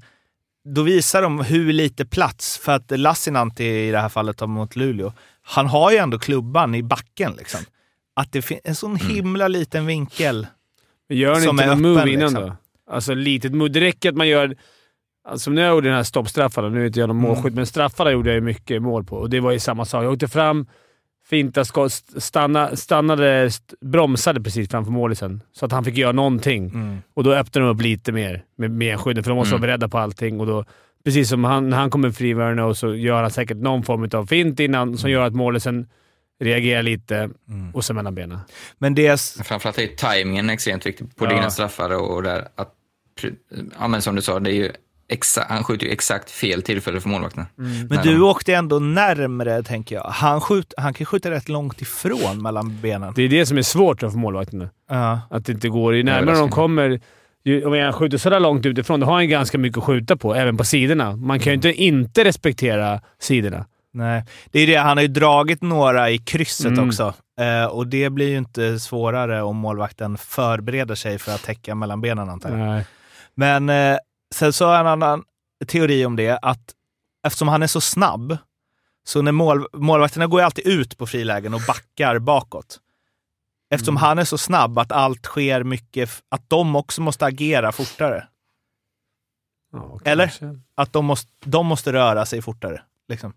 då 0.65 0.81
visar 0.81 1.21
de 1.21 1.39
hur 1.39 1.73
lite 1.73 2.05
plats, 2.05 2.57
för 2.57 2.71
att 2.71 2.99
Lassinantti 2.99 3.65
i 3.65 3.91
det 3.91 3.99
här 3.99 4.09
fallet 4.09 4.41
mot 4.41 4.75
Luleå, 4.75 5.13
han 5.45 5.67
har 5.67 5.91
ju 5.91 5.97
ändå 5.97 6.19
klubban 6.19 6.75
i 6.75 6.83
backen. 6.83 7.33
Liksom. 7.37 7.61
Att 8.15 8.31
det 8.31 8.41
finns 8.41 8.61
en 8.63 8.75
sån 8.75 8.95
himla 8.95 9.47
liten 9.47 9.85
vinkel. 9.85 10.47
Men 11.09 11.17
gör 11.17 11.33
han 11.33 11.41
Som 11.41 11.49
inte 11.49 11.63
är 11.63 11.67
någon 11.67 11.81
move 11.81 11.99
öppen, 11.99 12.13
innan 12.13 12.27
liksom. 12.33 12.41
då? 12.49 12.55
Alltså 12.93 13.13
litet 13.13 13.53
move. 13.53 13.69
Det 13.69 13.79
räcker 13.79 14.09
att 14.09 14.15
man 14.15 14.27
gör... 14.27 14.55
Alltså 15.27 15.51
när 15.51 15.61
jag 15.61 15.71
gjorde 15.75 15.87
den 15.87 15.95
här 15.95 16.03
stoppstraffarna, 16.03 16.69
nu 16.69 16.81
är 16.81 16.87
inte 16.87 16.99
jag 16.99 17.07
någon 17.07 17.17
Mm. 17.17 17.29
målskytt, 17.29 17.53
men 17.53 17.65
straffarna 17.65 18.11
gjorde 18.11 18.33
jag 18.33 18.43
mycket 18.43 18.81
mål 18.81 19.03
på. 19.03 19.15
Och 19.17 19.29
det 19.29 19.39
var 19.39 19.51
ju 19.51 19.59
samma 19.59 19.85
sak. 19.85 20.03
Jag 20.03 20.11
åkte 20.13 20.27
fram, 20.27 20.67
finta 21.29 21.65
skott, 21.65 21.91
stanna, 22.17 22.75
stannade, 22.75 23.41
st 23.41 23.75
bromsade 23.81 24.41
precis 24.41 24.69
framför 24.69 24.91
målisen. 24.91 25.43
Så 25.53 25.65
att 25.65 25.71
han 25.71 25.83
fick 25.83 25.97
göra 25.97 26.11
någonting. 26.11 26.65
Mm. 26.69 26.97
Och 27.13 27.23
då 27.23 27.33
öppnade 27.33 27.67
de 27.67 27.73
upp 27.75 27.81
lite 27.81 28.11
mer 28.11 28.43
med 28.57 28.71
benskyddet, 28.77 29.25
för 29.25 29.31
de 29.31 29.35
måste 29.35 29.55
Mm. 29.55 29.61
vara 29.61 29.67
beredda 29.67 29.89
på 29.89 29.97
allting. 29.97 30.39
Och 30.39 30.47
då, 30.47 30.65
precis 31.05 31.29
som 31.29 31.43
han, 31.43 31.69
när 31.69 31.77
han 31.77 31.89
kommer 31.89 32.11
fri 32.11 32.33
Verno 32.33 32.73
så 32.75 32.95
gör 32.95 33.21
han 33.21 33.31
säkert 33.31 33.57
någon 33.57 33.83
form 33.83 34.09
av 34.13 34.25
fint 34.25 34.59
innan 34.59 34.97
som 34.97 35.09
gör 35.09 35.25
att 35.25 35.33
målisen 35.35 35.87
reagerar 36.41 36.83
lite 36.83 37.29
Mm. 37.49 37.71
och 37.75 37.85
sen 37.85 37.95
mellan 37.95 38.15
benen. 38.15 38.39
Men 38.77 38.95
det 38.95 39.07
är... 39.07 39.43
Framförallt 39.43 39.79
är 39.79 39.87
tajmingen 39.87 40.49
extremt 40.49 40.85
viktig 40.85 41.15
på 41.15 41.25
Ja. 41.25 41.29
dina 41.29 41.49
straffar 41.49 41.89
och, 41.95 42.15
och 42.15 42.23
där. 42.23 42.47
Att, 42.55 42.71
ja, 43.79 43.87
men 43.87 44.01
som 44.01 44.15
du 44.15 44.21
sa, 44.21 44.39
det 44.39 44.51
är 44.51 44.55
ju 44.55 44.71
exa, 45.07 45.45
han 45.49 45.63
skjuter 45.63 45.85
ju 45.85 45.91
exakt 45.91 46.31
fel 46.31 46.61
tillfälle 46.61 47.01
för 47.01 47.09
målvakten. 47.09 47.45
Men 47.55 47.87
Nej, 47.89 47.99
du 48.03 48.13
de- 48.13 48.21
åkte 48.23 48.53
ändå 48.55 48.79
närmre, 48.79 49.63
tänker 49.63 49.95
jag. 49.95 50.03
Han, 50.03 50.41
skjut, 50.41 50.73
han 50.77 50.93
kan 50.93 51.05
skjuta 51.05 51.31
rätt 51.31 51.49
långt 51.49 51.81
ifrån 51.81 52.41
mellan 52.41 52.77
benen. 52.81 53.13
Det 53.15 53.21
är 53.23 53.29
det 53.29 53.45
som 53.45 53.57
är 53.57 53.61
svårt 53.61 53.99
för 53.99 54.09
målvakterna. 54.09 54.69
Ja. 54.89 55.21
Att 55.29 55.45
det 55.45 55.51
inte 55.51 55.69
går. 55.69 55.95
Ju 55.95 56.03
närmare 56.03 56.37
de 56.37 56.49
kommer, 56.49 57.01
om 57.65 57.73
han 57.83 57.93
skjuter 57.93 58.17
sådär 58.17 58.39
långt 58.39 58.65
utifrån, 58.65 58.99
då 58.99 59.05
har 59.05 59.13
han 59.13 59.29
ganska 59.29 59.57
mycket 59.57 59.77
att 59.77 59.83
skjuta 59.83 60.15
på, 60.17 60.35
även 60.35 60.57
på 60.57 60.63
sidorna. 60.63 61.15
Man 61.15 61.39
kan 61.39 61.51
ju 61.51 61.55
inte 61.55 61.73
inte 61.73 62.23
respektera 62.23 63.01
sidorna. 63.19 63.65
Nej, 63.93 64.23
det 64.51 64.59
är 64.59 64.67
det. 64.67 64.75
Han 64.75 64.97
har 64.97 65.01
ju 65.01 65.07
dragit 65.07 65.61
några 65.61 66.09
i 66.09 66.17
krysset 66.17 66.65
Mm. 66.71 66.87
också. 66.87 67.13
Eh, 67.39 67.65
och 67.65 67.87
det 67.87 68.09
blir 68.09 68.29
ju 68.29 68.37
inte 68.37 68.79
svårare 68.79 69.41
om 69.41 69.55
målvakten 69.57 70.17
förbereder 70.17 70.95
sig 70.95 71.19
för 71.19 71.31
att 71.31 71.43
täcka 71.43 71.75
mellan 71.75 72.01
benen 72.01 72.29
antar 72.29 72.49
jag. 72.49 72.59
Nej. 72.59 72.85
Men 73.35 73.69
eh, 73.69 73.97
sen 74.33 74.53
så 74.53 74.65
har 74.65 74.71
jag 74.71 74.79
en 74.81 74.87
annan 74.87 75.23
teori 75.67 76.05
om 76.05 76.15
det, 76.15 76.39
att 76.41 76.61
eftersom 77.27 77.47
han 77.47 77.63
är 77.63 77.67
så 77.67 77.81
snabb, 77.81 78.37
så 79.07 79.21
när 79.21 79.31
mål, 79.31 79.65
målvakterna 79.73 80.27
går 80.27 80.39
ju 80.39 80.45
alltid 80.45 80.67
ut 80.67 80.97
på 80.97 81.07
frilägen 81.07 81.53
och 81.53 81.61
backar 81.67 82.19
bakåt. 82.19 82.79
Eftersom 83.69 83.97
han 83.97 84.19
är 84.19 84.23
så 84.23 84.37
snabb 84.37 84.77
att 84.79 84.91
allt 84.91 85.25
sker 85.25 85.63
mycket, 85.63 86.09
att 86.29 86.49
de 86.49 86.75
också 86.75 87.01
måste 87.01 87.25
agera 87.25 87.71
fortare. 87.71 88.27
Ja, 89.73 89.99
Eller? 90.05 90.31
Att 90.75 90.93
de 90.93 91.05
måste, 91.05 91.31
de 91.45 91.65
måste 91.65 91.93
röra 91.93 92.25
sig 92.25 92.41
fortare. 92.41 92.81
Liksom. 93.07 93.33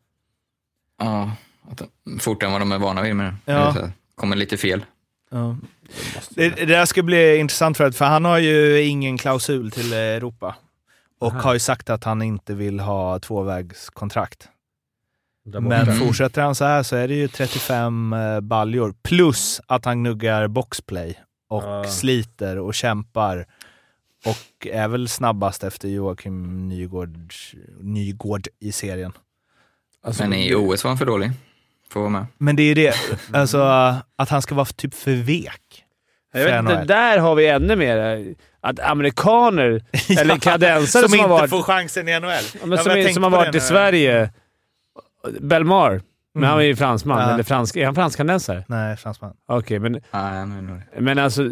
Ja, 0.99 1.33
att 1.71 1.79
de- 2.05 2.19
fortare 2.19 2.47
än 2.47 2.53
vad 2.53 2.61
de 2.61 2.73
är 2.73 2.79
vana 2.79 3.03
vid 3.03 3.17
med 3.17 3.27
det. 3.45 3.53
Ja. 3.53 3.71
Här, 3.71 3.93
Kommer 4.15 4.37
lite 4.37 4.57
fel. 4.57 4.85
Ja. 5.31 5.57
Det, 6.31 6.49
det 6.49 6.67
där 6.67 6.85
ska 6.87 7.03
bli 7.03 7.37
intressant 7.37 7.77
för, 7.77 7.85
att- 7.85 7.97
för 7.97 8.05
han 8.05 8.25
har 8.25 8.39
ju 8.39 8.83
ingen 8.83 9.19
klausul 9.19 9.71
till 9.71 9.93
Europa. 9.93 10.57
Och 11.19 11.33
Aha. 11.33 11.41
har 11.41 11.53
ju 11.55 11.61
sagt 11.61 11.91
att 11.91 12.05
han 12.05 12.23
inte 12.23 12.55
vill 12.55 12.81
ha 12.81 13.19
tvåvägskontrakt. 13.19 14.49
Men 15.53 15.73
Mm. 15.73 15.95
fortsätter 15.99 16.43
han 16.43 16.55
så 16.55 16.65
här 16.65 16.83
så 16.83 16.97
är 16.97 17.09
det 17.09 17.15
ju 17.15 17.29
35 17.29 18.13
eh, 18.13 18.41
baljor. 18.41 18.95
Plus 19.03 19.61
att 19.67 19.85
han 19.85 20.01
gnuggar 20.03 20.49
boxplay 20.49 21.19
och 21.51 21.63
Ja. 21.63 21.85
sliter 21.85 22.59
och 22.59 22.75
kämpar. 22.75 23.47
Och 24.27 24.67
är 24.67 24.89
väl 24.89 25.09
snabbast 25.09 25.65
efter 25.65 25.89
Joakim 25.89 26.69
Nygård, 26.69 27.33
Nygård 27.81 28.47
i 28.61 28.73
serien. 28.73 29.13
Alltså, 30.05 30.23
Men 30.23 30.33
i 30.39 30.55
OS 30.55 30.85
var 30.85 30.91
han 30.91 30.99
för 30.99 31.07
dålig. 31.07 31.31
Får 31.91 32.01
vara 32.01 32.11
med. 32.11 32.27
Men 32.39 32.57
det 32.57 32.63
är 32.63 32.67
ju 32.67 32.75
det, 32.75 32.95
alltså 33.33 33.59
att 34.17 34.29
han 34.29 34.43
ska 34.43 34.55
vara 34.55 34.65
typ 34.67 34.95
för 34.95 35.13
vek. 35.13 35.85
Jag 36.33 36.45
vet 36.45 36.59
inte, 36.61 36.85
där 36.85 37.19
har 37.19 37.35
vi 37.35 37.47
ännu 37.49 37.77
mer. 37.77 37.97
eh, 37.99 38.35
Att 38.61 38.81
amerikaner, 38.81 39.83
eller 40.21 40.37
kanadensare 40.39 41.03
som, 41.03 41.09
som, 41.11 41.15
inte 41.19 41.29
har 41.31 41.39
varit, 41.39 41.51
får 41.51 41.63
chansen 41.63 42.09
i 42.09 42.21
NHL. 42.21 42.29
ja, 42.31 42.43
som, 42.61 42.71
är- 42.93 43.13
som 43.13 43.23
har 43.23 43.31
varit 43.31 43.55
i. 43.55 43.61
Sverige. 43.61 44.31
Belmar. 45.41 45.91
Men 46.35 46.43
Mm. 46.45 46.51
han 46.51 46.59
är 46.59 46.65
ju 46.65 46.77
fransman. 46.77 47.21
Ja. 47.21 47.31
Eller 47.35 47.43
fransk, 47.43 47.77
är 47.77 47.85
han 47.87 47.95
fransk-kanadensare? 47.95 48.65
Nej, 48.69 48.97
fransman. 48.97 49.33
Okej, 49.49 49.79
men, 49.79 49.93
Nej, 49.93 50.47
men, 50.47 50.83
men 50.99 51.19
alltså... 51.19 51.51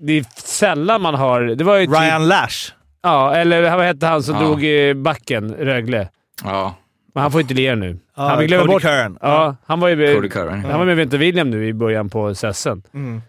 Det 0.00 0.12
är 0.12 0.24
sällan 0.36 1.02
man 1.02 1.14
har... 1.14 1.40
Det 1.42 1.64
var 1.64 1.76
ju 1.76 1.86
typ, 1.86 1.94
Ryan 1.94 2.28
Lash. 2.28 2.72
Ja, 3.02 3.34
eller 3.34 3.76
vad 3.76 3.84
hette 3.86 4.06
han 4.06 4.22
som 4.22 4.34
Ja. 4.34 4.40
drog 4.42 4.64
i 4.64 4.94
backen? 4.94 5.54
Rögle. 5.54 6.08
ja, 6.44 6.74
Men 7.14 7.22
han 7.22 7.32
får 7.32 7.40
inte 7.40 7.54
lira 7.54 7.74
nu. 7.74 7.98
Ja, 8.16 8.22
han 8.28 8.38
vill 8.38 8.48
glömma 8.48 8.62
Cody 8.62 8.72
bort... 8.72 8.82
Curran. 8.82 9.18
Ja, 9.22 9.56
han 9.66 9.80
var 9.80 9.88
ju... 9.88 10.14
Cody 10.14 10.28
Curran. 10.28 10.64
Han 10.64 10.78
var 10.78 10.86
med 10.86 10.96
Winter 10.96 11.18
William 11.18 11.50
nu 11.50 11.66
i 11.66 11.72
början 11.72 12.08
på 12.10 12.34
säsongen. 12.34 12.82
Mm. 12.94 13.22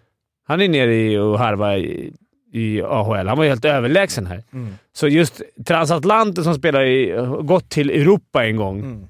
Han 0.48 0.62
är 0.62 0.70
nere 0.70 0.96
i 0.96 1.18
och 1.18 1.40
harvar 1.40 1.74
i, 1.76 2.14
i 2.54 2.82
AHL. 2.82 3.28
Han 3.28 3.38
var 3.38 3.44
ju 3.44 3.50
helt 3.50 3.66
överlägsen 3.66 4.26
här. 4.28 4.44
Mm. 4.54 4.76
Så 4.94 5.08
just 5.08 5.42
transatlanten 5.68 6.44
som 6.44 6.54
spelar 6.56 6.84
i, 6.86 7.16
gått 7.42 7.70
till 7.70 7.90
Europa 7.90 8.46
en 8.46 8.56
gång, 8.56 8.80
Mm. 8.80 9.08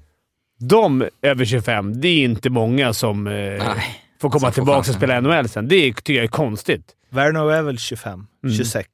De 0.58 1.08
över 1.22 1.44
25, 1.44 2.00
det 2.00 2.08
är 2.08 2.24
inte 2.24 2.50
många 2.50 2.92
som 2.92 3.26
eh, 3.26 3.32
får 4.20 4.30
komma 4.30 4.30
Som 4.30 4.40
får 4.40 4.50
tillbaka 4.52 4.78
och 4.90 4.96
spela 4.96 5.18
i 5.18 5.20
NHL 5.20 5.48
sen. 5.48 5.68
Det 5.68 5.92
tycker 5.92 6.12
jag 6.14 6.24
är 6.24 6.28
konstigt. 6.28 6.84
Verno 7.10 7.48
är 7.48 7.62
väl 7.62 7.78
25, 7.78 8.26
Mm. 8.44 8.56
26. 8.56 8.90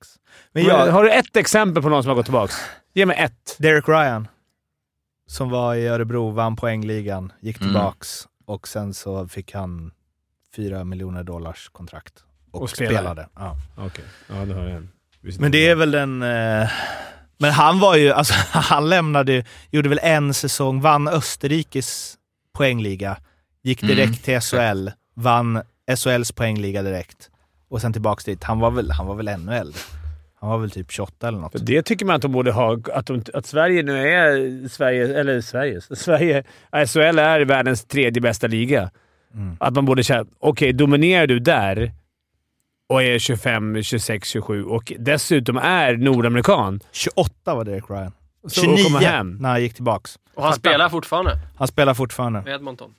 Men 0.53 0.65
jag, 0.65 0.87
Har 0.93 1.05
du 1.05 1.11
ett 1.11 1.37
exempel 1.37 1.83
på 1.83 1.89
någon 1.89 2.03
som 2.03 2.09
har 2.09 2.17
gått 2.17 2.27
tillbaka? 2.27 2.53
Ge 2.95 3.07
mig 3.07 3.17
ett. 3.19 3.57
Derek 3.59 3.89
Ryan, 3.89 4.29
som 5.27 5.51
var 5.51 5.75
i 5.75 5.87
Örebro, 5.87 6.31
vann 6.31 6.57
poängligan, 6.57 7.33
gick 7.41 7.57
Mm. 7.61 7.69
tillbaks 7.73 8.29
och 8.47 8.69
sen 8.69 8.95
så 8.95 9.29
fick 9.29 9.55
han 9.55 9.91
4 10.57 10.85
miljoner 10.85 11.23
dollars 11.23 11.69
kontrakt. 11.73 12.15
Och, 12.51 12.63
Och 12.63 12.71
spelade. 12.71 12.97
spelade. 12.97 13.29
Ja. 13.35 13.57
Okej. 13.77 14.05
Ja, 14.29 14.35
det 14.35 14.55
har 14.55 14.63
jag 14.63 14.71
en. 14.71 14.89
Men 15.39 15.53
det 15.53 15.69
är 15.69 15.75
väl 15.75 15.91
den... 15.91 16.23
Eh, 16.23 16.69
men 17.45 17.53
han 17.53 17.79
var 17.81 17.97
ju, 17.97 18.11
alltså 18.13 18.35
han 18.53 18.89
lämnade 18.89 19.45
gjorde 19.71 19.89
väl 19.89 20.01
en 20.03 20.35
säsong, 20.35 20.81
vann 20.81 21.09
Österrikes 21.09 22.15
poängliga, 22.53 23.17
gick 23.63 23.83
Mm. 23.83 23.97
direkt 23.97 24.25
till 24.25 24.41
SHL, 24.41 24.89
vann 25.17 25.63
SHLs 25.97 26.33
poängliga 26.33 26.83
direkt 26.83 27.31
och 27.71 27.81
sen 27.81 27.93
tillbaks 27.93 28.25
dit. 28.25 28.45
Han 28.45 28.59
var 28.61 28.71
väl, 28.71 28.91
han 28.91 29.07
var 29.07 29.15
väl 29.15 29.29
ännu 29.29 29.55
äldre. 29.57 29.81
Han 30.41 30.51
var 30.51 30.59
väl 30.59 30.71
typ 30.71 30.93
28 30.93 31.29
eller 31.29 31.39
något. 31.39 31.67
Det 31.67 31.83
tycker 31.83 32.07
man 32.07 32.17
att 32.17 32.23
de 32.23 32.33
borde 32.33 32.53
ha. 32.53 32.79
Att, 32.93 33.07
de, 33.07 33.23
att 33.35 33.47
Sverige 33.47 33.83
nu 33.83 33.99
är 34.09 34.69
Sverige, 34.69 35.21
eller 35.21 35.41
Sveriges, 35.41 36.01
Sverige, 36.01 36.45
SHL 36.87 37.19
är 37.19 37.41
världens 37.45 37.85
tredje 37.85 38.21
bästa 38.23 38.47
liga. 38.47 38.91
Mm. 39.35 39.57
Att 39.61 39.75
man 39.75 39.85
borde 39.85 40.05
säga, 40.05 40.25
okej, 40.39 40.73
dominerar 40.73 41.27
du 41.27 41.39
där 41.39 41.93
och 42.89 43.03
är 43.03 43.19
25, 43.19 43.83
26, 43.83 44.29
27 44.29 44.65
och 44.65 44.93
dessutom 44.99 45.57
är 45.57 45.97
nordamerikan, 45.97 46.81
28 46.93 47.55
var 47.55 47.65
Derek 47.65 47.85
Ryan. 47.91 48.13
så 48.49 48.61
29 48.61 48.85
kommer 48.85 49.01
hem. 49.01 49.37
när 49.41 49.49
han 49.49 49.63
gick 49.63 49.75
tillbaks. 49.75 50.19
Och 50.35 50.43
han 50.45 50.55
spelar 50.55 50.89
fortfarande 50.89 51.39
Han 51.57 51.69
spelar 51.69 51.95
fortfarande. 51.95 52.43
med 52.43 52.55
Edmonton. 52.55 52.95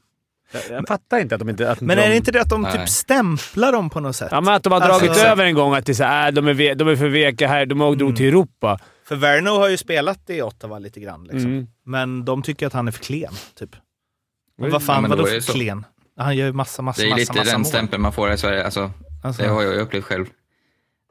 Jag, 0.53 0.61
jag 0.77 0.87
fattar 0.87 1.19
inte 1.19 1.35
att 1.35 1.39
de 1.39 1.49
inte... 1.49 1.71
Att 1.71 1.81
Men 1.81 1.97
de, 1.97 2.03
är 2.03 2.09
det 2.09 2.15
inte 2.15 2.31
det 2.31 2.41
att 2.41 2.49
de 2.49 2.61
Nej. 2.61 2.71
typ 2.71 2.89
stämplar 2.89 3.71
dem 3.71 3.89
på 3.89 3.99
något 3.99 4.15
sätt? 4.15 4.27
Ja, 4.31 4.41
men 4.41 4.53
att 4.53 4.63
de 4.63 4.73
har 4.73 4.81
Alltså- 4.81 5.05
dragit 5.05 5.23
över 5.23 5.45
en 5.45 5.55
gång 5.55 5.73
att 5.73 5.85
det 5.85 5.91
är 5.91 5.93
så 5.93 6.03
äh, 6.03 6.27
de, 6.31 6.47
är, 6.47 6.75
de 6.75 6.87
är 6.87 6.95
för 6.95 7.07
veka 7.07 7.47
här. 7.47 7.65
De 7.65 7.77
drog 7.79 8.01
Mm. 8.01 8.15
till 8.15 8.25
Europa. 8.27 8.79
För 9.07 9.15
Verno 9.15 9.49
har 9.49 9.69
ju 9.69 9.77
spelat 9.77 10.29
i 10.29 10.41
Ottawa 10.41 10.79
lite 10.79 10.99
grann. 10.99 11.23
Liksom. 11.23 11.51
Mm. 11.51 11.67
Men 11.85 12.25
de 12.25 12.41
tycker 12.41 12.67
att 12.67 12.73
han 12.73 12.87
är 12.87 12.91
för 12.91 13.03
klen, 13.03 13.33
typ. 13.59 13.69
Men 14.57 14.67
Ja, 14.69 14.73
vad 14.73 14.83
fan, 14.83 15.03
då 15.03 15.09
vadå 15.09 15.25
för 15.25 15.39
så. 15.39 15.53
klen? 15.53 15.85
Han 16.17 16.35
gör 16.37 16.45
ju 16.45 16.53
massa, 16.53 16.81
massa, 16.81 17.01
Det 17.01 17.07
är 17.07 17.09
massa, 17.09 17.19
lite 17.19 17.33
massa 17.33 17.51
den 17.51 17.61
mål. 17.61 17.65
stämpeln 17.65 18.01
man 18.01 18.11
får 18.13 18.31
i 18.31 18.37
Sverige. 18.37 18.65
Alltså, 18.65 18.91
Alltså, 19.25 19.41
det 19.41 19.49
har 19.49 19.63
jag 19.63 19.73
ju 19.73 19.79
upplevt 19.79 20.03
själv. 20.03 20.25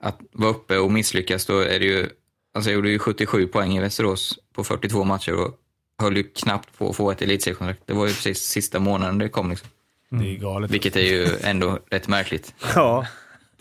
Att 0.02 0.20
vara 0.32 0.50
uppe 0.50 0.78
och 0.78 0.92
misslyckas, 0.92 1.46
då 1.46 1.58
är 1.58 1.78
det 1.78 1.86
ju... 1.86 2.08
Alltså 2.54 2.70
jag 2.70 2.74
gjorde 2.74 2.90
ju 2.90 2.98
77 2.98 3.46
poäng 3.46 3.76
i 3.76 3.80
Västerås 3.80 4.38
på 4.54 4.64
42 4.64 5.04
matcher 5.04 5.34
och 5.34 5.54
höll 6.02 6.16
ju 6.16 6.22
knappt 6.22 6.78
på 6.78 6.90
att 6.90 6.96
få 6.96 7.10
ett 7.10 7.22
elitseriekontrakt. 7.22 7.82
Det 7.86 7.92
var 7.92 8.06
ju 8.06 8.12
precis 8.12 8.38
sista 8.38 8.78
månaden 8.78 9.18
det 9.18 9.28
kom 9.28 9.50
liksom. 9.50 9.68
Det 10.10 10.34
är 10.34 10.36
galet. 10.38 10.70
Vilket 10.70 10.96
är 10.96 11.00
ju 11.00 11.28
ändå 11.42 11.78
rätt 11.90 12.08
märkligt. 12.08 12.54
Ja, 12.74 13.06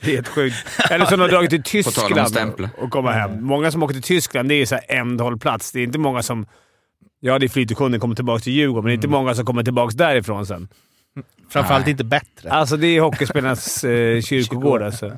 det 0.01 0.12
är 0.12 0.16
helt 0.16 0.28
sjukt. 0.28 0.56
Eller 0.91 1.06
som 1.06 1.20
de 1.20 1.22
har 1.22 1.30
dragit 1.30 1.49
till 1.49 1.64
Tyskland 1.64 2.70
och 2.78 2.91
komma 2.91 3.12
hem. 3.12 3.43
Många 3.43 3.72
som 3.72 3.84
åker 3.84 3.93
till 3.93 4.04
Tyskland, 4.04 4.49
det 4.49 4.56
är 4.56 4.66
så 4.66 4.76
här 4.76 4.86
ändhållplats. 4.88 5.72
Det 5.72 5.80
är 5.80 5.84
inte 5.84 5.99
många 5.99 6.24
som... 6.24 6.45
Ja, 7.20 7.39
det 7.39 7.45
är 7.45 7.49
flytekunden 7.49 7.99
kommer 8.01 8.16
tillbaka 8.16 8.43
till 8.43 8.54
Djurgården, 8.54 8.84
men 8.84 8.89
det 8.89 8.93
är 8.93 8.95
inte 8.95 9.08
många 9.08 9.36
som 9.36 9.45
kommer 9.45 9.64
tillbaka 9.64 9.95
därifrån 9.95 10.45
sen. 10.45 10.68
Framförallt 11.54 11.86
Nej. 11.86 11.91
inte 11.91 12.04
bättre. 12.04 12.51
Alltså, 12.51 12.78
det 12.78 12.88
är 12.88 13.01
hockeyspelarnas 13.01 13.84
eh, 13.84 14.22
kyrkogård 14.22 14.82
alltså. 14.82 15.18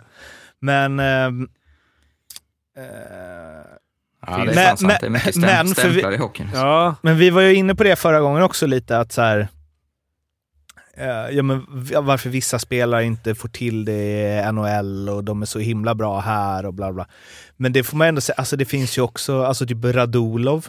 Men... 0.59 0.99
eh, 0.99 1.05
Ja, 4.27 4.37
det 4.37 4.51
är 4.51 4.55
Men- 4.55 4.77
sant. 4.77 4.79
Det 4.79 5.05
är 5.05 5.09
men- 5.09 5.11
mycket 5.11 5.35
men 5.35 5.65
vi- 5.67 5.73
stämplar 5.73 6.11
i 6.11 6.17
hockeyn. 6.17 6.49
Ja, 6.53 6.95
men 7.01 7.17
vi 7.17 7.29
var 7.29 7.41
ju 7.41 7.55
inne 7.55 7.75
på 7.75 7.83
det 7.83 7.95
förra 7.95 8.19
gången 8.19 8.43
också 8.43 8.67
lite, 8.67 8.97
att 8.99 9.11
så 9.11 9.21
här... 9.21 9.47
eh, 10.97 11.35
ja, 11.35 11.43
men 11.43 11.65
varför 12.01 12.29
vissa 12.29 12.59
spelare 12.59 13.03
inte 13.05 13.35
får 13.35 13.49
till 13.49 13.85
det 13.85 13.93
i 13.93 14.51
NHL 14.51 15.09
och 15.09 15.23
de 15.23 15.41
är 15.41 15.45
så 15.45 15.59
himla 15.59 15.95
bra 15.95 16.19
här 16.19 16.65
och 16.65 16.73
bla 16.73 16.93
bla. 16.93 17.07
Men 17.57 17.73
det 17.73 17.83
får 17.83 17.97
man 17.97 18.07
ändå 18.07 18.21
säga, 18.21 18.35
alltså 18.37 18.55
det 18.57 18.65
finns 18.65 18.97
ju 18.97 19.01
också, 19.01 19.43
alltså 19.43 19.65
typ 19.67 19.85
Radulov, 19.85 20.67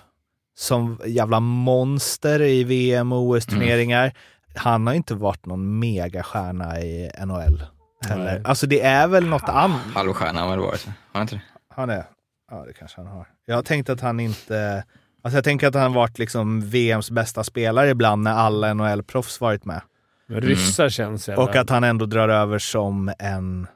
som 0.59 1.01
jävla 1.07 1.41
monster 1.41 2.43
i 2.43 2.65
VM 2.65 3.13
och 3.13 3.23
OS-turneringar. 3.23 4.13
Han 4.57 4.87
har 4.87 4.95
inte 4.95 5.15
varit 5.15 5.47
någon 5.47 5.79
megastjärna 5.79 6.81
i 6.81 7.11
NHL 7.25 7.63
heller. 8.09 8.33
Nej. 8.33 8.43
Alltså 8.45 8.67
det 8.67 8.81
är 8.81 9.09
väl 9.09 9.27
något 9.27 9.49
annat. 9.49 9.81
Halvstjärna 9.95 10.41
har 10.41 10.51
väl 10.51 10.59
varit, 10.59 10.87
har 10.87 10.93
han 11.13 11.23
inte 11.23 11.35
det? 11.35 11.43
Han 11.75 11.91
är? 11.91 12.05
Ja, 12.51 12.65
det 12.67 12.73
kanske 12.73 13.01
han 13.01 13.07
har. 13.07 13.27
Jag 13.47 13.55
har 13.55 13.63
tänkt 13.63 13.91
att 13.91 14.01
han 14.01 14.21
inte... 14.21 14.85
Alltså 15.23 15.37
jag 15.37 15.45
tänker 15.45 15.69
att 15.69 15.75
han 15.75 15.83
har 15.83 16.01
varit 16.01 16.19
liksom 16.19 16.61
VMs 16.61 17.11
bästa 17.11 17.45
spelare 17.45 17.91
ibland 17.91 18.23
när 18.23 18.33
alla 18.33 18.75
NHL-proffs 18.75 19.41
varit 19.41 19.65
med. 19.65 19.81
men 20.27 20.41
ryssar 20.41 20.89
känns 20.89 21.29
jävla... 21.29 21.45
Och 21.45 21.57
att 21.57 21.71
han 21.71 21.85
ändå 21.85 22.07
drar 22.07 22.29
över 22.29 22.59
som 22.59 23.13
en... 23.19 23.67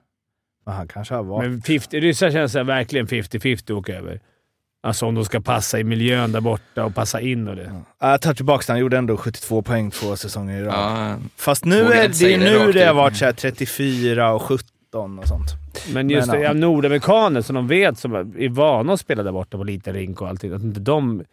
Han 0.66 0.89
kanske 0.89 1.14
har 1.14 1.22
varit... 1.22 1.51
Men 1.51 1.62
50, 1.62 2.01
ryssar 2.01 2.31
känns 2.31 2.55
verkligen 2.55 3.07
50-50 3.07 3.62
att 3.62 3.70
åka 3.70 3.95
över. 3.97 4.20
Alltså 4.83 5.07
om 5.07 5.14
de 5.14 5.24
ska 5.24 5.41
passa 5.41 5.78
i 5.81 5.85
miljön 5.85 6.33
där 6.33 6.41
borta 6.41 6.85
och 6.85 6.95
passa 6.95 7.20
in 7.20 7.49
och 7.49 7.57
det. 7.57 7.72
Ja, 8.01 8.11
Jag 8.11 8.20
tar 8.20 8.35
tillbaka 8.35 8.64
det. 8.66 8.72
Han 8.72 8.81
gjorde 8.81 8.99
ändå 8.99 9.16
72 9.16 9.62
poäng 9.62 9.91
två 9.91 10.16
säsonger 10.16 10.61
i 10.62 10.64
rad. 10.64 10.74
Ja, 10.74 11.16
Fast 11.37 11.64
nu 11.64 11.81
är 11.93 12.09
det 12.09 12.18
det 12.18 12.39
nu 12.39 12.72
det 12.72 12.85
har 12.85 12.95
varit 12.95 13.16
så 13.16 13.24
här 13.24 13.33
34 13.33 14.33
och 14.33 14.43
17 14.43 15.18
och 15.18 15.28
sånt. 15.28 15.49
Men 15.93 16.11
just 16.11 16.28
Men, 16.28 16.37
det, 16.37 16.43
ja. 16.43 16.49
ja, 16.49 16.55
nordamerikaner 16.55 17.43
som 17.43 17.55
de 17.55 17.68
vet, 17.68 17.99
som 17.99 18.14
är 18.14 18.49
vana 18.49 18.93
att 18.93 19.01
spela 19.01 19.22
där 19.22 19.33
borta 19.33 19.57
på 19.57 19.64
liten 19.64 19.95
rink 19.95 20.20
och 20.22 20.28
allting. 20.28 20.53
Att 20.53 20.62
inte 20.62 20.81
de... 20.81 21.24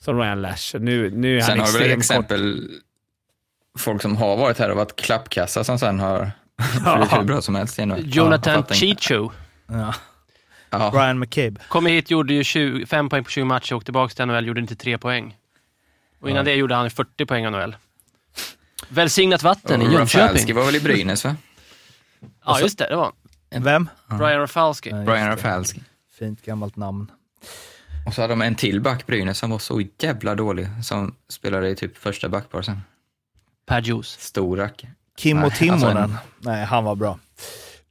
Som 0.00 0.18
Ryan 0.18 0.42
Lash. 0.42 0.76
Nu, 0.78 1.10
nu 1.10 1.36
är 1.36 1.40
Sen 1.40 1.50
han 1.50 1.66
har 1.66 1.72
vi 1.72 1.88
väl 1.88 1.98
extremt 1.98 2.28
kort. 2.28 2.32
exempel 2.32 2.70
folk 3.78 4.02
som 4.02 4.16
har 4.16 4.36
varit 4.36 4.58
här 4.58 4.70
och 4.70 4.76
varit 4.76 4.96
klappkassa 4.96 5.64
som 5.64 5.78
sen 5.78 6.00
har 6.00 6.30
blivit 6.96 7.12
hur 7.12 7.22
bra 7.22 7.40
som 7.40 7.54
helst. 7.54 7.78
Ja, 7.78 7.96
Jonathan 7.98 8.58
inte. 8.58 8.74
Chicho. 8.74 9.30
Ja. 9.66 9.94
Ja, 10.70 10.90
Brian 10.90 11.18
McCabe. 11.18 11.60
Kom 11.68 11.86
hit, 11.86 12.10
gjorde 12.10 12.34
ju 12.34 12.44
20, 12.44 12.86
5 12.86 13.08
poäng 13.08 13.24
på 13.24 13.30
20 13.30 13.44
matcher, 13.44 13.74
åkte 13.74 13.84
tillbaka 13.84 14.14
till 14.14 14.26
NHL, 14.26 14.46
gjorde 14.46 14.60
inte 14.60 14.76
3 14.76 14.98
poäng. 14.98 15.36
Och 16.20 16.30
innan 16.30 16.44
det 16.44 16.54
gjorde 16.54 16.74
han 16.74 16.90
40 16.90 17.26
poäng 17.26 17.44
i 17.44 17.50
NHL. 17.50 17.76
Välsignat 18.88 19.42
vatten 19.42 19.82
i 19.82 19.86
och 19.86 19.92
Rafalski 19.92 20.18
Jönköping. 20.18 20.56
var 20.56 20.64
väl 20.64 20.76
i 20.76 20.80
Brynäs 20.80 21.24
va? 21.24 21.36
Ja, 22.44 22.60
just 22.60 22.78
det. 22.78 22.86
Det 22.88 22.96
var 22.96 23.12
han. 23.50 23.62
Vem? 23.64 23.88
Brian 24.18 24.40
Rafalski. 24.40 24.90
Just 24.90 25.06
Brian. 25.06 25.28
Rafalski. 25.28 25.80
Fint 26.18 26.42
gammalt 26.44 26.76
namn. 26.76 27.10
Och 28.06 28.14
så 28.14 28.20
hade 28.20 28.32
de 28.32 28.42
en 28.42 28.54
till 28.54 28.80
back, 28.80 29.06
Brynäs, 29.06 29.38
som 29.38 29.50
var 29.50 29.58
så 29.58 29.82
jävla 29.98 30.34
dålig. 30.34 30.68
Som 30.84 31.14
spelade 31.28 31.68
i 31.68 31.76
typ 31.76 31.98
första 31.98 32.28
backpar 32.28 32.62
sen. 32.62 32.80
Per 33.66 33.82
Juice. 33.82 34.16
Stor 34.20 34.56
rack. 34.56 34.84
Kimmo 35.18 35.40
Nej, 35.40 35.50
Timonen. 35.50 35.96
alltså 35.96 36.18
Nej, 36.38 36.64
han 36.64 36.84
var 36.84 36.94
bra. 36.94 37.18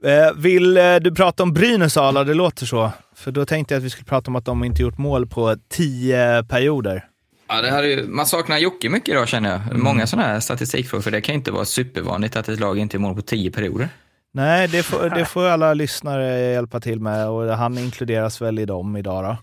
Eh, 0.08 0.34
vill 0.36 0.78
eh, 0.78 0.96
du 0.96 1.16
prata 1.16 1.44
om 1.44 1.54
Brynäs 1.54 1.98
Ala? 1.98 2.24
Det 2.24 2.34
låter 2.34 2.66
så. 2.66 2.92
För 3.16 3.32
då 3.32 3.46
tänkte 3.46 3.74
jag 3.74 3.80
att 3.80 3.86
vi 3.86 3.90
skulle 3.90 4.06
prata 4.06 4.32
om 4.32 4.36
att 4.36 4.46
de 4.46 4.64
inte 4.64 4.82
gjort 4.82 4.98
mål 4.98 5.28
på 5.28 5.56
tio 5.70 6.44
perioder. 6.44 7.06
Ja, 7.48 7.62
det 7.62 7.72
hade 7.72 7.88
ju, 7.88 8.08
man 8.08 8.26
saknar 8.26 8.58
Jocke 8.58 8.90
mycket 8.90 9.10
idag 9.10 9.28
känner 9.28 9.50
jag. 9.50 9.62
Mm. 9.62 9.84
Många 9.84 10.08
sådana 10.08 10.28
här 10.28 10.40
statistikfrågor, 10.40 11.02
för 11.02 11.12
det 11.12 11.22
kan 11.22 11.34
ju 11.34 11.38
inte 11.38 11.52
vara 11.52 11.66
supervanligt 11.66 12.36
att 12.36 12.50
ett 12.50 12.60
lag 12.60 12.78
inte 12.78 12.98
är 12.98 13.00
mål 13.00 13.16
på 13.16 13.22
tio 13.22 13.52
perioder. 13.52 13.90
Nej, 14.34 14.68
det 14.68 14.84
får, 14.84 15.10
det 15.10 15.26
får 15.26 15.46
alla 15.46 15.74
lyssnare 15.74 16.40
hjälpa 16.40 16.80
till 16.80 17.00
med 17.00 17.28
och 17.28 17.58
han 17.58 17.78
inkluderas 17.78 18.42
väl 18.42 18.60
i 18.60 18.66
dem 18.66 18.98
idag 18.98 19.24
då. 19.24 19.38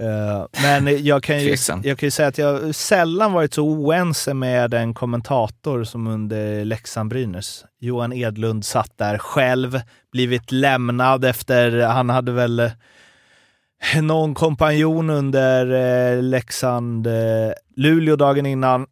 Eh, 0.00 0.46
men 0.62 1.04
jag 1.04 1.22
kan, 1.22 1.40
ju, 1.40 1.56
jag 1.82 1.98
kan 1.98 2.06
ju 2.06 2.10
säga 2.10 2.28
att 2.28 2.38
jag 2.38 2.74
sällan 2.74 3.32
varit 3.32 3.54
så 3.54 3.64
oense 3.64 4.34
med 4.34 4.74
en 4.74 4.94
kommentator 4.94 5.84
som 5.84 6.06
under 6.06 6.64
Leksand-Brynäs. 6.64 7.64
Johan 7.80 8.12
Edlund 8.12 8.64
satt 8.64 8.98
där 8.98 9.18
själv, 9.18 9.80
blivit 10.12 10.52
lämnad 10.52 11.24
efter, 11.24 11.80
han 11.80 12.10
hade 12.10 12.32
väl 12.32 12.60
eh, 12.60 14.02
någon 14.02 14.34
kompanjon 14.34 15.10
under 15.10 15.66
eh, 15.66 16.22
Leksand-Luleå 16.22 18.16
dagen 18.16 18.46
innan. 18.46 18.86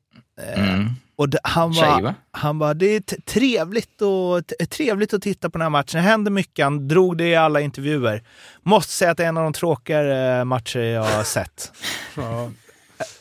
Mm. 0.54 0.88
Och 1.22 1.28
det, 1.28 1.38
han 1.42 1.74
Tjej, 1.74 1.88
var, 1.90 2.02
va? 2.02 2.14
han 2.30 2.58
bara, 2.58 2.74
det 2.74 2.86
är 2.86 3.00
trevligt, 3.20 4.02
och, 4.02 4.42
trevligt 4.68 5.14
att 5.14 5.22
titta 5.22 5.50
på 5.50 5.58
den 5.58 5.62
här 5.62 5.70
matchen. 5.70 5.96
Det 6.02 6.08
händer 6.08 6.30
mycket. 6.30 6.64
Han 6.64 6.88
drog 6.88 7.16
det 7.16 7.28
i 7.28 7.36
alla 7.36 7.60
intervjuer. 7.60 8.22
Måste 8.62 8.92
säga 8.92 9.10
att 9.10 9.16
det 9.16 9.24
är 9.24 9.28
en 9.28 9.36
av 9.36 9.42
de 9.44 9.52
tråkigare 9.52 10.38
eh, 10.38 10.44
matcher 10.44 10.80
jag 10.80 11.02
har 11.04 11.24
sett. 11.24 11.72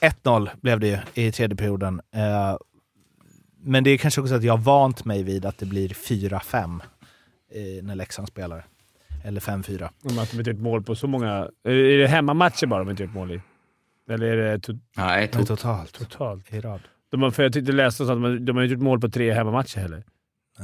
1-0 0.01 0.49
blev 0.61 0.79
det 0.79 0.87
ju 0.87 0.97
i 1.27 1.31
tredje 1.31 1.57
perioden. 1.57 2.01
Eh, 2.15 2.57
Men 3.63 3.83
det 3.83 3.89
är 3.89 3.97
kanske 3.97 4.21
också 4.21 4.35
att 4.35 4.43
jag 4.43 4.53
har 4.53 4.57
vant 4.63 5.05
mig 5.05 5.23
vid 5.23 5.45
att 5.45 5.57
det 5.57 5.65
blir 5.65 5.89
4-5 5.89 6.81
eh, 7.53 7.83
när 7.83 7.95
Leksand 7.95 8.27
spelar. 8.27 8.65
Eller 9.23 9.41
5-4. 9.41 9.89
Om 10.03 10.19
att 10.19 10.31
de 10.31 10.37
inte 10.39 10.49
gjort 10.51 10.59
mål 10.59 10.83
på 10.83 10.95
så 10.95 11.07
många... 11.07 11.47
Är 11.63 11.97
det 11.97 12.07
hemmamatcher 12.07 12.65
bara 12.67 12.79
de 12.83 12.89
inte 12.89 13.03
gjort 13.03 13.13
mål 13.13 13.31
i? 13.31 13.41
Eller 14.09 14.25
är 14.27 14.51
det 14.51 14.59
to 14.59 14.73
Nej, 14.97 15.29
Men 15.33 15.41
tot- 15.43 15.47
totalt. 15.47 15.93
totalt? 15.93 16.53
I 16.53 16.59
rad. 16.61 16.81
De 17.11 17.31
för 17.31 17.43
jag 17.43 17.53
tyckte 17.53 17.71
läste 17.71 18.03
att 18.03 18.09
de, 18.09 18.45
de 18.45 18.55
har 18.55 18.63
inte 18.63 18.73
gjort 18.73 18.83
mål 18.83 18.99
på 18.99 19.09
tre 19.09 19.33
hemmamatcher 19.33 19.79
heller. 19.79 20.03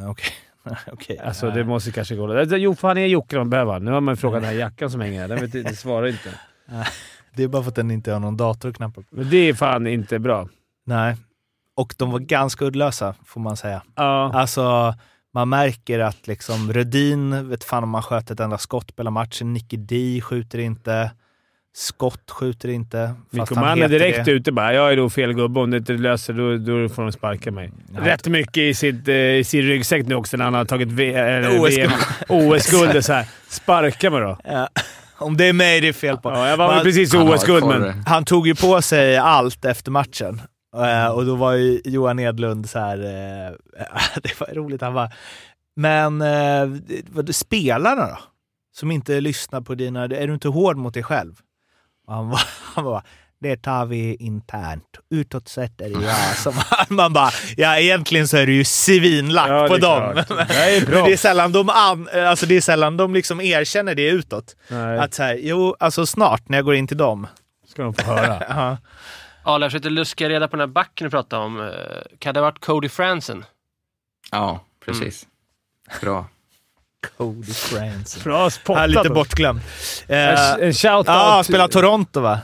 Okej. 0.08 0.34
Okej. 0.92 1.18
Alltså 1.18 1.52
det 1.52 1.64
måste 1.64 1.92
kanske 1.92 2.16
gå... 2.16 2.38
Alltså, 2.40 2.58
Jo, 2.58 2.76
för 2.76 2.88
han 2.88 2.98
är 2.98 3.06
Jocke 3.06 3.36
de 3.36 3.50
behöver. 3.50 3.80
Nu 3.80 3.92
har 3.92 4.02
man 4.02 4.18
frågat 4.18 4.42
den 4.42 4.50
här 4.50 4.58
jackan 4.58 4.92
som 4.92 5.02
hänger 5.02 5.22
här. 5.22 5.28
Den, 5.28 5.64
vet, 5.64 5.78
svarar 5.78 6.08
inte. 6.08 6.34
Det 7.36 7.44
är 7.44 7.48
bara 7.48 7.64
för 7.64 7.70
att 7.70 7.76
den 7.76 7.92
inte 7.92 8.14
har 8.14 8.20
någon 8.20 8.38
dator 8.38 8.70
att 8.70 8.76
knappa 8.76 9.02
på. 9.02 9.08
Men 9.10 9.30
det 9.30 9.38
är 9.38 9.54
fan 9.54 9.88
inte 9.88 10.20
bra. 10.20 10.50
Nej. 10.86 11.16
Och 11.76 11.96
de 11.98 12.12
var 12.12 12.20
ganska 12.20 12.66
uddlösa, 12.66 13.16
får 13.26 13.42
man 13.42 13.58
säga. 13.58 13.82
Ja. 13.96 14.32
Alltså, 14.34 14.96
man 15.34 15.50
märker 15.50 16.00
att 16.00 16.28
liksom 16.28 16.74
Rödin, 16.74 17.50
vet 17.50 17.64
fan 17.64 17.84
om 17.84 17.94
han 17.94 18.04
sköt 18.04 18.32
ett 18.32 18.40
enda 18.40 18.58
skott 18.58 18.96
på 18.96 19.02
hela 19.02 19.12
matchen. 19.12 19.54
Nicky 19.54 19.78
D 19.78 20.22
skjuter 20.24 20.60
inte. 20.60 21.12
Skott 21.80 22.32
skjuter 22.32 22.70
inte. 22.70 23.14
Mann 23.56 23.82
är 23.82 23.88
direkt 23.90 24.26
det. 24.26 24.32
ute 24.32 24.52
bara 24.52 24.74
“Jag 24.74 24.92
är 24.92 24.98
då 24.98 25.10
fel 25.10 25.34
gubbe. 25.34 25.60
Om 25.60 25.72
det 25.72 25.78
inte 25.78 25.94
löser 25.94 26.34
då, 26.34 26.58
då 26.58 26.90
får 26.90 27.04
de 27.04 27.12
sparka 27.12 27.52
mig”. 27.52 27.72
Ja. 27.94 28.06
Rätt 28.06 28.28
mycket 28.28 28.58
i, 28.58 28.74
sitt, 28.74 29.08
eh, 29.08 29.16
i 29.16 29.44
sin 29.44 29.62
ryggsäck 29.62 30.08
nu 30.08 30.16
också 30.16 30.38
när 30.38 30.46
han 30.46 30.54
har 30.54 30.66
tagit 30.66 31.00
eller 31.00 31.60
OS-guld. 32.30 33.06
Så 33.06 33.14
här. 33.14 33.26
Sparka 33.50 34.10
mig 34.10 34.22
då. 34.22 34.38
Ja. 34.44 34.70
Om 35.18 35.38
det 35.38 35.46
är 35.46 35.54
mig 35.54 35.82
det 35.82 35.88
är 35.88 35.94
fel 35.94 36.18
på. 36.18 36.30
Ja, 36.30 36.50
jag 36.50 36.58
var 36.58 36.84
precis 36.84 37.14
OS-guld, 37.14 37.66
men... 37.66 38.04
Han 38.06 38.26
tog 38.26 38.48
ju 38.48 38.56
på 38.56 38.82
sig 38.82 39.18
allt 39.18 39.66
efter 39.66 39.92
matchen. 39.92 40.42
Eh, 40.76 41.08
och 41.08 41.26
då 41.26 41.36
var 41.36 41.54
ju 41.54 41.82
Johan 41.86 42.20
Edlund 42.20 42.70
så 42.70 42.80
här. 42.80 42.98
eh, 42.98 43.54
det 44.24 44.40
var 44.40 44.56
roligt. 44.56 44.82
Han 44.82 44.94
var 44.94 45.14
men 45.76 46.22
eh, 46.22 46.80
vad- 47.12 47.36
spelarna 47.36 48.08
då? 48.08 48.18
Som 48.78 48.92
inte 48.92 49.22
lyssnar 49.22 49.62
på 49.62 49.76
dina... 49.76 50.04
Är 50.04 50.28
du 50.28 50.34
inte 50.34 50.48
hård 50.48 50.78
mot 50.78 50.94
dig 50.94 51.04
själv? 51.04 51.34
Han 52.08 52.30
var, 52.30 52.42
han 52.76 52.84
var 52.86 53.04
det 53.40 53.58
tar 53.58 53.86
vi 53.86 54.16
internt. 54.16 54.84
Utåt 55.10 55.48
sett 55.48 55.82
är 55.82 55.90
det 55.90 56.06
jag 56.06 56.36
som... 56.38 56.54
Man 56.96 57.14
bara, 57.14 57.32
ja 57.58 57.78
egentligen 57.80 58.28
så 58.28 58.38
är 58.38 58.46
du 58.48 58.54
ju 58.54 58.64
svinlack 58.64 59.50
Ja, 59.50 59.62
det 59.64 59.68
på 59.70 59.78
dem. 59.78 60.14
klart. 60.14 60.28
Det 60.48 60.78
är 60.78 60.86
bra. 60.86 60.96
Men 60.96 61.06
det 61.06 61.14
är 61.14 61.18
sällan 61.18 61.52
de, 61.52 61.70
an, 61.70 62.10
alltså 62.14 62.46
det 62.46 62.56
är 62.58 62.62
sällan 62.62 62.98
de 62.98 63.14
liksom 63.14 63.42
erkänner 63.42 63.96
det 63.96 64.10
utåt. 64.10 64.56
Nej, 64.68 65.00
Att 65.00 65.14
så 65.14 65.24
här, 65.24 65.36
jo, 65.42 65.76
alltså 65.80 66.06
snart 66.06 66.50
när 66.50 66.58
jag 66.58 66.66
går 66.66 66.76
in 66.76 66.88
till 66.88 66.98
dem. 66.98 67.28
ska 67.68 67.84
de 67.84 67.94
få 67.94 68.04
höra. 68.12 68.44
Ja. 68.50 68.78
Ja, 69.46 69.60
jag 69.62 69.72
försökte 69.72 69.90
luska 69.90 70.30
reda 70.30 70.48
på 70.48 70.56
den 70.58 70.70
här 70.70 70.74
backen 70.74 71.06
du 71.06 71.12
pratade 71.12 71.44
om. 71.46 71.62
Eh, 71.62 71.68
Kan 72.20 72.34
det 72.34 72.40
ha 72.40 72.46
varit 72.46 72.60
Cody 72.66 72.90
Franson? 72.90 73.46
Ja, 74.32 74.64
precis. 74.86 75.28
Bra. 76.02 76.26
Cody 77.18 77.54
Franson. 77.54 78.24
Bra 78.24 78.50
spottat. 78.50 78.82
Här 78.82 78.88
lite 78.88 79.10
bortglömd. 79.10 79.60
Eh, 80.08 80.54
En, 80.54 80.74
shoutout. 80.74 81.08
Ja, 81.08 81.42
spelar 81.44 81.68
Toronto 81.68 82.20
va? 82.20 82.40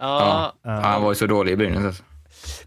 Ja. 0.00 0.52
Ja. 0.64 0.70
Han 0.70 1.02
var 1.02 1.10
ju 1.10 1.14
så 1.14 1.26
dålig 1.26 1.52
i 1.52 1.56
Brynäs. 1.56 1.84
Alltså. 1.84 2.02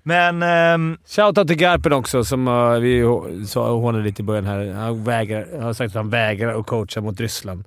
Men 0.03 0.43
ehm, 0.43 0.97
Shoutout 1.05 1.47
till 1.47 1.57
Garpen 1.57 1.93
också, 1.93 2.23
som 2.23 2.47
uh, 2.47 2.79
vi 2.79 3.03
sa 3.47 3.69
hånade 3.71 4.03
lite 4.03 4.21
i 4.21 4.25
början 4.25 4.45
här. 4.45 4.73
Han 4.73 5.03
vägrar, 5.03 5.61
har 5.61 5.73
sagt 5.73 5.89
att 5.91 5.95
han 5.95 6.09
vägrar 6.09 6.59
att 6.59 6.65
coacha 6.65 7.01
mot 7.01 7.19
Ryssland. 7.19 7.63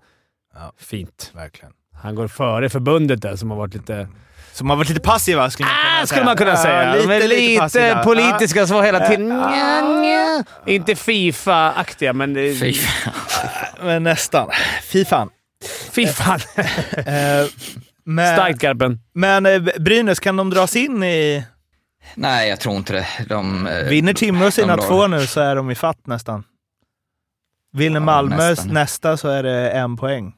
Ja. 0.55 0.72
Fint. 0.78 1.30
verkligen. 1.34 1.72
Han 1.95 2.14
går 2.14 2.28
före 2.28 2.70
förbundet 2.70 3.22
där, 3.22 3.36
som 3.36 3.51
har 3.51 3.59
varit 3.59 3.74
lite... 3.74 4.09
Som 4.53 4.71
har 4.71 4.77
varit 4.77 4.89
lite 4.89 5.01
passiva 5.01 5.51
skulle 5.51 5.67
man 5.69 5.77
kunna 5.77 5.89
Ah, 5.93 5.97
säga. 5.97 6.07
skulle 6.07 6.25
man 6.25 6.37
kunna 6.37 6.57
säga. 6.57 6.85
Ja, 6.87 6.95
lite, 6.95 7.29
lite, 7.29 7.65
lite, 7.65 8.01
politiska 8.05 8.67
som 8.67 8.77
var 8.77 8.85
hela 8.85 9.07
tiden... 9.09 9.29
Ja. 9.29 9.51
Nja, 9.51 9.81
nja. 10.01 10.45
Inte 10.67 10.97
Fifa-aktiga, 10.97 12.13
men... 12.13 12.35
Ja, 12.37 12.73
men 13.83 14.03
nästan. 14.03 14.49
Fy 14.83 15.05
fan. 15.05 15.31
Fy 15.93 16.07
fan. 16.07 16.41
Eh, 16.57 17.47
men, 18.05 18.35
Starkt 18.37 18.59
Garpen. 18.61 19.01
men 19.15 19.47
eh, 19.47 19.63
Brynäs, 19.79 20.21
kan 20.21 20.37
de 20.37 20.51
dras 20.51 20.77
in 20.77 21.03
i... 21.03 21.45
Nej, 22.15 22.49
jag 22.49 22.61
tror 22.61 22.77
inte 22.77 22.93
det. 22.93 23.07
De, 23.29 23.67
eh, 23.67 23.85
Vinner 23.89 24.13
Timrå 24.13 24.51
sina 24.51 24.77
de 24.77 24.87
två 24.87 25.07
nu 25.07 25.27
så 25.27 25.41
är 25.41 25.57
de 25.57 25.71
i 25.71 25.75
fatt 25.75 26.07
nästan. 26.07 26.45
Vinner 27.73 28.01
Ja, 28.01 28.05
Malmö 28.05 28.37
nästan. 28.49 28.69
nästa 28.69 29.17
så 29.17 29.29
är 29.29 29.43
det 29.43 29.71
en 29.71 29.97
poäng. 29.97 30.33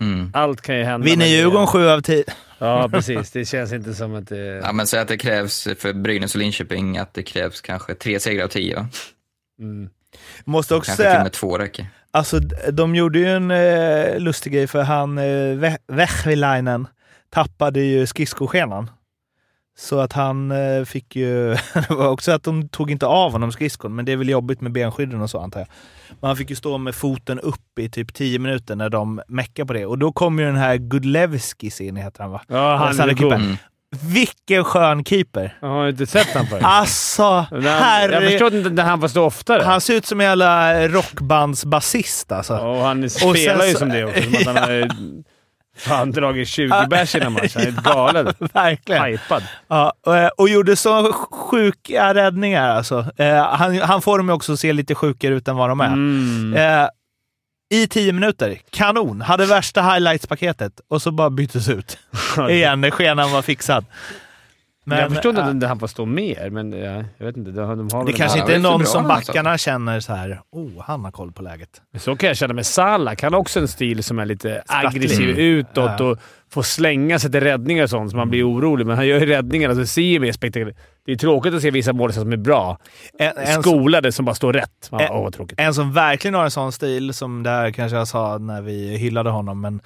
Mm. 0.00 0.30
Allt 0.34 0.60
kan 0.60 0.76
ju 0.78 0.84
hända. 0.84 1.04
Vinner 1.04 1.26
Djurgården 1.26 1.66
sju 1.66 1.88
av 1.88 2.00
tio. 2.00 2.24
Ja, 2.60 2.88
precis. 2.92 3.30
Det 3.30 3.44
känns 3.44 3.72
inte 3.72 3.94
som 3.94 4.14
att 4.14 4.28
det... 4.28 4.60
Ja, 4.64 4.72
men 4.72 4.86
säg 4.86 5.00
att 5.00 5.08
det 5.08 5.16
krävs 5.18 5.68
för 5.78 5.92
Brynäs 5.92 6.34
och 6.34 6.38
Linköping 6.40 6.98
att 6.98 7.14
det 7.14 7.22
krävs 7.22 7.60
kanske 7.60 7.94
tre 7.94 8.20
segrar 8.20 8.44
av 8.44 8.48
tio. 8.48 8.86
Mm. 9.60 9.90
Måste 10.44 10.74
också 10.74 10.88
Kanske 10.88 11.02
till 11.02 11.06
och 11.08 11.12
säga, 11.12 11.22
med 11.22 11.32
två 11.32 11.58
räcker. 11.58 11.86
alltså 12.10 12.38
de 12.72 12.94
gjorde 12.94 13.18
ju 13.18 13.26
en 13.26 13.50
eh, 13.50 14.18
lustig 14.18 14.52
grej 14.52 14.66
för 14.66 14.82
han 14.82 15.18
eh, 15.18 15.22
Veh- 15.22 15.78
Vehvilainen 15.86 16.86
tappade 17.30 17.80
ju 17.80 18.06
skridskoskenan. 18.06 18.90
Så 19.80 20.00
att 20.00 20.12
han 20.12 20.50
eh, 20.50 20.84
fick 20.84 21.16
ju, 21.16 21.48
det 21.74 21.90
var 21.90 22.08
också 22.08 22.32
att 22.32 22.42
de 22.42 22.68
tog 22.68 22.90
inte 22.90 23.06
av 23.06 23.32
honom 23.32 23.52
skridskon, 23.52 23.94
men 23.94 24.04
det 24.04 24.12
är 24.12 24.16
väl 24.16 24.28
jobbigt 24.28 24.60
med 24.60 24.72
benskydden 24.72 25.20
och 25.20 25.30
så 25.30 25.40
antar 25.40 25.60
jag. 25.60 25.68
Men 26.20 26.28
han 26.28 26.36
fick 26.36 26.50
ju 26.50 26.56
stå 26.56 26.78
med 26.78 26.94
foten 26.94 27.40
upp 27.40 27.78
i 27.80 27.88
typ 27.88 28.14
10 28.14 28.38
minuter 28.38 28.76
när 28.76 28.88
de 28.90 29.20
meckar 29.28 29.64
på 29.64 29.72
det. 29.72 29.86
Och 29.86 29.98
då 29.98 30.12
kom 30.12 30.38
ju 30.38 30.44
den 30.44 30.56
här 30.56 30.76
Gudlevskis 30.76 31.80
in, 31.80 31.96
heter 31.96 32.22
han 32.22 32.30
va? 32.32 32.40
Ja, 32.48 32.76
han 32.76 33.00
är 33.10 33.14
god. 33.14 33.56
Vilken 34.02 34.64
skön 34.64 35.04
keeper! 35.04 35.58
Jag 35.60 35.68
har 35.68 35.88
inte 35.88 36.06
sett 36.06 36.28
han 36.34 36.46
förut. 36.46 36.62
Alltså, 36.64 37.22
han- 37.22 37.62
Jag 37.62 37.70
herre... 37.72 38.30
förstår 38.30 38.54
inte 38.54 38.70
när 38.70 38.82
han 38.84 39.00
får 39.00 39.08
stå 39.08 39.24
oftare. 39.24 39.62
Han 39.62 39.80
ser 39.80 39.94
ut 39.94 40.06
som 40.06 40.20
en 40.20 40.26
jävla 40.26 40.88
rockbandsbasist 40.88 42.32
alltså. 42.32 42.52
Ja, 42.52 42.60
Och 42.70 42.76
han 42.84 43.10
spelar 43.10 43.64
ju 43.66 43.72
så- 43.72 43.78
som 43.78 43.88
det 43.88 44.04
också. 44.04 44.22
Som 44.22 44.34
att 44.34 44.44
han 44.46 44.56
har 44.56 44.70
fan 45.80 46.10
dragit 46.10 46.48
20 46.48 46.86
bärs 46.90 47.14
innan 47.14 47.32
matchen. 47.32 47.62
Är 47.62 47.70
galen. 47.94 48.34
Verkligen. 48.38 49.04
Hypad. 49.04 49.42
Ja, 49.68 49.92
och, 50.06 50.40
och 50.40 50.48
gjorde 50.48 50.76
så 50.76 51.12
sjuka 51.12 52.14
räddningar 52.14 52.68
alltså. 52.70 53.06
Eh, 53.16 53.44
han, 53.44 53.78
han 53.78 54.02
får 54.02 54.18
dem 54.18 54.28
ju 54.28 54.34
också 54.34 54.52
att 54.52 54.60
se 54.60 54.72
lite 54.72 54.94
sjukare 54.94 55.34
ut 55.34 55.48
än 55.48 55.56
vad 55.56 55.68
de 55.68 55.80
är. 55.80 55.86
Mm. 55.86 56.54
Eh, 56.56 56.88
I 57.70 57.86
tio 57.86 58.12
minuter. 58.12 58.58
Kanon. 58.70 59.20
Hade 59.20 59.46
värsta 59.46 59.82
highlights-paketet 59.82 60.80
och 60.88 61.02
så 61.02 61.10
bara 61.10 61.30
byttes 61.30 61.68
ut. 61.68 61.98
Igen, 62.50 62.80
när 62.80 62.90
skenan 62.90 63.32
var 63.32 63.42
fixad. 63.42 63.84
Men, 64.90 64.98
jag 64.98 65.10
förstår 65.12 65.30
inte 65.30 65.42
eh, 65.42 65.48
att 65.48 65.62
han 65.68 65.78
får 65.78 65.86
stå 65.86 66.06
mer, 66.06 66.50
men 66.50 66.72
ja, 66.72 67.04
jag 67.18 67.26
vet 67.26 67.36
inte. 67.36 67.50
De, 67.50 67.78
de 67.78 67.88
har 67.96 68.06
det 68.06 68.12
kanske 68.12 68.38
inte 68.40 68.54
är 68.54 68.58
någon 68.58 68.86
som 68.86 69.06
alltså. 69.06 69.32
backarna 69.32 69.58
känner 69.58 70.00
så 70.00 70.12
här. 70.12 70.40
oh, 70.52 70.70
han 70.82 71.04
har 71.04 71.10
koll 71.12 71.32
på 71.32 71.42
läget. 71.42 71.68
Så 71.98 72.16
kan 72.16 72.26
jag 72.28 72.36
känna 72.36 72.54
med 72.54 72.66
Salah. 72.66 73.14
Han 73.22 73.32
har 73.32 73.40
också 73.40 73.60
en 73.60 73.68
stil 73.68 74.04
som 74.04 74.18
är 74.18 74.26
lite 74.26 74.62
Sprattlig. 74.64 75.00
aggressiv 75.02 75.28
utåt 75.38 75.90
Ja. 75.98 76.04
och 76.04 76.18
får 76.52 76.62
slänga 76.62 77.18
sig 77.18 77.30
till 77.30 77.40
räddningar 77.40 77.82
och 77.82 77.90
sånt, 77.90 78.10
så 78.10 78.16
man 78.16 78.30
blir 78.30 78.48
orolig. 78.50 78.86
Men 78.86 78.96
han 78.96 79.06
gör 79.06 79.20
ju 79.20 79.26
räddningarna, 79.26 79.74
så 79.74 79.86
ser 79.86 80.02
ju 80.02 80.20
mer 80.20 80.32
spektakulärt 80.32 80.76
Det 81.06 81.12
är 81.12 81.16
tråkigt 81.16 81.54
att 81.54 81.62
se 81.62 81.70
vissa 81.70 81.92
mål 81.92 82.12
som 82.12 82.32
är 82.32 82.36
bra. 82.36 82.78
En, 83.18 83.32
en, 83.36 83.62
Skolade 83.62 84.12
som 84.12 84.24
bara 84.24 84.34
står 84.34 84.52
rätt. 84.52 84.88
Man, 84.90 85.00
En- 85.00 85.10
Åh, 85.10 85.22
vad 85.22 85.34
tråkigt. 85.34 85.60
En 85.60 85.74
som 85.74 85.92
verkligen 85.92 86.34
har 86.34 86.44
en 86.44 86.50
sån 86.50 86.72
stil, 86.72 87.14
som 87.14 87.42
det 87.42 87.50
här 87.50 87.70
kanske 87.70 87.96
jag 87.96 88.08
sa 88.08 88.38
när 88.38 88.62
vi 88.62 88.96
hyllade 88.96 89.30
honom, 89.30 89.60
men 89.60 89.80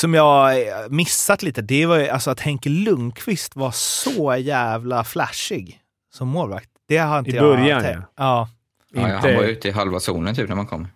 som 0.00 0.14
jag 0.14 0.60
eh, 0.68 0.88
missat 0.88 1.42
lite, 1.42 1.62
det 1.62 1.86
var 1.86 1.96
ju 1.98 2.08
alltså 2.08 2.30
att 2.30 2.40
Henke 2.40 2.68
Lundqvist 2.68 3.56
var 3.56 3.70
så 3.70 4.36
jävla 4.36 5.04
flashig 5.04 5.80
som 6.14 6.28
målvakt. 6.28 6.68
Det 6.88 6.98
har 6.98 7.18
inte 7.18 7.30
I 7.30 7.34
jag 7.34 7.44
början, 7.44 7.82
tänkt. 7.82 7.98
ja. 8.16 8.48
Ja. 8.92 9.00
Ja, 9.02 9.08
ja, 9.08 9.16
han 9.16 9.34
var 9.34 9.42
ute 9.42 9.68
i 9.68 9.70
halva 9.70 10.00
zonen 10.00 10.34
typ 10.34 10.48
när 10.48 10.56
man 10.56 10.66
kom. 10.66 10.88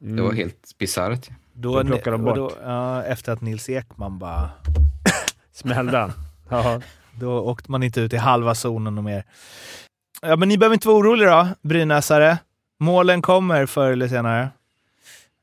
Mm. 0.00 0.16
Det 0.16 0.22
var 0.22 0.32
helt 0.32 0.78
bisarrt. 0.78 1.28
Då, 1.52 1.82
Då 1.82 1.88
plockade 1.88 2.10
de 2.16 2.24
bort. 2.24 2.34
Då, 2.36 2.52
ja, 2.62 3.02
efter 3.02 3.32
att 3.32 3.40
Nils 3.40 3.68
Ekman 3.68 4.18
bara... 4.18 4.50
Smällde 5.52 5.98
han? 5.98 6.12
Ja. 6.48 6.80
Då 7.12 7.40
åkte 7.40 7.70
man 7.70 7.82
inte 7.82 8.00
ut 8.00 8.12
i 8.12 8.16
halva 8.16 8.54
zonen 8.54 8.98
och 8.98 9.04
mer. 9.04 9.24
Ja, 10.22 10.36
men 10.36 10.48
ni 10.48 10.58
behöver 10.58 10.74
inte 10.74 10.88
vara 10.88 10.98
oroliga 10.98 11.30
då, 11.44 11.68
brynäsare. 11.68 12.38
Målen 12.80 13.22
kommer 13.22 13.66
förr 13.66 13.90
eller 13.92 14.08
senare. 14.08 14.48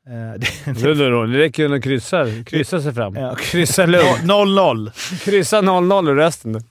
Eh, 0.08 0.12
det, 0.38 0.82
Det, 0.82 0.94
det, 0.94 1.26
det 1.26 1.38
räcker 1.38 1.68
ju 1.68 1.76
att 1.76 1.82
kryssa, 1.82 2.26
kryssa 2.46 2.80
sig 2.80 2.94
fram. 2.94 3.14
Ja. 3.14 3.34
Kryssa 3.34 3.86
lugnt. 3.86 4.22
0-0. 4.22 4.90
Kryssa 5.24 5.60
0-0 5.60 6.08
och 6.10 6.16
resten. 6.16 6.54
Eh, 6.56 6.62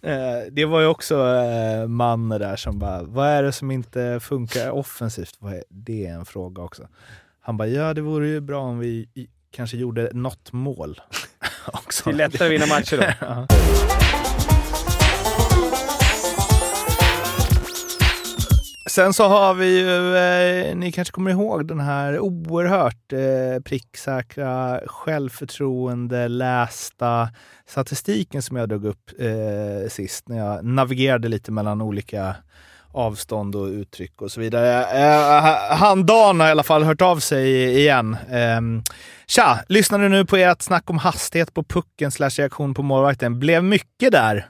det 0.51 0.65
var 0.65 0.81
ju 0.81 0.87
också 0.87 1.15
eh, 1.15 1.87
man 1.87 2.29
där 2.29 2.55
som 2.55 2.79
bara, 2.79 3.03
vad 3.03 3.27
är 3.27 3.43
det 3.43 3.51
som 3.51 3.71
inte 3.71 4.19
funkar 4.21 4.69
offensivt? 4.69 5.35
Vad 5.39 5.53
är, 5.53 5.63
det 5.69 6.07
är 6.07 6.13
en 6.13 6.25
fråga 6.25 6.63
också. 6.63 6.87
Han 7.41 7.57
bara, 7.57 7.67
ja 7.67 7.93
det 7.93 8.01
vore 8.01 8.27
ju 8.27 8.39
bra 8.41 8.61
om 8.61 8.79
vi 8.79 9.07
kanske 9.51 9.77
gjorde 9.77 10.09
något 10.13 10.53
mål 10.53 11.01
också. 11.67 12.03
Det 12.09 12.15
är 12.15 12.17
lättare 12.17 12.45
att 12.47 12.53
vinna 12.53 12.65
matcher 12.75 12.97
då. 12.97 13.03
Ja. 13.27 13.47
Sen 18.95 19.13
så 19.13 19.27
har 19.27 19.53
vi 19.53 19.79
ju, 19.79 20.15
eh, 20.17 20.75
ni 20.75 20.91
kanske 20.91 21.11
kommer 21.11 21.31
ihåg 21.31 21.67
den 21.67 21.79
här 21.79 22.19
oerhört 22.19 23.13
eh, 23.13 23.61
pricksäkra, 23.63 24.81
självförtroende, 24.85 26.27
lästa 26.27 27.29
statistiken 27.67 28.41
som 28.41 28.57
jag 28.57 28.69
drog 28.69 28.85
upp 28.85 29.11
eh, 29.19 29.89
sist 29.89 30.29
när 30.29 30.37
jag 30.37 30.65
navigerade 30.65 31.27
lite 31.27 31.51
mellan 31.51 31.81
olika 31.81 32.35
avstånd 32.91 33.55
och 33.55 33.67
uttryck 33.67 34.21
och 34.21 34.31
så 34.31 34.41
vidare. 34.41 34.83
Eh, 34.83 35.47
eh 35.47 35.77
han 35.77 36.05
Dan 36.05 36.39
har 36.39 36.47
i 36.47 36.51
alla 36.51 36.63
fall 36.63 36.83
hört 36.83 37.01
av 37.01 37.19
sig 37.19 37.77
igen. 37.79 38.17
Eh, 38.29 38.61
Tja! 39.27 39.59
Lyssnade 39.67 40.09
nu 40.09 40.25
på 40.25 40.37
ert 40.37 40.61
snack 40.61 40.89
om 40.89 40.97
hastighet 40.97 41.53
på 41.53 41.63
pucken 41.63 42.11
slash 42.11 42.29
reaktion 42.29 42.73
på 42.73 42.83
målvakten. 42.83 43.39
Blev 43.39 43.63
mycket 43.63 44.11
där. 44.11 44.47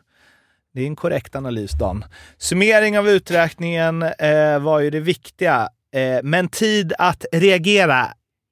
Det 0.75 0.81
är 0.81 0.87
en 0.87 0.95
korrekt 0.95 1.35
analys, 1.35 1.71
Dan. 1.71 2.05
Summering 2.37 2.99
av 2.99 3.09
uträkningen 3.09 4.03
eh, 4.03 4.59
var 4.59 4.79
ju 4.79 4.89
det 4.89 4.99
viktiga. 4.99 5.69
Eh, 5.93 6.19
men 6.23 6.47
tid 6.47 6.93
att 6.97 7.25
reagera 7.31 8.07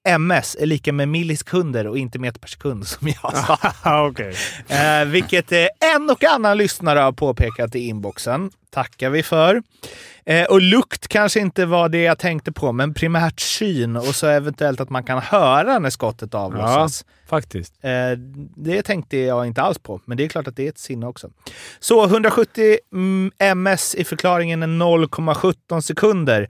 MS 0.05 0.57
är 0.59 0.65
lika 0.65 0.93
med 0.93 1.07
millisekunder 1.09 1.87
och 1.87 1.97
inte 1.97 2.19
meter 2.19 2.39
per 2.39 2.47
sekund 2.47 2.87
som 2.87 3.07
jag 3.07 3.37
sa. 3.37 3.57
Ja, 3.83 4.07
okej. 4.11 4.35
Eh, 4.67 5.05
vilket 5.05 5.51
eh, 5.51 5.67
en 5.95 6.09
och 6.09 6.23
annan 6.23 6.57
lyssnare 6.57 6.99
har 6.99 7.11
påpekat 7.11 7.75
i 7.75 7.79
inboxen. 7.79 8.51
Tackar 8.69 9.09
vi 9.09 9.23
för. 9.23 9.63
Eh, 10.25 10.43
och 10.43 10.61
lukt 10.61 11.07
kanske 11.07 11.39
inte 11.39 11.65
var 11.65 11.89
det 11.89 12.01
jag 12.01 12.19
tänkte 12.19 12.51
på, 12.51 12.71
men 12.71 12.93
primärt 12.93 13.39
syn 13.39 13.95
och 13.95 14.15
så 14.15 14.27
eventuellt 14.27 14.81
att 14.81 14.89
man 14.89 15.03
kan 15.03 15.21
höra 15.21 15.79
när 15.79 15.89
skottet 15.89 16.33
avlossas. 16.33 17.05
Faktiskt. 17.27 17.73
Eh, 17.81 18.17
det 18.55 18.81
tänkte 18.81 19.17
jag 19.17 19.47
inte 19.47 19.61
alls 19.61 19.79
på, 19.79 20.01
men 20.05 20.17
det 20.17 20.23
är 20.23 20.29
klart 20.29 20.47
att 20.47 20.55
det 20.55 20.65
är 20.65 20.69
ett 20.69 20.77
sinne 20.77 21.05
också. 21.05 21.29
Så 21.79 22.05
170 22.05 22.77
mm, 22.93 23.31
ms 23.39 23.95
i 23.95 24.03
förklaringen 24.03 24.63
är 24.63 24.67
0,17 24.67 25.81
sekunder. 25.81 26.49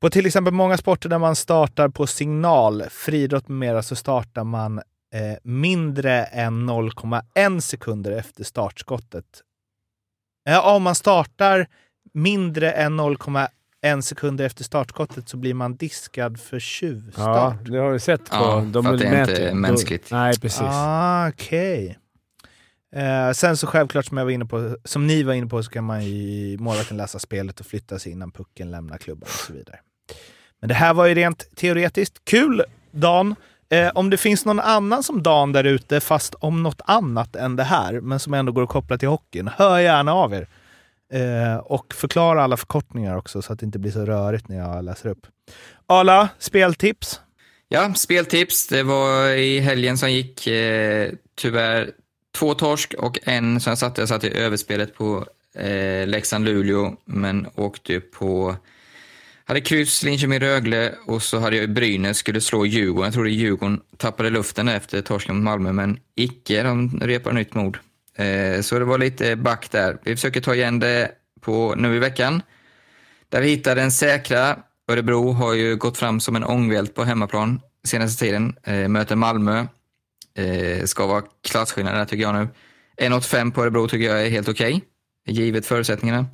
På 0.00 0.10
till 0.10 0.26
exempel 0.26 0.52
många 0.54 0.76
sporter 0.76 1.08
där 1.08 1.18
man 1.18 1.36
startar 1.36 1.88
på 1.88 2.06
signal, 2.06 2.82
friidrott 2.90 3.48
med 3.48 3.58
mera, 3.58 3.82
så 3.82 3.96
startar 3.96 4.44
man 4.44 4.78
eh, 4.78 5.36
mindre 5.42 6.24
än 6.24 6.70
0,1 6.70 7.60
sekunder 7.60 8.10
efter 8.12 8.44
startskottet. 8.44 9.24
Ja, 10.44 10.76
om 10.76 10.82
man 10.82 10.94
startar 10.94 11.66
mindre 12.14 12.70
än 12.72 13.00
0,1 13.00 14.00
sekunder 14.00 14.44
efter 14.44 14.64
startskottet 14.64 15.28
så 15.28 15.36
blir 15.36 15.54
man 15.54 15.76
diskad 15.76 16.40
för 16.40 16.56
Ja, 16.56 16.60
tjuvstart. 16.60 17.64
det 17.64 17.78
har 17.78 17.90
vi 17.90 18.00
sett 18.00 18.30
på. 18.30 18.36
Ja, 18.36 18.64
de 18.72 18.84
för 18.84 18.94
att 18.94 19.00
det 19.00 19.06
är 19.06 19.20
inte 19.20 19.54
mänskligt. 19.54 20.10
Nej, 20.10 20.40
precis. 20.40 20.60
Ah, 20.62 21.28
Okej. 21.28 21.98
Eh, 22.94 23.32
sen 23.32 23.56
så 23.56 23.66
självklart 23.66 24.06
som 24.06 24.16
jag 24.16 24.24
var 24.24 24.32
inne 24.32 24.44
på, 24.44 24.76
som 24.84 25.06
ni 25.06 25.22
var 25.22 25.34
inne 25.34 25.46
på, 25.46 25.62
så 25.62 25.70
kan 25.70 25.84
man 25.84 26.02
i 26.02 26.56
målvakten 26.60 26.96
läsa 26.96 27.18
spelet 27.18 27.60
och 27.60 27.66
flytta 27.66 27.98
sig 27.98 28.12
innan 28.12 28.30
pucken 28.30 28.70
lämnar 28.70 28.98
klubban 28.98 29.28
och 29.32 29.46
så 29.46 29.52
vidare. 29.52 29.78
Men 30.60 30.68
det 30.68 30.74
här 30.74 30.94
var 30.94 31.06
ju 31.06 31.14
rent 31.14 31.56
teoretiskt. 31.56 32.24
Kul 32.24 32.64
Dan! 32.90 33.34
Eh, 33.68 33.90
om 33.94 34.10
det 34.10 34.16
finns 34.16 34.44
någon 34.44 34.60
annan 34.60 35.02
som 35.02 35.22
Dan 35.22 35.52
där 35.52 35.64
ute, 35.64 36.00
fast 36.00 36.34
om 36.34 36.62
något 36.62 36.80
annat 36.84 37.36
än 37.36 37.56
det 37.56 37.62
här, 37.62 38.00
men 38.00 38.18
som 38.20 38.34
ändå 38.34 38.52
går 38.52 38.62
att 38.62 38.68
koppla 38.68 38.98
till 38.98 39.08
hockeyn, 39.08 39.50
hör 39.56 39.78
gärna 39.78 40.14
av 40.14 40.34
er. 40.34 40.48
Eh, 41.12 41.56
och 41.56 41.94
förklara 41.94 42.42
alla 42.42 42.56
förkortningar 42.56 43.16
också 43.16 43.42
så 43.42 43.52
att 43.52 43.58
det 43.58 43.66
inte 43.66 43.78
blir 43.78 43.92
så 43.92 44.04
rörigt 44.04 44.48
när 44.48 44.56
jag 44.56 44.84
läser 44.84 45.08
upp. 45.08 45.26
Ala, 45.86 46.28
speltips? 46.38 47.20
Ja, 47.68 47.94
speltips. 47.94 48.66
Det 48.68 48.82
var 48.82 49.28
i 49.28 49.60
helgen 49.60 49.98
som 49.98 50.12
gick. 50.12 50.46
Eh, 50.46 51.12
tyvärr 51.34 51.90
två 52.34 52.54
torsk 52.54 52.94
och 52.94 53.18
en 53.22 53.60
som 53.60 53.70
jag 53.70 53.78
satte. 53.78 54.00
Jag 54.00 54.08
satte 54.08 54.26
i 54.26 54.36
överspelet 54.36 54.94
på 54.94 55.26
eh, 55.54 56.06
Leksand-Luleå, 56.06 56.96
men 57.04 57.46
åkte 57.54 57.92
ju 57.92 58.00
på... 58.00 58.56
Hade 59.46 59.60
kryss, 59.60 60.02
Linköping-Rögle 60.02 60.92
och 61.06 61.22
så 61.22 61.38
hade 61.38 61.56
jag 61.56 61.62
ju 61.62 61.74
Brynäs, 61.74 62.18
skulle 62.18 62.40
slå 62.40 62.66
Djurgården. 62.66 63.04
Jag 63.04 63.14
trodde 63.14 63.30
Djurgården 63.30 63.80
tappade 63.96 64.30
luften 64.30 64.68
efter 64.68 65.02
torsken 65.02 65.36
mot 65.36 65.44
Malmö, 65.44 65.72
men 65.72 65.98
icke. 66.14 66.62
De 66.62 67.00
repar 67.00 67.32
nytt 67.32 67.54
mod. 67.54 67.78
Eh, 68.16 68.60
så 68.60 68.78
det 68.78 68.84
var 68.84 68.98
lite 68.98 69.36
back 69.36 69.70
där. 69.70 69.98
Vi 70.04 70.16
försöker 70.16 70.40
ta 70.40 70.54
igen 70.54 70.78
det 70.78 71.10
på 71.40 71.74
nu 71.74 71.96
i 71.96 71.98
veckan. 71.98 72.42
Där 73.28 73.40
vi 73.40 73.48
hittade 73.48 73.82
en 73.82 73.92
säkra. 73.92 74.56
Örebro 74.88 75.32
har 75.32 75.54
ju 75.54 75.76
gått 75.76 75.98
fram 75.98 76.20
som 76.20 76.36
en 76.36 76.44
ångvält 76.44 76.94
på 76.94 77.04
hemmaplan 77.04 77.60
senaste 77.84 78.24
tiden. 78.24 78.56
Eh, 78.62 78.88
möter 78.88 79.16
Malmö. 79.16 79.66
Eh, 80.38 80.84
ska 80.84 81.06
vara 81.06 81.22
klasskillnad 81.48 81.94
där 81.94 82.04
tycker 82.04 82.22
jag 82.22 82.34
nu. 82.34 82.48
1,85 82.96 83.52
på 83.52 83.62
Örebro 83.62 83.88
tycker 83.88 84.06
jag 84.06 84.26
är 84.26 84.30
helt 84.30 84.48
okej, 84.48 84.84
givet 85.26 85.66
förutsättningarna. 85.66 86.26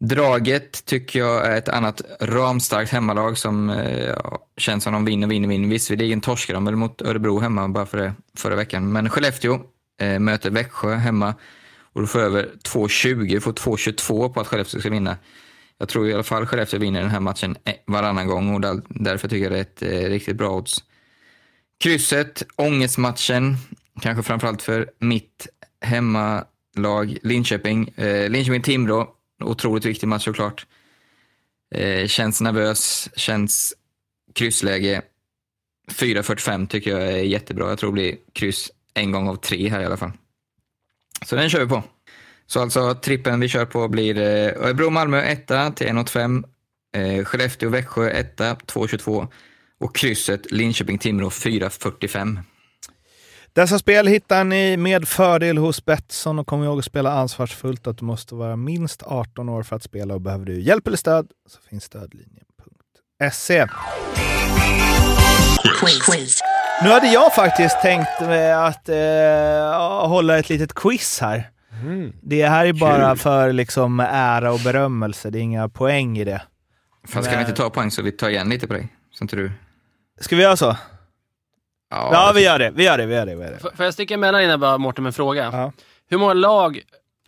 Draget 0.00 0.84
tycker 0.84 1.18
jag 1.18 1.46
är 1.46 1.56
ett 1.56 1.68
annat 1.68 2.02
ramstarkt 2.20 2.92
hemmalag 2.92 3.38
som 3.38 3.70
eh, 3.70 4.16
känns 4.56 4.84
som 4.84 4.92
de 4.92 5.04
vinner, 5.04 5.26
vinner, 5.26 5.48
vinner. 5.48 5.68
Visserligen 5.68 6.20
torskade 6.20 6.56
de 6.56 6.64
väl 6.64 6.76
mot 6.76 7.02
Örebro 7.02 7.38
hemma 7.38 7.68
bara 7.68 7.86
för 7.86 7.98
det, 7.98 8.12
förra 8.36 8.56
veckan. 8.56 8.92
Men 8.92 9.10
Skellefteå 9.10 9.60
eh, 10.00 10.18
möter 10.18 10.50
Växjö 10.50 10.94
hemma 10.94 11.34
och 11.92 12.00
du 12.00 12.06
får 12.06 12.20
över 12.20 12.48
2,20, 12.64 13.40
får 13.40 13.52
2,22 13.52 14.32
på 14.32 14.40
att 14.40 14.46
Skellefteå 14.46 14.80
ska 14.80 14.90
vinna. 14.90 15.16
Jag 15.78 15.88
tror 15.88 16.08
i 16.08 16.14
alla 16.14 16.22
fall 16.22 16.46
Skellefteå 16.46 16.80
vinner 16.80 17.00
den 17.00 17.10
här 17.10 17.20
matchen 17.20 17.56
eh, 17.64 17.74
varannan 17.86 18.26
gång 18.26 18.54
och 18.54 18.60
där, 18.60 18.82
därför 18.88 19.28
tycker 19.28 19.44
jag 19.44 19.52
det 19.52 19.58
är 19.58 19.62
ett 19.62 19.82
eh, 19.82 20.10
riktigt 20.10 20.36
bra 20.36 20.50
odds. 20.50 20.84
Krysset, 21.80 22.42
ångestmatchen, 22.56 23.56
kanske 24.00 24.22
framförallt 24.22 24.62
för 24.62 24.90
mitt 24.98 25.46
hemmalag 25.80 27.18
Linköping. 27.22 27.88
Eh, 27.96 28.30
Linköping-Timrå, 28.30 29.08
otroligt 29.44 29.84
viktig 29.84 30.06
match 30.06 30.24
såklart. 30.24 30.66
Eh, 31.74 32.06
känns 32.06 32.40
nervös, 32.40 33.08
känns 33.16 33.74
kryssläge. 34.34 35.02
4.45 35.90 36.66
tycker 36.66 36.90
jag 36.90 37.02
är 37.02 37.22
jättebra. 37.22 37.68
Jag 37.68 37.78
tror 37.78 37.90
det 37.90 37.94
blir 37.94 38.16
kryss 38.32 38.70
en 38.94 39.12
gång 39.12 39.28
av 39.28 39.36
tre 39.36 39.68
här 39.68 39.80
i 39.80 39.86
alla 39.86 39.96
fall. 39.96 40.12
Så 41.26 41.36
den 41.36 41.50
kör 41.50 41.60
vi 41.60 41.66
på. 41.66 41.82
Så 42.46 42.60
alltså 42.60 42.94
trippen 42.94 43.40
vi 43.40 43.48
kör 43.48 43.64
på 43.64 43.88
blir 43.88 44.18
eh, 44.18 44.66
Örebro-Malmö 44.66 45.22
1 45.22 45.46
till 45.46 45.86
1,85. 45.86 46.44
Eh, 46.96 47.24
Skellefteå-Växjö 47.24 48.10
1 48.10 48.40
2,22. 48.40 49.28
Och 49.78 49.96
krysset 49.96 50.50
Linköping-Timrå 50.50 51.28
4,45. 51.28 52.38
Dessa 53.52 53.78
spel 53.78 54.06
hittar 54.06 54.44
ni 54.44 54.76
med 54.76 55.08
fördel 55.08 55.58
hos 55.58 55.84
Betsson 55.84 56.38
och 56.38 56.46
kom 56.46 56.64
ihåg 56.64 56.78
att 56.78 56.84
spela 56.84 57.12
ansvarsfullt 57.12 57.86
att 57.86 57.98
du 57.98 58.04
måste 58.04 58.34
vara 58.34 58.56
minst 58.56 59.02
18 59.02 59.48
år 59.48 59.62
för 59.62 59.76
att 59.76 59.82
spela 59.82 60.14
och 60.14 60.20
behöver 60.20 60.44
du 60.44 60.60
hjälp 60.60 60.86
eller 60.86 60.96
stöd 60.96 61.28
så 61.48 61.58
finns 61.70 61.84
stödlinjen.se. 61.84 63.66
Nu 66.82 66.88
hade 66.88 67.06
jag 67.06 67.34
faktiskt 67.34 67.80
tänkt 67.82 68.20
eh, 68.20 68.62
att 68.64 68.88
eh, 68.88 70.08
hålla 70.08 70.38
ett 70.38 70.48
litet 70.48 70.74
quiz 70.74 71.20
här. 71.20 71.50
Mm. 71.82 72.12
Det 72.22 72.48
här 72.48 72.66
är 72.66 72.72
bara 72.72 73.16
för 73.16 73.52
liksom 73.52 74.00
ära 74.00 74.52
och 74.52 74.60
berömmelse, 74.60 75.30
det 75.30 75.38
är 75.38 75.42
inga 75.42 75.68
poäng 75.68 76.18
i 76.18 76.24
det. 76.24 76.42
Fast 77.08 77.28
ska 77.28 77.36
vi 77.36 77.40
inte 77.40 77.56
ta 77.56 77.70
poäng 77.70 77.90
så 77.90 78.02
vi 78.02 78.12
tar 78.12 78.28
igen 78.28 78.48
lite 78.48 78.66
på 78.66 78.72
dig? 78.72 78.88
Så 79.12 79.24
inte 79.24 79.36
du... 79.36 79.52
Ska 80.20 80.36
vi 80.36 80.42
göra 80.42 80.56
så? 80.56 80.76
Ja, 81.90 82.32
vi 82.34 82.44
gör 82.44 82.58
det. 82.58 82.70
Vi 82.70 82.84
gör 82.84 82.98
det. 82.98 83.06
Vi 83.06 83.14
gör 83.14 83.26
det. 83.26 83.34
Vi 83.34 83.42
gör 83.42 83.50
det. 83.50 83.56
F- 83.56 83.72
Får 83.76 83.84
jag 83.84 83.94
sticka 83.94 84.14
emellan 84.14 84.42
innan 84.42 84.60
bara 84.60 84.78
Mårten 84.78 85.04
med 85.04 85.08
en 85.08 85.12
fråga? 85.12 85.44
Ja. 85.52 85.72
Hur 86.08 86.18
många 86.18 86.32
lag 86.34 86.80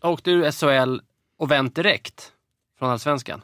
åkte 0.03 0.31
ur 0.31 0.51
SHL 0.51 1.01
och 1.39 1.51
vänt 1.51 1.75
direkt 1.75 2.33
från 2.79 2.91
Allsvenskan? 2.91 3.43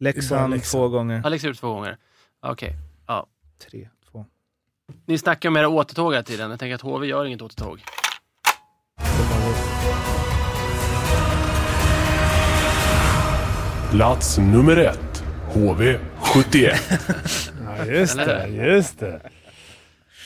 Leksand 0.00 0.54
Leksand. 0.54 0.70
två 0.80 0.88
gånger. 0.88 1.22
Alex 1.24 1.44
ut 1.44 1.58
två 1.60 1.74
gånger. 1.74 1.96
Okej. 2.42 2.72
Ja. 3.06 3.26
Tre, 3.70 3.88
två. 4.12 4.26
Ni 5.06 5.18
snackar 5.18 5.48
om 5.48 5.56
era 5.56 5.68
återtåg 5.68 6.12
hela 6.12 6.22
tiden. 6.22 6.50
Jag 6.50 6.60
tänker 6.60 6.74
att 6.74 6.80
HV 6.80 7.06
gör 7.06 7.24
inget 7.24 7.42
återtåg. 7.42 7.80
Plats 13.90 14.38
nummer 14.38 14.76
ett. 14.76 15.22
HV71. 15.52 17.51
Ja, 17.78 17.84
just 17.84 18.16
det. 18.16 18.46
Just 18.48 18.98
det. 18.98 19.30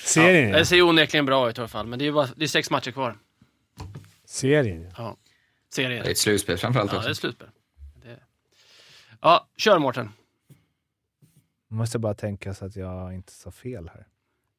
Serien 0.05 0.51
ja. 0.51 0.59
Det 0.59 0.67
ser 0.67 0.83
onekligen 0.83 1.27
bra 1.27 1.51
ut 1.51 1.59
i 1.59 1.61
alla 1.61 1.69
fall, 1.69 1.87
men 1.87 1.99
det 1.99 2.07
är, 2.07 2.13
bara, 2.13 2.29
det 2.37 2.45
är 2.45 2.49
sex 2.49 2.71
matcher 2.71 2.91
kvar. 2.91 3.19
Serien. 4.25 4.93
Ja. 4.97 5.17
Serien. 5.75 6.03
Det 6.03 6.09
är 6.09 6.13
ett 6.13 6.19
slutspel 6.19 6.59
framförallt 6.59 6.93
Ja, 6.93 6.99
också. 6.99 7.09
det 7.09 7.13
är 7.13 7.15
slutspel. 7.15 7.49
Det... 8.03 8.19
Ja, 9.21 9.47
kör 9.57 9.79
Mårten. 9.79 10.13
Måste 11.69 11.99
bara 11.99 12.15
tänka 12.15 12.55
så 12.55 12.65
att 12.65 12.77
jag 12.77 13.15
inte 13.15 13.33
sa 13.33 13.51
fel 13.51 13.91
här. 13.95 14.07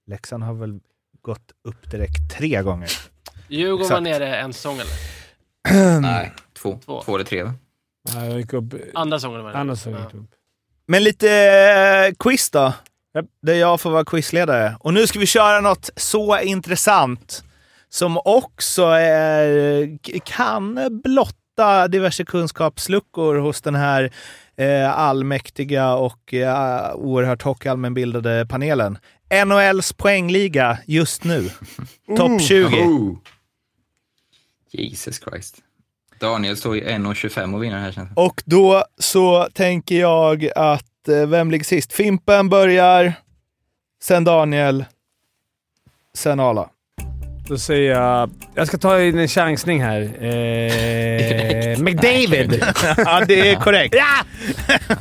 Leksand 0.05 0.43
har 0.43 0.53
väl 0.53 0.79
gått 1.21 1.51
upp 1.61 1.91
direkt 1.91 2.31
tre 2.37 2.61
gånger. 2.61 2.89
Djurgården 3.47 3.81
Exakt. 3.85 3.93
var 3.93 4.01
nere 4.19 4.35
en 4.37 4.53
säsong 4.53 4.77
eller? 4.79 6.01
Nej, 6.01 6.33
två. 6.53 6.79
Två. 6.85 7.01
Två 7.01 7.15
eller 7.15 7.25
tre 7.25 7.43
va? 7.43 7.53
Ja, 8.13 8.25
jag 8.25 8.37
gick 8.39 8.53
upp... 8.53 8.73
Andra 8.93 9.19
säsongen 9.19 9.43
var 9.43 9.51
det. 9.51 9.57
Andra 9.57 9.75
säsongen 9.75 9.99
Ja. 9.99 10.05
gick 10.05 10.13
upp. 10.13 10.31
Men 10.87 11.03
lite 11.03 11.31
eh, 11.31 12.15
quiz 12.19 12.49
då. 12.49 12.73
Japp. 13.13 13.25
Där 13.41 13.53
jag 13.53 13.81
får 13.81 13.89
vara 13.91 14.05
quizledare. 14.05 14.77
Och 14.79 14.93
nu 14.93 15.07
ska 15.07 15.19
vi 15.19 15.25
köra 15.25 15.61
något 15.61 15.89
så 15.95 16.39
intressant 16.39 17.43
som 17.89 18.17
också 18.25 18.83
är, 18.83 19.97
kan 20.19 20.79
blotta 21.03 21.87
diverse 21.87 22.25
kunskapsluckor 22.25 23.35
hos 23.35 23.61
den 23.61 23.75
här 23.75 24.13
eh, 24.57 24.99
allmäktiga 24.99 25.93
och 25.93 26.33
eh, 26.33 26.95
oerhört 26.95 27.41
hockeyallmänbildade 27.41 28.45
panelen. 28.49 28.97
NHLs 29.45 29.93
poängliga 29.93 30.77
just 30.85 31.23
nu. 31.23 31.49
Topp 32.17 32.41
20. 32.41 32.65
Oh. 32.65 33.17
Jesus 34.71 35.19
Christ. 35.19 35.55
Daniel 36.19 36.57
står 36.57 36.77
i 36.77 36.81
1,25 36.83 37.55
och 37.55 37.63
vinner 37.63 37.79
här 37.79 37.91
känns 37.91 38.09
det 38.09 38.21
Och 38.21 38.43
då 38.45 38.83
så 38.97 39.47
tänker 39.53 39.99
jag 39.99 40.49
att, 40.55 41.07
eh, 41.07 41.27
vem 41.27 41.51
ligger 41.51 41.65
sist? 41.65 41.93
Fimpen 41.93 42.49
börjar, 42.49 43.13
sen 44.03 44.23
Daniel, 44.23 44.85
sen 46.17 46.39
Ala. 46.39 46.69
Då 47.47 47.57
säger 47.57 47.91
jag... 47.91 48.29
Jag 48.55 48.67
ska 48.67 48.77
ta 48.77 49.01
in 49.01 49.19
en 49.19 49.27
chansning 49.27 49.83
här. 49.83 50.01
Eh, 50.01 51.79
McDavid! 51.83 52.63
ja, 52.97 53.23
det 53.27 53.49
är 53.49 53.55
korrekt. 53.55 53.95
ja! 53.97 54.25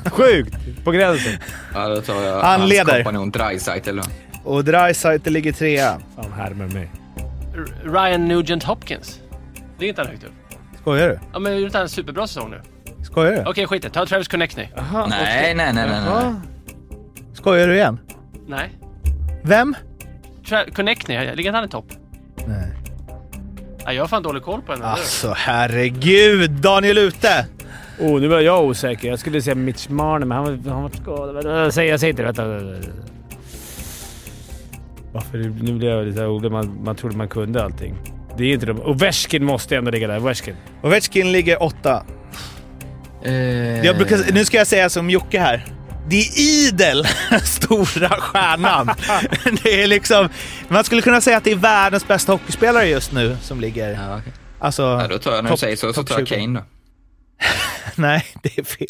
Sjukt! 0.10 0.55
På 0.84 0.90
gränsen. 0.90 1.32
Ja, 1.74 1.88
då 1.88 2.01
tar 2.01 2.22
jag 2.22 2.40
Han 2.40 2.60
hans 2.60 2.70
leder. 2.72 2.94
kompanjon 2.97 3.30
Dreisaitl. 3.30 4.01
Och 4.44 4.64
Dreisaitl 4.64 5.30
ligger 5.30 5.52
trea. 5.52 6.01
Fan, 6.16 6.32
härmar 6.32 6.66
mig. 6.66 6.90
Ryan 7.84 8.28
Nugent 8.28 8.62
Hopkins. 8.62 9.20
Det 9.78 9.84
är 9.84 9.88
inte 9.88 10.01
han 10.01 10.10
högt 10.10 10.24
upp. 10.24 10.32
Skojar 10.86 11.08
du? 11.08 11.18
Ja, 11.32 11.38
men 11.38 11.52
gjorde 11.52 11.64
inte 11.66 11.78
han 11.78 11.82
en 11.84 11.88
superbra 11.88 12.26
säsong 12.26 12.50
nu? 12.50 12.60
Skojar 13.04 13.32
du? 13.32 13.50
Okej, 13.50 13.66
skit 13.66 13.84
i 13.84 13.88
det. 13.88 13.94
Ta 13.94 14.06
Travis 14.06 14.28
Connectney. 14.28 14.68
Aha, 14.78 15.06
Nej, 15.06 15.54
nej, 15.54 15.72
nej, 15.72 15.86
nej, 15.88 16.00
nej. 16.10 16.34
Skojar 17.32 17.66
du 17.68 17.74
igen? 17.74 17.98
Nej. 18.46 18.70
Vem? 19.42 19.74
Tra- 20.44 20.70
Connectney, 20.74 21.18
ligger 21.34 21.50
inte 21.50 21.56
han 21.56 21.64
i 21.64 21.68
topp? 21.68 21.86
Nej. 22.46 22.72
Ja, 23.84 23.92
jag 23.92 24.02
har 24.02 24.08
fan 24.08 24.22
dålig 24.22 24.42
koll 24.42 24.62
på 24.62 24.72
henne. 24.72 24.84
Alltså 24.84 25.32
herregud, 25.36 26.50
Daniel 26.50 26.98
ute! 26.98 27.46
Oh, 28.00 28.20
nu 28.20 28.28
var 28.28 28.40
jag 28.40 28.64
osäker. 28.64 29.08
Jag 29.08 29.18
skulle 29.18 29.42
säga 29.42 29.54
Mitch 29.54 29.88
Marner, 29.88 30.26
men 30.26 30.36
han 30.38 30.44
var, 30.44 30.72
han 30.72 30.82
var 30.82 30.90
skadad. 30.90 31.44
Jag 31.64 31.72
säger, 31.74 31.90
jag 31.90 32.00
säger 32.00 32.10
inte 32.12 32.22
det. 32.22 32.26
Vänta. 32.32 32.88
Varför? 35.12 35.38
Nu 35.38 35.72
blev 35.78 35.90
jag 35.90 36.06
lite 36.06 36.20
orolig. 36.20 36.52
Man, 36.52 36.78
man 36.84 36.96
trodde 36.96 37.16
man 37.16 37.28
kunde 37.28 37.64
allting. 37.64 37.94
Det 38.38 38.44
är 38.44 38.54
inte. 38.54 38.70
Och 38.70 38.90
Ovechkin 38.90 39.44
måste 39.44 39.76
ändå 39.76 39.90
ligga 39.90 40.08
där. 40.08 40.18
Ovechkin. 40.18 40.56
Ovechkin 40.82 41.32
ligger 41.32 41.62
åtta. 41.62 42.04
Eh, 43.24 43.32
Jag 43.86 43.96
brukar, 43.96 44.32
nu 44.32 44.44
ska 44.44 44.56
jag 44.56 44.66
säga 44.66 44.90
som 44.90 45.10
Jocke 45.10 45.40
här. 45.40 45.64
Det 46.08 46.16
är 46.16 46.38
idel 46.40 47.06
stora 47.44 48.08
stjärnan. 48.08 48.86
det 49.62 49.82
är 49.82 49.86
liksom, 49.86 50.28
man 50.68 50.84
skulle 50.84 51.02
kunna 51.02 51.20
säga 51.20 51.36
att 51.36 51.44
det 51.44 51.50
är 51.50 51.56
världens 51.56 52.08
bästa 52.08 52.32
hockeyspelare 52.32 52.86
just 52.88 53.12
nu 53.12 53.36
som 53.42 53.60
ligger... 53.60 53.92
Ja, 53.92 54.18
okej. 54.18 54.32
Alltså, 54.58 54.82
ja, 54.82 55.06
då 55.08 55.18
tar 55.18 55.34
jag, 55.34 55.44
när 55.44 55.50
du 55.50 55.56
säger 55.56 55.76
så, 55.76 55.92
så 55.92 56.02
tar 56.04 56.18
jag 56.18 56.28
20. 56.28 56.34
Kane 56.36 56.58
då. 56.60 56.64
nej, 58.02 58.24
det 58.42 58.58
är 58.58 58.64
fel. 58.64 58.86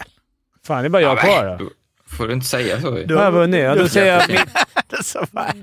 Fan, 0.67 0.83
det 0.83 0.87
är 0.87 0.91
bara 0.91 1.03
jag 1.03 1.19
kvar 1.21 1.59
då. 1.59 1.71
Får 2.11 2.29
du 2.29 2.35
inte 2.35 2.47
säga 2.47 2.81
så. 2.81 3.03
Då 3.07 3.19
har 3.19 3.31
vunnit. 3.31 3.61
Ja, 3.61 3.75
då 3.75 3.89
säger 3.89 4.13
jag 4.13 4.41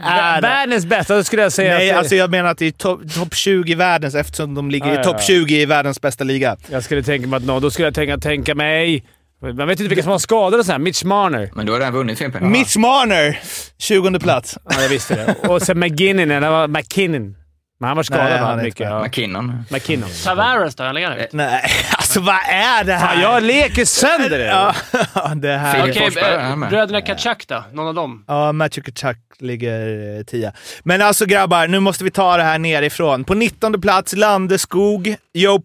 världens 0.41 0.85
bästa. 0.85 1.15
Då 1.15 1.23
skulle 1.23 1.41
jag 1.41 1.51
säga 1.51 1.73
Nej, 1.73 1.91
att... 1.91 1.97
alltså 1.97 2.15
jag 2.15 2.31
menar 2.31 2.49
att 2.49 2.57
det 2.57 2.65
är 2.65 2.71
topp 2.71 3.01
top 3.15 3.35
20 3.35 3.71
i 3.71 3.75
världens 3.75 4.15
eftersom 4.15 4.55
de 4.55 4.71
ligger 4.71 4.93
ja, 4.93 5.01
i 5.01 5.03
topp 5.03 5.15
ja. 5.19 5.23
20 5.23 5.61
i 5.61 5.65
världens 5.65 6.01
bästa 6.01 6.23
liga. 6.23 6.57
Jag 6.69 6.83
skulle 6.83 7.03
tänka 7.03 7.27
mig 7.27 7.37
att 7.37 7.43
nå, 7.43 7.59
då 7.59 7.71
skulle 7.71 7.87
jag 7.87 7.95
tänka, 7.95 8.17
tänka 8.17 8.55
mig... 8.55 9.05
Man 9.41 9.67
vet 9.67 9.79
inte 9.79 9.89
vilka 9.89 10.03
som 10.03 10.11
har 10.11 10.19
skadade 10.19 10.57
och 10.57 10.65
så 10.65 10.71
här. 10.71 10.79
Mitch 10.79 11.03
Marner. 11.03 11.51
Men 11.55 11.65
du 11.65 11.71
har 11.71 11.79
redan 11.79 11.93
vunnit 11.93 12.17
Fimpen. 12.17 12.51
Mitch 12.51 12.77
Marner, 12.77 13.39
20 13.77 14.19
plats. 14.19 14.57
Ja, 14.69 14.81
jag 14.81 14.89
visste 14.89 15.15
det. 15.15 15.47
Och 15.47 15.61
sen 15.61 15.79
McGinnon, 15.79 16.41
var 16.41 16.67
McKinnon. 16.67 17.35
Men 17.83 17.87
han 17.87 17.95
var 17.95 18.03
skadad 18.03 18.29
Nej, 18.29 18.37
han 18.37 18.61
mycket. 18.61 18.89
Ja. 18.89 19.03
McKinnon. 19.03 19.65
McKinnon. 19.69 20.09
Tavares 20.23 20.75
då? 20.75 20.91
Ligger 20.91 21.11
högt? 21.11 21.33
Nej, 21.33 21.63
alltså 21.97 22.19
vad 22.19 22.35
är 22.49 22.83
det 22.83 22.93
här? 22.93 23.07
Fan, 23.07 23.21
jag 23.21 23.43
leker 23.43 23.85
sönder 23.85 24.37
det! 24.37 24.45
Ja, 25.15 25.35
det 25.35 25.57
här... 25.57 25.89
Okej, 25.89 26.05
eh, 26.17 26.69
bröderna 26.69 27.01
Kachak 27.01 27.47
då? 27.47 27.63
Någon 27.73 27.87
av 27.87 27.93
dem? 27.93 28.23
Ja, 28.27 28.51
Matthew 28.51 28.91
Kachuk 28.91 29.17
ligger 29.39 30.17
eh, 30.17 30.23
tia. 30.23 30.53
Men 30.83 31.01
alltså 31.01 31.25
grabbar, 31.25 31.67
nu 31.67 31.79
måste 31.79 32.03
vi 32.03 32.11
ta 32.11 32.37
det 32.37 32.43
här 32.43 32.59
nerifrån. 32.59 33.23
På 33.23 33.33
19 33.33 33.81
plats 33.81 34.15
Landeskog, 34.15 35.15
Joe 35.33 35.61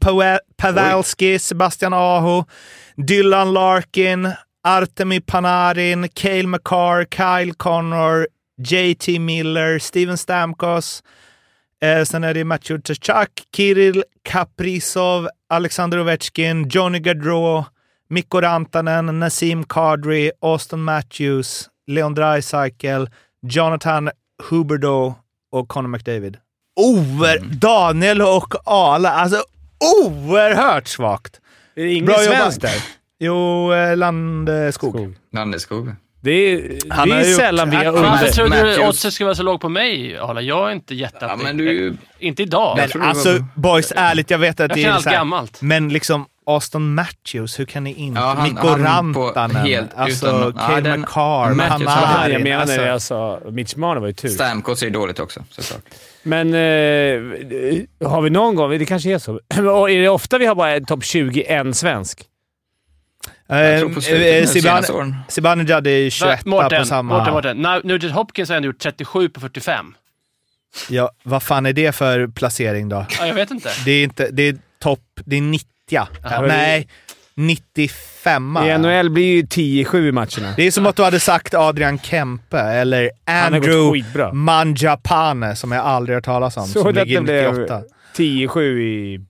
Pavelski, 0.57 1.39
Sebastian 1.39 1.93
Aho, 1.93 2.45
Dylan 2.97 3.53
Larkin, 3.53 4.33
Artemi 4.69 5.21
Panarin, 5.21 6.09
Cale 6.09 6.47
McCarr, 6.47 7.05
Kyle 7.05 7.55
Connor, 7.55 8.27
JT 8.59 9.09
Miller, 9.21 9.79
Steven 9.79 10.19
Stamkos. 10.19 11.03
Eh, 11.83 12.05
sen 12.05 12.25
är 12.25 12.35
det 12.35 12.45
Matthew 12.45 12.83
Tkachuk, 12.95 13.31
Kirill 13.57 14.05
Kaprizov, 14.23 15.29
Alexander 15.49 16.01
Ovechkin, 16.01 16.69
Johnny 16.69 16.99
Gaudreau, 16.99 17.65
Mikko 18.09 18.41
Rantanen, 18.41 19.19
Nassim 19.21 19.65
Kadri, 19.65 20.31
Austin 20.41 20.83
Matthews, 20.83 21.69
Leon 21.87 22.15
Draisaitl, 22.15 23.05
Jonathan 23.43 24.11
Huberdeau 24.51 25.15
och 25.53 25.69
Conor 25.69 25.89
McDavid. 25.89 26.37
Oer 26.77 27.39
Daniel 27.39 28.23
och 28.23 28.55
Ala, 28.65 29.11
alltså 29.11 29.43
oerhört 30.05 30.87
svagt. 30.87 31.41
Är 31.75 31.83
det 31.83 31.93
ingen 31.93 32.07
Bra 32.07 32.17
svensk 32.17 32.61
där? 32.61 32.85
Jo, 33.19 33.73
eh, 33.73 33.97
Landeskog. 33.97 34.95
Skog. 34.95 35.17
Landeskog. 35.33 35.95
Det 36.21 36.31
är, 36.31 36.79
Han 36.91 37.09
det 37.09 37.15
är 37.17 37.25
sällan 37.25 37.71
vi 37.71 37.77
har 37.77 37.85
under. 37.87 38.03
Varför 38.03 38.27
trodde 38.27 38.63
du 38.77 38.87
oddset 38.89 39.13
skulle 39.13 39.25
vara 39.25 39.35
så 39.35 39.43
lågt 39.43 39.61
på 39.61 39.69
mig, 39.69 40.19
Arla? 40.19 40.41
Jag 40.41 40.69
är 40.69 40.73
inte 40.73 40.95
Ja, 40.95 41.01
jätteaktiv. 41.01 41.45
men 41.45 41.57
du... 41.57 41.97
Inte 42.19 42.43
idag. 42.43 42.77
Men 42.77 42.89
det 43.03 43.07
alltså 43.09 43.45
boys, 43.55 43.93
ärligt, 43.97 44.31
jag 44.31 44.39
vet 44.39 44.61
att 44.61 44.69
Jag 44.71 44.79
det 44.79 44.85
är 44.85 44.91
allt 44.93 45.03
så 45.03 45.09
här, 45.09 45.17
gammalt. 45.17 45.63
Men 45.63 45.89
liksom 45.89 46.27
Aston 46.47 46.95
Matthews, 46.95 47.59
hur 47.59 47.65
kan 47.65 47.85
ni 47.85 47.93
inte? 47.95 48.21
Ja, 48.21 48.27
han- 48.39 48.49
Mikko 48.49 48.67
Rantanen, 48.69 49.57
helt 49.57 49.91
alltså 49.97 50.27
utan- 50.27 50.53
ja, 50.57 50.67
Cale 50.67 50.81
den- 50.81 51.01
McCarr, 51.01 51.55
Matthews 51.55 51.85
Panarin. 51.95 52.33
jag 52.33 52.43
menade 52.43 52.63
alltså, 52.63 52.77
när 52.81 52.89
jag 52.89 53.03
sa 53.03 53.41
Mitch 53.51 53.77
Marner 53.77 54.01
var 54.01 54.07
ju 54.07 54.13
tur. 54.13 54.29
Stamkos 54.29 54.83
är 54.83 54.91
dåligt 54.91 55.21
också, 55.21 55.45
såklart. 55.51 55.83
Men 56.23 56.49
eh, 56.49 58.09
har 58.09 58.23
vi 58.23 58.31
någon 58.31 58.55
gång, 58.55 58.71
det 58.71 58.85
kanske 58.87 59.11
är 59.15 59.19
så, 59.19 59.33
Och 59.73 59.91
är 59.91 60.01
det 60.01 60.09
ofta 60.09 60.39
vi 60.39 60.47
har 60.47 60.55
bara 60.55 60.81
topp 60.81 61.05
20 61.05 61.45
en 61.49 61.75
svensk? 61.75 62.23
Zibanejad 65.29 65.87
är 65.87 66.11
21 66.11 66.45
Mårten, 66.45 66.81
på 66.83 66.87
samma... 66.87 67.19
Mårten, 67.19 67.35
Mårten. 67.35 67.57
Nu- 67.57 67.81
Nugent 67.95 68.15
Hopkins 68.15 68.49
har 68.49 68.57
ändå 68.57 68.67
gjort 68.67 68.79
37 68.79 69.29
på 69.29 69.41
45. 69.41 69.95
Ja, 70.89 71.11
vad 71.23 71.43
fan 71.43 71.67
är 71.67 71.73
det 71.73 71.93
för 71.93 72.27
placering 72.27 72.89
då? 72.89 73.07
Ja, 73.19 73.27
jag 73.27 73.35
vet 73.35 73.51
inte. 73.51 73.71
Det 73.85 73.91
är 73.91 74.05
inte... 74.05 74.29
Det 74.31 74.43
är 74.43 74.57
topp... 74.79 75.01
Det 75.25 75.37
är 75.37 75.41
90. 75.41 75.67
Jaha. 75.91 76.41
Nej, 76.47 76.89
95. 77.35 78.59
I 78.65 78.79
NHL 78.79 79.11
blir 79.11 79.25
ju 79.37 79.43
10-7 79.43 80.09
i 80.09 80.13
matcherna. 80.13 80.55
Det 80.57 80.63
är 80.63 80.71
som 80.71 80.87
att 80.87 80.97
du 80.97 81.03
hade 81.03 81.21
sagt 81.21 81.55
Adrian 81.55 81.99
Kempe 81.99 82.59
eller 82.61 83.11
Andrew. 83.25 84.05
Manjapane, 84.33 85.57
som 85.57 85.73
jag 85.73 85.85
aldrig 85.85 86.17
hört 86.17 86.25
talas 86.25 86.57
om, 86.57 86.67
Så 86.67 86.83
som 86.83 86.95
det 86.95 87.05
ligger 87.05 87.21
blev 87.21 87.53
98. 87.55 87.83
10-7 88.17 88.61
i 88.81 89.21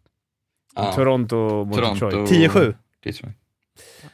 Ja. 0.76 0.92
Toronto 0.92 1.64
mot 1.64 1.78
Toronto. 1.78 2.24
Detroit. 2.24 2.74
10-7. 3.04 3.32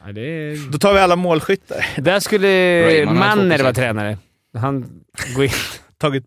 Ja, 0.05 0.11
det 0.11 0.21
är... 0.21 0.71
Då 0.71 0.77
tar 0.77 0.93
vi 0.93 0.99
alla 0.99 1.15
målskyttar. 1.15 1.85
Där 1.97 2.19
skulle 2.19 3.05
Manner 3.05 3.63
vara 3.63 3.73
tränare. 3.73 4.17
Han 4.57 5.03
går 5.35 5.43
in. 5.45 5.49
Tagit... 5.97 6.25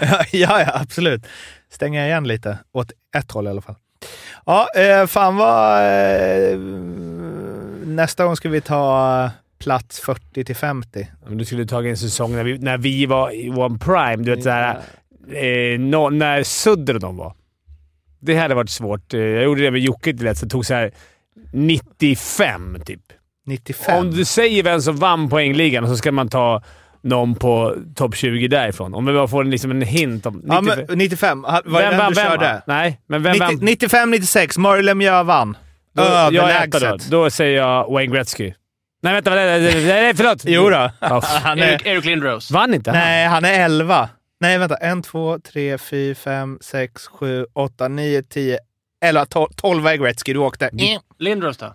ja, 0.00 0.24
ja, 0.32 0.70
absolut. 0.74 1.26
Stänga 1.70 2.06
igen 2.06 2.28
lite. 2.28 2.58
Åt 2.72 2.92
ett 3.16 3.30
håll 3.30 3.46
i 3.46 3.50
alla 3.50 3.60
fall. 3.60 3.74
Ja, 4.46 4.68
eh, 4.76 5.06
fan 5.06 5.36
vad... 5.36 5.78
Eh, 5.84 6.58
nästa 7.86 8.24
gång 8.24 8.36
ska 8.36 8.48
vi 8.48 8.60
ta 8.60 9.30
plats 9.58 10.00
40 10.00 10.44
till 10.44 10.56
50. 10.56 11.06
Men 11.26 11.38
du 11.38 11.44
skulle 11.44 11.66
tagit 11.66 11.90
en 11.90 11.96
säsong 11.96 12.32
när 12.36 12.44
vi, 12.44 12.58
när 12.58 12.78
vi 12.78 13.06
var 13.06 13.30
i 13.30 13.50
One 13.50 13.78
Prime. 13.78 14.16
Du 14.16 14.34
vet 14.34 14.42
såhär, 14.42 14.80
eh, 15.32 15.78
nå- 15.80 16.10
när 16.10 16.42
Sudder 16.42 16.94
och 16.94 17.00
de 17.00 17.16
var. 17.16 17.34
Det 18.20 18.36
hade 18.36 18.54
varit 18.54 18.70
svårt. 18.70 19.14
Eh, 19.14 19.20
Jag 19.20 19.44
gjorde 19.44 19.62
det 19.62 19.70
med 19.70 19.80
Jocke 19.80 20.12
till 20.16 20.24
lätt, 20.24 20.38
så 20.38 20.48
tog 20.48 20.66
så 20.66 20.74
här 20.74 20.90
95 21.54 22.76
typ. 22.86 23.00
95. 23.46 23.98
Om 23.98 24.10
du 24.10 24.24
säger 24.24 24.62
vem 24.62 24.82
som 24.82 24.96
vann 24.96 25.28
poängligan 25.28 25.88
så 25.88 25.96
ska 25.96 26.12
man 26.12 26.28
ta 26.28 26.62
någon 27.02 27.34
på 27.34 27.76
topp 27.94 28.16
20 28.16 28.48
därifrån. 28.48 28.94
Om 28.94 29.06
vi 29.06 29.12
bara 29.12 29.28
får 29.28 29.40
en, 29.44 29.50
liksom 29.50 29.70
en 29.70 29.82
hint 29.82 30.26
om... 30.26 30.42
ja, 30.46 30.60
95. 30.60 30.84
men 30.88 30.98
95. 30.98 31.44
Ha- 31.44 31.62
Var 31.64 31.82
det 31.82 31.90
den 31.96 32.08
du 32.08 32.14
körde? 32.14 32.46
vann? 32.52 32.60
Nej, 32.66 33.00
men 33.06 33.22
vem 33.22 33.38
vann? 33.38 33.54
95-96. 33.60 34.58
Mario 34.58 34.82
Lemieux 34.82 35.26
vann. 35.26 35.56
Då, 35.96 36.02
jag 36.02 36.34
är 36.50 36.64
etta 36.64 36.78
då. 36.78 36.86
Överlägset. 36.86 37.10
Då 37.10 37.30
säger 37.30 37.56
jag 37.58 37.90
Wayne 37.92 38.14
Gretzky. 38.14 38.52
Nej, 39.02 39.12
vänta. 39.14 39.30
Nej, 39.34 39.60
nej, 39.60 39.84
nej 39.84 40.14
förlåt. 40.14 40.42
Jo 40.46 40.70
då. 40.70 40.90
Ja, 41.00 41.22
Han 41.42 41.58
Eric, 41.58 41.82
är, 41.82 41.88
Eric 41.88 42.04
Lindros. 42.04 42.50
vann 42.50 42.74
inte 42.74 42.90
han? 42.90 43.00
nej, 43.00 43.26
han 43.26 43.44
är 43.44 43.64
11. 43.64 44.08
Nej, 44.40 44.58
vänta. 44.58 44.74
1, 44.76 45.04
2, 45.04 45.38
3, 45.38 45.78
4, 45.78 46.14
5, 46.14 46.58
6, 46.60 47.06
7, 47.06 47.46
8, 47.54 47.88
9, 47.88 48.22
10, 48.22 48.58
11, 49.08 49.26
12. 49.26 49.48
12 49.56 49.86
är 49.86 49.96
Gretzky. 49.96 50.32
Du 50.32 50.38
åkte. 50.38 50.70
Lindros 51.18 51.56
då? 51.56 51.74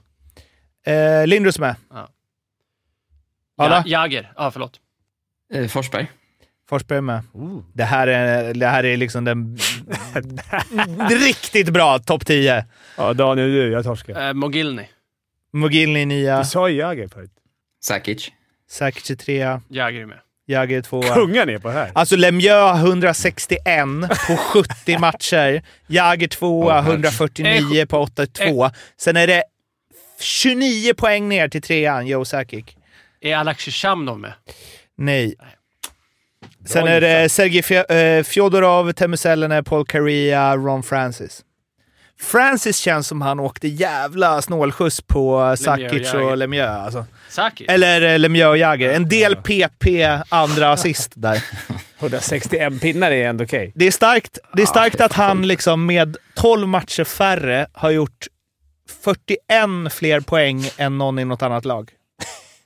Eh, 0.92 1.28
Lindros 1.28 1.60
med. 1.60 1.76
Ja. 1.90 2.10
Alla? 3.58 3.84
Ja, 3.86 4.02
Jagger. 4.02 4.34
Ja, 4.36 4.52
förlåt. 4.52 4.80
Eh, 5.54 5.68
Forsberg. 5.68 6.08
Forsberg 6.70 7.02
med. 7.02 7.22
Det 7.74 7.84
här 7.84 8.08
är, 8.08 8.54
det 8.54 8.68
här 8.68 8.86
är 8.86 8.98
liksom 8.98 9.24
den 9.26 9.58
riktigt 11.10 11.70
bra 11.70 12.00
topp 12.00 12.26
10. 12.26 12.66
Ja, 12.98 13.14
Daniel, 13.14 13.52
du. 13.52 13.72
Jag 13.72 13.84
torskar. 13.84 14.28
Eh, 14.28 14.34
Mogilny. 14.34 14.86
Mogilny 15.54 16.06
9, 16.06 16.38
Du 16.38 16.46
sa 16.46 16.70
ju 16.70 16.78
Jagr 16.78 17.08
förut. 17.08 17.32
Sakic. 17.82 18.32
Sakic 18.70 19.06
23, 19.06 19.60
Jagger 19.70 20.02
är 20.02 20.06
med. 20.06 20.20
Jagger 20.50 20.82
2. 20.82 21.02
Kungar 21.02 21.46
ni 21.46 21.60
på 21.60 21.70
här. 21.70 21.92
Alltså 21.94 22.16
Lemieux 22.16 22.80
161 22.80 23.64
på 24.28 24.38
70 24.38 24.98
matcher. 25.00 25.62
Jagger 25.88 26.28
2 26.28 26.60
Åh, 26.60 26.74
herre. 26.74 26.94
149 26.94 27.86
på 27.86 27.98
82. 27.98 28.70
Sen 28.98 29.18
är 29.18 29.28
det 29.28 29.44
29 30.20 30.94
poäng 30.94 31.30
ner 31.30 31.48
till 31.48 31.62
trean, 31.62 32.08
Joe 32.08 32.26
Sakic. 32.26 32.66
Är 33.22 33.36
Alexis 33.36 33.76
Shamnov 33.76 34.20
med? 34.20 34.34
Nej. 34.98 35.36
Sen 36.66 36.88
är 36.88 37.02
det 37.02 37.30
Sergej 37.30 37.78
eh, 37.90 38.24
Fjodorov, 38.24 38.92
Teemu 38.92 39.18
Selänne, 39.18 39.64
Paul 39.64 39.86
Kariya, 39.86 40.56
Ron 40.56 40.84
Francis. 40.84 41.42
Francis 42.22 42.78
känns 42.78 43.08
som 43.08 43.22
han 43.22 43.40
åkte 43.40 43.68
jävla 43.68 44.42
snålskjuts 44.42 45.02
på 45.02 45.56
Sakic 45.60 46.14
Jagr. 46.14 46.22
och 46.22 46.38
Lemieux. 46.38 46.70
Alltså. 46.70 47.06
Eller 47.70 48.02
eh, 48.14 48.20
Lemieux 48.20 48.48
och 48.48 48.58
Jagger. 48.58 48.94
En 48.94 49.10
del 49.10 49.36
PP, 49.36 49.86
andra 50.30 50.72
assist 50.72 51.12
där. 51.16 51.44
161 52.00 52.82
pinnar 52.82 53.12
är 53.12 53.30
ändå 53.30 53.44
okej. 53.44 53.72
Det 53.76 53.88
är 53.88 53.92
starkt, 53.92 54.40
det 54.54 54.62
är 54.62 54.66
starkt 54.66 55.02
att 55.02 55.14
han 55.14 55.48
liksom 55.48 55.86
med 55.86 56.18
12 56.36 56.68
matcher 56.68 57.04
färre 57.04 57.68
har 57.74 57.92
gjort 57.92 58.28
41 59.04 59.94
fler 59.94 60.20
poäng 60.20 60.70
än 60.78 60.98
någon 60.98 61.20
i 61.20 61.26
något 61.26 61.42
annat 61.42 61.66
lag. 61.66 61.92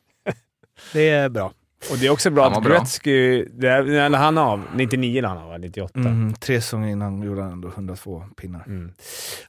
Det 0.94 1.10
är 1.10 1.30
bra. 1.30 1.52
Och 1.92 1.98
det 1.98 2.08
är 2.08 2.10
också 2.10 2.30
bra 2.30 2.48
att. 2.48 2.64
Gretzky... 2.64 3.46
När 3.56 4.18
han 4.18 4.38
av? 4.38 4.62
99 4.76 5.22
la 5.22 5.28
han 5.28 5.38
av, 5.38 5.50
va? 5.50 5.58
98? 5.58 6.00
Mm, 6.00 6.34
tre 6.34 6.62
säsonger 6.62 6.88
innan 6.88 7.24
gjorde 7.24 7.42
han 7.42 7.52
ändå 7.52 7.68
102 7.68 8.24
pinnar. 8.42 8.64
Mm. 8.68 8.92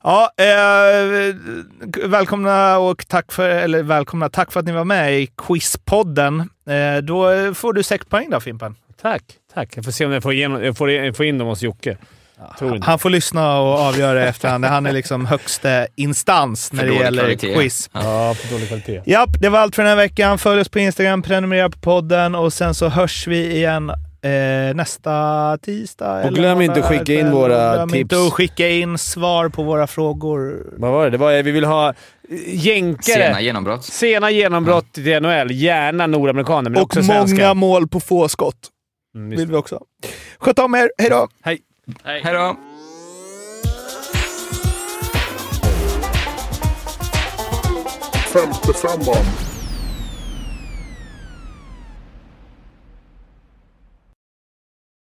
Ja, 0.02 0.31
eh, 0.36 1.35
välkomna 2.09 2.78
och 2.78 3.09
tack 3.09 3.32
för, 3.32 3.48
eller 3.48 3.82
välkomna, 3.82 4.28
tack 4.28 4.52
för 4.52 4.61
att 4.61 4.66
ni 4.66 4.73
var 4.73 4.85
med 4.85 5.20
i 5.20 5.27
Quizpodden. 5.27 6.40
Eh, 6.40 7.02
då 7.02 7.55
får 7.55 7.73
du 7.73 7.82
sex 7.82 8.06
poäng 8.06 8.31
då 8.31 8.40
Fimpen. 8.40 8.77
Tack. 9.02 9.23
Tack. 9.55 9.77
Jag 9.77 9.85
får 9.85 9.93
se 9.93 10.06
om 10.06 10.12
jag 10.12 10.23
får, 10.23 10.32
igenom, 10.32 10.65
jag 10.65 10.77
får, 10.77 10.90
jag 10.90 11.16
får 11.16 11.27
in 11.27 11.39
dem 11.39 11.48
hos 11.48 11.62
Jocke. 11.62 11.97
Han 12.81 12.98
får 12.98 13.11
lyssna 13.11 13.61
och 13.61 13.78
avgöra 13.78 14.24
efterhand. 14.28 14.65
Han 14.65 14.86
är 14.86 14.93
liksom 14.93 15.27
högsta 15.27 15.86
instans 15.97 16.73
när 16.73 16.86
det 16.86 16.94
gäller 16.94 17.23
kvalitet. 17.23 17.55
quiz. 17.55 17.90
Ja, 17.93 18.35
för 18.35 18.52
dålig 18.52 18.69
kvalitet. 18.69 19.02
Japp, 19.06 19.31
det 19.40 19.48
var 19.48 19.59
allt 19.59 19.74
för 19.74 19.82
den 19.82 19.89
här 19.89 19.97
veckan. 19.97 20.39
Följ 20.39 20.61
oss 20.61 20.69
på 20.69 20.78
Instagram, 20.78 21.23
prenumerera 21.23 21.70
på 21.70 21.78
podden 21.78 22.35
och 22.35 22.52
sen 22.52 22.74
så 22.74 22.89
hörs 22.89 23.27
vi 23.27 23.56
igen 23.56 23.90
eh, 23.90 24.74
nästa 24.74 25.59
tisdag. 25.62 26.23
eller 26.23 26.39
glöm 26.39 26.61
inte 26.61 26.81
att 26.81 26.86
skicka 26.86 27.12
in 27.15 27.31
våra 27.31 27.74
glöm 27.74 27.89
tips. 27.89 28.01
inte 28.01 28.16
att 28.27 28.32
skicka 28.32 28.69
in 28.69 28.98
svar 28.98 29.48
på 29.48 29.62
våra 29.62 29.86
frågor. 29.86 30.66
Vad 30.77 30.93
var 30.93 31.05
det? 31.05 31.11
det 31.11 31.16
var, 31.16 31.43
vi 31.43 31.51
vill 31.51 31.65
ha 31.65 31.89
eh, 31.89 31.94
jänkare. 32.47 33.24
Sena 33.24 33.40
genombrott. 33.40 33.85
Sena 33.85 34.31
genombrott 34.31 34.93
till 34.93 35.23
NHL. 35.23 35.51
Gärna 35.51 36.06
nordamerikaner, 36.06 36.70
men 36.70 36.77
och 36.77 36.82
också 36.85 37.02
många 37.02 37.27
svenskar. 37.27 37.55
mål 37.55 37.89
på 37.89 38.01
få 38.01 38.28
skott 38.28 38.70
Mm, 39.16 39.31
vill 39.31 39.48
vi 39.48 39.56
också. 39.56 39.81
Sköt 40.39 40.59
om 40.59 40.74
er, 40.74 40.90
hej 40.98 41.11
då! 41.11 41.28
Hej. 42.05 42.20
Hej 42.24 42.35
då! 42.35 42.56
Femte 48.32 48.73
femman. 48.73 49.53